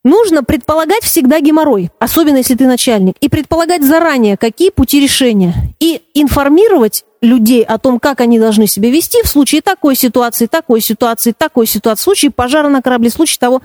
Нужно 0.05 0.43
предполагать 0.43 1.03
всегда 1.03 1.39
геморрой, 1.39 1.89
особенно 1.97 2.37
если 2.37 2.53
ты 2.53 2.67
начальник, 2.67 3.15
и 3.21 3.27
предполагать 3.27 3.83
заранее, 3.83 4.37
какие 4.37 4.69
пути 4.69 5.01
решения, 5.01 5.73
и 5.79 6.03
информировать 6.13 7.03
людей 7.21 7.63
о 7.63 7.79
том, 7.79 7.99
как 7.99 8.21
они 8.21 8.37
должны 8.37 8.67
себя 8.67 8.91
вести 8.91 9.23
в 9.23 9.27
случае 9.27 9.63
такой 9.63 9.95
ситуации, 9.95 10.45
такой 10.45 10.81
ситуации, 10.81 11.31
такой 11.31 11.65
ситуации, 11.65 12.01
в 12.01 12.03
случае 12.03 12.29
пожара 12.29 12.69
на 12.69 12.83
корабле, 12.83 13.09
в 13.09 13.13
случае 13.13 13.39
того. 13.39 13.63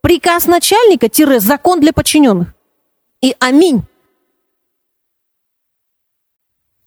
Приказ 0.00 0.46
начальника-закон 0.46 1.78
для 1.78 1.92
подчиненных. 1.92 2.54
И 3.20 3.36
аминь. 3.38 3.82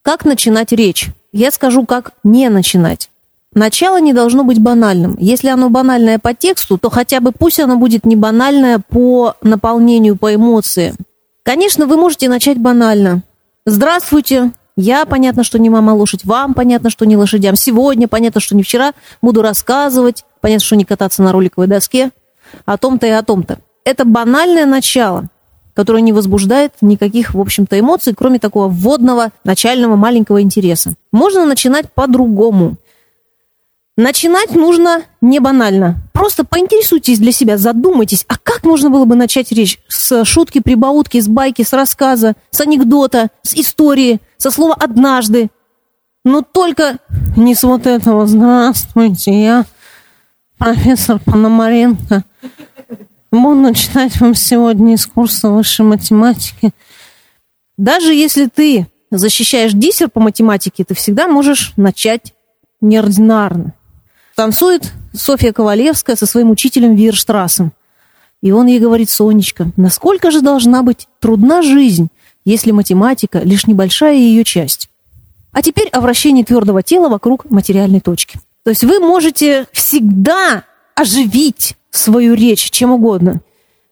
Как 0.02 0.26
начинать 0.26 0.74
речь? 0.74 1.08
Я 1.32 1.52
скажу, 1.52 1.86
как 1.86 2.12
не 2.26 2.50
начинать. 2.50 3.11
Начало 3.53 3.99
не 3.99 4.14
должно 4.14 4.45
быть 4.45 4.60
банальным. 4.60 5.18
Если 5.19 5.49
оно 5.49 5.69
банальное 5.69 6.19
по 6.19 6.34
тексту, 6.34 6.78
то 6.78 6.90
хотя 6.90 7.19
бы 7.19 7.34
пусть 7.34 7.60
оно 7.60 7.76
будет 7.76 8.06
не 8.06 8.15
банальное 8.15 8.80
по 8.80 9.36
наполнению, 9.41 10.15
по 10.15 10.34
эмоциям. 10.34 10.95
Конечно, 11.44 11.86
вы 11.86 11.98
можете 11.98 12.30
начать 12.30 12.57
банально. 12.57 13.23
Здравствуйте, 13.65 14.52
я, 14.78 15.06
понятно, 15.06 15.44
что 15.44 15.60
не 15.60 15.69
мама 15.69 15.91
лошадь, 15.91 16.23
вам 16.23 16.53
понятно, 16.53 16.90
что 16.90 17.06
не 17.06 17.18
лошадям. 17.18 17.57
Сегодня, 17.57 18.07
понятно, 18.07 18.40
что 18.40 18.56
не 18.56 18.64
вчера, 18.64 18.94
буду 19.22 19.41
рассказывать, 19.41 20.23
понятно, 20.40 20.65
что 20.65 20.78
не 20.78 20.86
кататься 20.86 21.22
на 21.22 21.34
роликовой 21.34 21.68
доске, 21.68 22.11
о 22.65 22.78
том-то 22.78 23.06
и 23.06 23.11
о 23.11 23.22
том-то. 23.22 23.60
Это 23.84 24.06
банальное 24.06 24.65
начало, 24.65 25.26
которое 25.73 26.02
не 26.02 26.14
возбуждает 26.14 26.73
никаких, 26.80 27.34
в 27.34 27.41
общем-то, 27.41 27.78
эмоций, 27.78 28.14
кроме 28.18 28.40
такого 28.40 28.69
вводного, 28.69 29.32
начального, 29.44 29.98
маленького 29.98 30.41
интереса. 30.41 30.94
Можно 31.11 31.45
начинать 31.45 31.91
по-другому. 31.91 32.78
Начинать 33.98 34.56
нужно 34.56 35.04
не 35.20 35.40
банально. 35.40 35.98
Просто 36.14 36.46
поинтересуйтесь 36.46 37.20
для 37.20 37.32
себя, 37.32 37.58
задумайтесь, 37.58 38.26
а 38.28 38.38
как 38.38 38.64
можно 38.64 38.90
было 38.90 39.06
бы 39.06 39.16
начать 39.16 39.52
речь? 39.52 39.80
С 39.90 40.24
шутки, 40.24 40.60
прибаутки, 40.60 41.20
с 41.20 41.28
байки, 41.28 41.62
с 41.64 41.74
рассказа, 41.74 42.36
с 42.52 42.62
анекдота, 42.62 43.30
с 43.44 43.54
истории, 43.54 44.22
со 44.38 44.50
слова 44.50 44.76
«однажды». 44.76 45.50
Но 46.24 46.42
только 46.42 47.00
не 47.36 47.54
с 47.54 47.64
вот 47.64 47.86
этого 47.86 48.28
«Здравствуйте, 48.28 49.44
я 49.44 49.66
профессор 50.58 51.20
Пономаренко. 51.20 52.24
Буду 53.32 53.74
читать 53.74 54.20
вам 54.22 54.36
сегодня 54.36 54.94
из 54.94 55.06
курса 55.06 55.50
высшей 55.50 55.86
математики». 55.86 56.72
Даже 57.78 58.14
если 58.14 58.46
ты 58.46 58.88
защищаешь 59.10 59.72
диссер 59.74 60.10
по 60.10 60.20
математике, 60.20 60.84
ты 60.84 60.94
всегда 60.94 61.28
можешь 61.28 61.74
начать 61.76 62.34
неординарно. 62.80 63.74
Танцует 64.36 64.91
Софья 65.14 65.52
Ковалевская 65.52 66.16
со 66.16 66.26
своим 66.26 66.52
учителем 66.52 66.95
Вирштрассом. 66.95 67.74
И 68.41 68.52
он 68.52 68.68
ей 68.68 68.80
говорит, 68.80 69.10
Сонечка, 69.10 69.72
насколько 69.78 70.32
же 70.32 70.41
должна 70.41 70.84
быть 70.84 71.08
трудна 71.20 71.62
жизнь, 71.62 72.10
если 72.44 72.72
математика– 72.72 73.40
лишь 73.44 73.68
небольшая 73.68 74.16
ее 74.16 74.44
часть. 74.44 74.90
А 75.52 75.62
теперь 75.62 75.90
о 75.90 76.02
вращении 76.02 76.44
твердого 76.44 76.82
тела 76.82 77.10
вокруг 77.10 77.49
материальной 77.52 77.99
точки. 77.99 78.40
То 78.64 78.70
есть 78.72 78.84
вы 78.84 78.99
можете 78.99 79.68
всегда 79.74 80.64
оживить 80.95 81.76
свою 81.91 82.34
речь 82.34 82.72
чем 82.72 82.91
угодно. 82.91 83.41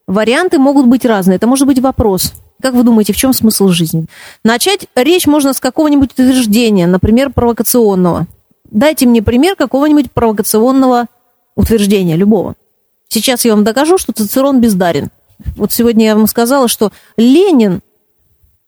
Варианты 0.07 0.57
могут 0.57 0.87
быть 0.87 1.05
разные. 1.05 1.35
Это 1.35 1.45
может 1.45 1.67
быть 1.67 1.79
вопрос. 1.79 2.33
Как 2.61 2.73
вы 2.73 2.83
думаете, 2.83 3.13
в 3.13 3.17
чем 3.17 3.33
смысл 3.33 3.67
жизни? 3.67 4.07
Начать 4.43 4.87
речь 4.95 5.27
можно 5.27 5.53
с 5.53 5.59
какого-нибудь 5.59 6.13
утверждения, 6.13 6.87
например, 6.87 7.29
провокационного– 7.31 8.25
Дайте 8.71 9.05
мне 9.05 9.21
пример 9.21 9.55
какого-нибудь 9.55 10.11
провокационного 10.11 11.07
утверждения, 11.55 12.15
любого. 12.15 12.55
Сейчас 13.07 13.43
я 13.45 13.55
вам 13.55 13.63
докажу, 13.63 13.97
что 13.97 14.13
Цицерон 14.13 14.61
бездарен. 14.61 15.09
Вот 15.55 15.71
сегодня 15.71 16.05
я 16.05 16.15
вам 16.15 16.27
сказала, 16.27 16.67
что 16.67 16.91
Ленин 17.17 17.81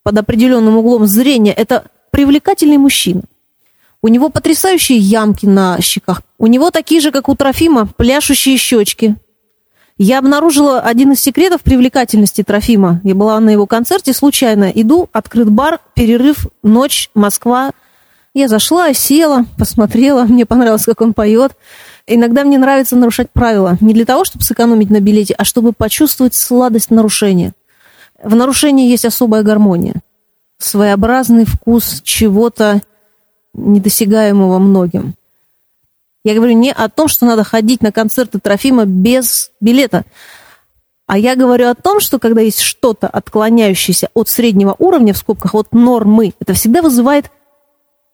под 0.03 0.17
определенным 0.17 0.77
углом 0.77 1.05
зрения– 1.05 1.53
это 1.57 1.85
привлекательный 2.09 2.77
мужчина. 2.77 3.21
У 4.01 4.07
него 4.07 4.29
потрясающие 4.29 4.97
ямки 4.97 5.45
на 5.45 5.79
щеках. 5.79 6.23
У 6.39 6.47
него 6.47 6.71
такие 6.71 7.01
же, 7.01 7.11
как 7.11 7.29
у 7.29 7.35
Трофима, 7.35 7.85
пляшущие 7.85 8.57
щечки. 8.57 9.15
Я 9.99 10.17
обнаружила 10.17 10.79
один 10.79 11.11
из 11.11 11.19
секретов 11.19 11.61
привлекательности 11.61 12.41
Трофима. 12.41 12.99
Я 13.03 13.13
была 13.13 13.39
на 13.39 13.51
его 13.51 13.67
концерте 13.67 14.13
случайно. 14.13 14.71
Иду, 14.73 15.07
открыт 15.11 15.51
бар, 15.51 15.79
перерыв, 15.93 16.47
ночь, 16.63 17.11
Москва, 17.13 17.71
я 18.33 18.47
зашла, 18.47 18.93
села, 18.93 19.45
посмотрела, 19.57 20.23
мне 20.27 20.45
понравилось, 20.45 20.85
как 20.85 21.01
он 21.01 21.13
поет. 21.13 21.53
Иногда 22.07 22.43
мне 22.43 22.57
нравится 22.57 22.95
нарушать 22.95 23.31
правила. 23.31 23.77
Не 23.79 23.93
для 23.93 24.05
того, 24.05 24.25
чтобы 24.25 24.43
сэкономить 24.43 24.89
на 24.89 24.99
билете, 24.99 25.35
а 25.37 25.43
чтобы 25.43 25.71
почувствовать 25.71 26.33
сладость 26.33 26.89
нарушения. 26.89 27.53
В 28.21 28.35
нарушении 28.35 28.89
есть 28.89 29.05
особая 29.05 29.43
гармония. 29.43 29.95
Своеобразный 30.57 31.45
вкус 31.45 32.01
чего-то 32.03 32.81
недосягаемого 33.53 34.59
многим. 34.59 35.15
Я 36.23 36.35
говорю 36.35 36.53
не 36.53 36.71
о 36.71 36.87
том, 36.89 37.07
что 37.07 37.25
надо 37.25 37.43
ходить 37.43 37.81
на 37.81 37.91
концерты 37.91 38.39
Трофима 38.39 38.85
без 38.85 39.51
билета, 39.59 40.05
а 41.07 41.17
я 41.17 41.35
говорю 41.35 41.67
о 41.67 41.75
том, 41.75 41.99
что 41.99 42.19
когда 42.19 42.41
есть 42.41 42.61
что-то 42.61 43.07
отклоняющееся 43.07 44.09
от 44.13 44.29
среднего 44.29 44.75
уровня, 44.77 45.13
в 45.13 45.17
скобках, 45.17 45.55
от 45.55 45.73
нормы, 45.73 46.33
это 46.39 46.53
всегда 46.53 46.81
вызывает 46.81 47.31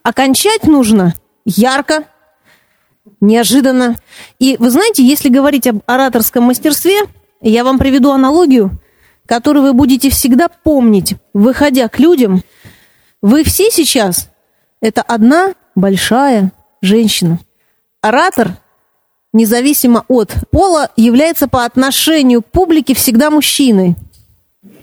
Окончать 0.03 0.63
нужно 0.63 1.13
ярко, 1.45 2.05
неожиданно. 3.21 3.97
И 4.39 4.55
вы 4.57 4.69
знаете, 4.71 5.05
если 5.05 5.29
говорить 5.29 5.67
об 5.67 5.79
ораторском 5.85 6.45
мастерстве, 6.45 7.01
я 7.41 7.63
вам 7.63 7.77
приведу 7.77 8.11
аналогию, 8.11 8.79
которую 9.25 9.63
вы 9.63 9.73
будете 9.73 10.09
всегда 10.09 10.47
помнить, 10.47 11.15
выходя 11.33 11.87
к 11.87 11.99
людям. 11.99 12.43
Вы 13.21 13.43
все 13.43 13.69
сейчас– 13.71 14.29
это 14.81 15.01
одна 15.01 15.53
большая 15.75 16.51
женщина. 16.81 17.39
Оратор 18.01 18.57
независимо 19.31 20.05
от 20.07 20.33
пола, 20.51 20.89
является 20.95 21.47
по 21.47 21.65
отношению 21.65 22.41
к 22.41 22.47
публике 22.47 22.93
всегда 22.93 23.29
мужчиной. 23.29 23.95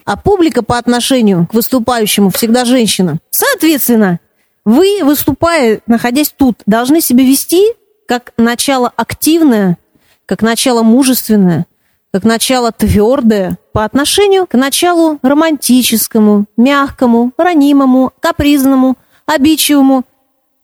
А 0.04 0.16
публика 0.16 0.62
по 0.62 0.76
отношению 0.78 1.46
к 1.46 1.54
выступающему 1.54 2.30
всегда 2.30 2.64
женщина. 2.64 3.18
Соответственно, 3.30 4.18
вы, 4.64 5.00
выступая, 5.04 5.80
находясь 5.86 6.34
тут, 6.36 6.62
должны 6.66 7.00
себя 7.00 7.24
вести 7.24 7.64
как 8.08 8.32
начало 8.36 8.92
активное, 8.96 9.78
как 10.26 10.42
начало 10.42 10.82
мужественное, 10.82 11.66
как 12.12 12.24
начало 12.24 12.72
твердое 12.72 13.58
по 13.72 13.84
отношению 13.84 14.46
к 14.46 14.54
началу 14.54 15.18
романтическому, 15.22 16.46
мягкому, 16.56 17.32
ранимому, 17.36 18.12
капризному, 18.20 18.96
обидчивому 19.26 20.04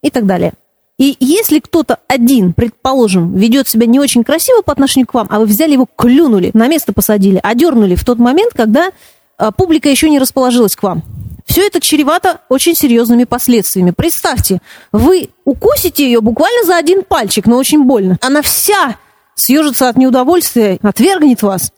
и 0.02 0.10
так 0.10 0.26
далее. 0.26 0.52
И 0.98 1.16
если 1.20 1.58
кто-то 1.58 1.98
один, 2.08 2.54
предположим, 2.54 3.34
ведет 3.34 3.68
себя 3.68 3.86
не 3.86 4.00
очень 4.00 4.24
красиво 4.24 4.62
по 4.62 4.72
отношению 4.72 5.06
к 5.06 5.14
вам, 5.14 5.26
а 5.30 5.38
вы 5.38 5.46
взяли 5.46 5.72
его, 5.72 5.86
клюнули, 5.94 6.50
на 6.54 6.68
место 6.68 6.94
посадили, 6.94 7.38
одернули 7.42 7.96
в 7.96 8.04
тот 8.04 8.18
момент, 8.18 8.52
когда 8.54 8.90
а, 9.36 9.52
публика 9.52 9.90
еще 9.90 10.08
не 10.08 10.18
расположилась 10.18 10.74
к 10.74 10.82
вам. 10.82 11.02
Все 11.44 11.66
это 11.66 11.80
чревато 11.80 12.40
очень 12.48 12.74
серьезными 12.74 13.24
последствиями. 13.24 13.92
Представьте, 13.96 14.60
вы 14.90 15.30
укусите 15.44 16.04
ее 16.04 16.20
буквально 16.20 16.64
за 16.64 16.76
один 16.76 17.04
пальчик, 17.04 17.46
но 17.46 17.56
очень 17.56 17.84
больно. 17.84 18.18
Она 18.22 18.40
вся 18.42 18.96
съежится 19.34 19.88
от 19.88 19.96
неудовольствия, 19.96 20.78
отвергнет 20.82 21.42
вас. 21.42 21.72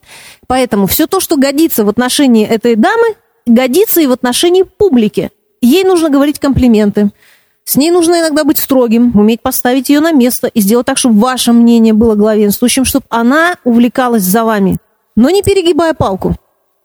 Поэтому 0.48 0.86
все 0.86 1.06
то, 1.06 1.20
что 1.20 1.36
годится 1.36 1.84
в 1.84 1.88
отношении 1.88 2.46
этой 2.46 2.74
дамы, 2.74 3.14
годится 3.46 4.00
и 4.00 4.06
в 4.06 4.12
отношении 4.12 4.62
публики. 4.62 5.30
Ей 5.60 5.84
нужно 5.84 6.08
говорить 6.08 6.38
комплименты. 6.38 7.10
С 7.64 7.76
ней 7.76 7.90
нужно 7.90 8.20
иногда 8.20 8.44
быть 8.44 8.58
строгим, 8.58 9.12
уметь 9.14 9.42
поставить 9.42 9.90
ее 9.90 10.00
на 10.00 10.10
место 10.10 10.46
и 10.46 10.60
сделать 10.60 10.86
так, 10.86 10.96
чтобы 10.96 11.20
ваше 11.20 11.52
мнение 11.52 11.92
было 11.92 12.14
главенствующим, 12.14 12.86
чтобы 12.86 13.04
она 13.10 13.56
увлекалась 13.62 14.22
за 14.22 14.42
вами, 14.44 14.78
но 15.16 15.28
не 15.28 15.42
перегибая 15.42 15.92
палку. 15.92 16.34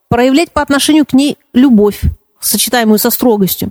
Проявлять 0.09 0.51
по 0.51 0.61
отношению 0.61 1.05
к 1.05 1.13
ней 1.13 1.37
любовь, 1.53 2.01
сочетаемую 2.41 2.99
со 2.99 3.11
строгостью. 3.11 3.69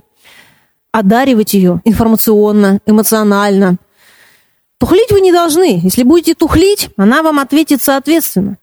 Одаривать 0.91 1.53
ее 1.53 1.81
информационно, 1.85 2.79
эмоционально. 2.87 3.77
Тухлить 4.79 5.11
вы 5.11 5.21
не 5.21 5.31
должны. 5.31 5.79
Если 5.83 6.01
будете 6.01 6.33
тухлить, 6.33 6.89
она 6.97 7.21
вам 7.21 7.37
ответит 7.37 7.83
соответственно. 7.83 8.57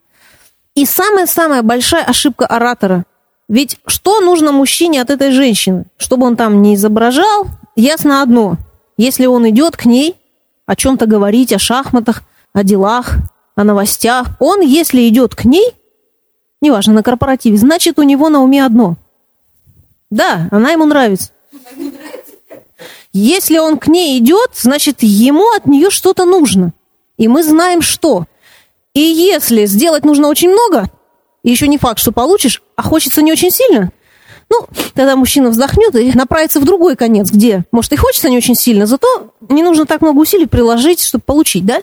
И 0.74 0.84
самая-самая 0.84 1.62
большая 1.62 2.04
ошибка 2.04 2.46
оратора. 2.46 3.04
Ведь 3.48 3.78
что 3.86 4.20
нужно 4.20 4.52
мужчине 4.52 5.02
от 5.02 5.10
этой 5.10 5.32
женщины? 5.32 5.86
Чтобы 5.96 6.26
он 6.26 6.36
там 6.36 6.62
не 6.62 6.76
изображал, 6.76 7.46
ясно 7.74 8.22
одно. 8.22 8.56
Если 8.96 9.26
он 9.26 9.48
идет 9.48 9.76
к 9.76 9.86
ней 9.86 10.16
о 10.66 10.76
чем-то 10.76 11.06
говорить, 11.06 11.52
о 11.52 11.58
шахматах, 11.58 12.22
о 12.52 12.62
делах, 12.62 13.16
о 13.56 13.64
новостях, 13.64 14.28
он, 14.38 14.60
если 14.60 15.08
идет 15.08 15.34
к 15.34 15.44
ней, 15.44 15.74
неважно, 16.60 16.94
на 16.94 17.02
корпоративе, 17.02 17.56
значит, 17.56 17.98
у 17.98 18.02
него 18.02 18.28
на 18.28 18.42
уме 18.42 18.64
одно. 18.64 18.96
Да, 20.10 20.48
она 20.50 20.70
ему 20.70 20.84
нравится. 20.84 21.30
Если 23.12 23.58
он 23.58 23.78
к 23.78 23.88
ней 23.88 24.18
идет, 24.18 24.50
значит, 24.54 25.02
ему 25.02 25.50
от 25.56 25.66
нее 25.66 25.90
что-то 25.90 26.24
нужно. 26.24 26.72
И 27.16 27.26
мы 27.26 27.42
знаем, 27.42 27.82
что. 27.82 28.26
И 28.94 29.00
если 29.00 29.66
сделать 29.66 30.04
нужно 30.04 30.28
очень 30.28 30.50
много, 30.50 30.90
еще 31.42 31.68
не 31.68 31.78
факт, 31.78 32.00
что 32.00 32.12
получишь, 32.12 32.62
а 32.76 32.82
хочется 32.82 33.22
не 33.22 33.32
очень 33.32 33.50
сильно, 33.50 33.92
ну, 34.48 34.66
тогда 34.94 35.14
мужчина 35.14 35.50
вздохнет 35.50 35.94
и 35.94 36.12
направится 36.12 36.58
в 36.58 36.64
другой 36.64 36.96
конец, 36.96 37.30
где, 37.30 37.64
может, 37.70 37.92
и 37.92 37.96
хочется 37.96 38.28
не 38.28 38.36
очень 38.36 38.56
сильно, 38.56 38.86
зато 38.86 39.32
не 39.48 39.62
нужно 39.62 39.86
так 39.86 40.02
много 40.02 40.18
усилий 40.18 40.46
приложить, 40.46 41.04
чтобы 41.04 41.22
получить, 41.22 41.64
да? 41.64 41.82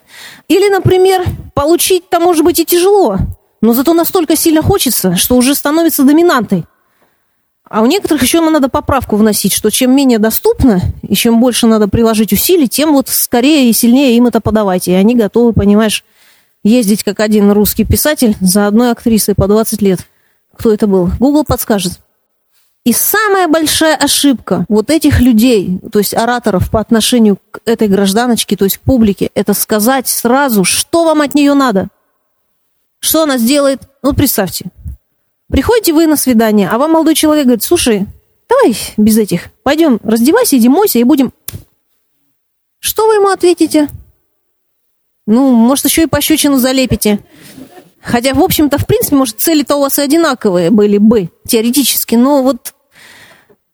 Или, 0.50 0.68
например, 0.68 1.24
получить-то, 1.54 2.20
может 2.20 2.44
быть, 2.44 2.60
и 2.60 2.66
тяжело, 2.66 3.18
но 3.62 3.74
зато 3.74 3.94
настолько 3.94 4.36
сильно 4.36 4.62
хочется, 4.62 5.16
что 5.16 5.36
уже 5.36 5.56
становится 5.56 6.04
доминантой. 6.04 6.66
А 7.70 7.82
у 7.82 7.86
некоторых 7.86 8.22
еще 8.22 8.42
надо 8.42 8.70
поправку 8.70 9.16
вносить, 9.16 9.54
что 9.54 9.70
чем 9.70 9.96
менее 9.96 10.20
доступно 10.20 10.82
и 11.08 11.16
чем 11.16 11.40
больше 11.40 11.68
надо 11.68 11.88
приложить 11.88 12.32
усилий, 12.32 12.68
тем 12.68 12.94
вот 12.94 13.10
скорее 13.10 13.70
и 13.70 13.74
сильнее 13.74 14.16
им 14.16 14.28
это 14.28 14.40
подавайте. 14.40 14.92
И 14.92 14.96
они 14.96 15.16
готовы, 15.16 15.52
понимаешь, 15.52 16.06
ездить 16.68 17.04
как 17.04 17.20
один 17.20 17.52
русский 17.52 17.86
писатель 17.86 18.36
за 18.42 18.68
одной 18.68 18.92
актрисой 18.92 19.36
по 19.36 19.48
20 19.48 19.82
лет. 19.82 20.00
Кто 20.56 20.74
это 20.74 20.88
был? 20.88 21.10
Google 21.20 21.44
подскажет. 21.44 21.94
И 22.84 22.94
самая 22.94 23.48
большая 23.50 23.98
ошибка 23.98 24.66
вот 24.70 24.90
этих 24.90 25.20
людей, 25.20 25.78
то 25.92 26.00
есть 26.00 26.14
ораторов 26.14 26.72
по 26.72 26.80
отношению 26.80 27.38
к 27.52 27.60
этой 27.66 27.90
гражданочке, 27.90 28.56
то 28.56 28.64
есть 28.64 28.80
публике, 28.80 29.30
это 29.36 29.54
сказать 29.54 30.08
сразу, 30.08 30.64
что 30.64 31.04
вам 31.04 31.22
от 31.22 31.36
нее 31.36 31.54
надо. 31.54 31.90
Что 33.00 33.24
она 33.24 33.38
сделает? 33.38 33.82
Ну, 34.04 34.14
представьте. 34.14 34.68
Приходите 35.50 35.92
вы 35.92 36.08
на 36.08 36.16
свидание, 36.16 36.70
а 36.70 36.78
вам 36.78 36.94
молодой 36.94 37.16
человек 37.16 37.46
говорит, 37.46 37.64
слушай, 37.64 38.06
давай 38.48 38.78
без 38.96 39.18
этих, 39.18 39.50
пойдем, 39.64 40.00
раздевайся, 40.04 40.58
иди 40.58 40.70
мойся 40.70 41.00
и 41.00 41.04
будем... 41.04 41.34
Что 42.80 43.08
вы 43.08 43.16
ему 43.16 43.28
ответите? 43.28 43.90
Ну, 45.28 45.52
может, 45.52 45.86
еще 45.86 46.04
и 46.04 46.08
пощечину 46.08 46.58
залепите. 46.58 47.20
Хотя, 48.02 48.34
в 48.34 48.42
общем-то, 48.42 48.78
в 48.78 48.88
принципе, 48.88 49.18
может, 49.18 49.40
цели-то 49.40 49.76
у 49.76 49.82
вас 49.82 50.00
и 50.00 50.02
одинаковые 50.02 50.72
были 50.72 50.98
бы, 50.98 51.30
теоретически, 51.46 52.16
но 52.16 52.42
вот 52.42 52.74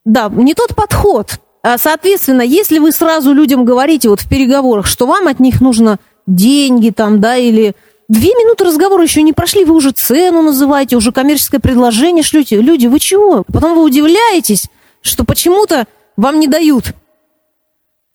да, 0.04 0.30
не 0.30 0.56
тот 0.56 0.76
подход. 0.76 1.40
А, 1.62 1.78
соответственно, 1.78 2.42
если 2.42 2.80
вы 2.80 2.92
сразу 2.92 3.32
людям 3.32 3.64
говорите 3.64 4.10
вот 4.10 4.22
в 4.22 4.28
переговорах, 4.28 4.88
что 4.88 5.06
вам 5.06 5.28
от 5.28 5.40
них 5.40 5.62
нужно 5.62 6.00
деньги 6.26 6.90
там, 6.90 7.22
да, 7.22 7.38
или 7.38 7.76
две 8.10 8.30
минуты 8.30 8.66
разговора 8.66 9.04
еще 9.04 9.22
не 9.22 9.32
прошли, 9.32 9.64
вы 9.64 9.76
уже 9.76 9.92
цену 9.92 10.42
называете, 10.42 10.98
уже 10.98 11.12
коммерческое 11.12 11.62
предложение 11.62 12.24
шлете. 12.24 12.60
Люди, 12.60 12.88
вы 12.88 13.00
чего? 13.00 13.44
Потом 13.54 13.76
вы 13.76 13.84
удивляетесь, 13.84 14.66
что 15.02 15.24
почему-то 15.24 15.86
вам 16.18 16.40
не 16.40 16.48
дают. 16.48 16.94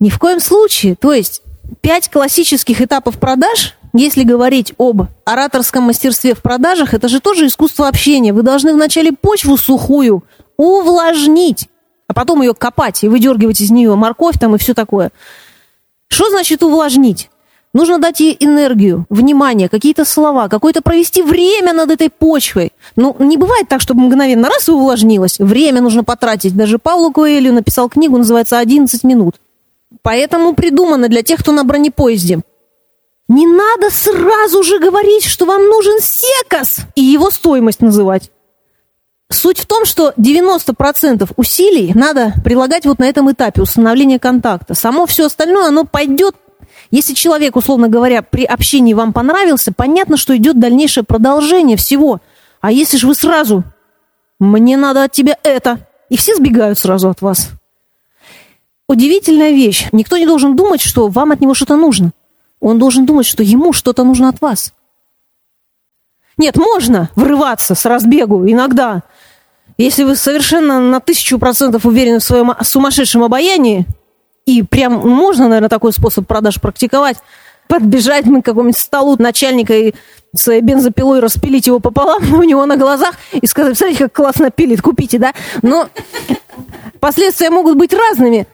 Ни 0.01 0.11
в 0.11 0.19
коем 0.19 0.41
случае. 0.41 0.95
То 0.95 1.13
есть 1.13 1.43
пять 1.81 2.11
классических 2.11 2.81
этапов 2.81 3.19
продаж, 3.19 3.77
если 3.95 4.23
говорить 4.23 4.75
об 4.79 5.03
ораторском 5.25 5.85
мастерстве 5.85 6.35
в 6.35 6.43
продажах, 6.43 6.95
это 6.95 7.09
же 7.09 7.21
тоже 7.21 7.47
искусство 7.47 7.89
общения. 7.89 8.33
Вы 8.33 8.43
должны 8.43 8.75
вначале 8.75 9.13
почву 9.13 9.57
сухую 9.57 10.25
увлажнить 10.57 11.69
а 12.09 12.15
потом 12.15 12.43
ее 12.43 12.55
копать 12.55 13.05
и 13.05 13.09
выдергивать 13.09 13.61
из 13.61 13.71
нее 13.71 13.95
морковь 13.95 14.39
там 14.41 14.57
и 14.57 14.59
все 14.59 14.75
такое. 14.75 15.13
Что 16.09 16.31
значит 16.31 16.63
увлажнить? 16.63 17.31
Нужно 17.75 17.99
дать 17.99 18.21
ей 18.21 18.35
энергию, 18.41 19.05
внимание, 19.11 19.69
какие-то 19.69 20.07
слова, 20.07 20.49
какое-то 20.49 20.81
провести 20.81 21.23
время 21.23 21.75
над 21.75 21.91
этой 21.91 22.09
почвой. 22.09 22.73
Ну, 22.97 23.15
не 23.19 23.37
бывает 23.37 23.69
так, 23.69 23.83
чтобы 23.83 24.01
мгновенно 24.01 24.49
раз 24.49 24.69
и 24.69 24.73
увлажнилось. 24.73 25.39
Время 25.39 25.83
нужно 25.83 26.03
потратить. 26.03 26.57
Даже 26.57 26.79
Павлу 26.79 27.13
Коэлью 27.13 27.53
написал 27.53 27.91
книгу, 27.91 28.17
называется 28.17 28.59
«11 28.59 29.07
минут». 29.07 29.37
Поэтому 30.03 30.55
придумано 30.55 31.09
для 31.09 31.23
тех, 31.23 31.41
кто 31.41 31.53
на 31.53 31.65
бронепоезде. 31.65 32.41
Не 33.29 33.47
надо 33.47 33.91
сразу 33.91 34.63
же 34.63 34.79
говорить, 34.79 35.25
что 35.25 35.45
вам 35.45 35.69
нужен 35.69 35.99
секас 36.01 36.79
и 36.95 37.03
его 37.03 37.31
стоимость 37.31 37.81
называть. 37.81 38.31
Суть 39.31 39.61
в 39.61 39.67
том, 39.67 39.85
что 39.85 40.15
90% 40.17 41.31
усилий 41.37 41.93
надо 41.95 42.33
прилагать 42.43 42.87
вот 42.87 42.99
на 42.99 43.05
этом 43.05 43.31
этапе 43.31 43.61
установления 43.61 44.19
контакта. 44.19 44.75
Само 44.75 45.05
все 45.05 45.27
остальное, 45.27 45.69
оно 45.69 45.85
пойдет 45.85 46.35
если 46.91 47.15
человек, 47.15 47.57
условно 47.57 47.89
говоря, 47.89 48.23
при 48.23 48.45
общении 48.45 48.95
вам 48.95 49.13
понравился, 49.13 49.73
понятно, 49.73 50.17
что 50.17 50.37
идет 50.37 50.59
дальнейшее 50.59 51.05
продолжение 51.05 51.77
всего. 51.77 52.21
А 52.61 52.73
если 52.73 52.97
же 52.97 53.07
вы 53.07 53.15
сразу, 53.15 53.63
мне 54.39 54.77
надо 54.77 55.05
от 55.05 55.13
тебя 55.13 55.37
это, 55.43 55.87
и 56.09 56.17
все 56.17 56.35
сбегают 56.35 56.79
сразу 56.79 57.11
от 57.11 57.21
вас. 57.21 57.51
Удивительная 58.89 59.51
вещь. 59.51 59.87
Никто 59.93 60.17
не 60.17 60.27
должен 60.27 60.57
думать, 60.57 60.81
что 60.81 61.09
вам 61.09 61.33
от 61.33 61.41
него 61.41 61.55
что-то 61.55 61.77
нужно. 61.77 62.13
Он 62.61 62.79
должен 62.79 63.05
думать, 63.05 63.27
что 63.27 63.43
ему 63.43 63.73
что-то 63.73 64.03
нужно 64.03 64.29
от 64.31 64.41
вас. 64.41 64.73
Нет, 66.39 66.57
можно 66.57 67.11
врываться 67.15 67.75
с 67.75 67.85
разбегу 67.85 68.47
иногда, 68.47 69.03
если 69.77 70.05
вы 70.05 70.17
совершенно 70.17 70.81
на 70.81 71.01
тысячу 71.01 71.39
процентов 71.39 71.85
уверены 71.85 72.21
в 72.21 72.25
своем 72.25 72.53
сумасшедшем 72.63 73.25
обаянии, 73.25 73.87
и 74.47 74.63
прям 74.63 74.95
можно, 75.07 75.49
наверное, 75.49 75.69
такой 75.69 75.93
способ 75.93 76.27
продаж 76.27 76.61
практиковать, 76.61 77.19
подбежать 77.67 78.25
мы 78.25 78.41
к 78.41 78.47
какому-нибудь 78.47 78.79
столу 78.79 79.17
начальника 79.19 79.75
и 79.75 79.95
своей 80.35 80.63
бензопилой 80.63 81.21
распилить 81.21 81.67
его 81.67 81.81
пополам 81.81 82.23
у 82.35 82.43
него 82.43 82.65
на 82.67 82.77
глазах 82.77 83.15
и 83.33 83.47
сказать, 83.47 83.77
смотрите, 83.77 84.05
как 84.05 84.15
классно 84.15 84.51
пилит, 84.51 84.81
купите, 84.81 85.19
да? 85.19 85.35
Но 85.63 85.89
последствия 87.01 87.51
могут 87.51 87.77
быть 87.77 87.93
разными. 87.93 88.47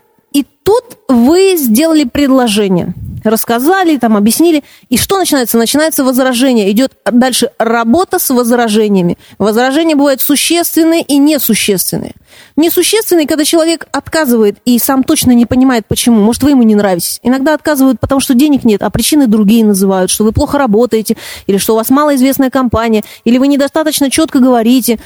Тут 0.65 0.99
вы 1.09 1.57
сделали 1.57 2.05
предложение– 2.05 2.95
рассказали, 3.31 3.97
там 3.97 4.17
объяснили. 4.17 4.63
И 4.89 4.99
что 4.99 5.19
начинается? 5.19 5.59
Начинается 5.59 6.05
возражение. 6.05 6.71
Идет 6.71 6.93
дальше 7.11 7.51
работа 7.59 8.19
с 8.19 8.31
возражениями. 8.31 9.19
Возражения 9.39 9.97
бывают 9.97 10.21
существенные 10.21 11.03
и 11.03 11.17
несущественные. 11.17 12.13
Несущественные, 12.57 13.27
когда 13.27 13.45
человек 13.45 13.87
отказывает 13.93 14.59
и 14.65 14.79
сам 14.79 15.05
точно 15.05 15.33
не 15.33 15.47
понимает, 15.47 15.87
почему. 15.87 16.21
Может, 16.21 16.43
вы 16.43 16.51
ему 16.51 16.63
не 16.63 16.75
нравитесь. 16.75 17.21
Иногда 17.23 17.55
отказывают, 17.55 18.01
потому 18.01 18.21
что 18.21 18.35
денег 18.35 18.65
нет, 18.65 18.83
а 18.83 18.91
причины 18.91 19.27
другие 19.27 19.65
называют, 19.65 20.11
что 20.11 20.25
вы 20.25 20.33
плохо 20.33 20.59
работаете, 20.59 21.17
или 21.47 21.59
что 21.59 21.75
у 21.75 21.77
вас 21.77 21.91
малоизвестная 21.91 22.51
компания, 22.51 23.05
или 23.25 23.39
вы 23.39 23.47
недостаточно 23.49 24.11
четко 24.11 24.41
говорите. 24.41 24.99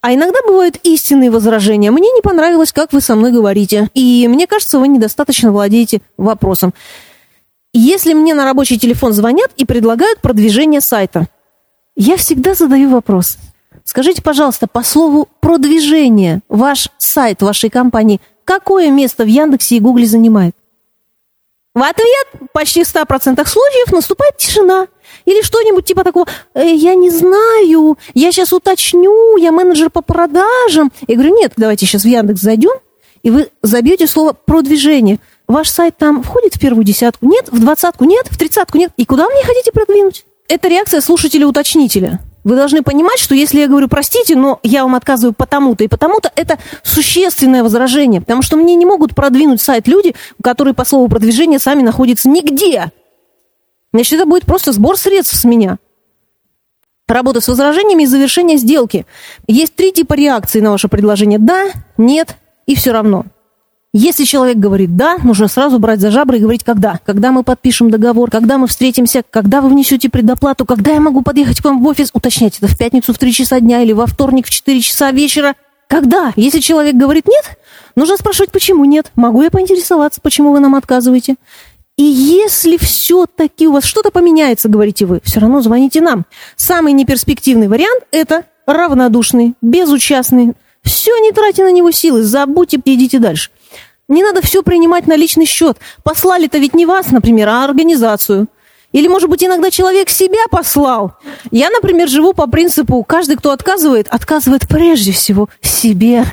А 0.00 0.14
иногда 0.14 0.38
бывают 0.46 0.78
истинные 0.82 1.30
возражения. 1.30 1.90
Мне 1.90 2.10
не 2.10 2.22
понравилось, 2.22 2.72
как 2.72 2.92
вы 2.92 3.00
со 3.00 3.16
мной 3.16 3.32
говорите. 3.32 3.90
И 3.94 4.26
мне 4.28 4.46
кажется, 4.46 4.78
вы 4.78 4.88
недостаточно 4.88 5.50
владеете 5.50 6.00
вопросом. 6.16 6.74
Если 7.72 8.14
мне 8.14 8.34
на 8.34 8.44
рабочий 8.44 8.78
телефон 8.78 9.12
звонят 9.12 9.50
и 9.56 9.64
предлагают 9.64 10.20
продвижение 10.20 10.80
сайта, 10.80 11.26
я 11.94 12.16
всегда 12.16 12.54
задаю 12.54 12.90
вопрос. 12.90 13.36
Скажите, 13.84 14.22
пожалуйста, 14.22 14.66
по 14.66 14.82
слову 14.82 15.28
продвижение 15.40 16.40
ваш 16.48 16.88
сайт 16.98 17.42
вашей 17.42 17.70
компании 17.70 18.20
какое 18.44 18.90
место 18.90 19.24
в 19.24 19.28
Яндексе 19.28 19.76
и 19.76 19.80
Гугле 19.80 20.06
занимает? 20.06 20.55
В 21.76 21.82
ответ 21.82 22.50
почти 22.52 22.82
в 22.82 22.92
100% 22.92 23.46
случаев 23.46 23.92
наступает 23.92 24.36
тишина. 24.36 24.88
Или 25.26 25.42
что-нибудь 25.42 25.84
типа 25.84 26.02
такого, 26.02 26.26
э, 26.54 26.74
я 26.74 26.94
не 26.94 27.10
знаю, 27.10 27.96
я 28.14 28.32
сейчас 28.32 28.52
уточню, 28.52 29.36
я 29.36 29.52
менеджер 29.52 29.90
по 29.90 30.02
продажам. 30.02 30.90
Я 31.06 31.14
говорю, 31.14 31.36
нет, 31.36 31.52
давайте 31.56 31.86
сейчас 31.86 32.02
в 32.02 32.08
Яндекс 32.08 32.40
зайдем, 32.40 32.72
и 33.22 33.30
вы 33.30 33.50
забьете 33.62 34.08
слово 34.08 34.32
продвижение– 34.32 35.20
Ваш 35.48 35.68
сайт 35.68 35.96
там 35.96 36.22
входит 36.22 36.56
в 36.56 36.60
первую 36.60 36.84
десятку? 36.84 37.26
Нет? 37.26 37.48
В 37.50 37.60
двадцатку? 37.60 38.04
Нет? 38.04 38.26
В 38.28 38.36
тридцатку? 38.36 38.78
Нет? 38.78 38.90
И 38.96 39.04
куда 39.04 39.28
мне 39.28 39.44
хотите 39.44 39.70
продвинуть? 39.70 40.24
Это 40.48 40.68
реакция 40.68 41.00
слушателя-уточнителя. 41.00 42.20
Вы 42.46 42.54
должны 42.54 42.82
понимать, 42.84 43.18
что 43.18 43.34
если 43.34 43.58
я 43.58 43.66
говорю, 43.66 43.88
простите, 43.88 44.36
но 44.36 44.60
я 44.62 44.84
вам 44.84 44.94
отказываю 44.94 45.34
потому-то 45.34 45.82
и 45.82 45.88
потому-то, 45.88 46.30
это 46.36 46.60
существенное 46.84 47.64
возражение, 47.64 48.20
потому 48.20 48.42
что 48.42 48.56
мне 48.56 48.76
не 48.76 48.86
могут 48.86 49.16
продвинуть 49.16 49.60
сайт 49.60 49.88
люди, 49.88 50.14
которые 50.40 50.72
по 50.72 50.84
слову 50.84 51.08
продвижения 51.08 51.58
сами 51.58 51.82
находятся 51.82 52.28
нигде. 52.28 52.92
Значит, 53.92 54.12
это 54.20 54.26
будет 54.26 54.46
просто 54.46 54.70
сбор 54.70 54.96
средств 54.96 55.34
с 55.34 55.42
меня. 55.42 55.78
Работа 57.08 57.40
с 57.40 57.48
возражениями 57.48 58.04
и 58.04 58.06
завершение 58.06 58.58
сделки. 58.58 59.06
Есть 59.48 59.74
три 59.74 59.90
типа 59.90 60.14
реакции 60.14 60.60
на 60.60 60.70
ваше 60.70 60.86
предложение. 60.86 61.40
Да, 61.40 61.72
нет 61.96 62.36
и 62.66 62.76
все 62.76 62.92
равно. 62.92 63.24
Если 63.92 64.24
человек 64.24 64.58
говорит 64.58 64.96
«да», 64.96 65.16
нужно 65.22 65.48
сразу 65.48 65.78
брать 65.78 66.00
за 66.00 66.10
жабры 66.10 66.36
и 66.36 66.40
говорить 66.40 66.64
«когда». 66.64 67.00
Когда 67.04 67.32
мы 67.32 67.44
подпишем 67.44 67.90
договор, 67.90 68.30
когда 68.30 68.58
мы 68.58 68.66
встретимся, 68.66 69.22
когда 69.28 69.60
вы 69.60 69.70
внесете 69.70 70.10
предоплату, 70.10 70.66
когда 70.66 70.92
я 70.92 71.00
могу 71.00 71.22
подъехать 71.22 71.60
к 71.60 71.64
вам 71.64 71.82
в 71.82 71.86
офис, 71.86 72.10
уточнять 72.12 72.58
это 72.58 72.68
в 72.68 72.76
пятницу 72.76 73.14
в 73.14 73.18
3 73.18 73.32
часа 73.32 73.60
дня 73.60 73.82
или 73.82 73.92
во 73.92 74.06
вторник 74.06 74.46
в 74.46 74.50
4 74.50 74.80
часа 74.82 75.12
вечера. 75.12 75.54
Когда? 75.88 76.32
Если 76.36 76.60
человек 76.60 76.96
говорит 76.96 77.26
«нет», 77.26 77.58
нужно 77.94 78.16
спрашивать 78.16 78.50
«почему 78.50 78.84
нет?». 78.84 79.12
Могу 79.14 79.42
я 79.42 79.50
поинтересоваться, 79.50 80.20
почему 80.20 80.52
вы 80.52 80.60
нам 80.60 80.74
отказываете? 80.74 81.36
И 81.96 82.02
если 82.02 82.76
все-таки 82.76 83.66
у 83.66 83.72
вас 83.72 83.84
что-то 83.84 84.10
поменяется, 84.10 84.68
говорите 84.68 85.06
вы, 85.06 85.20
все 85.24 85.40
равно 85.40 85.62
звоните 85.62 86.02
нам. 86.02 86.26
Самый 86.54 86.92
неперспективный 86.92 87.68
вариант– 87.68 88.02
это 88.10 88.44
равнодушный, 88.66 89.54
безучастный. 89.62 90.52
Все, 90.82 91.16
не 91.18 91.32
тратьте 91.32 91.64
на 91.64 91.72
него 91.72 91.90
силы, 91.90 92.22
забудьте, 92.22 92.78
идите 92.84 93.18
дальше. 93.18 93.50
Не 94.08 94.22
надо 94.22 94.40
все 94.40 94.62
принимать 94.62 95.06
на 95.06 95.16
личный 95.16 95.46
счет. 95.46 95.78
Послали-то 96.04 96.58
ведь 96.58 96.74
не 96.74 96.86
вас, 96.86 97.10
например, 97.10 97.48
а 97.48 97.64
организацию. 97.64 98.46
Или, 98.92 99.08
может 99.08 99.28
быть, 99.28 99.42
иногда 99.44 99.70
человек 99.70 100.08
себя 100.08 100.46
послал. 100.50 101.14
Я, 101.50 101.70
например, 101.70 102.08
живу 102.08 102.32
по 102.32 102.46
принципу, 102.46 103.02
каждый, 103.04 103.36
кто 103.36 103.50
отказывает, 103.50 104.06
отказывает 104.08 104.68
прежде 104.68 105.12
всего 105.12 105.48
себе. 105.60 106.24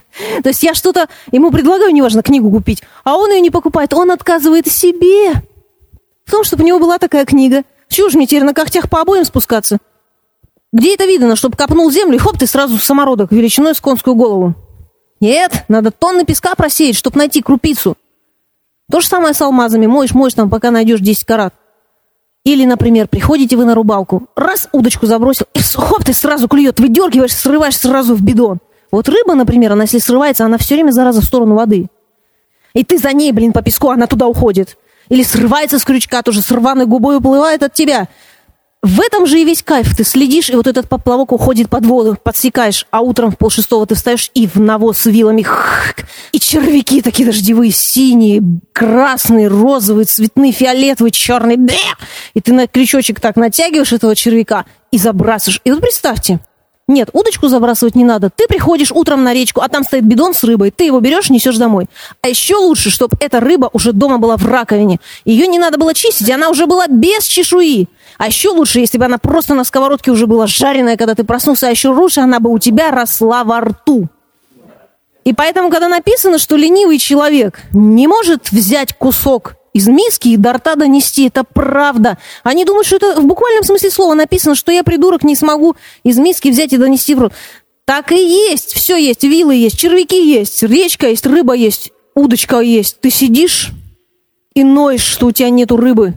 То 0.44 0.50
есть 0.50 0.64
я 0.64 0.74
что-то 0.74 1.10
ему 1.32 1.52
предлагаю, 1.52 1.92
неважно, 1.92 2.22
книгу 2.22 2.52
купить, 2.52 2.84
а 3.04 3.18
он 3.18 3.32
ее 3.32 3.42
не 3.42 3.50
покупает, 3.50 3.94
он 3.94 4.12
отказывает 4.12 4.68
себе. 4.68 5.34
В 6.26 6.32
том, 6.32 6.44
чтобы 6.44 6.64
у 6.64 6.68
него 6.68 6.80
была 6.80 7.00
такая 7.00 7.26
книга. 7.26 7.64
Чего 7.90 8.10
ж 8.10 8.14
мне 8.14 8.28
теперь 8.28 8.44
на 8.44 8.54
когтях 8.54 8.90
по 8.90 9.02
обоим 9.02 9.26
спускаться? 9.26 9.80
Где 10.72 10.94
это 10.94 11.06
видно, 11.06 11.36
чтобы 11.36 11.58
копнул 11.58 11.92
землю, 11.92 12.16
и 12.16 12.20
хоп, 12.20 12.38
ты 12.38 12.48
сразу 12.48 12.78
самородок 12.78 13.32
величиной 13.32 13.76
с 13.76 13.82
конскую 13.82 14.16
голову. 14.16 14.56
Нет, 15.24 15.64
надо 15.70 15.92
тонны 15.92 16.26
песка 16.26 16.54
просеять, 16.54 16.98
чтобы 16.98 17.18
найти 17.18 17.42
крупицу. 17.42 17.96
То 18.92 19.00
же 19.00 19.08
самое 19.08 19.34
с 19.34 19.42
алмазами. 19.42 19.86
Моешь, 19.86 20.14
моешь 20.14 20.34
там, 20.34 20.50
пока 20.50 20.70
найдешь 20.70 21.00
10 21.00 21.24
карат. 21.24 21.54
Или, 22.44 22.66
например, 22.66 23.08
приходите 23.08 23.56
вы 23.56 23.64
на 23.64 23.74
рыбалку, 23.74 24.28
раз 24.36 24.68
удочку 24.74 25.06
забросил, 25.06 25.46
и 25.54 25.62
хоп, 25.62 26.04
ты 26.04 26.12
сразу 26.12 26.50
клюет, 26.50 26.78
выдергиваешь, 26.78 27.34
срываешь 27.34 27.78
сразу 27.78 28.16
в 28.16 28.22
бидон. 28.22 28.60
Вот 28.92 29.08
рыба, 29.08 29.34
например, 29.34 29.72
она 29.72 29.84
если 29.84 30.00
срывается, 30.00 30.44
она 30.44 30.58
все 30.58 30.76
время 30.76 30.92
зараза 30.92 31.22
в 31.22 31.26
сторону 31.26 31.56
воды. 31.56 31.88
И 32.74 32.84
ты 32.84 32.98
за 32.98 33.14
ней, 33.14 33.32
блин, 33.32 33.54
по 33.54 33.62
песку, 33.62 33.92
она 33.92 34.08
туда 34.08 34.28
уходит. 34.28 34.78
Или 35.08 35.24
срывается 35.24 35.80
с 35.80 35.86
крючка, 35.86 36.22
тоже 36.22 36.42
с 36.42 36.52
рваной 36.52 36.86
губой 36.86 37.16
уплывает 37.16 37.64
от 37.64 37.74
тебя. 37.74 38.10
В 38.84 39.00
этом 39.00 39.26
же 39.26 39.40
и 39.40 39.46
весь 39.46 39.64
кайф. 39.64 39.96
Ты 39.96 40.04
следишь, 40.04 40.50
и 40.50 40.56
вот 40.56 40.68
этот 40.68 40.90
поплавок 40.90 41.32
уходит 41.32 41.70
под 41.70 41.86
воду, 41.86 42.18
подсекаешь, 42.22 42.86
а 42.92 43.00
утром 43.00 43.32
в 43.32 43.38
полшестого 43.38 43.88
ты 43.88 43.96
встаешь 43.96 44.30
и 44.34 44.46
в 44.46 44.58
навоз 44.58 44.98
с 44.98 45.06
вилами. 45.06 45.46
И 46.34 46.40
червяки 46.40 47.02
такие 47.02 47.26
дождевые, 47.26 47.72
синие, 47.72 48.44
красные, 48.74 49.48
розовые, 49.48 50.04
цветные, 50.04 50.52
фиолетовые, 50.52 51.14
черные. 51.14 51.58
И 52.34 52.42
ты 52.42 52.52
на 52.52 52.68
крючочек 52.68 53.22
так 53.22 53.38
натягиваешь 53.38 53.94
этого 53.94 54.18
червяка 54.18 54.66
и 54.92 54.98
забрасываешь. 54.98 55.62
И 55.64 55.72
вот 55.72 55.80
представьте, 55.80 56.42
нет, 56.90 57.10
удочку 57.14 57.48
забрасывать 57.48 57.96
не 57.96 58.04
надо. 58.04 58.30
Ты 58.30 58.48
приходишь 58.48 58.92
утром 58.92 59.24
на 59.24 59.34
речку, 59.34 59.62
а 59.62 59.70
там 59.70 59.86
стоит 59.86 60.04
бидон 60.04 60.34
с 60.34 60.44
рыбой. 60.44 60.72
Ты 60.72 60.84
его 60.84 61.00
берешь, 61.00 61.30
несешь 61.30 61.56
домой. 61.56 61.86
А 62.22 62.28
еще 62.28 62.58
лучше, 62.58 62.90
чтобы 62.90 63.16
эта 63.22 63.40
рыба 63.40 63.70
уже 63.72 63.94
дома 63.94 64.18
была 64.18 64.36
в 64.36 64.46
раковине. 64.46 65.00
Ее 65.24 65.48
не 65.48 65.60
надо 65.60 65.78
было 65.78 65.94
чистить, 65.94 66.30
она 66.30 66.50
уже 66.50 66.66
была 66.66 66.88
без 66.88 67.24
чешуи. 67.24 67.88
А 68.18 68.28
еще 68.28 68.50
лучше, 68.50 68.80
если 68.80 68.98
бы 68.98 69.06
она 69.06 69.18
просто 69.18 69.54
на 69.54 69.64
сковородке 69.64 70.12
уже 70.12 70.28
была 70.28 70.48
жареная, 70.48 70.98
когда 70.98 71.16
ты 71.16 71.24
проснулся, 71.24 71.68
а 71.68 71.72
еще 71.72 71.90
лучше 71.90 72.22
она 72.22 72.40
бы 72.40 72.52
у 72.52 72.60
тебя 72.60 72.92
росла 72.92 73.44
во 73.44 73.62
рту. 73.62 74.08
И 75.24 75.34
поэтому, 75.34 75.70
когда 75.70 75.88
написано, 75.88 76.38
что 76.38 76.56
ленивый 76.56 76.98
человек 76.98 77.62
не 77.72 78.08
может 78.08 78.52
взять 78.52 78.94
кусок 78.94 79.56
из 79.74 79.88
миски 79.88 80.30
и 80.30 80.38
до 80.38 80.54
рта 80.54 80.76
донести, 80.76 81.28
это 81.28 81.44
правда. 81.44 82.18
Они 82.44 82.66
думают, 82.66 82.86
что 82.86 82.98
это 82.98 83.20
в 83.20 83.26
буквальном 83.26 83.64
смысле 83.64 83.90
слова 83.90 84.14
написано, 84.14 84.56
что 84.56 84.72
я, 84.72 84.84
придурок, 84.84 85.24
не 85.24 85.36
смогу 85.36 85.76
из 86.04 86.18
миски 86.18 86.50
взять 86.50 86.74
и 86.74 86.78
донести 86.78 87.16
в 87.16 87.20
рот. 87.20 87.34
Так 87.86 88.12
и 88.12 88.16
есть, 88.16 88.74
все 88.74 88.98
есть, 88.98 89.24
вилы 89.24 89.56
есть, 89.56 89.78
червяки 89.78 90.26
есть, 90.26 90.64
речка 90.64 91.08
есть, 91.08 91.26
рыба 91.26 91.54
есть, 91.54 91.92
удочка 92.16 92.60
есть. 92.60 93.02
Ты 93.02 93.10
сидишь 93.10 93.72
и 94.54 94.64
ноешь, 94.64 95.04
что 95.04 95.28
у 95.28 95.32
тебя 95.32 95.50
нету 95.50 95.76
рыбы. 95.76 96.14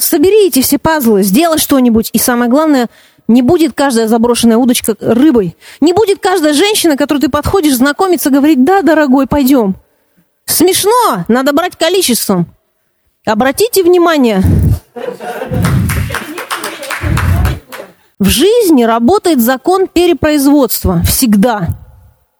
Собери 0.00 0.48
эти 0.48 0.62
все 0.62 0.78
пазлы, 0.78 1.22
сделай 1.22 1.58
что-нибудь. 1.58 2.10
И 2.12 2.18
самое 2.18 2.50
главное, 2.50 2.88
не 3.28 3.42
будет 3.42 3.74
каждая 3.74 4.08
заброшенная 4.08 4.56
удочка 4.56 4.96
рыбой. 5.00 5.56
Не 5.80 5.92
будет 5.92 6.20
каждая 6.20 6.52
женщина, 6.52 6.96
к 6.96 6.98
которой 6.98 7.18
ты 7.18 7.28
подходишь, 7.28 7.74
знакомиться, 7.74 8.30
говорить, 8.30 8.64
да, 8.64 8.82
дорогой, 8.82 9.26
пойдем. 9.26 9.76
Смешно, 10.46 11.24
надо 11.28 11.52
брать 11.52 11.76
количеством. 11.76 12.46
Обратите 13.26 13.82
внимание, 13.82 14.42
в 18.18 18.28
жизни 18.28 18.82
работает 18.84 19.40
закон 19.40 19.86
перепроизводства. 19.86 21.02
Всегда. 21.06 21.68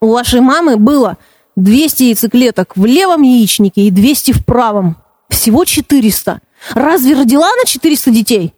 У 0.00 0.12
вашей 0.12 0.40
мамы 0.40 0.76
было 0.76 1.18
200 1.56 2.04
яйцеклеток 2.04 2.76
в 2.76 2.84
левом 2.84 3.22
яичнике 3.22 3.82
и 3.82 3.90
200 3.90 4.32
в 4.32 4.44
правом. 4.44 4.96
Всего 5.28 5.64
400. 5.64 6.40
Разве 6.74 7.14
родила 7.14 7.46
она 7.46 7.64
400 7.64 8.10
детей? 8.10 8.54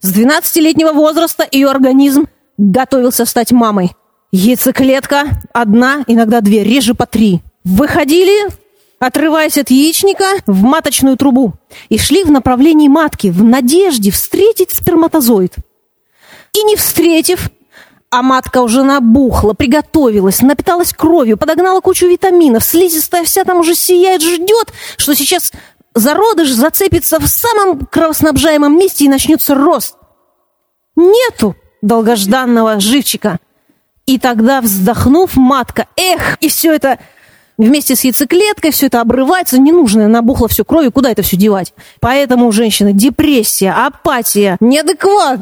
С 0.00 0.16
12-летнего 0.16 0.92
возраста 0.92 1.46
ее 1.50 1.68
организм 1.68 2.26
готовился 2.56 3.24
стать 3.24 3.52
мамой. 3.52 3.92
Яйцеклетка 4.32 5.24
одна, 5.52 6.04
иногда 6.06 6.40
две, 6.40 6.62
реже 6.62 6.94
по 6.94 7.06
три. 7.06 7.40
Выходили, 7.64 8.50
отрываясь 8.98 9.58
от 9.58 9.70
яичника, 9.70 10.24
в 10.46 10.62
маточную 10.62 11.16
трубу 11.16 11.54
и 11.88 11.98
шли 11.98 12.24
в 12.24 12.30
направлении 12.30 12.88
матки 12.88 13.28
в 13.28 13.42
надежде 13.42 14.10
встретить 14.10 14.70
сперматозоид. 14.70 15.54
И 16.52 16.62
не 16.62 16.76
встретив, 16.76 17.50
а 18.10 18.22
матка 18.22 18.62
уже 18.62 18.82
набухла, 18.82 19.52
приготовилась, 19.54 20.42
напиталась 20.42 20.92
кровью, 20.92 21.36
подогнала 21.36 21.80
кучу 21.80 22.06
витаминов, 22.06 22.64
слизистая 22.64 23.24
вся 23.24 23.44
там 23.44 23.58
уже 23.58 23.74
сияет, 23.74 24.22
ждет, 24.22 24.72
что 24.96 25.14
сейчас 25.14 25.52
зародыш 25.94 26.50
зацепится 26.50 27.18
в 27.18 27.26
самом 27.26 27.86
кровоснабжаемом 27.86 28.76
месте 28.78 29.04
и 29.04 29.08
начнется 29.08 29.54
рост. 29.54 29.96
Нету 30.96 31.56
долгожданного 31.82 32.80
живчика. 32.80 33.38
И 34.06 34.18
тогда, 34.18 34.60
вздохнув, 34.60 35.36
матка, 35.36 35.86
эх, 35.96 36.36
и 36.40 36.48
все 36.48 36.74
это 36.74 36.98
вместе 37.58 37.94
с 37.94 38.04
яйцеклеткой, 38.04 38.72
все 38.72 38.86
это 38.86 39.00
обрывается, 39.00 39.58
ненужное, 39.58 40.08
набухло 40.08 40.48
все 40.48 40.64
кровью, 40.64 40.92
куда 40.92 41.10
это 41.10 41.22
все 41.22 41.36
девать? 41.36 41.72
Поэтому 42.00 42.48
у 42.48 42.52
женщины 42.52 42.92
депрессия, 42.92 43.72
апатия, 43.72 44.56
неадекват. 44.60 45.40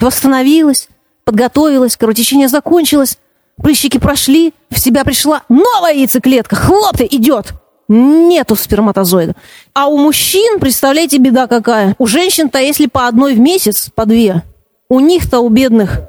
Восстановилась, 0.00 0.88
подготовилась, 1.24 1.96
кровотечение 1.96 2.48
закончилось, 2.48 3.18
прыщики 3.56 3.98
прошли, 3.98 4.54
в 4.70 4.78
себя 4.78 5.04
пришла 5.04 5.42
новая 5.48 5.92
яйцеклетка, 5.92 6.54
хлоп 6.54 6.96
ты, 6.96 7.08
идет. 7.10 7.52
Нету 7.88 8.54
сперматозоида. 8.54 9.34
А 9.72 9.88
у 9.88 9.96
мужчин, 9.96 10.60
представляете, 10.60 11.18
беда 11.18 11.46
какая. 11.46 11.94
У 11.98 12.06
женщин-то, 12.06 12.58
если 12.58 12.86
по 12.86 13.06
одной 13.06 13.34
в 13.34 13.40
месяц, 13.40 13.90
по 13.94 14.04
две, 14.04 14.42
у 14.90 15.00
них-то, 15.00 15.40
у 15.40 15.48
бедных, 15.48 16.02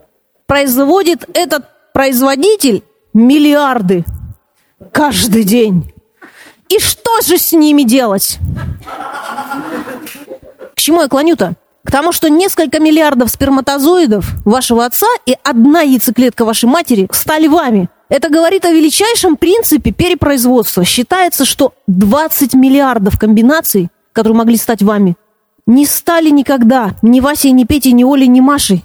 производит 0.45 1.26
этот 1.34 1.65
производитель 1.93 2.84
миллиарды 3.14 4.03
каждый 4.91 5.43
день. 5.43 5.93
И 6.68 6.80
что 6.80 7.22
же 7.22 7.38
с 7.38 7.51
ними 7.53 7.84
делать? 7.84 8.38
К 10.76 10.80
чему 10.80 11.01
я 11.01 11.07
клоню-то? 11.07 11.53
К 11.85 11.91
тому, 11.91 12.11
что 12.11 12.30
несколько 12.30 12.80
миллиардов 12.80 13.31
сперматозоидов 13.31 14.26
вашего 14.45 14.85
отца 14.85 15.07
и 15.26 15.35
одна 15.43 15.81
яйцеклетка 15.81 16.45
вашей 16.45 16.65
матери 16.69 17.07
стали 17.11 17.47
вами. 17.47 17.89
Это 18.10 18.30
говорит 18.30 18.65
о 18.65 18.72
величайшем 18.72 19.38
принципе 19.38 19.91
перепроизводства. 19.91 20.84
Считается, 20.84 21.45
что 21.45 21.73
20 21.86 22.56
миллиардов 22.56 23.19
комбинаций, 23.19 23.90
которые 24.14 24.40
могли 24.40 24.57
стать 24.57 24.81
вами, 24.81 25.15
не 25.68 25.86
стали 25.86 26.31
никогда 26.31 26.95
ни 27.03 27.19
Васей, 27.19 27.52
ни 27.52 27.65
Петей, 27.65 27.91
ни 27.91 28.03
Олей, 28.03 28.27
ни 28.27 28.40
Машей. 28.40 28.84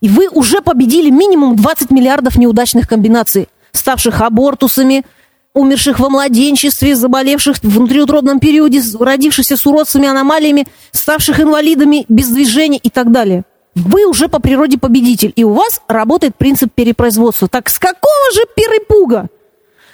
И 0.00 0.08
вы 0.08 0.28
уже 0.28 0.60
победили 0.60 1.08
минимум 1.08 1.54
20 1.54 1.92
миллиардов 1.92 2.36
неудачных 2.36 2.88
комбинаций, 2.88 3.48
ставших 3.70 4.20
абортусами, 4.20 5.06
умерших 5.54 6.00
во 6.00 6.10
младенчестве, 6.10 6.96
заболевших 6.96 7.58
в 7.58 7.76
внутриутробном 7.76 8.40
периоде, 8.40 8.82
родившихся 8.98 9.56
с 9.56 9.64
уродствами, 9.64 10.08
аномалиями, 10.08 10.66
ставших 10.90 11.38
инвалидами 11.38 12.06
без 12.08 12.28
движения 12.28 12.78
и 12.78 12.90
так 12.90 13.12
далее. 13.12 13.44
Вы 13.74 14.06
уже 14.06 14.28
по 14.28 14.38
природе 14.38 14.78
победитель, 14.78 15.32
и 15.34 15.44
у 15.44 15.52
вас 15.52 15.82
работает 15.88 16.36
принцип 16.36 16.72
перепроизводства. 16.72 17.48
Так 17.48 17.68
с 17.68 17.78
какого 17.78 18.32
же 18.32 18.42
перепуга? 18.54 19.28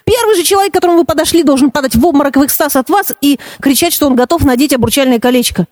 Первый 0.05 0.37
же 0.37 0.43
человек, 0.43 0.73
к 0.73 0.75
которому 0.75 0.99
вы 0.99 1.05
подошли, 1.05 1.43
должен 1.43 1.71
падать 1.71 1.95
в 1.95 2.05
обморок 2.05 2.37
в 2.37 2.45
экстаз 2.45 2.77
от 2.77 2.91
вас 2.91 3.15
и 3.21 3.39
кричать, 3.61 3.93
что 3.93 4.07
он 4.07 4.17
готов 4.17 4.45
надеть 4.45 4.73
обручальное 4.73 5.19
колечко. 5.19 5.67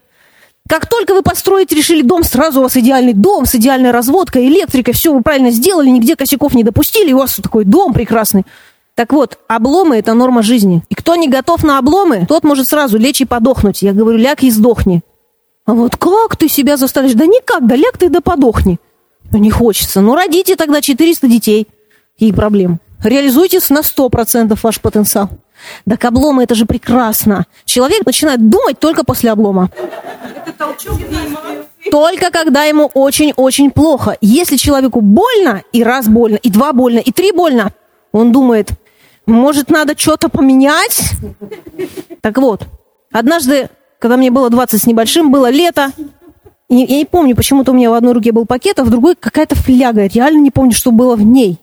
Как 0.68 0.86
только 0.86 1.14
вы 1.14 1.22
построить 1.22 1.72
решили 1.72 2.02
дом, 2.02 2.22
сразу 2.22 2.60
у 2.60 2.62
вас 2.62 2.76
идеальный 2.76 3.14
дом 3.14 3.46
с 3.46 3.54
идеальной 3.54 3.90
разводкой, 3.90 4.48
электрикой, 4.48 4.94
все 4.94 5.12
вы 5.12 5.22
правильно 5.22 5.50
сделали, 5.50 5.88
нигде 5.88 6.14
косяков 6.14 6.54
не 6.54 6.62
допустили, 6.62 7.10
и 7.10 7.14
у 7.14 7.18
вас 7.18 7.36
такой 7.42 7.64
дом 7.64 7.94
прекрасный. 7.94 8.44
Так 8.94 9.12
вот, 9.12 9.38
обломы– 9.48 9.96
это 9.98 10.12
норма 10.14 10.42
жизни. 10.42 10.82
И 10.88 10.94
кто 10.94 11.14
не 11.14 11.28
готов 11.28 11.62
на 11.64 11.78
обломы, 11.78 12.26
тот 12.28 12.44
может 12.44 12.68
сразу 12.68 12.98
лечь 12.98 13.20
и 13.20 13.24
подохнуть. 13.24 13.80
Я 13.80 13.92
говорю, 13.92 14.18
ляг 14.18 14.42
и 14.42 14.50
сдохни. 14.50 15.02
А 15.68 15.74
вот 15.74 15.96
как 15.96 16.34
ты 16.38 16.48
себя 16.48 16.78
заставишь? 16.78 17.12
Да 17.12 17.26
никак, 17.26 17.66
да 17.66 17.76
ляг 17.76 17.98
ты 17.98 18.08
да 18.08 18.22
подохни. 18.22 18.78
Ну, 19.30 19.36
не 19.36 19.50
хочется. 19.50 20.00
Ну, 20.00 20.14
родите 20.14 20.56
тогда 20.56 20.80
400 20.80 21.28
детей. 21.28 21.68
И 22.16 22.32
проблем. 22.32 22.80
Реализуйте 23.04 23.58
на 23.68 23.80
100% 23.80 24.58
ваш 24.62 24.80
потенциал. 24.80 25.28
Так 25.86 26.02
обломы– 26.06 26.42
это 26.44 26.54
же 26.54 26.64
прекрасно. 26.64 27.44
Человек 27.66 28.06
начинает 28.06 28.48
думать 28.48 28.78
только 28.78 29.04
после 29.04 29.30
облома. 29.30 29.68
Только 31.90 32.30
когда 32.30 32.64
ему 32.64 32.90
очень-очень 32.94 33.70
плохо. 33.70 34.16
Если 34.22 34.56
человеку 34.56 35.02
больно, 35.02 35.64
и 35.74 35.84
раз 35.84 36.08
больно, 36.08 36.36
и 36.36 36.48
два 36.50 36.72
больно, 36.72 37.00
и 37.00 37.12
три 37.12 37.30
больно, 37.30 37.74
он 38.12 38.32
думает, 38.32 38.70
может, 39.26 39.68
надо 39.68 39.98
что-то 39.98 40.30
поменять? 40.30 41.10
Так 42.22 42.38
вот, 42.38 42.62
однажды, 43.12 43.68
когда 43.98 44.16
мне 44.16 44.30
было 44.30 44.50
20 44.50 44.80
с 44.80 44.86
небольшим, 44.86 45.30
было 45.30 45.50
лето, 45.50 45.92
я 46.68 46.86
не 46.86 47.06
помню, 47.06 47.34
почему-то 47.34 47.72
у 47.72 47.74
меня 47.74 47.90
в 47.90 47.94
одной 47.94 48.12
руке 48.12 48.32
был 48.32 48.44
пакет, 48.44 48.78
а 48.78 48.84
в 48.84 48.90
другой 48.90 49.14
какая-то 49.14 49.54
фляга. 49.54 50.02
Я 50.02 50.08
реально 50.08 50.40
не 50.40 50.50
помню, 50.50 50.72
что 50.72 50.92
было 50.92 51.16
в 51.16 51.22
ней. 51.22 51.58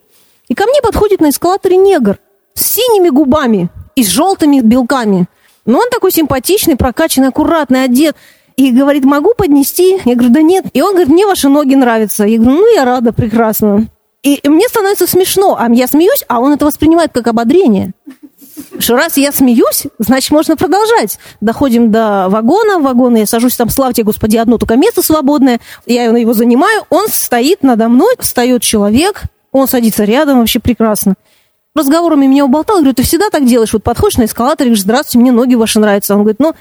И 0.47 0.55
ко 0.55 0.65
мне 0.65 0.81
подходит 0.81 1.21
на 1.21 1.29
эскалаторе 1.29 1.77
негр 1.77 2.17
с 2.55 2.65
синими 2.65 3.09
губами 3.09 3.69
и 3.95 4.03
с 4.03 4.07
желтыми 4.07 4.61
белками. 4.61 5.27
Но 5.65 5.79
он 5.79 5.89
такой 5.89 6.11
симпатичный, 6.11 6.75
прокачанный, 6.75 7.27
аккуратный, 7.27 7.83
одет. 7.83 8.15
И 8.55 8.71
говорит, 8.71 9.03
могу 9.05 9.33
поднести? 9.35 9.99
Я 10.05 10.15
говорю, 10.15 10.33
да 10.33 10.41
нет. 10.41 10.65
И 10.73 10.81
он 10.81 10.91
говорит, 10.91 11.09
мне 11.09 11.25
ваши 11.27 11.49
ноги 11.49 11.75
нравятся. 11.75 12.23
Я 12.23 12.37
говорю, 12.39 12.57
ну 12.57 12.73
я 12.73 12.85
рада, 12.85 13.13
прекрасно. 13.13 13.87
И 14.23 14.41
мне 14.45 14.67
становится 14.67 15.05
смешно, 15.05 15.55
а 15.59 15.69
я 15.71 15.85
смеюсь, 15.87 16.23
а 16.27 16.39
он 16.39 16.53
это 16.53 16.65
воспринимает 16.65 17.11
как 17.13 17.27
ободрение. 17.27 17.93
Что 18.79 18.95
раз 18.95 19.17
я 19.17 19.31
смеюсь, 19.31 19.83
значит, 19.99 20.31
можно 20.31 20.55
продолжать. 20.55 21.19
Доходим 21.41 21.91
до 21.91 22.27
вагона, 22.29 22.79
вагона, 22.79 23.17
я 23.17 23.25
сажусь 23.25 23.55
там, 23.55 23.69
слава 23.69 23.93
тебе, 23.93 24.05
Господи, 24.05 24.37
одно 24.37 24.57
только 24.57 24.75
место 24.75 25.01
свободное, 25.01 25.59
я 25.85 26.05
его 26.05 26.33
занимаю, 26.33 26.83
он 26.89 27.07
стоит 27.09 27.63
надо 27.63 27.89
мной, 27.89 28.15
встает 28.19 28.61
человек, 28.61 29.23
он 29.51 29.67
садится 29.67 30.03
рядом, 30.03 30.39
вообще 30.39 30.59
прекрасно. 30.59 31.15
Разговорами 31.75 32.25
меня 32.25 32.45
уболтал, 32.45 32.77
говорю, 32.77 32.93
ты 32.93 33.03
всегда 33.03 33.29
так 33.29 33.45
делаешь, 33.45 33.73
вот 33.73 33.83
подходишь 33.83 34.17
на 34.17 34.25
эскалатор, 34.25 34.65
говоришь, 34.65 34.83
здравствуйте, 34.83 35.19
мне 35.19 35.31
ноги 35.33 35.55
ваши 35.55 35.79
нравятся. 35.79 36.13
Он 36.13 36.21
говорит, 36.21 36.39
ну, 36.39 36.53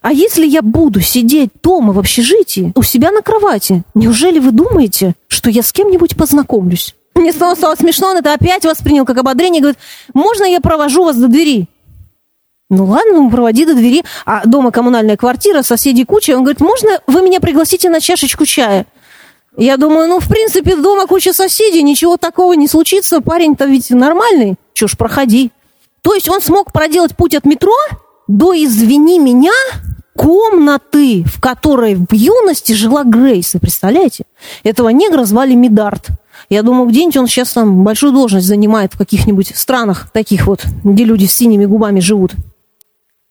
а 0.00 0.12
если 0.12 0.46
я 0.46 0.62
буду 0.62 1.00
сидеть 1.00 1.50
дома 1.62 1.92
в 1.92 1.98
общежитии, 1.98 2.72
у 2.74 2.82
себя 2.82 3.12
на 3.12 3.22
кровати, 3.22 3.84
неужели 3.94 4.38
вы 4.38 4.50
думаете, 4.50 5.14
что 5.28 5.50
я 5.50 5.62
с 5.62 5.72
кем-нибудь 5.72 6.16
познакомлюсь? 6.16 6.94
Мне 7.14 7.32
снова 7.32 7.54
стало 7.54 7.74
смешно, 7.74 8.08
он 8.10 8.18
это 8.18 8.32
опять 8.32 8.64
воспринял 8.64 9.04
как 9.04 9.18
ободрение. 9.18 9.60
Говорит, 9.60 9.78
можно 10.14 10.44
я 10.44 10.60
провожу 10.60 11.04
вас 11.04 11.16
до 11.16 11.28
двери? 11.28 11.66
Ну 12.70 12.84
ладно, 12.84 13.14
ну 13.14 13.30
проводи 13.30 13.64
до 13.64 13.74
двери. 13.74 14.04
А 14.26 14.46
дома 14.46 14.70
коммунальная 14.70 15.16
квартира, 15.16 15.62
соседи 15.62 16.04
куча. 16.04 16.36
Он 16.36 16.42
говорит, 16.42 16.60
можно 16.60 17.00
вы 17.06 17.22
меня 17.22 17.40
пригласите 17.40 17.88
на 17.88 18.00
чашечку 18.00 18.44
чая? 18.44 18.86
Я 19.56 19.76
думаю, 19.76 20.08
ну, 20.08 20.20
в 20.20 20.28
принципе, 20.28 20.76
дома 20.76 21.06
куча 21.06 21.32
соседей, 21.32 21.82
ничего 21.82 22.16
такого 22.16 22.52
не 22.52 22.68
случится. 22.68 23.20
Парень-то 23.20 23.64
ведь 23.64 23.90
нормальный. 23.90 24.54
Чё 24.72 24.86
ж, 24.86 24.96
проходи. 24.96 25.50
То 26.02 26.14
есть 26.14 26.28
он 26.28 26.40
смог 26.40 26.72
проделать 26.72 27.16
путь 27.16 27.34
от 27.34 27.44
метро 27.44 27.74
до 28.28 28.54
«Извини 28.54 29.18
меня» 29.18 29.52
комнаты, 30.14 31.24
в 31.24 31.40
которой 31.40 31.94
в 31.94 32.12
юности 32.12 32.72
жила 32.72 33.04
Грейс. 33.04 33.54
Вы 33.54 33.60
представляете? 33.60 34.24
Этого 34.62 34.90
негра 34.90 35.24
звали 35.24 35.54
Медарт. 35.54 36.08
Я 36.50 36.62
думаю, 36.62 36.88
где-нибудь 36.88 37.16
он 37.18 37.26
сейчас 37.26 37.52
там 37.52 37.84
большую 37.84 38.12
должность 38.12 38.46
занимает 38.46 38.94
в 38.94 38.98
каких-нибудь 38.98 39.52
странах 39.54 40.08
таких 40.12 40.46
вот, 40.46 40.64
где 40.82 41.04
люди 41.04 41.26
с 41.26 41.34
синими 41.34 41.66
губами 41.66 42.00
живут. 42.00 42.32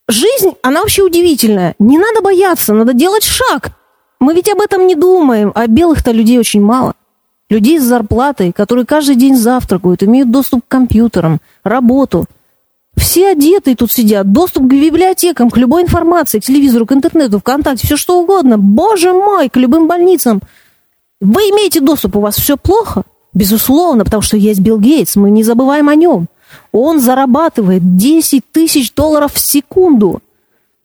Жизнь, 0.07 0.51
она 0.61 0.81
вообще 0.81 1.01
удивительная. 1.01 1.75
Не 1.79 1.97
надо 1.97 2.21
бояться, 2.21 2.73
надо 2.73 2.93
делать 2.93 3.23
шаг. 3.23 3.71
Мы 4.19 4.33
ведь 4.33 4.49
об 4.49 4.61
этом 4.61 4.87
не 4.87 4.95
думаем, 4.95 5.51
а 5.55 5.67
белых-то 5.67 6.11
людей 6.11 6.37
очень 6.37 6.61
мало. 6.61 6.93
Людей 7.49 7.79
с 7.79 7.83
зарплатой, 7.83 8.51
которые 8.51 8.85
каждый 8.85 9.15
день 9.15 9.35
завтракают, 9.35 10.03
имеют 10.03 10.31
доступ 10.31 10.65
к 10.65 10.67
компьютерам, 10.67 11.39
работу. 11.63 12.25
Все 12.95 13.29
одетые 13.29 13.75
тут 13.75 13.91
сидят, 13.91 14.31
доступ 14.31 14.63
к 14.63 14.71
библиотекам, 14.71 15.49
к 15.49 15.57
любой 15.57 15.83
информации, 15.83 16.39
к 16.39 16.43
телевизору, 16.43 16.85
к 16.85 16.91
интернету, 16.91 17.39
ВКонтакте, 17.39 17.85
все 17.85 17.95
что 17.95 18.19
угодно. 18.19 18.57
Боже 18.57 19.13
мой, 19.13 19.49
к 19.49 19.57
любым 19.57 19.87
больницам– 19.87 20.41
вы 21.19 21.41
имеете 21.43 21.79
доступ, 21.79 22.15
у 22.15 22.21
вас 22.21 22.35
все 22.37 22.57
плохо? 22.57 23.03
Безусловно, 23.33 24.05
потому 24.05 24.21
что 24.21 24.37
есть 24.37 24.59
Билл 24.59 24.79
Гейтс, 24.79 25.15
мы 25.15 25.29
не 25.29 25.43
забываем 25.43 25.89
о 25.89 25.95
нем. 25.95 26.27
Он 26.71 26.99
зарабатывает 26.99 27.97
10 27.97 28.43
тысяч 28.51 28.93
долларов 28.93 29.33
в 29.33 29.39
секунду. 29.39 30.21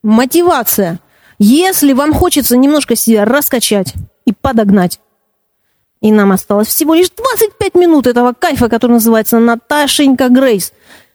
Мотивация. 0.03 1.01
Если 1.39 1.93
вам 1.93 2.13
хочется 2.13 2.57
немножко 2.57 2.97
себя 2.97 3.25
раскачать 3.25 3.95
и 4.25 4.33
подогнать, 4.33 5.01
и 6.01 6.11
нам 6.11 6.33
осталось 6.33 6.69
всего 6.69 6.95
лишь 6.95 7.11
25 7.11 7.75
минут 7.75 8.07
этого 8.07 8.33
кайфа, 8.33 8.69
который 8.69 8.93
называется 8.93 9.39
Наташенька 9.39 10.29
Грейс. 10.29 10.73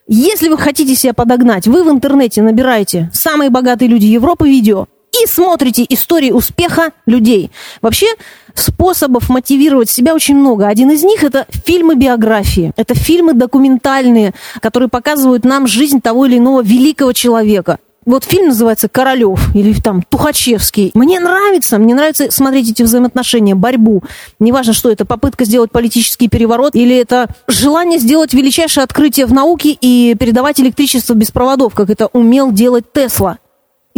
Если 0.07 0.47
вы 0.47 0.57
хотите 0.57 0.95
себя 0.95 1.13
подогнать, 1.13 1.67
вы 1.67 1.83
в 1.83 1.89
интернете 1.89 2.41
набираете 2.41 3.09
«Самые 3.13 3.49
богатые 3.49 3.89
люди 3.89 4.05
Европы» 4.05 4.47
видео 4.47 4.87
и 5.13 5.27
смотрите 5.27 5.85
истории 5.89 6.31
успеха 6.31 6.91
людей. 7.05 7.51
Вообще, 7.81 8.07
способов 8.53 9.29
мотивировать 9.29 9.89
себя 9.89 10.13
очень 10.13 10.35
много. 10.35 10.67
Один 10.67 10.91
из 10.91 11.03
них 11.03 11.23
это 11.23 11.45
фильмы-биографии. 11.65 12.73
Это 12.75 12.93
фильмы 12.95 13.33
документальные, 13.33 14.33
которые 14.61 14.89
показывают 14.89 15.45
нам 15.45 15.67
жизнь 15.67 16.01
того 16.01 16.25
или 16.25 16.37
иного 16.37 16.61
великого 16.61 17.13
человека. 17.13 17.79
Вот 18.07 18.23
фильм 18.23 18.47
называется 18.47 18.87
«Королев» 18.87 19.53
или 19.53 19.73
там 19.73 20.01
«Тухачевский». 20.01 20.91
Мне 20.93 21.19
нравится, 21.19 21.77
мне 21.77 21.93
нравится 21.93 22.31
смотреть 22.31 22.71
эти 22.71 22.81
взаимоотношения, 22.81 23.53
борьбу. 23.53 24.01
Неважно, 24.39 24.71
что 24.71 24.89
это, 24.89 25.03
попытка 25.03 25.43
сделать 25.43 25.71
политический 25.71 26.29
переворот 26.29 26.73
или 26.73 26.95
это 26.95 27.27
желание 27.49 27.99
сделать 27.99 28.33
величайшее 28.33 28.85
открытие 28.85 29.25
в 29.25 29.33
науке 29.33 29.77
и 29.81 30.15
передавать 30.17 30.57
электричество 30.61 31.15
без 31.15 31.31
проводов, 31.31 31.75
как 31.75 31.89
это 31.89 32.07
умел 32.13 32.53
делать 32.53 32.85
Тесла. 32.93 33.39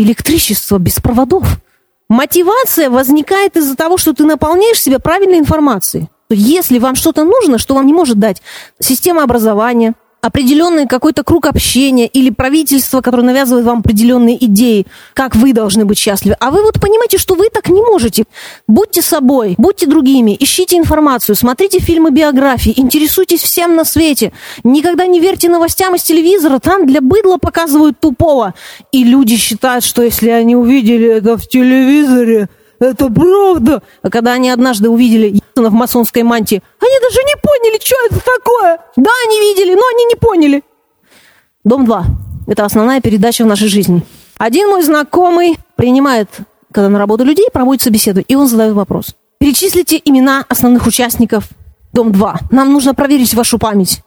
Электричество 0.02 0.78
без 0.78 1.00
проводов. 1.00 1.60
Мотивация 2.10 2.90
возникает 2.90 3.58
из-за 3.58 3.76
того, 3.76 3.98
что 3.98 4.14
ты 4.14 4.26
наполняешь 4.26 4.82
себя 4.82 5.00
правильной 5.00 5.40
информацией. 5.40 6.10
Если 6.30 6.80
вам 6.80 6.96
что-то 6.96 7.24
нужно, 7.24 7.58
что 7.58 7.76
вам 7.76 7.86
не 7.86 7.94
может 7.94 8.18
дать 8.18 8.42
система 8.80 9.24
образования, 9.24 9.94
определенный 10.22 10.88
какой-то 10.88 11.24
круг 11.24 11.46
общения 11.46 12.08
или 12.08 12.30
правительство, 12.30 13.02
которое 13.02 13.24
навязывает 13.24 13.66
вам 13.66 13.80
определенные 13.80 14.44
идеи, 14.46 14.86
как 15.14 15.36
вы 15.36 15.54
должны 15.54 15.86
быть 15.86 15.98
счастливы. 15.98 16.36
А 16.40 16.52
вы 16.52 16.62
вот 16.62 16.80
понимаете, 16.80 17.18
что 17.18 17.36
вы 17.36 17.50
так 17.50 17.70
не 17.70 17.82
можете. 17.82 18.26
Будьте 18.68 19.02
собой, 19.02 19.56
будьте 19.58 19.86
другими, 19.86 20.36
ищите 20.40 20.78
информацию, 20.78 21.36
смотрите 21.36 21.80
фильмы 21.80 22.12
биографии, 22.12 22.74
интересуйтесь 22.76 23.41
всем 23.41 23.76
на 23.76 23.86
свете. 23.86 24.34
Никогда 24.64 25.06
не 25.06 25.20
верьте 25.20 25.50
новостям 25.50 25.96
из 25.96 26.04
телевизора, 26.04 26.60
там 26.60 26.86
для 26.86 27.02
быдла 27.02 27.38
показывают 27.38 28.00
тупого. 28.00 28.54
И 28.91 29.04
люди 29.04 29.38
считают, 29.38 29.84
что 29.84 30.02
если 30.02 30.30
они 30.30 30.56
увидели 30.56 31.08
это 31.08 31.38
в 31.38 31.48
телевизоре, 31.48 32.50
это 32.80 33.10
правда. 33.10 33.82
А 34.02 34.10
когда 34.10 34.34
они 34.34 34.50
однажды 34.50 34.90
увидели 34.90 35.40
в 35.56 35.72
масонской 35.72 36.24
мантии, 36.24 36.62
они 36.80 37.00
даже 37.02 37.20
не 37.24 37.36
поняли, 37.36 37.80
что 37.84 37.96
это 38.10 38.20
такое. 38.24 38.80
Да, 38.96 39.12
они 39.28 39.40
видели, 39.40 39.76
но 39.76 39.82
они 39.94 40.06
не 40.06 40.16
поняли. 40.16 40.64
Дом 41.64 41.86
2. 41.86 42.06
Это 42.48 42.66
основная 42.66 43.02
передача 43.02 43.44
в 43.44 43.48
нашей 43.48 43.68
жизни. 43.68 44.04
Один 44.38 44.70
мой 44.70 44.82
знакомый 44.84 45.58
принимает, 45.76 46.30
когда 46.72 46.90
на 46.90 46.98
работу 46.98 47.24
людей, 47.26 47.50
проводит 47.52 47.84
собеседу, 47.84 48.22
и 48.22 48.36
он 48.36 48.48
задает 48.48 48.74
вопрос. 48.74 49.16
Перечислите 49.40 50.02
имена 50.04 50.46
основных 50.48 50.88
участников 50.88 51.50
Дом 51.94 52.12
2. 52.12 52.40
Нам 52.52 52.72
нужно 52.72 52.94
проверить 52.94 53.34
вашу 53.34 53.60
память. 53.60 54.02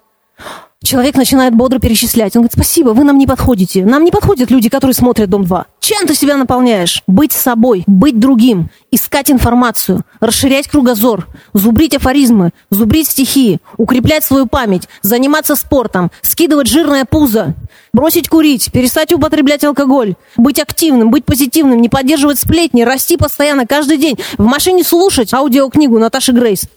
Человек 0.83 1.17
начинает 1.17 1.55
бодро 1.55 1.79
перечислять. 1.79 2.35
Он 2.35 2.43
говорит, 2.43 2.55
спасибо, 2.55 2.91
вы 2.91 3.05
нам 3.05 3.19
не 3.19 3.27
подходите. 3.27 3.85
Нам 3.85 4.05
не 4.05 4.11
подходят 4.11 4.51
люди, 4.51 4.69
которые 4.69 4.95
смотрят 4.95 5.31
«Дом-2». 5.31 5.65
Чем 5.83 6.07
ты 6.07 6.15
себя 6.15 6.37
наполняешь? 6.37 7.03
Быть 7.09 7.33
собой, 7.33 7.83
быть 7.89 8.21
другим, 8.21 8.71
искать 8.93 9.33
информацию, 9.33 10.03
расширять 10.21 10.69
кругозор, 10.69 11.27
зубрить 11.55 11.97
афоризмы, 11.97 12.53
зубрить 12.71 13.09
стихи, 13.09 13.59
укреплять 13.79 14.23
свою 14.23 14.47
память, 14.47 14.89
заниматься 15.03 15.57
спортом, 15.57 16.13
скидывать 16.21 16.69
жирное 16.69 17.05
пузо, 17.05 17.57
бросить 17.93 18.29
курить, 18.29 18.71
перестать 18.71 19.13
употреблять 19.13 19.65
алкоголь, 19.65 20.15
быть 20.37 20.61
активным, 20.61 21.11
быть 21.11 21.25
позитивным, 21.25 21.83
не 21.83 21.89
поддерживать 21.89 22.39
сплетни, 22.39 22.83
расти 22.83 23.17
постоянно, 23.17 23.67
каждый 23.67 23.97
день, 23.97 24.17
в 24.39 24.45
машине 24.45 24.85
слушать 24.85 25.35
аудиокнигу 25.35 25.99
Наташи 25.99 26.31
Грейс. 26.31 26.69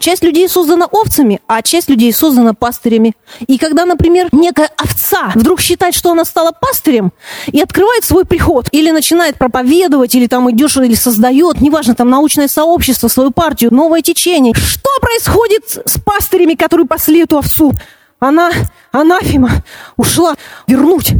Часть 0.00 0.22
людей 0.22 0.48
создана 0.48 0.86
овцами, 0.86 1.40
а 1.46 1.62
часть 1.62 1.88
людей 1.88 2.12
создана 2.12 2.52
пастырями. 2.54 3.14
И 3.46 3.58
когда, 3.58 3.84
например, 3.84 4.28
некая 4.32 4.70
овца 4.76 5.32
вдруг 5.34 5.60
считает, 5.60 5.94
что 5.94 6.10
она 6.10 6.24
стала 6.24 6.52
пастырем, 6.52 7.12
и 7.46 7.60
открывает 7.60 8.04
свой 8.04 8.24
приход, 8.24 8.68
или 8.72 8.90
начинает 8.90 9.36
проповедовать, 9.36 10.14
или 10.14 10.26
там 10.26 10.50
идешь, 10.50 10.76
или 10.76 10.94
создает, 10.94 11.60
неважно, 11.60 11.94
там 11.94 12.10
научное 12.10 12.48
сообщество, 12.48 13.08
свою 13.08 13.30
партию, 13.30 13.72
новое 13.72 14.02
течение. 14.02 14.54
Что 14.54 14.90
происходит 15.00 15.78
с 15.84 15.98
пастырями, 16.00 16.54
которые 16.54 16.86
пасли 16.86 17.22
эту 17.22 17.38
овцу? 17.38 17.72
Она, 18.18 18.50
анафима, 18.92 19.50
ушла 19.96 20.34
вернуть 20.66 21.12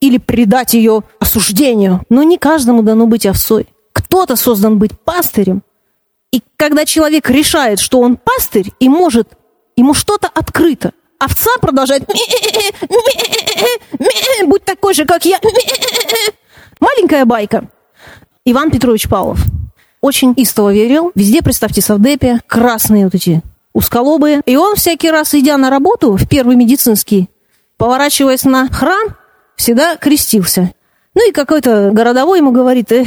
или 0.00 0.18
предать 0.18 0.74
ее 0.74 1.02
осуждению. 1.18 2.02
Но 2.08 2.22
не 2.22 2.38
каждому 2.38 2.82
дано 2.82 3.06
быть 3.06 3.26
овцой. 3.26 3.66
Кто-то 3.92 4.36
создан 4.36 4.78
быть 4.78 4.92
пастырем, 4.98 5.62
и 6.32 6.42
когда 6.56 6.84
человек 6.84 7.30
решает, 7.30 7.80
что 7.80 8.00
он 8.00 8.16
пастырь 8.16 8.72
и 8.80 8.88
может, 8.88 9.28
ему 9.76 9.94
что-то 9.94 10.28
открыто, 10.28 10.92
овца 11.18 11.50
продолжает 11.60 12.04
будь 14.46 14.64
такой 14.64 14.94
же, 14.94 15.04
как 15.04 15.24
я. 15.24 15.38
Маленькая 16.80 17.24
байка. 17.24 17.68
Иван 18.44 18.70
Петрович 18.70 19.08
Павлов 19.08 19.40
очень 20.00 20.34
истово 20.36 20.72
верил. 20.72 21.10
Везде, 21.14 21.42
представьте, 21.42 21.80
совдепе, 21.80 22.40
красные 22.46 23.04
вот 23.04 23.14
эти 23.14 23.42
узколобые. 23.72 24.40
И 24.46 24.56
он 24.56 24.74
всякий 24.76 25.10
раз, 25.10 25.34
идя 25.34 25.56
на 25.56 25.70
работу 25.70 26.16
в 26.16 26.28
первый 26.28 26.56
медицинский, 26.56 27.28
поворачиваясь 27.76 28.44
на 28.44 28.68
храм, 28.68 29.16
всегда 29.56 29.96
крестился. 29.96 30.72
Ну 31.14 31.28
и 31.28 31.32
какой-то 31.32 31.90
городовой 31.92 32.38
ему 32.38 32.52
говорит, 32.52 32.92
э, 32.92 33.04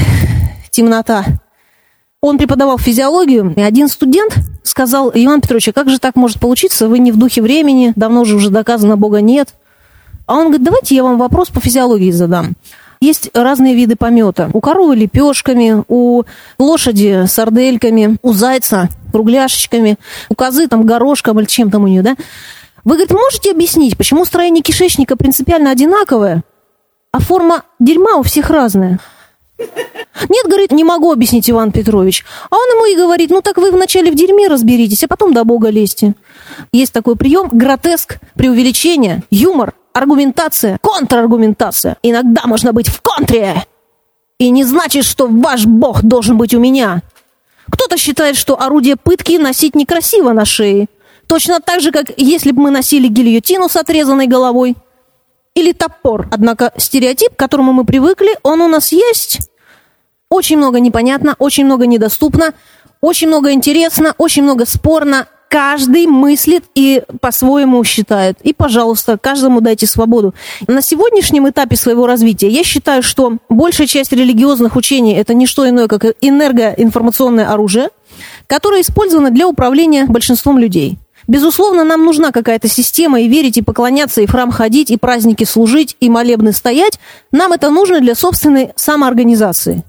темнота, 0.71 1.25
он 2.21 2.37
преподавал 2.37 2.77
физиологию, 2.77 3.53
и 3.55 3.61
один 3.61 3.87
студент 3.87 4.35
сказал, 4.63 5.11
Иван 5.13 5.41
Петрович, 5.41 5.69
а 5.69 5.73
как 5.73 5.89
же 5.89 5.99
так 5.99 6.15
может 6.15 6.39
получиться? 6.39 6.87
Вы 6.89 6.99
не 6.99 7.11
в 7.11 7.17
духе 7.17 7.41
времени, 7.41 7.93
давно 7.95 8.25
же 8.25 8.35
уже 8.35 8.49
доказано, 8.49 8.97
Бога 8.97 9.21
нет. 9.21 9.55
А 10.25 10.35
он 10.35 10.47
говорит, 10.47 10.63
давайте 10.63 10.95
я 10.95 11.03
вам 11.03 11.17
вопрос 11.17 11.49
по 11.49 11.59
физиологии 11.59 12.11
задам. 12.11 12.53
Есть 13.01 13.29
разные 13.33 13.75
виды 13.75 13.95
помета. 13.95 14.49
У 14.53 14.59
коровы 14.59 14.95
лепешками, 14.95 15.83
у 15.87 16.23
лошади 16.59 17.23
сардельками, 17.27 18.17
у 18.21 18.33
зайца 18.33 18.89
кругляшечками, 19.13 19.97
у 20.27 20.35
козы 20.35 20.67
там 20.67 20.85
горошком 20.85 21.39
или 21.39 21.47
чем 21.47 21.71
там 21.71 21.85
у 21.85 21.87
нее, 21.87 22.01
да? 22.01 22.15
Вы, 22.83 22.95
говорит, 22.95 23.11
можете 23.11 23.51
объяснить, 23.51 23.97
почему 23.97 24.25
строение 24.25 24.61
кишечника 24.61 25.15
принципиально 25.15 25.71
одинаковое, 25.71 26.43
а 27.11 27.19
форма 27.19 27.63
дерьма 27.79 28.17
у 28.17 28.23
всех 28.23 28.49
разная? 28.49 28.99
Нет, 29.59 30.45
говорит, 30.45 30.71
не 30.71 30.83
могу 30.83 31.11
объяснить, 31.11 31.49
Иван 31.49 31.71
Петрович. 31.71 32.25
А 32.49 32.55
он 32.55 32.69
ему 32.75 32.85
и 32.85 32.95
говорит, 32.95 33.29
ну 33.29 33.41
так 33.41 33.57
вы 33.57 33.71
вначале 33.71 34.11
в 34.11 34.15
дерьме 34.15 34.47
разберитесь, 34.47 35.03
а 35.03 35.07
потом 35.07 35.33
до 35.33 35.43
Бога 35.43 35.69
лезьте. 35.69 36.13
Есть 36.71 36.93
такой 36.93 37.15
прием, 37.15 37.49
гротеск, 37.51 38.17
преувеличение, 38.35 39.23
юмор, 39.31 39.73
аргументация, 39.93 40.77
контраргументация. 40.81 41.97
Иногда 42.03 42.43
можно 42.45 42.73
быть 42.73 42.87
в 42.89 43.01
контре. 43.01 43.65
И 44.39 44.49
не 44.49 44.63
значит, 44.63 45.05
что 45.05 45.27
ваш 45.27 45.65
Бог 45.65 46.03
должен 46.03 46.37
быть 46.37 46.53
у 46.53 46.59
меня. 46.59 47.01
Кто-то 47.69 47.97
считает, 47.97 48.35
что 48.35 48.59
орудие 48.59 48.95
пытки 48.95 49.37
носить 49.37 49.75
некрасиво 49.75 50.31
на 50.31 50.45
шее. 50.45 50.87
Точно 51.27 51.59
так 51.59 51.81
же, 51.81 51.91
как 51.91 52.07
если 52.17 52.51
бы 52.51 52.63
мы 52.63 52.71
носили 52.71 53.07
гильотину 53.07 53.69
с 53.69 53.75
отрезанной 53.75 54.27
головой 54.27 54.75
или 55.53 55.73
топор. 55.73 56.27
Однако 56.31 56.73
стереотип, 56.77 57.35
к 57.35 57.39
которому 57.39 57.73
мы 57.73 57.85
привыкли, 57.85 58.37
он 58.43 58.61
у 58.61 58.67
нас 58.67 58.91
есть. 58.91 59.48
Очень 60.31 60.57
много 60.57 60.79
непонятно, 60.79 61.35
очень 61.39 61.65
много 61.65 61.87
недоступно, 61.87 62.53
очень 63.01 63.29
много 63.29 63.51
интересно, 63.51 64.13
очень 64.19 64.43
много 64.43 64.67
спорно. 64.67 65.27
Каждый 65.49 66.05
мыслит 66.05 66.65
и 66.75 67.01
по-своему 67.19 67.83
считает. 67.83 68.37
И, 68.43 68.53
пожалуйста, 68.53 69.17
каждому 69.17 69.59
дайте 69.59 69.87
свободу. 69.87 70.35
На 70.67 70.83
сегодняшнем 70.83 71.49
этапе 71.49 71.75
своего 71.75 72.05
развития 72.05 72.49
я 72.49 72.63
считаю, 72.63 73.01
что 73.01 73.37
большая 73.49 73.87
часть 73.87 74.11
религиозных 74.11 74.75
учений 74.75 75.15
это 75.15 75.33
не 75.33 75.47
что 75.47 75.67
иное, 75.67 75.87
как 75.87 76.05
энергоинформационное 76.21 77.51
оружие, 77.51 77.89
которое 78.45 78.81
использовано 78.81 79.31
для 79.31 79.47
управления 79.47 80.05
большинством 80.05 80.59
людей. 80.59 80.99
Безусловно, 81.27 81.83
нам 81.83 82.05
нужна 82.05 82.31
какая-то 82.31 82.67
система, 82.67 83.19
и 83.21 83.27
верить, 83.27 83.57
и 83.57 83.63
поклоняться, 83.63 84.21
и 84.21 84.27
в 84.27 84.31
храм 84.31 84.51
ходить, 84.51 84.91
и 84.91 84.97
праздники 84.97 85.43
служить, 85.45 85.97
и 85.99 86.07
молебны 86.07 86.53
стоять. 86.53 86.99
Нам 87.31 87.53
это 87.53 87.71
нужно 87.71 87.99
для 87.99 88.13
собственной 88.13 88.69
самоорганизации. 88.75 89.83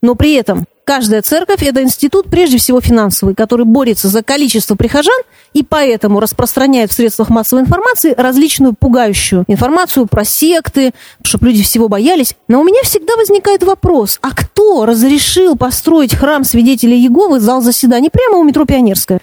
Но 0.00 0.14
при 0.14 0.34
этом 0.34 0.64
каждая 0.84 1.22
церковь– 1.22 1.62
это 1.62 1.82
институт, 1.82 2.30
прежде 2.30 2.58
всего 2.58 2.80
финансовый, 2.80 3.34
который 3.34 3.66
борется 3.66 4.08
за 4.08 4.22
количество 4.22 4.74
прихожан 4.74 5.20
и 5.52 5.62
поэтому 5.62 6.20
распространяет 6.20 6.90
в 6.90 6.94
средствах 6.94 7.30
массовой 7.30 7.62
информации 7.62 8.14
различную 8.16 8.74
пугающую 8.78 9.44
информацию 9.48 10.06
про 10.06 10.24
секты, 10.24 10.92
чтобы 11.22 11.48
люди 11.48 11.64
всего 11.64 11.88
боялись. 11.88 12.36
Но 12.46 12.60
у 12.60 12.64
меня 12.64 12.82
всегда 12.84 13.16
возникает 13.16 13.62
вопрос, 13.64 14.18
а 14.22 14.30
кто 14.30 14.86
разрешил 14.86 15.56
построить 15.56 16.14
храм 16.14 16.44
свидетелей 16.44 16.98
Иеговы, 16.98 17.40
зал 17.40 17.60
заседаний 17.60 18.10
прямо 18.10 18.38
у 18.38 18.44
метро 18.44 18.64
Пионерская? 18.64 19.20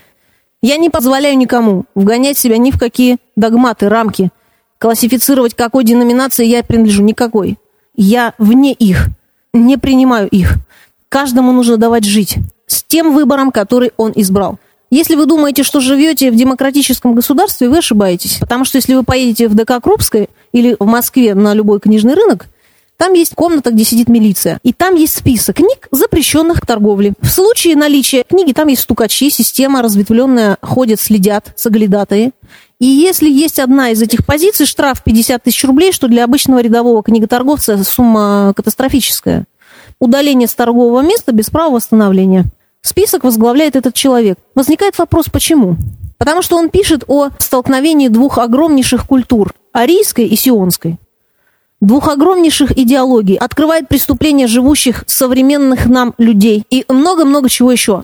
Я 0.61 0.77
не 0.77 0.89
позволяю 0.89 1.37
никому 1.37 1.85
вгонять 1.93 2.37
себя 2.37 2.57
ни 2.57 2.71
в 2.71 2.79
какие 2.79 3.17
догматы, 3.35 3.87
рамки, 3.87 4.31
классифицировать, 4.79 5.53
какой 5.53 5.83
деноминации 5.83 6.45
я 6.45 6.63
принадлежу, 6.63 7.03
никакой. 7.03 7.57
Я 7.95 8.33
вне 8.37 8.73
их, 8.73 9.07
не 9.53 9.77
принимаю 9.77 10.27
их. 10.27 10.55
Каждому 11.15 11.53
нужно 11.53 11.77
давать 11.77 12.03
жить 12.03 12.39
с 12.67 12.83
тем 12.83 13.13
выбором, 13.13 13.49
который 13.51 13.93
он 13.95 14.11
избрал. 14.15 14.59
Если 14.91 15.15
вы 15.15 15.25
думаете, 15.25 15.63
что 15.63 15.79
живете 15.79 16.29
в 16.29 16.35
демократическом 16.35 17.15
государстве, 17.15 17.69
вы 17.69 17.77
ошибаетесь. 17.77 18.39
Потому 18.41 18.65
что 18.65 18.79
если 18.79 18.95
вы 18.95 19.03
поедете 19.03 19.47
в 19.47 19.55
ДК 19.55 19.81
Крупской 19.81 20.29
или 20.51 20.75
в 20.77 20.85
Москве 20.85 21.33
на 21.33 21.53
любой 21.53 21.79
книжный 21.79 22.15
рынок, 22.15 22.47
там 22.97 23.13
есть 23.13 23.33
комната, 23.33 23.71
где 23.71 23.85
сидит 23.85 24.09
милиция. 24.09 24.59
И 24.63 24.73
там 24.73 24.95
есть 24.95 25.15
список 25.15 25.55
книг, 25.55 25.87
запрещенных 25.89 26.59
к 26.59 26.65
торговле. 26.65 27.13
В 27.21 27.29
случае 27.29 27.77
наличия 27.77 28.25
книги 28.27 28.51
там 28.51 28.67
есть 28.67 28.81
стукачи, 28.81 29.29
система 29.29 29.81
разветвленная, 29.81 30.57
ходят, 30.61 30.99
следят, 30.99 31.53
соглядатые. 31.55 32.31
И 32.81 32.87
если 32.87 33.29
есть 33.29 33.59
одна 33.59 33.91
из 33.91 34.01
этих 34.01 34.25
позиций, 34.25 34.65
штраф 34.65 35.01
50 35.01 35.43
тысяч 35.43 35.63
рублей, 35.63 35.93
что 35.93 36.09
для 36.09 36.25
обычного 36.25 36.59
рядового 36.59 37.01
книготорговца 37.03 37.81
сумма 37.85 38.51
катастрофическая. 38.53 39.45
Удаление 40.05 40.47
с 40.47 40.53
торгового 40.53 41.01
места 41.01 41.31
без 41.31 41.49
права 41.49 41.73
восстановления. 41.73 42.45
Список 42.83 43.23
возглавляет 43.23 43.75
этот 43.75 43.95
человек. 43.95 44.37
Возникает 44.53 44.95
вопрос, 44.99 45.29
почему? 45.31 45.77
Потому 46.19 46.43
что 46.43 46.57
он 46.57 46.69
пишет 46.69 47.03
о 47.07 47.29
столкновении 47.39 48.07
двух 48.07 48.37
огромнейших 48.37 49.07
культур– 49.07 49.55
арийской 49.73 50.27
и 50.27 50.35
сионской. 50.35 50.99
двух 51.81 52.07
огромнейших 52.07 52.77
идеологий, 52.77 53.35
открывает 53.35 53.87
преступления 53.87 54.45
живущих 54.45 55.03
современных 55.07 55.87
нам 55.87 56.13
людей 56.19 56.63
и 56.69 56.85
много-много 56.87 57.49
чего 57.49 57.71
еще. 57.71 58.03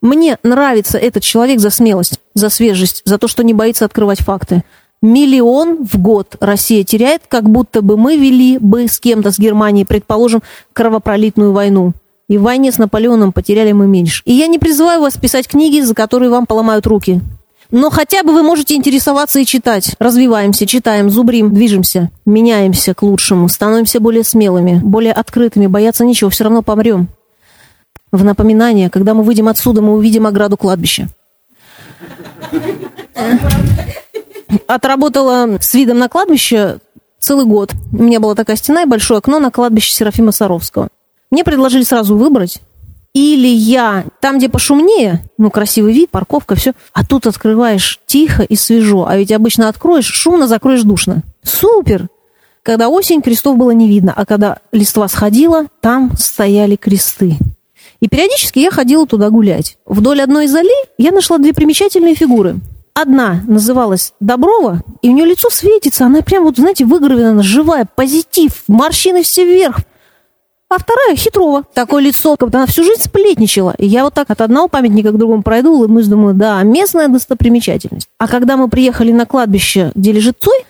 Мне 0.00 0.38
нравится 0.44 0.96
этот 0.96 1.22
человек 1.22 1.60
за 1.60 1.68
смелость, 1.68 2.20
за 2.32 2.48
свежесть, 2.48 3.02
за 3.04 3.18
то, 3.18 3.28
что 3.28 3.44
не 3.44 3.52
боится 3.52 3.84
открывать 3.84 4.20
факты. 4.20 4.64
Миллион 5.04 5.84
в 5.84 6.00
год 6.00 6.36
Россия 6.40 6.82
теряет, 6.82 7.24
как 7.28 7.46
будто 7.50 7.82
бы 7.82 7.98
мы 7.98 8.16
вели 8.16 8.56
бы 8.56 8.88
с 8.88 8.98
кем-то, 8.98 9.32
с 9.32 9.38
Германией, 9.38 9.84
предположим, 9.84 10.42
кровопролитную 10.72 11.52
войну. 11.52 11.92
И 12.26 12.38
в 12.38 12.42
войне 12.42 12.72
с 12.72 12.78
Наполеоном 12.78 13.32
потеряли 13.32 13.72
мы 13.72 13.86
меньше. 13.86 14.22
И 14.24 14.32
я 14.32 14.46
не 14.46 14.58
призываю 14.58 15.02
вас 15.02 15.18
писать 15.18 15.46
книги, 15.46 15.82
за 15.82 15.94
которые 15.94 16.30
вам 16.30 16.46
поломают 16.46 16.86
руки. 16.86 17.20
Но 17.70 17.90
хотя 17.90 18.22
бы 18.22 18.32
вы 18.32 18.42
можете 18.42 18.76
интересоваться 18.76 19.40
и 19.40 19.44
читать. 19.44 19.94
Развиваемся, 19.98 20.64
читаем, 20.64 21.10
зубрим, 21.10 21.52
движемся, 21.52 22.10
меняемся 22.24 22.94
к 22.94 23.02
лучшему, 23.02 23.50
становимся 23.50 24.00
более 24.00 24.24
смелыми, 24.24 24.80
более 24.82 25.12
открытыми, 25.12 25.66
бояться 25.66 26.06
ничего, 26.06 26.30
все 26.30 26.44
равно 26.44 26.62
помрем. 26.62 27.08
В 28.10 28.24
напоминание, 28.24 28.88
когда 28.88 29.12
мы 29.12 29.22
выйдем 29.22 29.48
отсюда, 29.48 29.82
мы 29.82 29.92
увидим 29.92 30.26
ограду 30.26 30.56
кладбища. 30.56 31.08
Отработала 34.66 35.58
с 35.60 35.74
видом 35.74 35.98
на 35.98 36.08
кладбище 36.08 36.78
целый 37.18 37.46
год. 37.46 37.72
У 37.92 38.02
меня 38.02 38.20
была 38.20 38.34
такая 38.34 38.56
стена 38.56 38.82
и 38.82 38.86
большое 38.86 39.18
окно 39.18 39.38
на 39.38 39.50
кладбище 39.50 39.92
Серафима 39.92 40.32
Саровского. 40.32 40.88
Мне 41.30 41.44
предложили 41.44 41.82
сразу 41.82 42.16
выбрать. 42.16 42.60
Или 43.14 43.46
я 43.46 44.04
там, 44.20 44.38
где 44.38 44.48
пошумнее, 44.48 45.24
ну, 45.38 45.50
красивый 45.50 45.92
вид, 45.92 46.10
парковка, 46.10 46.56
все, 46.56 46.72
а 46.92 47.06
тут 47.06 47.28
открываешь 47.28 48.00
тихо 48.06 48.42
и 48.42 48.56
свежо. 48.56 49.06
А 49.06 49.16
ведь 49.16 49.30
обычно 49.30 49.68
откроешь, 49.68 50.06
шумно 50.06 50.48
закроешь 50.48 50.82
душно. 50.82 51.22
Супер! 51.42 52.08
Когда 52.64 52.88
осень, 52.88 53.22
крестов 53.22 53.56
было 53.56 53.70
не 53.70 53.88
видно, 53.88 54.12
а 54.16 54.26
когда 54.26 54.58
листва 54.72 55.06
сходила, 55.06 55.66
там 55.80 56.16
стояли 56.16 56.76
кресты. 56.76 57.36
И 58.00 58.08
периодически 58.08 58.58
я 58.58 58.70
ходила 58.70 59.06
туда 59.06 59.30
гулять. 59.30 59.76
Вдоль 59.86 60.20
одной 60.20 60.46
из 60.46 60.54
аллей 60.54 60.84
я 60.98 61.12
нашла 61.12 61.38
две 61.38 61.52
примечательные 61.52 62.14
фигуры. 62.14 62.56
Одна 62.94 63.42
называлась 63.48 64.12
Доброва, 64.20 64.82
и 65.02 65.08
у 65.08 65.12
нее 65.12 65.26
лицо 65.26 65.50
светится, 65.50 66.06
она 66.06 66.22
прям 66.22 66.44
вот, 66.44 66.56
знаете, 66.58 66.84
выгравирована, 66.84 67.42
живая, 67.42 67.88
позитив, 67.92 68.62
морщины 68.68 69.24
все 69.24 69.44
вверх, 69.44 69.78
а 70.68 70.78
вторая 70.78 71.16
хитрова. 71.16 71.64
Такое 71.74 72.02
лицо, 72.04 72.36
как 72.36 72.48
будто 72.48 72.58
она 72.58 72.66
всю 72.66 72.84
жизнь 72.84 73.02
сплетничала. 73.02 73.74
И 73.78 73.86
я 73.86 74.04
вот 74.04 74.14
так 74.14 74.30
от 74.30 74.40
одного 74.40 74.68
памятника 74.68 75.10
к 75.10 75.18
другому 75.18 75.42
пройду, 75.42 75.74
улыбнусь, 75.74 76.06
думаю, 76.06 76.34
да, 76.34 76.62
местная 76.62 77.08
достопримечательность. 77.08 78.08
А 78.18 78.28
когда 78.28 78.56
мы 78.56 78.68
приехали 78.68 79.12
на 79.12 79.26
кладбище, 79.26 79.90
где 79.94 80.12
лежит 80.12 80.36
Цой, 80.40 80.64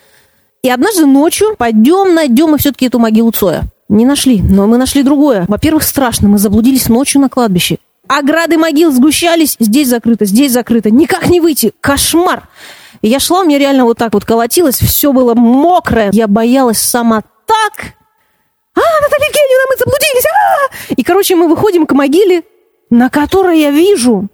и 0.63 0.71
однажды 0.71 1.05
ночью 1.05 1.55
пойдем, 1.59 2.15
найдем 2.15 2.51
мы 2.51 2.59
все-таки 2.59 2.87
эту 2.87 2.99
могилу 2.99 3.31
Цоя. 3.33 3.65
Не 3.91 4.07
нашли, 4.07 4.41
но 4.41 4.67
мы 4.67 4.79
нашли 4.79 5.03
другое. 5.03 5.45
Во-первых, 5.47 5.83
страшно, 5.83 6.29
мы 6.29 6.39
заблудились 6.39 6.89
ночью 6.89 7.21
на 7.21 7.29
кладбище. 7.29 7.79
Ограды 8.09 8.59
могил 8.59 8.93
сгущались, 8.93 9.57
здесь 9.59 9.89
закрыто, 9.89 10.25
здесь 10.25 10.53
закрыто, 10.53 10.91
никак 10.91 11.29
не 11.29 11.41
выйти, 11.41 11.73
кошмар. 11.81 12.49
Я 13.03 13.19
шла, 13.19 13.41
у 13.41 13.45
меня 13.45 13.59
реально 13.59 13.85
вот 13.85 13.99
так 13.99 14.15
вот 14.15 14.25
колотилось, 14.25 14.79
все 14.79 15.13
было 15.13 15.35
мокрое. 15.35 16.11
Я 16.13 16.27
боялась 16.29 16.79
сама 16.79 17.23
так, 17.47 17.95
а, 18.77 18.81
Наталья 18.81 19.29
Евгеньевна, 19.29 19.65
мы 19.71 19.77
заблудились! 19.77 20.25
А! 20.27 20.95
И, 20.97 21.03
короче, 21.05 21.37
мы 21.37 21.49
выходим 21.49 21.87
к 21.87 21.93
могиле, 21.93 22.43
на 22.91 23.09
которой 23.09 23.61
я 23.61 23.71
вижу 23.71 24.29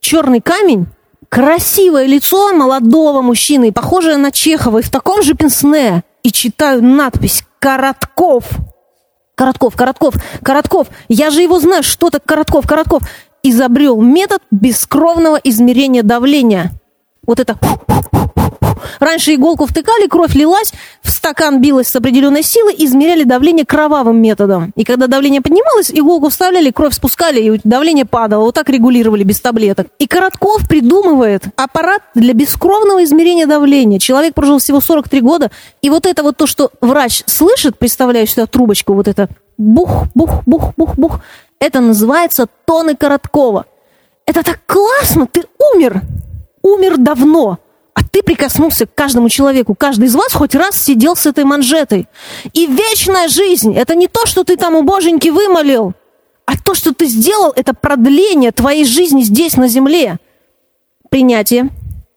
черный 0.00 0.40
камень, 0.40 0.86
красивое 1.28 2.06
лицо 2.06 2.54
молодого 2.54 3.20
мужчины, 3.20 3.70
похожее 3.70 4.16
на 4.16 4.32
Чехова, 4.32 4.78
и 4.78 4.82
в 4.82 4.90
таком 4.90 5.22
же 5.22 5.34
пенсне. 5.34 6.04
И 6.22 6.32
читаю 6.32 6.82
надпись 6.82 7.44
«Коротков». 7.58 8.44
Коротков, 9.42 9.74
Коротков, 9.74 10.14
Коротков. 10.44 10.86
Я 11.08 11.30
же 11.30 11.42
его 11.42 11.58
знаю, 11.58 11.82
что 11.82 12.10
так 12.10 12.22
Коротков, 12.24 12.64
Коротков. 12.64 13.02
Изобрел 13.42 14.00
метод 14.00 14.40
бескровного 14.52 15.34
измерения 15.42 16.04
давления. 16.04 16.70
Вот 17.26 17.40
это 17.40 17.58
Раньше 19.00 19.34
иголку 19.34 19.66
втыкали, 19.66 20.06
кровь 20.06 20.34
лилась, 20.34 20.72
в 21.02 21.10
стакан 21.10 21.60
билась 21.60 21.88
с 21.88 21.96
определенной 21.96 22.42
силой, 22.42 22.74
измеряли 22.78 23.24
давление 23.24 23.64
кровавым 23.64 24.20
методом. 24.20 24.72
И 24.76 24.84
когда 24.84 25.06
давление 25.06 25.40
поднималось, 25.40 25.90
иголку 25.90 26.28
вставляли, 26.28 26.70
кровь 26.70 26.94
спускали, 26.94 27.40
и 27.40 27.60
давление 27.64 28.04
падало. 28.04 28.44
Вот 28.44 28.54
так 28.54 28.68
регулировали 28.68 29.24
без 29.24 29.40
таблеток. 29.40 29.88
И 29.98 30.06
Коротков 30.06 30.68
придумывает 30.68 31.44
аппарат 31.56 32.02
для 32.14 32.34
бескровного 32.34 33.04
измерения 33.04 33.46
давления. 33.46 33.98
Человек 33.98 34.34
прожил 34.34 34.58
всего 34.58 34.80
43 34.80 35.20
года, 35.20 35.50
и 35.80 35.90
вот 35.90 36.06
это 36.06 36.22
вот 36.22 36.36
то, 36.36 36.46
что 36.46 36.70
врач 36.80 37.22
слышит, 37.26 37.78
представляю 37.78 38.26
сюда 38.26 38.46
трубочку, 38.46 38.94
вот 38.94 39.08
это 39.08 39.28
бух, 39.58 40.06
бух, 40.14 40.42
бух, 40.46 40.74
бух, 40.76 40.94
бух, 40.96 41.20
это 41.58 41.80
называется 41.80 42.46
тоны 42.64 42.96
Короткова. 42.96 43.66
Это 44.26 44.42
так 44.42 44.60
классно, 44.66 45.26
ты 45.26 45.44
умер. 45.74 46.00
Умер 46.62 46.96
давно. 46.98 47.58
Ты 48.12 48.22
прикоснулся 48.22 48.86
к 48.86 48.94
каждому 48.94 49.30
человеку. 49.30 49.74
Каждый 49.74 50.04
из 50.04 50.14
вас 50.14 50.34
хоть 50.34 50.54
раз 50.54 50.76
сидел 50.76 51.16
с 51.16 51.26
этой 51.26 51.44
манжетой. 51.44 52.08
И 52.52 52.66
вечная 52.66 53.26
жизнь– 53.26 53.74
это 53.76 53.94
не 53.94 54.06
то, 54.06 54.26
что 54.26 54.44
ты 54.44 54.56
там 54.56 54.74
у 54.74 54.82
боженьки 54.82 55.28
вымолил, 55.28 55.94
а 56.44 56.58
то, 56.58 56.74
что 56.74 56.92
ты 56.92 57.06
сделал, 57.06 57.52
это 57.56 57.72
продление 57.72 58.52
твоей 58.52 58.84
жизни 58.84 59.22
здесь, 59.22 59.56
на 59.56 59.66
земле. 59.66 60.18
Принятие, 61.08 61.70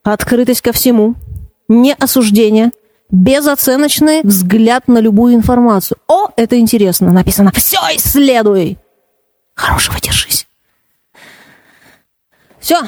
открытость 0.03 0.61
ко 0.61 0.73
всему, 0.73 1.15
не 1.69 1.93
осуждение, 1.93 2.71
безоценочный 3.09 4.21
взгляд 4.23 4.89
на 4.89 4.97
любую 4.99 5.35
информацию. 5.35 5.97
О, 6.07 6.27
это 6.35 6.59
интересно. 6.59 7.13
Написано 7.13 7.53
«Все 7.55 7.79
исследуй». 7.95 8.77
Хорошего 9.53 9.97
держись. 10.01 10.45
Все. 12.59 12.81